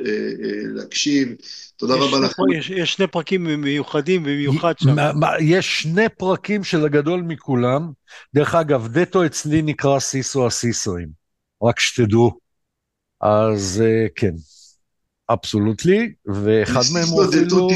להקשיב. 0.75 1.29
תודה 1.77 1.95
רבה 1.95 2.21
לכם. 2.21 2.43
יש 2.77 2.93
שני 2.93 3.07
פרקים 3.07 3.45
מיוחדים 3.45 4.23
במיוחד 4.23 4.75
שם. 4.79 4.97
יש 5.41 5.83
שני 5.83 6.09
פרקים 6.19 6.65
של 6.65 6.85
הגדול 6.85 7.23
מכולם. 7.23 7.91
דרך 8.35 8.55
אגב, 8.55 8.89
דטו 8.89 9.27
אצלי 9.27 9.63
נקרא 9.63 9.99
סיסו 9.99 10.47
הסיסואים, 10.47 11.09
רק 11.63 11.81
שתדעו. 11.81 12.39
אז 13.21 13.83
כן, 14.17 14.33
אבסולוטלי, 15.31 16.13
ואחד 16.27 16.81
מהם 16.95 17.09
הוא 17.09 17.25
אפילו... 17.25 17.69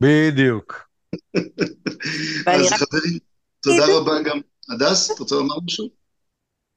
בדיוק. 0.00 0.88
אז 2.46 2.72
חברים, 2.72 3.18
תודה 3.60 3.86
רבה 3.96 4.22
גם. 4.22 4.40
הדס, 4.68 5.10
את 5.10 5.18
רוצה 5.18 5.34
לומר 5.34 5.54
משהו? 5.64 5.88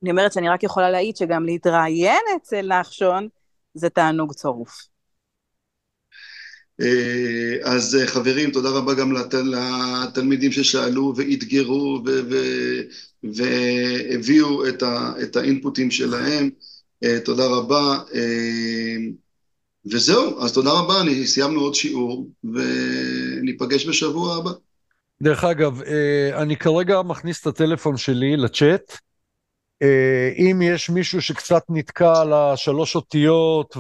אני 0.04 0.12
אומרת 0.12 0.34
שאני 0.34 0.50
רק 0.50 0.64
יכולה 0.64 0.92
להעיד 0.92 1.16
שגם 1.18 1.46
להתראיין 1.46 2.22
אצל 2.38 2.68
נחשון 2.68 3.28
זה 3.74 3.90
תענוג 3.90 4.34
צרוף. 4.34 4.88
אז 7.64 7.98
חברים, 8.06 8.52
תודה 8.52 8.70
רבה 8.70 8.94
גם 8.94 9.14
לתלמידים 9.14 10.52
ששאלו 10.52 11.14
ואתגרו 11.16 12.04
והביאו 13.24 14.68
את 15.24 15.36
האינפוטים 15.36 15.92
שלהם. 15.92 16.50
תודה 17.26 17.46
רבה. 17.46 17.98
וזהו, 19.92 20.44
אז 20.44 20.54
תודה 20.54 20.70
רבה, 20.72 21.02
אני 21.02 21.28
סיימנו 21.28 21.60
עוד 21.60 21.76
שיעור, 21.76 22.28
וניפגש 22.44 23.88
בשבוע 23.88 24.36
הבא. 24.36 24.52
דרך 25.22 25.44
אגב, 25.44 25.82
אני 26.34 26.58
כרגע 26.58 27.02
מכניס 27.02 27.42
את 27.42 27.48
הטלפון 27.48 27.98
שלי 27.98 28.38
לצ'אט. 28.38 28.98
אם 30.38 30.62
יש 30.64 30.90
מישהו 30.90 31.22
שקצת 31.22 31.64
נתקע 31.70 32.22
על 32.22 32.34
השלוש 32.34 32.96
אותיות 32.96 33.78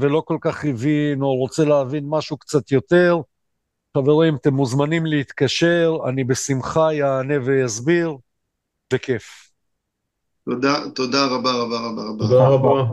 ולא 0.00 0.22
כל 0.26 0.36
כך 0.40 0.64
הבין, 0.64 1.22
או 1.22 1.36
רוצה 1.36 1.64
להבין 1.64 2.04
משהו 2.08 2.36
קצת 2.36 2.72
יותר, 2.72 3.20
חברים, 3.96 4.36
אתם 4.36 4.54
מוזמנים 4.54 5.06
להתקשר, 5.06 5.96
אני 6.08 6.24
בשמחה 6.24 6.92
יענה 6.92 7.34
ויסביר, 7.44 8.16
בכיף. 8.92 9.50
תודה, 10.44 10.74
תודה 10.94 11.26
רבה 11.26 11.52
רבה 11.52 11.78
רבה 11.78 12.02
רבה. 12.02 12.24
תודה 12.24 12.48
רבה. 12.48 12.92